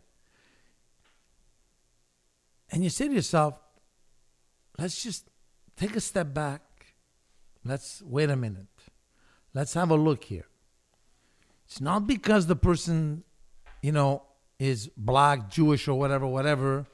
[2.70, 3.54] And you say to yourself,
[4.78, 5.28] let's just
[5.76, 6.62] take a step back.
[7.64, 8.66] Let's wait a minute.
[9.52, 10.46] Let's have a look here.
[11.66, 13.24] It's not because the person,
[13.82, 14.22] you know,
[14.58, 16.86] is black, Jewish, or whatever, whatever,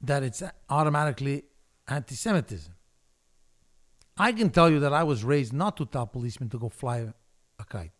[0.00, 1.44] that it's automatically
[1.88, 2.74] anti Semitism.
[4.16, 7.12] I can tell you that I was raised not to tell policemen to go fly
[7.58, 7.92] a kite.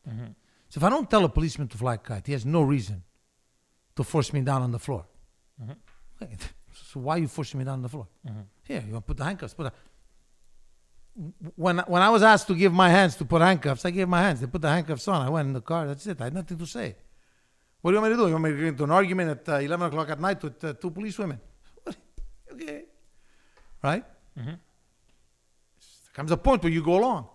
[0.69, 3.03] So if I don't tell a policeman to fly a kite, he has no reason
[3.97, 5.07] to force me down on the floor.
[6.21, 6.37] Okay,
[6.73, 8.09] So why are you forcing me down on the floor?
[8.63, 9.55] Here, you want to put the handcuffs?
[9.55, 9.73] Put the...
[11.55, 14.21] When when I was asked to give my hands to put handcuffs, I gave my
[14.21, 14.41] hands.
[14.41, 15.23] They put the handcuffs on.
[15.23, 15.87] I went in the car.
[15.87, 16.21] That's it.
[16.21, 16.97] I had nothing to say.
[17.81, 18.27] What do you want me to do?
[18.27, 20.65] You want me to get into an argument at uh, 11 o'clock at night with
[20.65, 21.39] uh, two police women?
[22.53, 22.85] okay.
[23.83, 24.05] Right?
[24.35, 24.59] There
[26.15, 27.29] comes a point where you go along.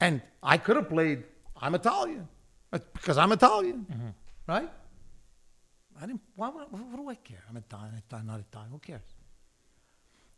[0.00, 1.24] And I could have played,
[1.56, 2.28] I'm Italian.
[2.70, 3.86] That's Because I'm Italian.
[3.90, 4.08] Mm-hmm.
[4.46, 4.70] Right?
[6.00, 7.42] I didn't, why, would I- what do I care?
[7.48, 8.70] I'm Italian, I'm not Italian.
[8.72, 9.02] Who cares?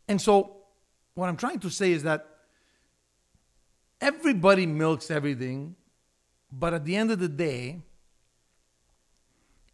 [0.07, 0.57] And so,
[1.15, 2.25] what I'm trying to say is that
[3.99, 5.75] everybody milks everything,
[6.51, 7.81] but at the end of the day,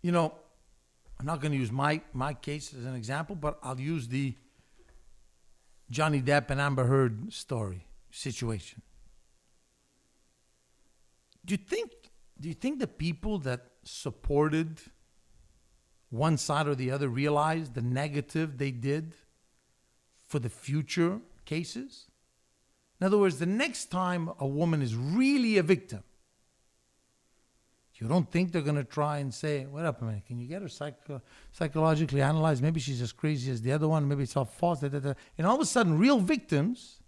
[0.01, 0.33] you know,
[1.19, 4.33] I'm not going to use my, my case as an example, but I'll use the
[5.89, 8.81] Johnny Depp and Amber Heard story situation.
[11.45, 11.91] Do you think
[12.39, 14.81] do you think the people that supported
[16.09, 19.15] one side or the other realized the negative they did
[20.27, 22.07] for the future cases?
[22.99, 26.03] In other words, the next time a woman is really a victim,
[28.03, 30.45] you don't think they're going to try and say, wait up a minute, can you
[30.45, 31.21] get her psycho-
[31.53, 32.61] psychologically analyzed?
[32.61, 34.09] Maybe she's as crazy as the other one.
[34.09, 34.81] Maybe it's all false.
[34.81, 35.13] Da, da, da.
[35.37, 36.99] And all of a sudden, real victims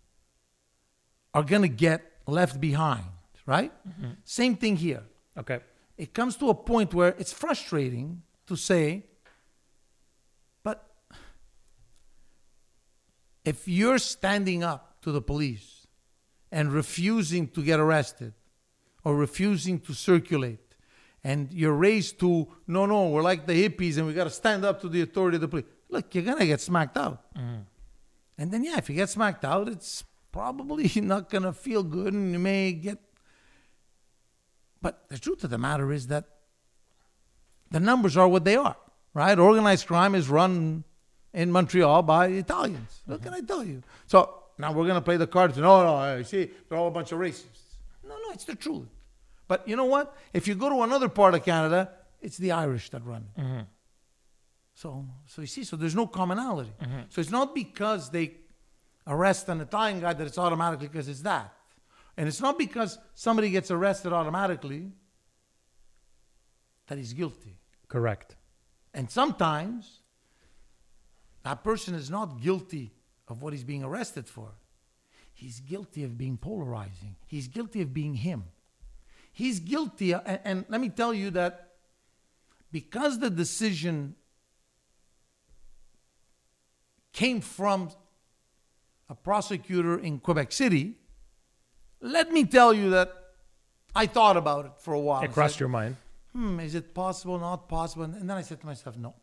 [1.34, 3.04] are going to get left behind,
[3.46, 3.72] right?
[3.88, 4.12] Mm-hmm.
[4.24, 5.04] Same thing here.
[5.38, 5.60] Okay.
[5.98, 9.04] It comes to a point where it's frustrating to say,
[10.64, 10.86] but
[13.44, 15.88] if you're standing up to the police
[16.52, 18.34] and refusing to get arrested
[19.04, 20.60] or refusing to circulate,
[21.24, 24.64] and you're raised to, no, no, we're like the hippies and we got to stand
[24.64, 25.66] up to the authority of the police.
[25.90, 27.34] Look, you're going to get smacked out.
[27.36, 27.62] Mm-hmm.
[28.38, 32.14] And then, yeah, if you get smacked out, it's probably not going to feel good
[32.14, 33.00] and you may get.
[34.86, 36.26] But the truth of the matter is that
[37.72, 38.78] the numbers are what they are,
[39.16, 39.40] right?
[39.40, 40.84] Organized crime is run
[41.34, 43.02] in Montreal by Italians.
[43.08, 43.82] What can I tell you?
[44.06, 45.58] So now we're going to play the cards.
[45.58, 47.64] Oh, no, no, you see, they're all a bunch of racists.
[48.08, 48.88] No, no, it's the truth.
[49.48, 50.16] But you know what?
[50.34, 51.90] If you go to another part of Canada,
[52.22, 53.42] it's the Irish that run it.
[53.42, 53.62] Mm-hmm.
[54.76, 56.74] So, so you see, so there's no commonality.
[56.80, 57.00] Mm-hmm.
[57.10, 58.36] So it's not because they
[59.08, 61.56] arrest an Italian guy that it's automatically because it's that.
[62.18, 64.92] And it's not because somebody gets arrested automatically
[66.88, 67.58] that he's guilty.
[67.88, 68.36] Correct.
[68.94, 70.00] And sometimes
[71.44, 72.94] that person is not guilty
[73.28, 74.52] of what he's being arrested for.
[75.34, 77.18] He's guilty of being polarizing.
[77.28, 78.46] He's guilty of being him.
[79.34, 81.74] He's guilty, and, and let me tell you that
[82.72, 84.16] because the decision
[87.12, 87.90] came from
[89.10, 90.96] a prosecutor in Quebec City,
[92.06, 93.12] let me tell you that
[93.96, 95.24] I thought about it for a while.
[95.24, 95.96] It crossed said, your mind.
[96.34, 98.04] hmm, is it possible, not possible?
[98.06, 99.14] And then I said to myself, no,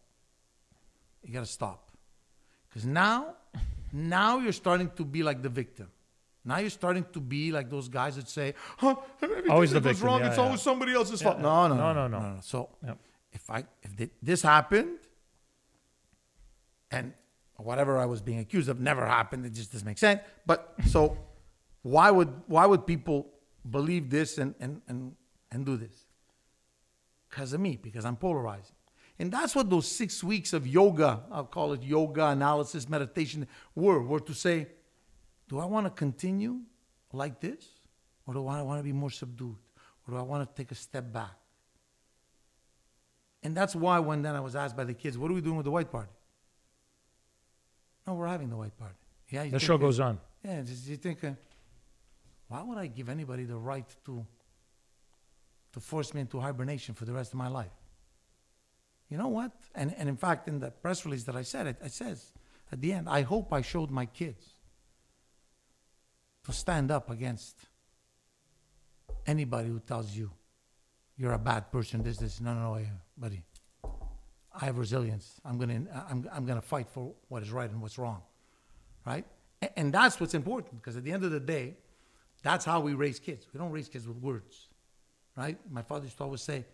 [1.23, 1.91] you got to stop.
[2.69, 3.35] Because now,
[3.93, 5.89] now you're starting to be like the victim.
[6.45, 8.97] Now you're starting to be like those guys that say, huh,
[9.49, 10.45] Always the victim, wrong, yeah, it's yeah.
[10.45, 11.37] always somebody else's Yeah, fault.
[11.39, 11.43] yeah.
[11.43, 12.41] No, no, No, no, no, no.
[12.43, 12.99] So Yep.
[13.33, 14.99] if I if this happened,
[16.91, 17.13] and
[17.57, 20.21] whatever I was being accused of never happened, it just doesn't make sense.
[20.45, 21.17] But so
[21.83, 23.29] why would why would people
[23.69, 25.15] believe this and and and,
[25.51, 26.07] and do this?
[27.29, 28.77] Because of me, because I'm polarizing.
[29.19, 34.03] And that's what those six weeks of yoga, I'll call it yoga, analysis, meditation, were,
[34.03, 34.67] were to say,
[35.49, 36.61] do I want to continue
[37.13, 37.69] like this?
[38.27, 39.57] Or do I want to be more subdued?
[40.07, 41.33] Or do I want to take a step back?
[43.43, 45.57] And that's why when then I was asked by the kids, what are we doing
[45.57, 46.11] with the white party?
[48.07, 48.95] No, we're having the white party.
[49.31, 50.19] Yeah, The show goes on.
[50.45, 51.33] yeah, you think, uh,
[52.53, 54.27] why would I give anybody the right to
[55.73, 57.73] to force me into hibernation for the rest of my life?
[59.09, 59.53] You know what?
[59.75, 62.33] And and in fact, in the press release that I said, it, it says
[62.71, 64.45] at the end, I hope I showed my kids
[66.45, 67.57] to stand up against
[69.27, 70.31] anybody who tells you
[71.17, 72.03] you're a bad person.
[72.03, 72.81] This, this, no, no, no,
[73.17, 73.43] buddy.
[74.61, 75.41] I have resilience.
[75.45, 78.21] I'm gonna, I'm, I'm gonna fight for what is right and what's wrong,
[79.07, 79.25] right?
[79.63, 81.77] A- And that's what's important because at the end of the day,
[82.43, 83.47] that's how we raise kids.
[83.53, 84.69] We don't raise kids with words,
[85.37, 85.59] right?
[85.71, 86.65] My father used to always say,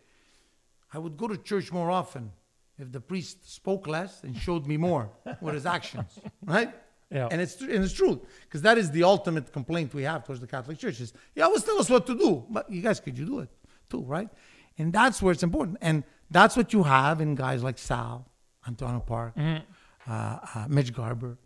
[0.93, 2.33] I would go to church more often
[2.79, 6.75] if the priest spoke less and showed me more with his actions, right?
[7.11, 7.29] Yeah.
[7.31, 10.47] And it's and it's true because that is the ultimate complaint we have towards the
[10.47, 13.25] Catholic Church is you always tell us what to do, but you guys could you
[13.25, 13.49] do it
[13.89, 14.29] too, right?
[14.77, 18.27] And that's where it's important, and that's what you have in guys like Sal,
[18.67, 19.61] Antonio Park, uh,
[20.07, 21.39] uh, Mitch Garber,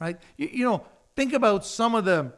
[0.00, 0.16] right?
[0.36, 0.84] You, you know,
[1.14, 2.32] think about some of the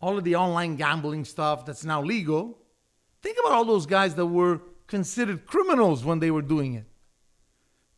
[0.00, 2.58] all of the online gambling stuff that's now legal.
[3.22, 6.86] Think about all those guys that were considered criminals when they were doing it.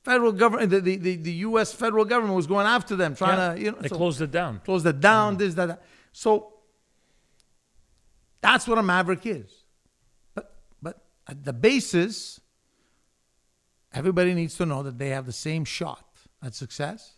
[0.02, 1.72] Federal government, the, the, the, U.S.
[1.74, 4.30] federal government was going after them, trying Yeah, to, you know, they so- closed it
[4.30, 4.60] down.
[4.64, 5.38] close it down, mm-hmm.
[5.40, 5.82] this, that, that.
[6.12, 6.54] So
[8.40, 9.64] that's what a maverick is.
[10.34, 12.40] But but at the basis,
[13.92, 16.06] everybody needs to know that they have the same shot
[16.42, 17.16] at success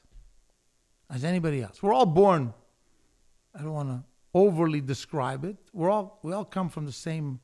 [1.08, 1.82] as anybody else.
[1.82, 2.52] We're all born.
[3.54, 4.02] I don't want to
[4.34, 5.56] overly describe it.
[5.72, 7.40] We're all we all come from the same,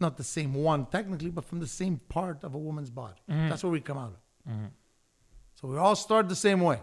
[0.00, 3.20] not the same one technically, but from the same part of a woman's body.
[3.30, 3.48] Mm-hmm.
[3.48, 4.52] That's where we come out of.
[4.52, 4.66] Mm-hmm.
[5.54, 6.80] So we all start the same way.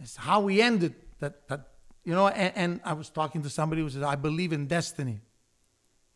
[0.00, 1.68] It's how we end it that, that
[2.04, 5.20] you know, and, and I was talking to somebody who says, I believe in destiny.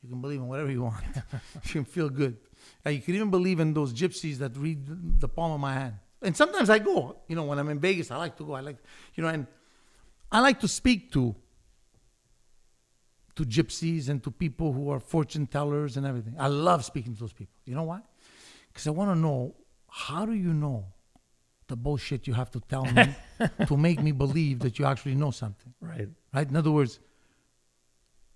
[0.03, 1.05] You can believe in whatever you want.
[1.65, 2.37] you can feel good.
[2.87, 5.95] You can even believe in those gypsies that read the, the palm of my hand.
[6.23, 8.55] And sometimes I go, you know, when I'm in Vegas, I like to go.
[8.55, 8.79] I like,
[9.15, 9.47] you know, and
[10.33, 11.37] I like to speak to
[13.35, 16.35] to gypsies and to people who are fortune tellers and everything.
[16.39, 17.55] I love speaking to those people.
[17.65, 18.01] You know why?
[18.69, 19.55] Because I want to know
[19.89, 20.87] how do you know
[21.69, 23.15] the bullshit you have to tell me
[23.67, 26.09] to make me believe that you actually know something, Right.
[26.35, 26.49] right?
[26.49, 26.99] In other words,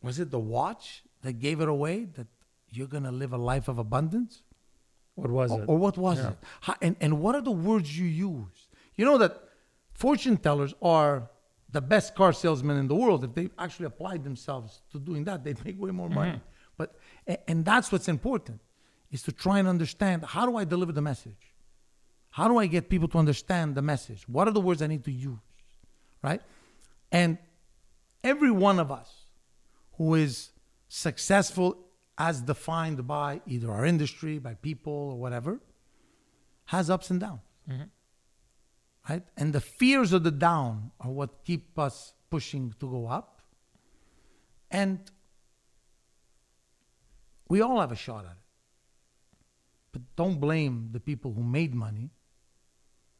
[0.03, 2.27] was it the watch that gave it away that
[2.71, 4.43] you're gonna live a life of abundance?
[5.15, 5.69] What was or, it?
[5.69, 6.31] or what was Yeah.
[6.31, 6.39] it?
[6.61, 8.69] How, and, and what are the words you use?
[8.95, 9.43] You know that
[9.93, 11.29] fortune tellers are
[11.77, 13.23] the best car salesmen in the world.
[13.23, 16.39] If they actually applied themselves to doing that, they'd make way more money.
[16.39, 16.79] Mm-hmm.
[16.79, 16.89] But
[17.47, 18.61] and that's what's important
[19.11, 21.45] is to try and understand how do I deliver the message?
[22.31, 24.27] How do I get people to understand the message?
[24.27, 25.39] What are the words I need to use?
[26.23, 26.41] Right?
[27.13, 27.37] And
[28.25, 29.11] every one of us
[29.99, 30.53] who is
[30.89, 31.77] successful
[32.17, 35.61] as defined by either our industry, by people, or whatever,
[36.67, 37.47] has ups and downs.
[37.71, 37.89] Mm-hmm.
[39.09, 39.23] Right?
[39.37, 43.41] And the fears of the down are what keep us pushing to go up.
[44.71, 44.99] And
[47.49, 48.37] we all have a shot at it.
[49.93, 52.11] But don't blame the people who made money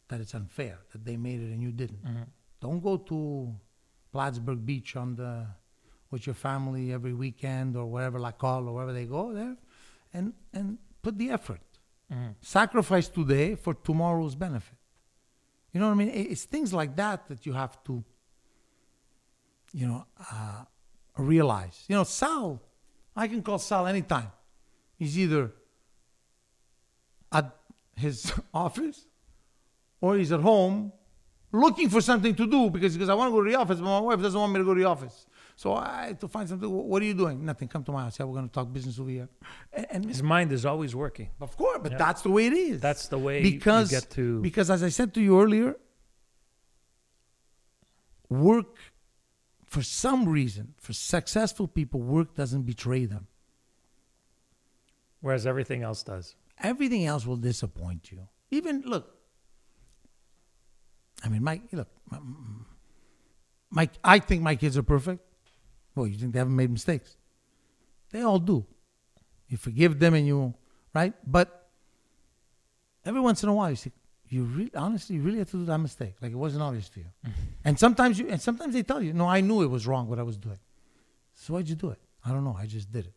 [0.09, 2.05] that it's unfair, that they made it and you didn't.
[2.05, 2.23] Mm-hmm.
[2.61, 3.55] Don't go to
[4.13, 5.47] Plattsburgh Beach on the
[6.11, 9.57] with your family every weekend or wherever La or wherever they go there
[10.13, 11.61] and and put the effort.
[12.13, 12.33] Mm-hmm.
[12.41, 14.79] Sacrifice today for tomorrow's benefit.
[15.77, 16.09] You know what I mean?
[16.15, 18.03] It's things like that that you have to,
[19.75, 20.65] you know, uh,
[21.19, 21.85] realize.
[21.87, 22.63] You know, Sal,
[23.15, 24.33] I can call Sal anytime.
[24.97, 25.53] He's either
[27.31, 27.55] at
[27.95, 29.05] his office
[30.01, 30.93] or he's at home
[31.53, 33.85] looking for something to do because because I want to go to the office, but
[33.85, 35.27] my wife doesn't want me to go to the office.
[35.59, 36.71] So I had to find something.
[36.71, 37.43] What are you doing?
[37.45, 37.69] Nothing.
[37.69, 38.19] Come to my house.
[38.19, 39.29] Yeah, we're going to talk business over here.
[39.73, 41.31] And, and His mind is always working.
[41.41, 42.81] of course, but that's the way it is.
[42.83, 45.77] That's the way you because get to- because as I said to you earlier,
[48.29, 48.77] work
[49.65, 53.27] for some reason for successful people, work doesn't betray them.
[55.23, 56.37] Whereas everything else does.
[56.63, 58.29] Everything else will disappoint you.
[58.51, 59.15] Even look.
[61.25, 62.19] I mean, my look, my,
[63.71, 65.23] my I think my kids are perfect.
[65.97, 67.17] Well, you think they haven't made mistakes?
[68.13, 68.65] They all do.
[69.49, 70.55] You forgive them and you
[70.95, 71.71] right, but
[73.05, 73.93] every once in a while you say,
[74.29, 76.15] you really honestly you really have to do that mistake.
[76.21, 77.07] Like it wasn't obvious to you.
[77.65, 80.19] and sometimes you and sometimes they tell you, no, I knew it was wrong what
[80.19, 80.59] I was doing.
[81.35, 82.01] So why'd you do it?
[82.25, 82.57] I don't know.
[82.59, 83.15] I just did it.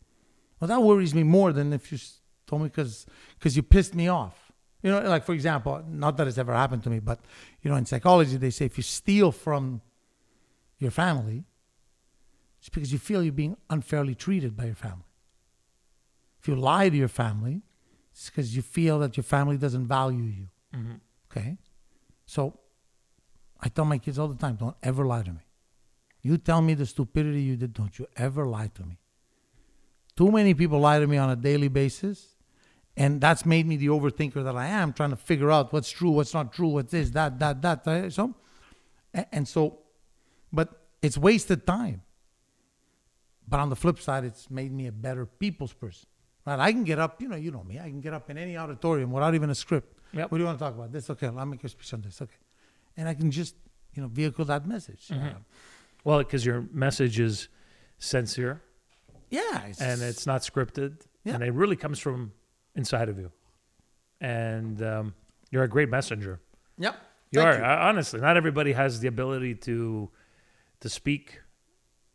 [0.58, 1.98] Well, that worries me more than if you
[2.46, 3.06] told me because
[3.38, 4.52] because you pissed me off.
[4.82, 7.20] You know, like for example, not that it's ever happened to me, but
[7.62, 9.82] you know, in psychology they say if you steal from
[10.78, 11.44] your family,
[12.60, 15.10] it's because you feel you're being unfairly treated by your family.
[16.40, 17.62] If you lie to your family,
[18.12, 20.48] it's because you feel that your family doesn't value you.
[20.74, 20.94] Mm-hmm.
[21.30, 21.56] Okay,
[22.26, 22.58] so
[23.60, 25.40] I tell my kids all the time, don't ever lie to me.
[26.22, 28.98] You tell me the stupidity you did, don't you ever lie to me.
[30.16, 32.36] Too many people lie to me on a daily basis,
[32.96, 36.10] and that's made me the overthinker that I am, trying to figure out what's true,
[36.10, 38.12] what's not true, what's this, that, that, that.
[38.12, 38.34] So,
[39.32, 39.78] and so,
[40.52, 42.02] but it's wasted time.
[43.48, 46.06] But on the flip side, it's made me a better people's person.
[46.46, 46.58] Right?
[46.58, 47.78] I can get up, you know, you know me.
[47.78, 49.98] I can get up in any auditorium without even a script.
[50.12, 50.30] Yep.
[50.30, 50.92] What do you want to talk about?
[50.92, 51.26] This, okay.
[51.26, 52.32] I'll make a speech on this, okay.
[52.96, 53.54] And I can just,
[53.94, 55.08] you know, vehicle that message.
[55.08, 55.26] Mm-hmm.
[55.26, 55.32] Uh,
[56.04, 57.48] Well, because your message is
[57.98, 58.62] sincere
[59.30, 61.34] yeah, it's, and it's not scripted, Yeah.
[61.34, 62.32] and it really comes from
[62.74, 63.30] inside of you.
[64.20, 65.14] And um,
[65.50, 66.40] you're a great messenger.
[66.78, 66.96] yep.
[67.32, 68.20] You Thank are Uh, honestly.
[68.20, 70.10] Not everybody has the ability to
[70.80, 71.40] to speak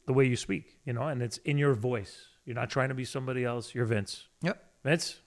[0.05, 2.25] the way you speak, you know, and it's in your voice.
[2.45, 3.73] You're not trying to be somebody else.
[3.73, 4.27] You're Vince.
[4.41, 4.63] Yep.
[4.83, 5.19] Vince,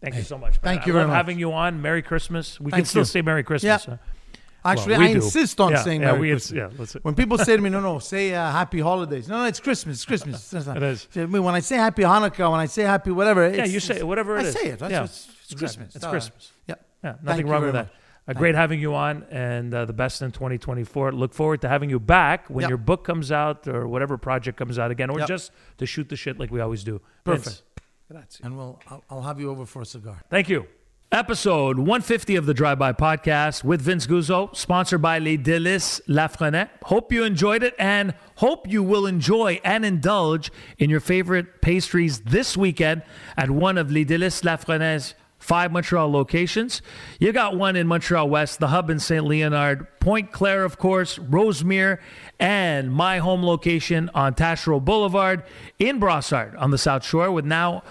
[0.00, 0.52] thank Hey, you so much.
[0.54, 0.60] man.
[0.62, 1.14] thank I you very much.
[1.16, 1.82] having you on.
[1.82, 2.60] Merry Christmas.
[2.60, 3.04] We can still you.
[3.06, 3.86] say Merry Christmas.
[3.88, 3.94] Yeah.
[3.96, 4.70] huh?
[4.70, 5.14] Actually, Well, we I do.
[5.24, 6.94] insist on Yeah, saying yeah, Merry we Christmas.
[6.94, 9.28] yeah, When people say to me, no, no, say uh, Happy Holidays.
[9.28, 9.96] No, no, it's Christmas.
[9.98, 10.52] It's Christmas.
[10.52, 11.06] It's It is.
[11.10, 13.78] See, I mean, when I say Happy Hanukkah, when I say Happy whatever, yeah, you
[13.80, 14.54] say whatever it I is.
[14.54, 14.78] say it.
[14.80, 15.00] That's yeah.
[15.02, 15.94] what's- it's Christmas.
[15.94, 16.52] It's Uh, Christmas.
[16.66, 16.74] Yeah.
[17.04, 17.86] Yeah, nothing you wrong with that.
[17.86, 17.94] much.
[18.28, 21.12] Uh, great having you on, and uh, the best in 2024.
[21.12, 22.68] Look forward to having you back when Yep.
[22.70, 25.28] your book comes out or whatever project comes out again, or Yep.
[25.28, 27.00] just to shoot the shit like we always do.
[27.24, 27.62] Perfect.
[28.10, 30.22] Vince, And we'll, I'll, I'll have you over for a cigar.
[30.30, 30.66] Thank you.
[31.12, 36.68] Episode 150 of the Drive By Podcast with Vince Guzzo, sponsored by Les Délices Lafrenaie.
[36.82, 42.20] Hope you enjoyed it and hope you will enjoy and indulge in your favorite pastries
[42.20, 43.02] this weekend
[43.36, 45.14] at one of Les Délices Lafrenaie'
[45.46, 46.82] five Montreal locations.
[47.20, 49.24] You got one in Montreal West, the hub in St.
[49.24, 51.98] Leonard, Pointe Claire, of course, Rosemere,
[52.40, 55.44] and my home location on Taschereau Boulevard
[55.78, 57.84] in Brossard on the South Shore with now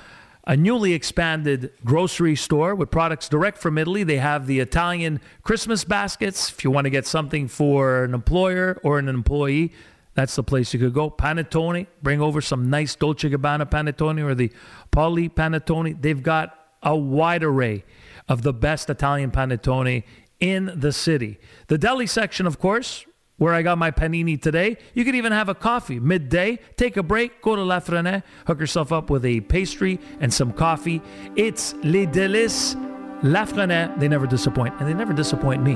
[0.46, 4.04] a newly expanded grocery store with products direct from Italy.
[4.04, 6.52] They have the Italian Christmas baskets.
[6.52, 9.72] If you want to get something for an employer or an employee,
[10.14, 11.10] that's the place you could go.
[11.10, 14.52] Panettone, bring over some nice Dolce Gabbana panettone or the
[14.92, 16.02] Polly panettone.
[16.02, 17.84] They've got a wide array
[18.30, 20.04] of the best Italian panettone
[20.40, 21.40] in the city.
[21.68, 23.06] The deli section, of course,
[23.38, 24.78] where I got my panini today.
[24.94, 28.92] You could even have a coffee midday, take a break, go to Lafrenaie, hook yourself
[28.94, 31.02] up with a pastry and some coffee.
[31.36, 32.76] It's Les Délices
[33.22, 34.00] Lafrenaie.
[34.00, 35.76] They never disappoint, and they never disappoint me.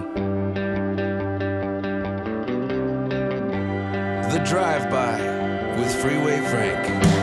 [4.29, 5.19] The Drive By
[5.77, 7.18] with Freeway Frank.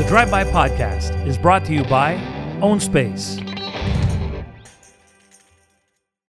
[0.00, 2.14] The Drive By Podcast is brought to you by
[2.62, 3.38] Own Space.